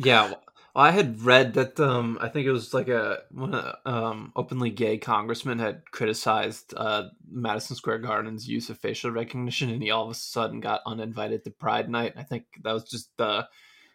Yeah. 0.00 0.34
I 0.74 0.90
had 0.92 1.22
read 1.22 1.54
that 1.54 1.80
um, 1.80 2.18
I 2.20 2.28
think 2.28 2.46
it 2.46 2.52
was 2.52 2.72
like 2.72 2.88
a 2.88 3.18
one 3.30 3.54
um, 3.84 4.32
openly 4.36 4.70
gay 4.70 4.98
congressman 4.98 5.58
had 5.58 5.82
criticized 5.90 6.72
uh, 6.76 7.08
Madison 7.30 7.74
Square 7.74 7.98
Garden's 7.98 8.48
use 8.48 8.70
of 8.70 8.78
facial 8.78 9.10
recognition, 9.10 9.70
and 9.70 9.82
he 9.82 9.90
all 9.90 10.04
of 10.04 10.10
a 10.10 10.14
sudden 10.14 10.60
got 10.60 10.82
uninvited 10.86 11.44
to 11.44 11.50
Pride 11.50 11.90
Night. 11.90 12.14
I 12.16 12.22
think 12.22 12.44
that 12.62 12.72
was 12.72 12.84
just 12.84 13.16
the 13.16 13.48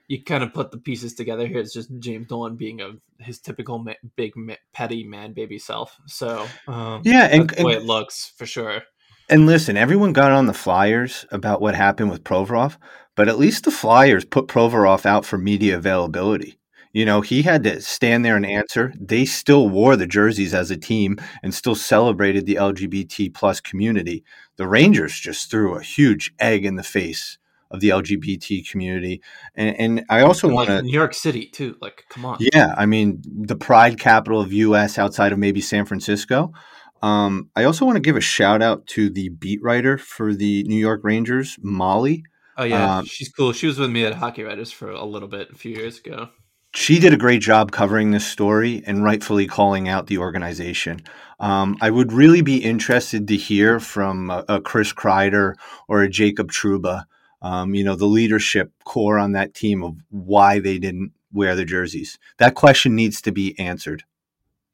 you 0.08 0.24
kind 0.24 0.44
of 0.44 0.54
put 0.54 0.72
the 0.72 0.78
pieces 0.78 1.14
together 1.14 1.48
here. 1.48 1.60
It's 1.60 1.74
just 1.74 1.90
James 2.00 2.28
Dolan 2.28 2.56
being 2.56 2.82
a 2.82 2.92
his 3.20 3.40
typical 3.40 3.80
ma- 3.80 3.94
big 4.16 4.36
ma- 4.36 4.56
petty 4.74 5.04
man 5.04 5.34
baby 5.34 5.60
self. 5.60 5.98
So 6.08 6.46
um, 6.68 7.02
yeah, 7.06 7.28
and, 7.32 7.50
the 7.50 7.64
way 7.64 7.74
and, 7.76 7.84
it 7.84 7.86
looks 7.86 8.34
for 8.36 8.46
sure. 8.46 8.84
And 9.30 9.46
listen, 9.46 9.78
everyone 9.78 10.12
got 10.12 10.34
on 10.34 10.48
the 10.48 10.54
Flyers 10.54 11.26
about 11.32 11.62
what 11.62 11.76
happened 11.76 12.12
with 12.12 12.26
Provorov, 12.26 12.78
but 13.16 13.30
at 13.30 13.40
least 13.40 13.64
the 13.64 13.72
Flyers 13.72 14.26
put 14.26 14.48
Provorov 14.48 15.06
out 15.06 15.26
for 15.26 15.38
media 15.38 15.78
availability. 15.78 16.60
You 16.94 17.06
know, 17.06 17.22
he 17.22 17.42
had 17.42 17.64
to 17.64 17.82
stand 17.82 18.24
there 18.24 18.36
and 18.36 18.46
answer. 18.46 18.94
They 19.00 19.26
still 19.26 19.68
wore 19.68 19.96
the 19.96 20.06
jerseys 20.06 20.54
as 20.54 20.70
a 20.70 20.78
team 20.78 21.18
and 21.42 21.54
still 21.54 21.74
celebrated 21.74 22.46
the 22.46 22.56
LGBT 22.56 23.34
plus 23.34 23.60
community. 23.60 24.24
The 24.58 24.68
Rangers 24.68 25.20
just 25.20 25.50
threw 25.50 25.76
a 25.76 25.82
huge 25.82 26.32
egg 26.40 26.66
in 26.66 26.76
the 26.76 26.84
face 26.84 27.40
of 27.72 27.80
the 27.80 27.90
LGBT 27.90 28.70
community. 28.70 29.24
And, 29.56 29.76
and 29.80 30.06
I 30.08 30.22
also 30.22 30.48
want 30.48 30.70
to 30.70 30.84
New 30.84 30.94
York 30.94 31.16
City 31.16 31.48
too. 31.48 31.76
Like, 31.82 32.06
come 32.10 32.26
on. 32.26 32.38
Yeah, 32.40 32.76
I 32.78 32.86
mean 32.86 33.24
the 33.26 33.56
pride 33.56 34.00
capital 34.00 34.40
of 34.40 34.54
U.S. 34.54 35.00
outside 35.00 35.34
of 35.34 35.40
maybe 35.40 35.60
San 35.60 35.86
Francisco. 35.86 36.54
Um, 37.02 37.50
I 37.56 37.64
also 37.64 37.86
want 37.86 37.96
to 37.96 38.02
give 38.02 38.16
a 38.16 38.22
shout 38.22 38.62
out 38.62 38.86
to 38.88 39.10
the 39.10 39.30
beat 39.30 39.62
writer 39.64 39.98
for 39.98 40.34
the 40.34 40.64
New 40.66 40.78
York 40.78 41.02
Rangers, 41.04 41.58
Molly. 41.62 42.24
Oh 42.56 42.64
yeah, 42.64 42.98
um, 42.98 43.06
she's 43.06 43.30
cool. 43.30 43.52
She 43.52 43.66
was 43.66 43.80
with 43.80 43.90
me 43.90 44.06
at 44.06 44.14
Hockey 44.14 44.44
Writers 44.44 44.72
for 44.72 44.92
a 44.92 45.04
little 45.04 45.28
bit 45.28 45.50
a 45.52 45.56
few 45.56 45.76
years 45.76 45.98
ago. 45.98 46.30
She 46.76 47.00
did 47.00 47.14
a 47.14 47.18
great 47.18 47.42
job 47.42 47.72
covering 47.72 48.12
this 48.12 48.26
story 48.26 48.84
and 48.86 49.04
rightfully 49.04 49.48
calling 49.48 49.88
out 49.88 50.08
the 50.08 50.18
organization. 50.18 51.02
Um, 51.40 51.78
I 51.82 51.90
would 51.90 52.12
really 52.12 52.42
be 52.42 52.58
interested 52.58 53.28
to 53.28 53.38
hear 53.38 53.80
from 53.80 54.30
a, 54.30 54.44
a 54.48 54.62
Chris 54.62 54.92
Kreider 54.92 55.54
or 55.88 56.02
a 56.02 56.10
Jacob 56.10 56.52
Trouba 56.52 57.06
um, 57.44 57.76
you 57.76 57.84
know, 57.84 57.96
the 57.96 58.06
leadership 58.06 58.72
core 58.86 59.20
on 59.20 59.34
that 59.34 59.54
team 59.54 59.84
of 59.84 59.98
why 60.10 60.60
they 60.60 60.80
didn't 60.80 61.12
wear 61.32 61.56
the 61.56 61.66
jerseys. 61.66 62.18
That 62.38 62.56
question 62.56 62.96
needs 62.96 63.22
to 63.24 63.32
be 63.32 63.60
answered. 63.60 64.04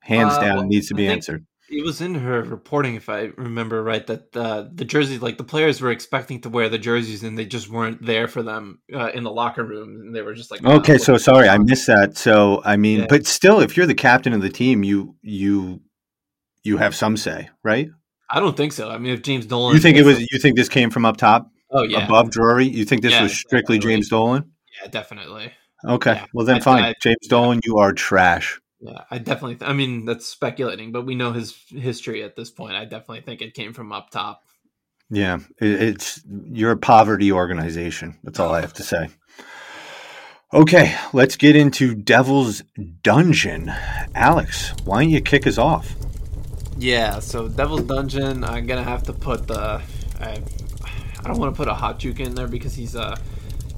Hands 0.02 0.34
uh, 0.34 0.40
down, 0.40 0.58
well, 0.58 0.66
needs 0.68 0.88
to 0.90 0.94
be 0.94 1.08
answered. 1.08 1.46
It 1.72 1.86
was 1.86 2.02
in 2.02 2.16
her 2.16 2.42
reporting, 2.42 2.96
if 2.96 3.10
I 3.10 3.30
remember 3.38 3.84
right, 3.84 4.06
that 4.08 4.36
uh, 4.36 4.66
the 4.74 4.86
jerseys, 4.86 5.22
like 5.22 5.38
the 5.38 5.44
players 5.44 5.82
were 5.82 5.92
expecting 5.92 6.42
to 6.42 6.50
wear 6.50 6.68
the 6.68 6.80
jerseys 6.80 7.24
and 7.24 7.38
they 7.38 7.46
just 7.46 7.70
weren't 7.70 8.04
there 8.04 8.28
for 8.28 8.42
them 8.42 8.82
uh, 8.94 9.12
in 9.12 9.24
the 9.24 9.32
locker 9.32 9.64
room. 9.64 10.02
And 10.02 10.16
they 10.16 10.22
were 10.22 10.34
just 10.34 10.50
like, 10.50 10.64
okay, 10.66 10.98
so 10.98 11.18
sorry, 11.18 11.48
I 11.48 11.58
missed 11.60 11.86
that. 11.88 12.18
So, 12.18 12.62
I 12.66 12.76
mean, 12.76 13.02
yeah. 13.02 13.06
but 13.08 13.28
still, 13.28 13.60
if 13.60 13.78
you're 13.78 13.86
the 13.86 13.94
captain 13.94 14.34
of 14.34 14.42
the 14.42 14.50
team, 14.50 14.84
you, 14.84 15.16
you, 15.22 15.82
you 16.64 16.78
have 16.78 16.96
some 16.96 17.18
say, 17.18 17.50
right? 17.64 17.90
I 18.30 18.40
don't 18.40 18.56
think 18.56 18.74
so. 18.74 18.90
I 18.90 18.98
mean, 18.98 19.14
if 19.14 19.22
James 19.22 19.46
Dolan, 19.46 19.76
you 19.76 19.82
think 19.82 19.98
it 19.98 20.06
was, 20.06 20.20
you 20.20 20.40
think 20.40 20.56
this 20.56 20.70
came 20.70 20.90
from 20.90 21.06
up 21.06 21.18
top? 21.18 21.50
Oh 21.72 21.84
yeah, 21.84 22.06
above 22.06 22.32
Drury. 22.32 22.68
You 22.68 22.86
think 22.86 23.02
this 23.02 23.14
yeah, 23.14 23.24
was 23.24 23.34
strictly 23.34 23.78
definitely. 23.78 23.96
James 23.96 24.10
Dolan? 24.10 24.52
Yeah, 24.82 24.90
definitely. 24.90 25.52
Okay, 25.88 26.14
Yeah. 26.14 26.26
well 26.34 26.46
then 26.46 26.58
I- 26.58 26.60
fine. 26.60 26.84
I- 26.84 26.94
James 27.02 27.28
Dolan, 27.28 27.62
you 27.64 27.78
are 27.78 27.94
trash. 27.94 28.60
Yeah, 28.82 29.04
I 29.12 29.18
definitely. 29.18 29.56
Th- 29.56 29.70
I 29.70 29.74
mean, 29.74 30.06
that's 30.06 30.28
speculating, 30.28 30.92
but 30.92 31.06
we 31.06 31.16
know 31.16 31.34
his 31.34 31.54
history 31.70 32.24
at 32.24 32.36
this 32.36 32.50
point. 32.50 32.76
I 32.76 32.86
definitely 32.86 33.22
think 33.22 33.42
it 33.42 33.54
came 33.54 33.74
from 33.74 33.92
up 33.92 34.10
top. 34.10 34.44
Yeah, 35.10 35.40
it, 35.60 35.82
it's 35.82 36.22
you're 36.52 36.72
a 36.72 36.78
poverty 36.78 37.32
organization. 37.32 38.18
That's 38.24 38.40
all 38.40 38.54
I 38.54 38.62
have 38.62 38.74
to 38.74 38.84
say. 38.84 39.10
Okay, 40.54 40.96
let's 41.14 41.36
get 41.36 41.56
into 41.56 41.94
Devil's 41.94 42.64
Dungeon. 43.04 43.72
Alex, 44.16 44.74
why 44.84 45.04
don't 45.04 45.12
you 45.12 45.22
kick 45.22 45.46
us 45.46 45.58
off? 45.58 45.94
Yeah, 46.78 47.20
so 47.20 47.50
Devil's 47.50 47.84
Dungeon. 47.84 48.44
I'm 48.44 48.66
gonna 48.66 48.84
have 48.84 49.04
to 49.04 49.14
put 49.14 49.48
the. 49.48 49.82
I, 50.22 50.42
I 51.20 51.24
don't 51.24 51.38
want 51.38 51.54
to 51.54 51.58
put 51.58 51.68
Okhotiuk 51.68 52.20
in 52.20 52.34
there 52.34 52.48
because 52.48 52.74
he's 52.74 52.96
uh, 52.96 53.18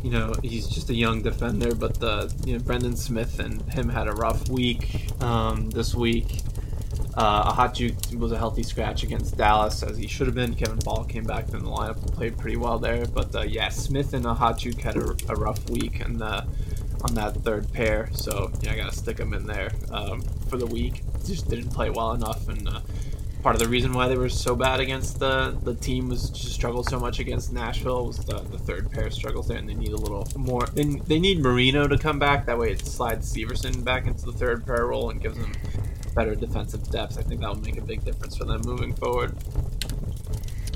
you 0.04 0.12
know, 0.12 0.34
he's 0.42 0.68
just 0.68 0.90
a 0.90 0.94
young 0.94 1.22
defender. 1.22 1.76
But 1.76 2.00
the 2.00 2.34
you 2.46 2.54
know 2.54 2.60
Brendan 2.64 2.96
Smith 2.96 3.40
and 3.40 3.62
him 3.72 3.90
had 3.90 4.08
a 4.08 4.14
rough 4.14 4.50
week 4.50 5.12
um, 5.22 5.70
this 5.70 5.94
week. 5.96 6.42
Uh, 7.18 7.44
a 7.48 7.52
hot 7.52 7.80
was 8.18 8.32
a 8.32 8.38
healthy 8.38 8.64
scratch 8.64 9.04
against 9.04 9.36
Dallas 9.36 9.84
as 9.84 9.98
he 9.98 10.08
should 10.08 10.28
have 10.28 10.36
been. 10.36 10.56
Kevin 10.56 10.80
Bahl 10.80 11.04
came 11.04 11.26
back 11.26 11.50
in 11.50 11.60
the 11.60 11.70
lineup 11.70 12.02
and 12.02 12.14
played 12.14 12.38
pretty 12.38 12.56
well 12.56 12.80
there. 12.80 13.06
But 13.06 13.36
uh, 13.36 13.42
yeah, 13.42 13.68
Smith 13.70 14.14
and 14.14 14.26
a 14.26 14.34
hot 14.34 14.62
had 14.64 14.96
a, 14.96 15.16
a 15.28 15.36
rough 15.36 15.70
week 15.70 16.00
and 16.00 16.22
uh, 16.22 16.44
on 17.04 17.14
that 17.16 17.36
third 17.44 17.72
pair. 17.74 18.10
So 18.14 18.52
yeah, 18.62 18.72
I 18.72 18.76
gotta 18.78 18.96
stick 18.96 19.20
him 19.20 19.34
in 19.34 19.46
there 19.46 19.72
um, 19.92 20.22
for 20.50 20.58
the 20.58 20.66
week. 20.66 21.04
Just 21.26 21.50
didn't 21.50 21.72
play 21.72 21.90
well 21.90 22.14
enough, 22.14 22.48
and 22.48 22.68
uh, 22.68 22.80
part 23.42 23.56
of 23.56 23.60
the 23.62 23.68
reason 23.68 23.94
why 23.94 24.08
they 24.08 24.18
were 24.18 24.30
so 24.30 24.56
bad 24.56 24.80
against 24.80 25.20
the 25.20 25.58
the 25.64 25.74
team 25.76 26.10
was 26.10 26.30
just 26.30 26.54
struggled 26.54 26.88
so 26.90 27.00
much 27.00 27.20
against 27.20 27.52
Nashville 27.52 28.06
was 28.08 28.18
the, 28.18 28.40
the 28.40 28.58
third 28.60 28.92
pair 28.92 29.10
struggles 29.10 29.48
there, 29.48 29.58
and 29.58 29.68
they 29.68 29.74
need 29.74 29.92
a 29.92 29.98
little 29.98 30.28
more. 30.36 30.66
They, 30.68 30.84
they 30.84 31.20
need 31.20 31.40
Marino 31.40 31.88
to 31.88 31.98
come 31.98 32.20
back. 32.20 32.46
That 32.46 32.58
way, 32.58 32.72
it 32.72 32.86
slides 32.86 33.34
Severson 33.34 33.84
back 33.84 34.06
into 34.08 34.26
the 34.26 34.34
third 34.34 34.66
pair 34.66 34.88
role 34.88 35.10
and 35.10 35.22
gives 35.22 35.38
them 35.38 35.54
better 36.16 36.36
defensive 36.36 36.90
depth. 36.90 37.18
I 37.18 37.22
think 37.24 37.42
that 37.42 37.50
will 37.50 37.62
make 37.62 37.78
a 37.78 37.82
big 37.82 38.04
difference 38.04 38.38
for 38.38 38.46
them 38.46 38.62
moving 38.66 38.94
forward. 38.94 39.36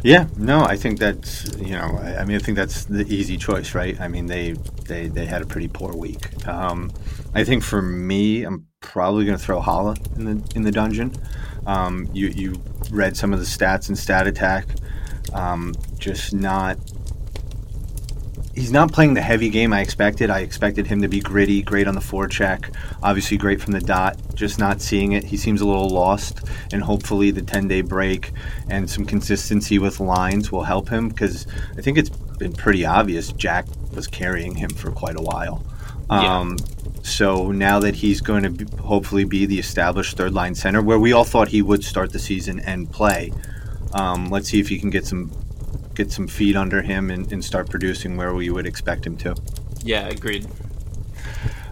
Yeah, 0.04 0.28
no, 0.38 0.64
I 0.64 0.76
think 0.76 1.00
that's 1.00 1.58
you 1.58 1.72
know, 1.72 2.00
I, 2.02 2.18
I 2.18 2.26
mean, 2.26 2.36
I 2.36 2.40
think 2.40 2.58
that's 2.58 2.86
the 2.86 3.08
easy 3.08 3.38
choice, 3.38 3.74
right? 3.74 4.00
I 4.00 4.08
mean, 4.08 4.28
they 4.28 4.52
they 4.86 5.08
they 5.08 5.26
had 5.26 5.42
a 5.42 5.46
pretty 5.46 5.68
poor 5.68 5.94
week. 5.94 6.48
Um, 6.48 6.92
I 7.34 7.44
think 7.44 7.64
for 7.64 7.82
me, 7.82 8.44
I'm 8.44 8.68
probably 8.82 9.26
going 9.26 9.38
to 9.38 9.44
throw 9.44 9.60
Haula 9.62 9.98
in 10.16 10.26
the 10.26 10.52
in 10.56 10.62
the 10.62 10.72
dungeon. 10.72 11.12
Um, 11.66 12.10
you 12.14 12.28
you 12.28 12.62
read 12.92 13.18
some 13.18 13.34
of 13.34 13.40
the 13.40 13.46
stats 13.46 13.88
and 13.88 13.98
stat 13.98 14.28
attack, 14.28 14.68
um, 15.34 15.74
just 15.98 16.34
not. 16.34 16.78
He's 18.54 18.72
not 18.72 18.94
playing 18.94 19.16
the 19.16 19.22
heavy 19.22 19.50
game 19.50 19.74
I 19.74 19.82
expected. 19.82 20.30
I 20.30 20.40
expected 20.40 20.88
him 20.88 21.02
to 21.02 21.10
be 21.10 21.20
gritty, 21.20 21.62
great 21.62 21.90
on 21.90 21.94
the 21.94 22.00
forecheck, 22.00 22.74
obviously 23.04 23.36
great 23.36 23.62
from 23.62 23.74
the 23.74 23.82
dot. 23.82 24.18
Just 24.34 24.60
not 24.60 24.80
seeing 24.80 25.12
it. 25.12 25.26
He 25.26 25.36
seems 25.36 25.60
a 25.60 25.66
little 25.66 25.90
lost, 25.90 26.40
and 26.72 26.82
hopefully 26.82 27.32
the 27.32 27.42
10 27.42 27.68
day 27.68 27.82
break 27.82 28.32
and 28.70 28.90
some 28.90 29.06
consistency 29.06 29.78
with 29.78 30.00
lines 30.00 30.54
will 30.54 30.64
help 30.64 30.88
him 30.88 31.10
because 31.10 31.48
I 31.78 31.82
think 31.82 31.98
it's 31.98 32.10
been 32.10 32.54
pretty 32.54 32.86
obvious 32.86 33.34
Jack 33.34 33.66
was 33.94 34.08
carrying 34.08 34.56
him 34.56 34.70
for 34.70 34.90
quite 34.90 35.20
a 35.20 35.22
while. 35.22 35.62
Yeah. 36.10 36.40
Um, 36.40 36.58
so 37.04 37.52
now 37.52 37.80
that 37.80 37.96
he's 37.96 38.22
going 38.22 38.44
to 38.44 38.50
be, 38.50 38.66
hopefully 38.82 39.26
be 39.26 39.46
the 39.46 39.60
established 39.60 40.18
third 40.18 40.34
line 40.34 40.56
center, 40.56 40.82
where 40.82 41.00
we 41.00 41.14
all 41.14 41.24
thought 41.24 41.50
he 41.50 41.62
would 41.62 41.84
start 41.84 42.12
the 42.12 42.20
season 42.20 42.60
and 42.60 42.92
play, 42.92 43.32
um, 43.94 44.30
let's 44.30 44.50
see 44.50 44.60
if 44.60 44.70
he 44.70 44.80
can 44.80 44.90
get 44.90 45.06
some 45.06 45.32
get 45.94 46.12
some 46.12 46.28
feet 46.28 46.58
under 46.58 46.82
him 46.82 47.10
and, 47.10 47.32
and 47.32 47.44
start 47.44 47.70
producing 47.70 48.18
where 48.18 48.34
we 48.34 48.50
would 48.50 48.66
expect 48.66 49.06
him 49.06 49.16
to. 49.16 49.36
Yeah, 49.84 50.08
agreed. 50.08 50.46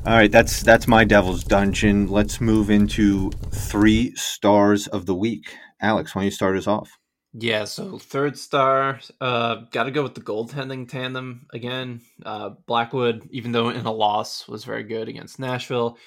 All 0.06 0.14
right, 0.14 0.32
that's 0.32 0.62
that's 0.62 0.88
my 0.88 1.04
Devil's 1.04 1.44
Dungeon. 1.44 2.08
Let's 2.08 2.42
move 2.42 2.70
into 2.70 3.32
three 3.52 4.14
stars 4.16 4.88
of 4.88 5.06
the 5.06 5.16
week. 5.16 5.56
Alex, 5.82 6.14
why 6.14 6.22
don't 6.22 6.26
you 6.26 6.32
start 6.32 6.58
us 6.58 6.68
off? 6.68 7.00
Yeah, 7.36 7.66
so 7.66 7.98
third 7.98 8.38
star, 8.38 9.00
uh, 9.20 9.56
got 9.72 9.86
to 9.86 9.92
go 9.92 10.04
with 10.04 10.14
the 10.14 10.22
goaltending 10.22 10.88
tandem 10.88 11.48
again. 11.52 12.02
Uh, 12.24 12.50
Blackwood, 12.68 13.28
even 13.32 13.52
though 13.52 13.70
in 13.70 13.88
a 13.88 13.92
loss, 13.92 14.48
was 14.48 14.66
very 14.66 14.84
good 14.84 15.08
against 15.08 15.40
Nashville. 15.40 15.98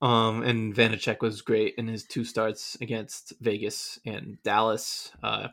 Um, 0.00 0.42
and 0.42 0.74
Vanecek 0.74 1.20
was 1.20 1.42
great 1.42 1.74
in 1.76 1.88
his 1.88 2.04
two 2.04 2.24
starts 2.24 2.76
against 2.80 3.34
Vegas 3.40 3.98
and 4.06 4.38
Dallas. 4.42 5.12
Uh, 5.22 5.48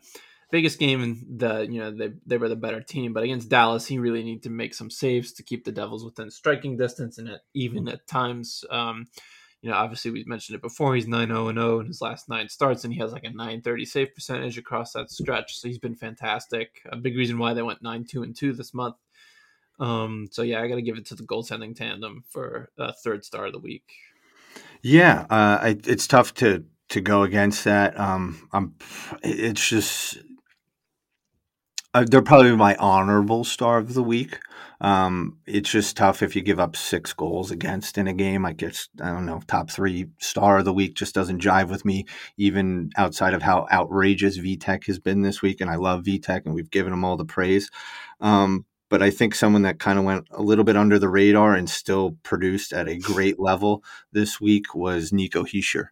Vegas 0.52 0.78
game, 0.78 1.04
and 1.04 1.40
the 1.40 1.68
you 1.70 1.80
know 1.80 1.92
they 1.92 2.12
they 2.26 2.38
were 2.38 2.50
the 2.50 2.56
better 2.56 2.82
team, 2.82 3.14
but 3.14 3.24
against 3.24 3.50
Dallas, 3.50 3.86
he 3.86 4.00
really 4.00 4.24
needed 4.24 4.44
to 4.44 4.50
make 4.50 4.74
some 4.74 4.90
saves 4.90 5.34
to 5.34 5.44
keep 5.44 5.66
the 5.66 5.72
Devils 5.72 6.04
within 6.04 6.32
striking 6.32 6.78
distance, 6.78 7.18
and 7.18 7.30
at, 7.30 7.42
even 7.54 7.88
at 7.88 8.08
times. 8.08 8.64
Um, 8.72 9.08
you 9.62 9.70
know, 9.70 9.76
obviously 9.76 10.12
we 10.12 10.24
mentioned 10.26 10.56
it 10.56 10.62
before. 10.62 10.96
He's 10.96 11.08
9 11.08 11.28
0 11.28 11.54
0 11.54 11.80
in 11.80 11.88
his 11.88 12.02
last 12.02 12.30
nine 12.30 12.48
starts, 12.48 12.84
and 12.84 12.94
he 12.94 13.00
has 13.00 13.12
like 13.12 13.26
a 13.26 13.30
930 13.30 13.86
save 13.86 14.16
percentage 14.16 14.58
across 14.58 14.94
that 14.94 15.12
stretch. 15.12 15.60
So 15.60 15.68
he's 15.68 15.80
been 15.80 15.96
fantastic. 15.96 16.82
A 16.92 16.96
big 16.96 17.18
reason 17.18 17.38
why 17.38 17.54
they 17.54 17.62
went 17.62 17.82
9 17.82 18.06
2 18.06 18.24
and 18.24 18.36
2 18.36 18.54
this 18.54 18.74
month. 18.74 18.96
Um, 19.80 20.28
so 20.32 20.42
yeah, 20.42 20.62
I 20.62 20.68
got 20.68 20.76
to 20.76 20.82
give 20.82 20.98
it 20.98 21.06
to 21.08 21.16
the 21.16 21.24
goaltending 21.24 21.76
tandem 21.76 22.24
for 22.30 22.70
third 23.04 23.26
star 23.26 23.48
of 23.48 23.54
the 23.54 23.60
week. 23.60 23.90
Yeah, 24.82 25.26
uh, 25.30 25.60
I, 25.62 25.78
it's 25.86 26.08
tough 26.08 26.34
to 26.36 26.66
to 26.90 27.02
go 27.02 27.24
against 27.24 27.66
that. 27.66 28.00
Um, 28.00 28.48
I'm, 28.52 28.76
it's 29.24 29.68
just 29.68 30.18
uh, 31.94 32.06
they're 32.10 32.22
probably 32.22 32.56
my 32.56 32.76
honorable 32.76 33.44
star 33.44 33.78
of 33.78 33.94
the 33.94 34.04
week. 34.04 34.40
Um, 34.82 35.38
it's 35.46 35.72
just 35.72 35.98
tough 35.98 36.22
if 36.22 36.36
you 36.36 36.42
give 36.42 36.60
up 36.60 36.76
six 36.76 37.12
goals 37.14 37.52
against 37.52 37.98
in 37.98 38.08
a 38.08 38.14
game. 38.14 38.46
I 38.46 38.54
guess 38.54 38.88
I 39.02 39.12
don't 39.12 39.26
know. 39.26 39.42
Top 39.48 39.70
three 39.70 40.08
star 40.20 40.60
of 40.60 40.66
the 40.66 40.74
week 40.74 40.96
just 40.96 41.16
doesn't 41.16 41.42
jive 41.42 41.70
with 41.70 41.84
me, 41.84 42.06
even 42.38 42.92
outside 42.96 43.34
of 43.34 43.42
how 43.42 43.68
outrageous 43.72 44.38
Vitek 44.38 44.86
has 44.86 45.00
been 45.00 45.22
this 45.22 45.42
week. 45.42 45.62
And 45.62 45.70
I 45.70 45.76
love 45.76 46.04
Vitek, 46.04 46.46
and 46.46 46.54
we've 46.54 46.72
given 46.72 46.94
him 46.94 47.04
all 47.04 47.18
the 47.18 47.26
praise. 47.26 47.70
Um, 48.22 48.66
but 48.90 49.04
I 49.04 49.10
think 49.10 49.36
someone 49.36 49.64
that 49.64 49.80
kind 49.80 50.00
of 50.00 50.06
went 50.06 50.28
a 50.32 50.42
little 50.42 50.64
bit 50.64 50.78
under 50.78 50.98
the 50.98 51.10
radar 51.10 51.54
and 51.56 51.70
still 51.70 52.18
produced 52.24 52.74
at 52.74 52.88
a 52.88 52.98
great 52.98 53.40
level 53.40 53.84
this 54.12 54.40
week 54.40 54.74
was 54.74 55.14
Nico 55.14 55.44
Hischier. 55.44 55.90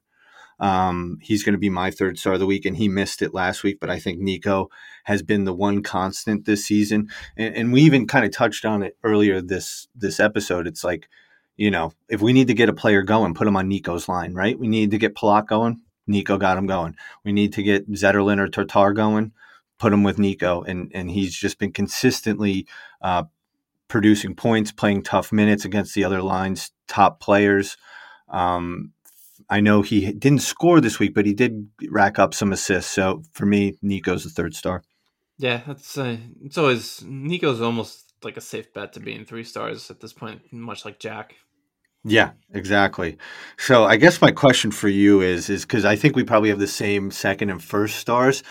Um, 0.59 1.19
he's 1.21 1.43
going 1.43 1.53
to 1.53 1.59
be 1.59 1.69
my 1.69 1.91
third 1.91 2.17
star 2.17 2.33
of 2.33 2.39
the 2.39 2.45
week, 2.45 2.65
and 2.65 2.75
he 2.75 2.87
missed 2.87 3.21
it 3.21 3.33
last 3.33 3.63
week. 3.63 3.79
But 3.79 3.89
I 3.89 3.99
think 3.99 4.19
Nico 4.19 4.69
has 5.03 5.21
been 5.21 5.45
the 5.45 5.53
one 5.53 5.83
constant 5.83 6.45
this 6.45 6.65
season, 6.65 7.09
and, 7.35 7.55
and 7.55 7.73
we 7.73 7.81
even 7.81 8.07
kind 8.07 8.25
of 8.25 8.31
touched 8.31 8.65
on 8.65 8.83
it 8.83 8.97
earlier 9.03 9.41
this 9.41 9.87
this 9.95 10.19
episode. 10.19 10.67
It's 10.67 10.83
like, 10.83 11.07
you 11.55 11.69
know, 11.69 11.93
if 12.09 12.21
we 12.21 12.33
need 12.33 12.47
to 12.47 12.53
get 12.53 12.69
a 12.69 12.73
player 12.73 13.03
going, 13.03 13.33
put 13.33 13.47
him 13.47 13.57
on 13.57 13.67
Nico's 13.67 14.09
line, 14.09 14.33
right? 14.33 14.57
We 14.57 14.67
need 14.67 14.91
to 14.91 14.97
get 14.97 15.15
Palat 15.15 15.47
going. 15.47 15.81
Nico 16.07 16.37
got 16.37 16.57
him 16.57 16.67
going. 16.67 16.95
We 17.23 17.33
need 17.33 17.53
to 17.53 17.63
get 17.63 17.91
Zetterlund 17.91 18.39
or 18.39 18.47
Tatar 18.47 18.93
going. 18.93 19.33
Put 19.77 19.93
him 19.93 20.03
with 20.03 20.17
Nico, 20.17 20.63
and 20.63 20.91
and 20.95 21.11
he's 21.11 21.35
just 21.35 21.59
been 21.59 21.71
consistently 21.71 22.65
uh, 23.01 23.25
producing 23.87 24.35
points, 24.35 24.71
playing 24.71 25.03
tough 25.03 25.31
minutes 25.31 25.65
against 25.65 25.93
the 25.93 26.03
other 26.03 26.21
lines, 26.21 26.71
top 26.87 27.19
players. 27.19 27.77
Um, 28.29 28.93
I 29.49 29.61
know 29.61 29.81
he 29.81 30.11
didn't 30.11 30.41
score 30.41 30.81
this 30.81 30.99
week, 30.99 31.13
but 31.13 31.25
he 31.25 31.33
did 31.33 31.69
rack 31.89 32.19
up 32.19 32.33
some 32.33 32.51
assists. 32.51 32.91
So 32.91 33.23
for 33.31 33.45
me, 33.45 33.77
Nico's 33.81 34.23
the 34.23 34.29
third 34.29 34.55
star. 34.55 34.83
Yeah, 35.37 35.61
that's 35.65 35.97
uh, 35.97 36.17
it's 36.43 36.57
always 36.57 37.03
Nico's 37.05 37.61
almost 37.61 38.13
like 38.23 38.37
a 38.37 38.41
safe 38.41 38.73
bet 38.73 38.93
to 38.93 38.99
be 38.99 39.13
in 39.13 39.25
three 39.25 39.43
stars 39.43 39.91
at 39.91 39.99
this 39.99 40.13
point, 40.13 40.41
much 40.51 40.83
like 40.83 40.99
Jack. 40.99 41.35
Yeah, 42.03 42.31
exactly. 42.53 43.17
So 43.57 43.85
I 43.85 43.97
guess 43.97 44.21
my 44.21 44.31
question 44.31 44.71
for 44.71 44.87
you 44.87 45.21
is 45.21 45.49
is 45.49 45.63
because 45.63 45.85
I 45.85 45.95
think 45.95 46.15
we 46.15 46.23
probably 46.23 46.49
have 46.49 46.59
the 46.59 46.67
same 46.67 47.11
second 47.11 47.49
and 47.49 47.63
first 47.63 47.97
stars. 47.97 48.43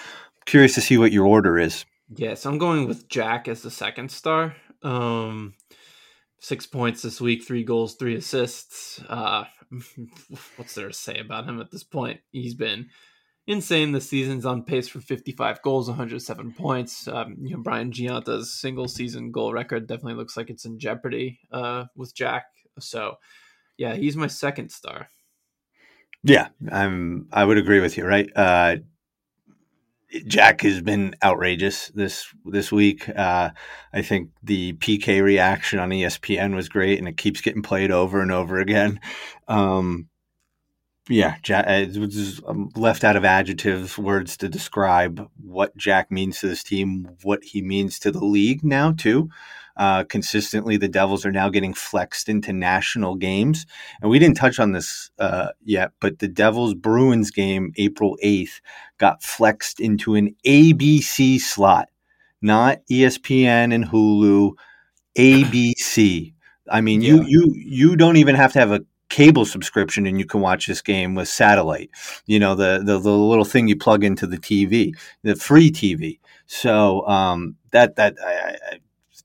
curious 0.45 0.75
to 0.75 0.81
see 0.81 0.97
what 0.97 1.13
your 1.13 1.27
order 1.27 1.59
is. 1.59 1.85
Yeah, 2.15 2.35
so 2.35 2.51
I'm 2.51 2.59
going 2.59 2.87
with 2.87 3.09
Jack 3.09 3.49
as 3.49 3.63
the 3.63 3.71
second 3.71 4.11
star. 4.11 4.55
Um, 4.83 5.55
six 6.39 6.67
points 6.67 7.03
this 7.03 7.21
week, 7.21 7.45
three 7.45 7.65
goals, 7.65 7.97
three 7.97 8.15
assists. 8.15 9.01
Uh, 9.09 9.45
what's 10.57 10.75
there 10.75 10.89
to 10.89 10.95
say 10.95 11.19
about 11.19 11.49
him 11.49 11.61
at 11.61 11.71
this 11.71 11.85
point? 11.85 12.21
He's 12.33 12.55
been 12.55 12.89
insane 13.47 13.93
this 13.93 14.09
season's 14.09 14.45
on 14.47 14.65
pace 14.65 14.89
for 14.89 15.01
55 15.01 15.63
goals, 15.63 15.89
107 15.89 16.53
points. 16.53 17.09
Um, 17.09 17.37
you 17.41 17.57
know, 17.57 17.63
Brian 17.63 17.93
Gionta's 17.93 18.53
single 18.53 18.89
season 18.89 19.31
goal 19.31 19.53
record 19.53 19.87
definitely 19.87 20.15
looks 20.15 20.37
like 20.37 20.51
it's 20.51 20.65
in 20.65 20.79
jeopardy 20.79 21.41
uh, 21.53 21.85
with 21.95 22.15
Jack. 22.15 22.47
So, 22.79 23.17
yeah, 23.77 23.95
he's 23.95 24.17
my 24.17 24.27
second 24.27 24.71
star. 24.71 25.09
Yeah, 26.23 26.49
I'm. 26.73 27.29
I 27.33 27.45
would 27.45 27.59
agree 27.59 27.81
with 27.81 27.97
you. 27.97 28.05
Right. 28.05 28.29
Uh, 28.35 28.77
Jack 30.27 30.61
has 30.63 30.81
been 30.81 31.15
outrageous 31.23 31.89
this 31.89 32.33
this 32.45 32.71
week. 32.71 33.09
Uh, 33.09 33.51
I 33.93 34.03
think 34.03 34.31
the 34.43 34.75
PK 34.75 35.23
reaction 35.23 35.79
on 35.79 35.91
ESPN 35.91 36.55
was 36.55 36.69
great, 36.69 36.99
and 36.99 37.09
it 37.09 37.17
keeps 37.17 37.41
getting 37.41 37.63
played 37.63 37.91
over 37.91 38.21
and 38.21 38.33
over 38.33 38.59
again. 38.59 39.01
Um, 39.49 40.09
Yeah, 41.09 41.37
it 41.49 41.97
was 41.97 42.41
um, 42.47 42.71
left 42.75 43.05
out 43.05 43.15
of 43.15 43.25
adjectives, 43.25 43.97
words 43.97 44.37
to 44.39 44.49
describe 44.49 45.29
what 45.41 45.77
Jack 45.77 46.11
means 46.11 46.41
to 46.41 46.49
this 46.49 46.65
team, 46.65 47.09
what 47.23 47.45
he 47.45 47.63
means 47.63 48.01
to 48.01 48.11
the 48.11 48.25
league 48.25 48.65
now 48.65 48.93
too. 48.93 49.31
Uh, 49.77 50.05
consistently, 50.05 50.77
the 50.77 50.89
Devils 50.89 51.25
are 51.27 51.31
now 51.31 51.49
getting 51.49 51.75
flexed 51.75 52.29
into 52.29 52.53
national 52.53 53.15
games, 53.15 53.67
and 54.01 54.11
we 54.11 54.19
didn't 54.19 54.37
touch 54.37 54.59
on 54.59 54.73
this 54.73 55.11
uh, 55.19 55.49
yet, 55.63 55.93
but 56.01 56.19
the 56.19 56.29
Devils 56.29 56.75
Bruins 56.75 57.31
game, 57.31 57.73
April 57.77 58.17
eighth, 58.23 58.61
got 58.99 59.23
flexed 59.23 59.79
into 59.79 60.15
an 60.15 60.35
ABC 60.47 61.39
slot, 61.39 61.89
not 62.41 62.79
ESPN 62.91 63.73
and 63.73 63.85
Hulu, 63.85 64.55
ABC. 65.17 66.33
I 66.71 66.81
mean, 66.81 67.03
yeah. 67.03 67.13
you 67.13 67.25
you 67.27 67.55
you 67.55 67.97
don't 67.97 68.17
even 68.17 68.35
have 68.35 68.55
to 68.55 68.59
have 68.59 68.73
a 68.73 68.81
cable 69.09 69.45
subscription 69.45 70.07
and 70.07 70.19
you 70.19 70.27
can 70.27 70.41
watch 70.41 70.67
this 70.67 70.83
game 70.83 71.15
with 71.15 71.29
satellite. 71.29 71.91
You 72.27 72.39
know, 72.39 72.55
the 72.55 72.83
the, 72.85 72.99
the 72.99 73.11
little 73.11 73.45
thing 73.45 73.69
you 73.69 73.77
plug 73.77 74.05
into 74.05 74.27
the 74.27 74.39
TV, 74.39 74.93
the 75.23 75.37
free 75.37 75.71
TV. 75.71 76.19
So 76.47 77.07
um, 77.07 77.57
that 77.71 77.97
that 77.97 78.17
I, 78.25 78.57
I, 78.73 78.79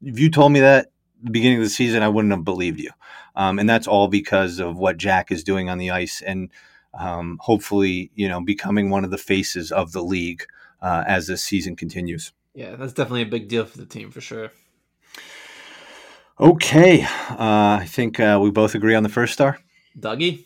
if 0.03 0.19
you 0.19 0.29
told 0.29 0.51
me 0.51 0.59
that 0.59 0.87
the 1.23 1.31
beginning 1.31 1.57
of 1.57 1.63
the 1.63 1.69
season, 1.69 2.03
I 2.03 2.09
wouldn't 2.09 2.33
have 2.33 2.43
believed 2.43 2.79
you. 2.79 2.89
Um, 3.35 3.59
and 3.59 3.69
that's 3.69 3.87
all 3.87 4.07
because 4.07 4.59
of 4.59 4.77
what 4.77 4.97
Jack 4.97 5.31
is 5.31 5.43
doing 5.43 5.69
on 5.69 5.77
the 5.77 5.91
ice 5.91 6.21
and 6.21 6.49
um, 6.93 7.39
hopefully, 7.41 8.11
you 8.15 8.27
know, 8.27 8.41
becoming 8.41 8.89
one 8.89 9.05
of 9.05 9.11
the 9.11 9.17
faces 9.17 9.71
of 9.71 9.93
the 9.93 10.03
league 10.03 10.43
uh, 10.81 11.03
as 11.07 11.27
this 11.27 11.43
season 11.43 11.75
continues. 11.75 12.33
Yeah, 12.53 12.75
that's 12.75 12.93
definitely 12.93 13.21
a 13.21 13.27
big 13.27 13.47
deal 13.47 13.65
for 13.65 13.77
the 13.77 13.85
team 13.85 14.11
for 14.11 14.19
sure. 14.19 14.51
Okay, 16.39 17.03
uh, 17.03 17.77
I 17.79 17.85
think 17.87 18.19
uh, 18.19 18.39
we 18.41 18.51
both 18.51 18.75
agree 18.75 18.95
on 18.95 19.03
the 19.03 19.09
first 19.09 19.33
star. 19.33 19.59
Dougie. 19.99 20.45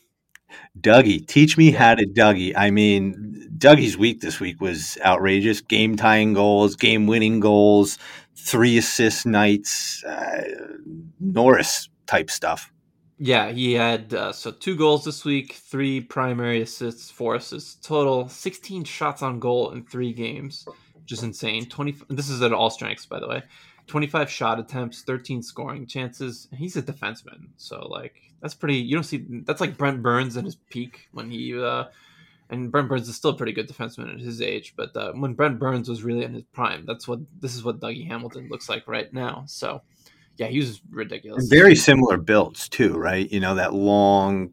Dougie, 0.79 1.25
teach 1.27 1.57
me 1.57 1.71
how 1.71 1.95
to 1.95 2.05
Dougie. 2.05 2.53
I 2.55 2.69
mean, 2.69 3.49
Dougie's 3.57 3.97
week 3.97 4.21
this 4.21 4.39
week 4.39 4.61
was 4.61 4.97
outrageous. 5.03 5.61
Game 5.61 5.95
tying 5.95 6.33
goals, 6.33 6.75
game 6.75 7.07
winning 7.07 7.39
goals, 7.39 7.97
three 8.35 8.77
assist 8.77 9.25
nights, 9.25 10.03
uh, 10.03 10.43
Norris 11.19 11.89
type 12.05 12.29
stuff. 12.29 12.71
Yeah, 13.17 13.51
he 13.51 13.73
had 13.73 14.13
uh, 14.13 14.33
so 14.33 14.51
two 14.51 14.75
goals 14.75 15.05
this 15.05 15.23
week, 15.23 15.53
three 15.53 16.01
primary 16.01 16.61
assists, 16.61 17.09
four 17.09 17.35
assists 17.35 17.75
total, 17.75 18.27
sixteen 18.27 18.83
shots 18.83 19.21
on 19.21 19.39
goal 19.39 19.71
in 19.71 19.85
three 19.85 20.11
games, 20.11 20.67
which 20.93 21.13
is 21.13 21.23
insane. 21.23 21.67
Twenty. 21.67 21.95
This 22.09 22.29
is 22.29 22.41
at 22.41 22.51
all 22.51 22.69
strengths, 22.69 23.05
by 23.05 23.19
the 23.19 23.27
way. 23.27 23.43
25 23.87 24.29
shot 24.31 24.59
attempts, 24.59 25.03
13 25.03 25.43
scoring 25.43 25.85
chances. 25.85 26.47
He's 26.51 26.75
a 26.75 26.81
defenseman, 26.81 27.49
so 27.55 27.87
like 27.87 28.15
that's 28.45 28.53
pretty. 28.53 28.75
You 28.75 28.95
don't 28.95 29.03
see 29.03 29.25
that's 29.27 29.59
like 29.59 29.75
Brent 29.75 30.03
Burns 30.03 30.37
at 30.37 30.45
his 30.45 30.55
peak 30.55 31.09
when 31.13 31.31
he 31.31 31.59
uh, 31.59 31.85
and 32.51 32.71
Brent 32.71 32.87
Burns 32.87 33.09
is 33.09 33.15
still 33.15 33.31
a 33.31 33.35
pretty 33.35 33.53
good 33.53 33.67
defenseman 33.67 34.13
at 34.13 34.19
his 34.19 34.39
age, 34.39 34.75
but 34.77 34.95
uh, 34.95 35.13
when 35.13 35.33
Brent 35.33 35.57
Burns 35.57 35.89
was 35.89 36.03
really 36.03 36.23
in 36.23 36.35
his 36.35 36.43
prime, 36.53 36.85
that's 36.85 37.07
what 37.07 37.21
this 37.41 37.55
is 37.55 37.63
what 37.63 37.79
Dougie 37.79 38.07
Hamilton 38.07 38.47
looks 38.47 38.69
like 38.69 38.87
right 38.87 39.11
now. 39.11 39.45
So 39.47 39.81
yeah, 40.37 40.45
he 40.45 40.59
was 40.59 40.79
ridiculous. 40.91 41.41
And 41.41 41.49
very 41.49 41.75
similar 41.75 42.17
builds 42.17 42.69
too, 42.69 42.93
right? 42.93 43.27
You 43.31 43.39
know 43.39 43.55
that 43.55 43.73
long, 43.73 44.51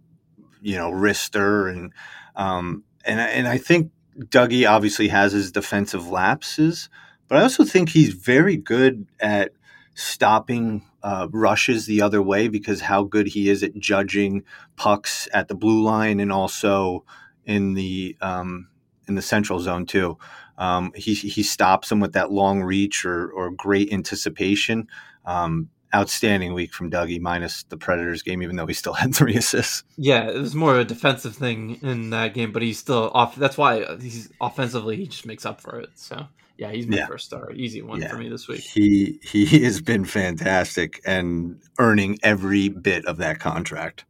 you 0.63 0.77
know, 0.77 0.91
wrister 0.91 1.71
and 1.71 1.93
um, 2.35 2.85
and 3.05 3.21
and 3.21 3.47
I 3.47 3.59
think 3.59 3.91
Dougie 4.19 4.67
obviously 4.67 5.09
has 5.09 5.33
his 5.33 5.53
defensive 5.53 6.09
lapses 6.09 6.89
but 7.29 7.39
I 7.39 7.43
also 7.45 7.65
think 7.65 7.89
he's 7.89 8.13
very 8.13 8.59
good 8.59 9.07
at 9.19 9.53
stopping 9.95 10.85
uh, 11.03 11.29
rushes 11.33 11.87
the 11.87 12.03
other 12.03 12.23
way 12.23 12.49
because 12.49 12.81
how 12.81 13.03
good 13.03 13.29
he 13.29 13.49
is 13.49 13.63
at 13.63 13.77
judging 13.77 14.45
pucks 14.77 15.29
at 15.33 15.49
the 15.49 15.55
blue 15.55 15.83
line 15.83 16.21
and 16.21 16.33
also 16.33 17.05
in 17.45 17.75
the 17.75 18.17
um, 18.21 18.69
in 19.09 19.15
the 19.15 19.23
central 19.23 19.61
zone 19.61 19.87
too. 19.87 20.19
Um, 20.59 20.93
he 20.95 21.15
he 21.15 21.43
stops 21.43 21.89
them 21.89 22.01
with 22.01 22.13
that 22.13 22.31
long 22.31 22.63
reach 22.63 23.05
or 23.05 23.31
or 23.31 23.51
great 23.51 23.93
anticipation. 23.93 24.89
Um, 25.25 25.71
outstanding 25.95 26.55
week 26.55 26.73
from 26.73 26.91
Dougie, 26.91 27.21
minus 27.21 27.65
the 27.65 27.77
Predators 27.77 28.23
game, 28.23 28.43
even 28.43 28.57
though 28.57 28.67
he 28.67 28.75
still 28.75 28.93
had 28.95 29.15
three 29.15 29.37
assists. 29.37 29.85
Yeah, 29.97 30.29
it 30.29 30.39
was 30.39 30.55
more 30.55 30.75
of 30.75 30.81
a 30.81 30.85
defensive 30.85 31.37
thing 31.37 31.79
in 31.83 32.11
that 32.11 32.35
game, 32.35 32.53
but 32.53 32.63
he's 32.63 32.79
still 32.79 33.11
off. 33.13 33.37
That's 33.37 33.59
why 33.59 33.97
he's 34.01 34.31
offensively 34.41 34.97
he 34.97 35.07
just 35.07 35.27
makes 35.27 35.45
up 35.45 35.61
for 35.61 35.79
it. 35.81 35.91
So 35.95 36.29
yeah, 36.63 36.71
he's 36.71 36.87
my 36.87 36.99
yeah. 36.99 37.07
first 37.07 37.25
star. 37.25 37.51
Easy 37.53 37.83
one 37.83 38.01
yeah. 38.01 38.09
for 38.09 38.17
me 38.19 38.29
this 38.29 38.47
week. 38.47 38.61
He 38.61 39.19
he 39.23 39.45
has 39.65 39.81
been 39.81 40.05
fantastic 40.05 41.01
and 41.05 41.61
earning 41.81 42.19
every 42.23 42.69
bit 42.69 43.05
of 43.07 43.17
that 43.17 43.41
contract. 43.41 44.05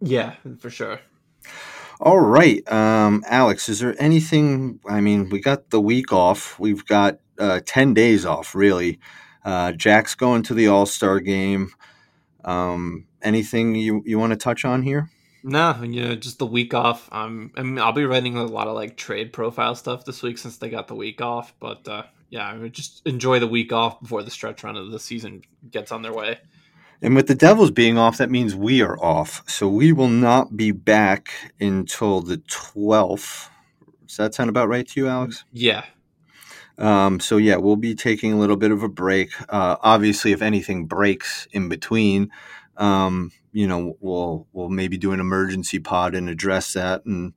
Yeah, 0.00 0.34
for 0.60 0.70
sure. 0.70 1.00
All 1.98 2.20
right, 2.20 2.70
um, 2.70 3.24
Alex, 3.26 3.68
is 3.68 3.80
there 3.80 4.00
anything? 4.00 4.78
I 4.88 5.00
mean, 5.00 5.30
we 5.30 5.40
got 5.40 5.70
the 5.70 5.80
week 5.80 6.12
off. 6.12 6.58
We've 6.60 6.86
got 6.86 7.18
uh, 7.40 7.60
ten 7.66 7.92
days 7.92 8.24
off, 8.24 8.54
really. 8.54 9.00
Uh, 9.44 9.72
Jack's 9.72 10.14
going 10.14 10.44
to 10.44 10.54
the 10.54 10.68
All 10.68 10.86
Star 10.86 11.18
game. 11.18 11.72
Um, 12.44 13.08
anything 13.20 13.74
you 13.74 14.02
you 14.06 14.20
want 14.20 14.30
to 14.30 14.36
touch 14.36 14.64
on 14.64 14.82
here? 14.82 15.10
No, 15.42 15.80
you 15.82 16.02
know, 16.02 16.14
just 16.16 16.38
the 16.38 16.46
week 16.46 16.74
off. 16.74 17.08
Um, 17.12 17.52
I 17.56 17.62
mean, 17.62 17.78
I'll 17.78 17.92
be 17.92 18.04
writing 18.04 18.36
a 18.36 18.44
lot 18.44 18.66
of 18.66 18.74
like 18.74 18.96
trade 18.96 19.32
profile 19.32 19.74
stuff 19.74 20.04
this 20.04 20.22
week 20.22 20.38
since 20.38 20.56
they 20.58 20.68
got 20.68 20.88
the 20.88 20.94
week 20.94 21.20
off. 21.20 21.54
But 21.60 21.86
uh, 21.86 22.04
yeah, 22.30 22.48
I 22.48 22.56
would 22.56 22.72
just 22.72 23.02
enjoy 23.06 23.38
the 23.38 23.46
week 23.46 23.72
off 23.72 24.00
before 24.00 24.22
the 24.22 24.30
stretch 24.30 24.64
run 24.64 24.76
of 24.76 24.90
the 24.90 24.98
season 24.98 25.42
gets 25.70 25.92
on 25.92 26.02
their 26.02 26.12
way. 26.12 26.38
And 27.02 27.14
with 27.14 27.28
the 27.28 27.34
Devils 27.34 27.70
being 27.70 27.98
off, 27.98 28.16
that 28.18 28.30
means 28.30 28.54
we 28.54 28.82
are 28.82 28.98
off. 28.98 29.42
So 29.48 29.68
we 29.68 29.92
will 29.92 30.08
not 30.08 30.56
be 30.56 30.70
back 30.70 31.30
until 31.60 32.22
the 32.22 32.38
12th. 32.38 33.48
Does 34.06 34.16
that 34.16 34.34
sound 34.34 34.48
about 34.48 34.68
right 34.68 34.88
to 34.88 35.00
you, 35.00 35.08
Alex? 35.08 35.44
Yeah. 35.52 35.84
Um, 36.78 37.20
so 37.20 37.36
yeah, 37.36 37.56
we'll 37.56 37.76
be 37.76 37.94
taking 37.94 38.32
a 38.32 38.38
little 38.38 38.56
bit 38.56 38.70
of 38.70 38.82
a 38.82 38.88
break. 38.88 39.30
Uh, 39.48 39.76
obviously, 39.80 40.32
if 40.32 40.42
anything 40.42 40.86
breaks 40.86 41.46
in 41.52 41.68
between, 41.68 42.30
um, 42.76 43.32
you 43.52 43.66
know, 43.66 43.96
we'll 44.00 44.46
we'll 44.52 44.68
maybe 44.68 44.98
do 44.98 45.12
an 45.12 45.20
emergency 45.20 45.78
pod 45.78 46.14
and 46.14 46.28
address 46.28 46.72
that. 46.74 47.04
And 47.04 47.32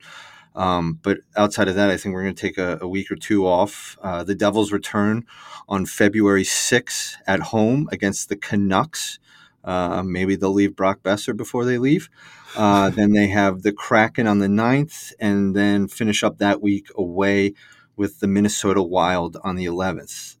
um, 0.54 0.98
but 1.02 1.18
outside 1.36 1.68
of 1.68 1.76
that, 1.76 1.90
I 1.90 1.96
think 1.96 2.14
we're 2.14 2.24
going 2.24 2.34
to 2.34 2.40
take 2.40 2.58
a, 2.58 2.78
a, 2.80 2.88
week 2.88 3.10
or 3.10 3.16
two 3.16 3.46
off. 3.46 3.96
Uh, 4.02 4.24
the 4.24 4.34
Devils 4.34 4.72
return 4.72 5.24
on 5.68 5.86
February 5.86 6.42
6th 6.42 7.14
at 7.26 7.40
home 7.40 7.88
against 7.92 8.28
the 8.28 8.36
Canucks. 8.36 9.20
Uh, 9.62 10.02
maybe 10.02 10.34
they'll 10.34 10.52
leave 10.52 10.74
Brock 10.74 11.02
Boeser 11.02 11.36
before 11.36 11.64
they 11.64 11.78
leave. 11.78 12.10
Uh, 12.56 12.90
then 12.96 13.12
they 13.12 13.28
have 13.28 13.62
the 13.62 13.72
Kraken 13.72 14.26
on 14.26 14.40
the 14.40 14.48
9th, 14.48 15.12
and 15.20 15.54
then 15.54 15.86
finish 15.86 16.24
up 16.24 16.38
that 16.38 16.60
week 16.60 16.88
away 16.96 17.54
with 17.96 18.20
the 18.20 18.26
Minnesota 18.26 18.82
Wild 18.82 19.36
on 19.44 19.56
the 19.56 19.66
11th. 19.66 20.36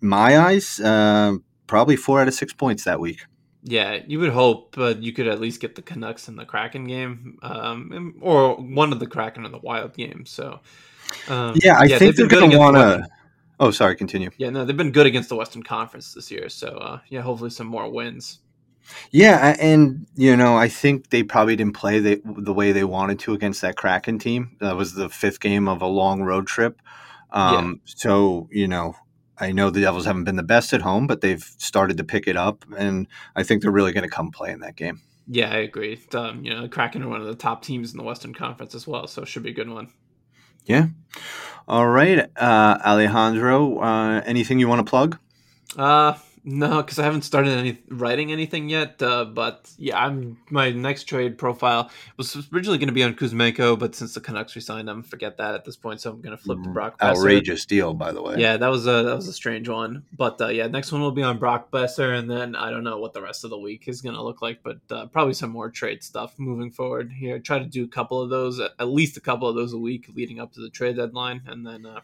My 0.00 0.38
eyes, 0.38 0.80
uh, 0.80 1.34
probably 1.66 1.96
four 1.96 2.20
out 2.20 2.28
of 2.28 2.34
six 2.34 2.52
points 2.52 2.84
that 2.84 3.00
week. 3.00 3.20
Yeah, 3.68 4.00
you 4.06 4.20
would 4.20 4.30
hope, 4.30 4.76
but 4.76 5.02
you 5.02 5.12
could 5.12 5.26
at 5.26 5.40
least 5.40 5.60
get 5.60 5.74
the 5.74 5.82
Canucks 5.82 6.28
in 6.28 6.36
the 6.36 6.44
Kraken 6.44 6.86
game, 6.86 7.36
um, 7.42 8.14
or 8.20 8.54
one 8.54 8.92
of 8.92 9.00
the 9.00 9.08
Kraken 9.08 9.44
in 9.44 9.50
the 9.50 9.58
Wild 9.58 9.92
game. 9.92 10.24
So, 10.24 10.60
um, 11.28 11.56
yeah, 11.56 11.76
I 11.76 11.86
yeah, 11.86 11.98
think 11.98 12.14
they're 12.14 12.28
going 12.28 12.48
to 12.48 12.58
want 12.58 12.76
to. 12.76 13.04
Oh, 13.58 13.72
sorry. 13.72 13.96
Continue. 13.96 14.30
Yeah, 14.38 14.50
no, 14.50 14.64
they've 14.64 14.76
been 14.76 14.92
good 14.92 15.06
against 15.06 15.30
the 15.30 15.34
Western 15.34 15.64
Conference 15.64 16.14
this 16.14 16.30
year. 16.30 16.48
So, 16.48 16.68
uh, 16.68 17.00
yeah, 17.08 17.22
hopefully 17.22 17.50
some 17.50 17.66
more 17.66 17.90
wins. 17.90 18.38
Yeah, 19.10 19.56
and 19.58 20.06
you 20.14 20.36
know, 20.36 20.56
I 20.56 20.68
think 20.68 21.10
they 21.10 21.24
probably 21.24 21.56
didn't 21.56 21.74
play 21.74 21.98
the 21.98 22.22
the 22.24 22.52
way 22.52 22.70
they 22.70 22.84
wanted 22.84 23.18
to 23.20 23.34
against 23.34 23.62
that 23.62 23.76
Kraken 23.76 24.20
team. 24.20 24.56
That 24.60 24.76
was 24.76 24.94
the 24.94 25.08
fifth 25.08 25.40
game 25.40 25.66
of 25.66 25.82
a 25.82 25.86
long 25.86 26.22
road 26.22 26.46
trip. 26.46 26.80
Um, 27.32 27.80
yeah. 27.84 27.92
So 27.96 28.48
you 28.52 28.68
know, 28.68 28.94
I 29.38 29.52
know 29.52 29.70
the 29.70 29.82
Devils 29.82 30.06
haven't 30.06 30.24
been 30.24 30.36
the 30.36 30.42
best 30.42 30.72
at 30.72 30.82
home, 30.82 31.06
but 31.06 31.20
they've 31.20 31.42
started 31.58 31.96
to 31.98 32.04
pick 32.04 32.26
it 32.26 32.36
up, 32.36 32.64
and 32.76 33.06
I 33.34 33.42
think 33.42 33.62
they're 33.62 33.70
really 33.70 33.92
going 33.92 34.08
to 34.08 34.14
come 34.14 34.30
play 34.30 34.50
in 34.50 34.60
that 34.60 34.76
game. 34.76 35.00
Yeah, 35.28 35.52
I 35.52 35.56
agree. 35.56 36.00
Um, 36.14 36.44
you 36.44 36.54
know, 36.54 36.68
Kraken 36.68 37.02
are 37.02 37.08
one 37.08 37.20
of 37.20 37.26
the 37.26 37.34
top 37.34 37.62
teams 37.62 37.90
in 37.90 37.98
the 37.98 38.04
Western 38.04 38.32
Conference 38.32 38.74
as 38.74 38.86
well, 38.86 39.06
so 39.06 39.22
it 39.22 39.28
should 39.28 39.42
be 39.42 39.50
a 39.50 39.54
good 39.54 39.68
one. 39.68 39.88
Yeah. 40.64 40.86
All 41.68 41.86
right, 41.86 42.30
uh, 42.36 42.78
Alejandro. 42.84 43.78
Uh, 43.78 44.22
anything 44.24 44.58
you 44.58 44.68
want 44.68 44.86
to 44.86 44.88
plug? 44.88 45.18
Uh, 45.76 46.14
no, 46.48 46.80
because 46.80 47.00
I 47.00 47.02
haven't 47.02 47.22
started 47.22 47.50
any 47.50 47.76
writing 47.88 48.30
anything 48.30 48.68
yet. 48.68 49.02
Uh, 49.02 49.24
but 49.24 49.68
yeah, 49.78 49.98
I'm 49.98 50.38
my 50.48 50.70
next 50.70 51.04
trade 51.04 51.38
profile 51.38 51.90
was 52.16 52.36
originally 52.52 52.78
going 52.78 52.86
to 52.86 52.94
be 52.94 53.02
on 53.02 53.14
Kuzmenko, 53.14 53.76
but 53.76 53.96
since 53.96 54.14
the 54.14 54.20
Canucks 54.20 54.54
resigned 54.54 54.88
him, 54.88 55.02
forget 55.02 55.38
that 55.38 55.54
at 55.56 55.64
this 55.64 55.76
point. 55.76 56.00
So 56.00 56.12
I'm 56.12 56.20
going 56.20 56.36
to 56.36 56.42
flip 56.42 56.62
to 56.62 56.68
Brock. 56.68 57.00
Boeser. 57.00 57.18
Outrageous 57.18 57.66
deal, 57.66 57.94
by 57.94 58.12
the 58.12 58.22
way. 58.22 58.36
Yeah, 58.38 58.58
that 58.58 58.68
was 58.68 58.86
a 58.86 59.02
that 59.02 59.16
was 59.16 59.26
a 59.26 59.32
strange 59.32 59.68
one. 59.68 60.04
But 60.16 60.40
uh, 60.40 60.46
yeah, 60.46 60.68
next 60.68 60.92
one 60.92 61.00
will 61.00 61.10
be 61.10 61.24
on 61.24 61.38
Brock 61.38 61.72
Boeser, 61.72 62.16
and 62.16 62.30
then 62.30 62.54
I 62.54 62.70
don't 62.70 62.84
know 62.84 62.98
what 62.98 63.12
the 63.12 63.22
rest 63.22 63.42
of 63.42 63.50
the 63.50 63.58
week 63.58 63.88
is 63.88 64.00
going 64.00 64.14
to 64.14 64.22
look 64.22 64.40
like, 64.40 64.60
but 64.62 64.78
uh, 64.88 65.06
probably 65.06 65.34
some 65.34 65.50
more 65.50 65.68
trade 65.68 66.04
stuff 66.04 66.38
moving 66.38 66.70
forward 66.70 67.10
here. 67.10 67.40
Try 67.40 67.58
to 67.58 67.64
do 67.64 67.82
a 67.84 67.88
couple 67.88 68.22
of 68.22 68.30
those, 68.30 68.60
at 68.60 68.88
least 68.88 69.16
a 69.16 69.20
couple 69.20 69.48
of 69.48 69.56
those 69.56 69.72
a 69.72 69.78
week 69.78 70.06
leading 70.14 70.38
up 70.38 70.52
to 70.52 70.60
the 70.60 70.70
trade 70.70 70.94
deadline, 70.96 71.42
and 71.48 71.66
then 71.66 71.86
uh, 71.86 72.02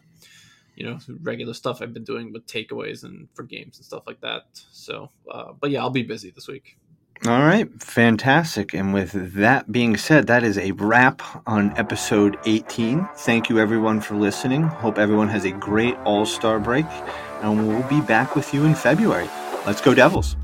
you 0.75 0.85
know 0.85 0.97
regular 1.21 1.53
stuff 1.53 1.81
I've 1.81 1.93
been 1.93 2.03
doing 2.03 2.33
with 2.33 2.45
takeaways 2.47 3.03
and 3.03 3.27
for 3.33 3.43
games 3.43 3.77
and 3.77 3.85
stuff 3.85 4.03
like 4.07 4.21
that. 4.21 4.43
So, 4.51 5.11
uh, 5.31 5.53
but 5.59 5.71
yeah, 5.71 5.81
I'll 5.81 5.89
be 5.89 6.03
busy 6.03 6.31
this 6.31 6.47
week. 6.47 6.77
All 7.25 7.39
right, 7.39 7.69
fantastic. 7.81 8.73
And 8.73 8.93
with 8.93 9.11
that 9.35 9.71
being 9.71 9.95
said, 9.95 10.27
that 10.27 10.43
is 10.43 10.57
a 10.57 10.71
wrap 10.71 11.21
on 11.47 11.71
episode 11.77 12.37
18. 12.45 13.07
Thank 13.15 13.49
you, 13.49 13.59
everyone, 13.59 14.01
for 14.01 14.15
listening. 14.15 14.63
Hope 14.63 14.97
everyone 14.97 15.29
has 15.29 15.45
a 15.45 15.51
great 15.51 15.95
All 16.03 16.25
Star 16.25 16.59
break, 16.59 16.85
and 17.41 17.67
we'll 17.67 17.87
be 17.87 18.01
back 18.01 18.35
with 18.35 18.53
you 18.53 18.65
in 18.65 18.75
February. 18.75 19.29
Let's 19.65 19.79
go, 19.79 19.93
Devils. 19.93 20.35